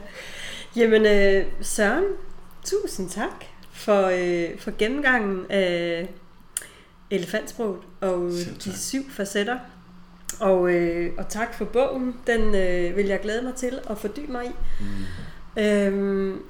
Jamen 0.77 1.07
øh, 1.07 1.47
Søren, 1.61 2.05
tusind 2.65 3.11
tak 3.11 3.45
for, 3.73 4.03
øh, 4.03 4.59
for 4.59 4.73
gennemgangen 4.79 5.47
af 5.51 6.09
elefantsproget 7.11 7.81
og 8.01 8.31
de 8.65 8.79
syv 8.79 9.11
facetter. 9.11 9.59
Og, 10.41 10.75
øh, 10.75 11.13
og 11.19 11.29
tak 11.29 11.55
for 11.55 11.65
bogen. 11.65 12.17
Den 12.27 12.55
øh, 12.55 12.97
vil 12.97 13.07
jeg 13.07 13.21
glæde 13.21 13.43
mig 13.43 13.55
til 13.55 13.81
at 13.91 13.99
fordybe 13.99 14.33
mig 14.33 14.47
i. 14.47 14.51
Mm. 14.81 15.63
Øhm, 15.63 16.43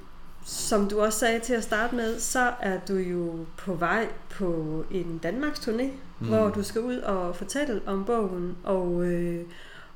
som 0.45 0.89
du 0.89 1.01
også 1.01 1.19
sagde 1.19 1.39
til 1.39 1.53
at 1.53 1.63
starte 1.63 1.95
med, 1.95 2.19
så 2.19 2.53
er 2.59 2.79
du 2.87 2.93
jo 2.93 3.45
på 3.57 3.73
vej 3.73 4.07
på 4.29 4.85
en 4.91 5.17
Danmarks 5.17 5.59
turné, 5.59 5.83
mm. 6.19 6.27
hvor 6.27 6.49
du 6.49 6.63
skal 6.63 6.81
ud 6.81 6.97
og 6.97 7.35
fortælle 7.35 7.81
om 7.85 8.05
bogen, 8.05 8.57
og, 8.63 9.05
øh, 9.05 9.45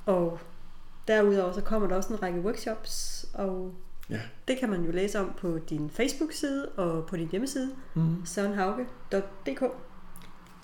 og 0.06 0.40
derudover 1.08 1.54
så 1.54 1.62
kommer 1.62 1.88
der 1.88 1.96
også 1.96 2.14
en 2.14 2.24
række 2.24 2.40
workshops, 2.40 3.26
og 3.34 3.74
ja. 4.10 4.20
det 4.48 4.58
kan 4.58 4.70
man 4.70 4.84
jo 4.84 4.92
læse 4.92 5.20
om 5.20 5.34
på 5.42 5.60
din 5.70 5.90
Facebook-side 5.90 6.70
og 6.70 7.06
på 7.06 7.18
din 7.18 7.30
hjemmeside, 7.32 7.72
mm. 7.94 8.26
sørenhauge.dk. 8.26 9.64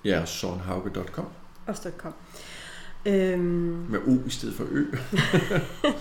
Ja, 0.04 0.24
sørenhauge.com. 0.24 1.26
Også 1.66 1.90
.com. 1.98 2.14
Øhm, 3.06 3.86
Med 3.88 3.98
U 4.06 4.18
i 4.26 4.30
stedet 4.30 4.54
for 4.54 4.64
Ø. 4.70 4.84
ja. 5.50 5.60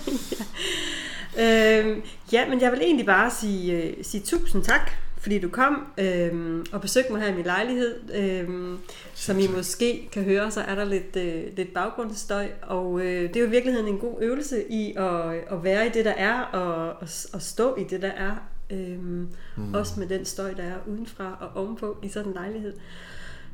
Øh, 1.39 1.97
ja, 2.31 2.49
men 2.49 2.61
jeg 2.61 2.71
vil 2.71 2.79
egentlig 2.81 3.05
bare 3.05 3.31
sige, 3.31 3.83
øh, 3.83 3.93
sige 4.01 4.21
tusind 4.21 4.63
tak, 4.63 4.91
fordi 5.17 5.39
du 5.39 5.49
kom 5.49 5.87
øh, 5.97 6.65
og 6.71 6.81
besøgte 6.81 7.11
mig 7.11 7.21
her 7.21 7.29
i 7.29 7.35
min 7.35 7.45
lejlighed. 7.45 7.95
Øh, 8.15 8.77
som 9.13 9.39
I 9.39 9.47
måske 9.47 10.09
kan 10.11 10.23
høre, 10.23 10.51
så 10.51 10.61
er 10.61 10.75
der 10.75 10.83
lidt, 10.83 11.15
øh, 11.15 11.43
lidt 11.57 11.73
baggrundsstøj, 11.73 12.47
og 12.61 12.99
øh, 12.99 13.21
det 13.29 13.35
er 13.35 13.39
jo 13.39 13.47
i 13.47 13.49
virkeligheden 13.49 13.87
en 13.87 13.97
god 13.97 14.15
øvelse 14.21 14.71
i 14.71 14.93
at, 14.97 15.31
at 15.51 15.63
være 15.63 15.87
i 15.87 15.89
det, 15.89 16.05
der 16.05 16.11
er, 16.11 16.41
og 16.41 17.01
at 17.33 17.41
stå 17.41 17.75
i 17.75 17.83
det, 17.83 18.01
der 18.01 18.11
er. 18.11 18.35
Øh, 18.69 18.99
mm. 18.99 19.73
Også 19.73 19.99
med 19.99 20.07
den 20.07 20.25
støj, 20.25 20.53
der 20.53 20.63
er 20.63 20.75
udenfra 20.87 21.37
og 21.41 21.63
ovenpå 21.63 21.97
i 22.03 22.09
sådan 22.09 22.27
en 22.27 22.33
lejlighed. 22.33 22.73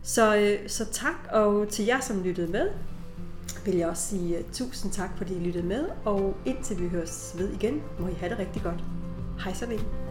Så, 0.03 0.35
øh, 0.37 0.69
så 0.69 0.85
tak, 0.85 1.15
og 1.31 1.69
til 1.69 1.85
jer, 1.85 1.99
som 1.99 2.23
lyttede 2.23 2.51
med 2.51 2.67
vil 3.65 3.75
jeg 3.75 3.89
også 3.89 4.03
sige 4.03 4.37
øh, 4.37 4.43
tusind 4.53 4.91
tak, 4.91 5.09
fordi 5.17 5.33
I 5.35 5.39
lyttede 5.39 5.65
med, 5.65 5.85
og 6.05 6.35
indtil 6.45 6.81
vi 6.81 6.87
høres 6.87 7.35
ved 7.37 7.53
igen, 7.53 7.81
må 7.99 8.07
I 8.07 8.13
have 8.13 8.29
det 8.29 8.39
rigtig 8.39 8.61
godt. 8.61 8.83
Hej 9.43 9.53
så 9.53 9.65
længe. 9.65 10.04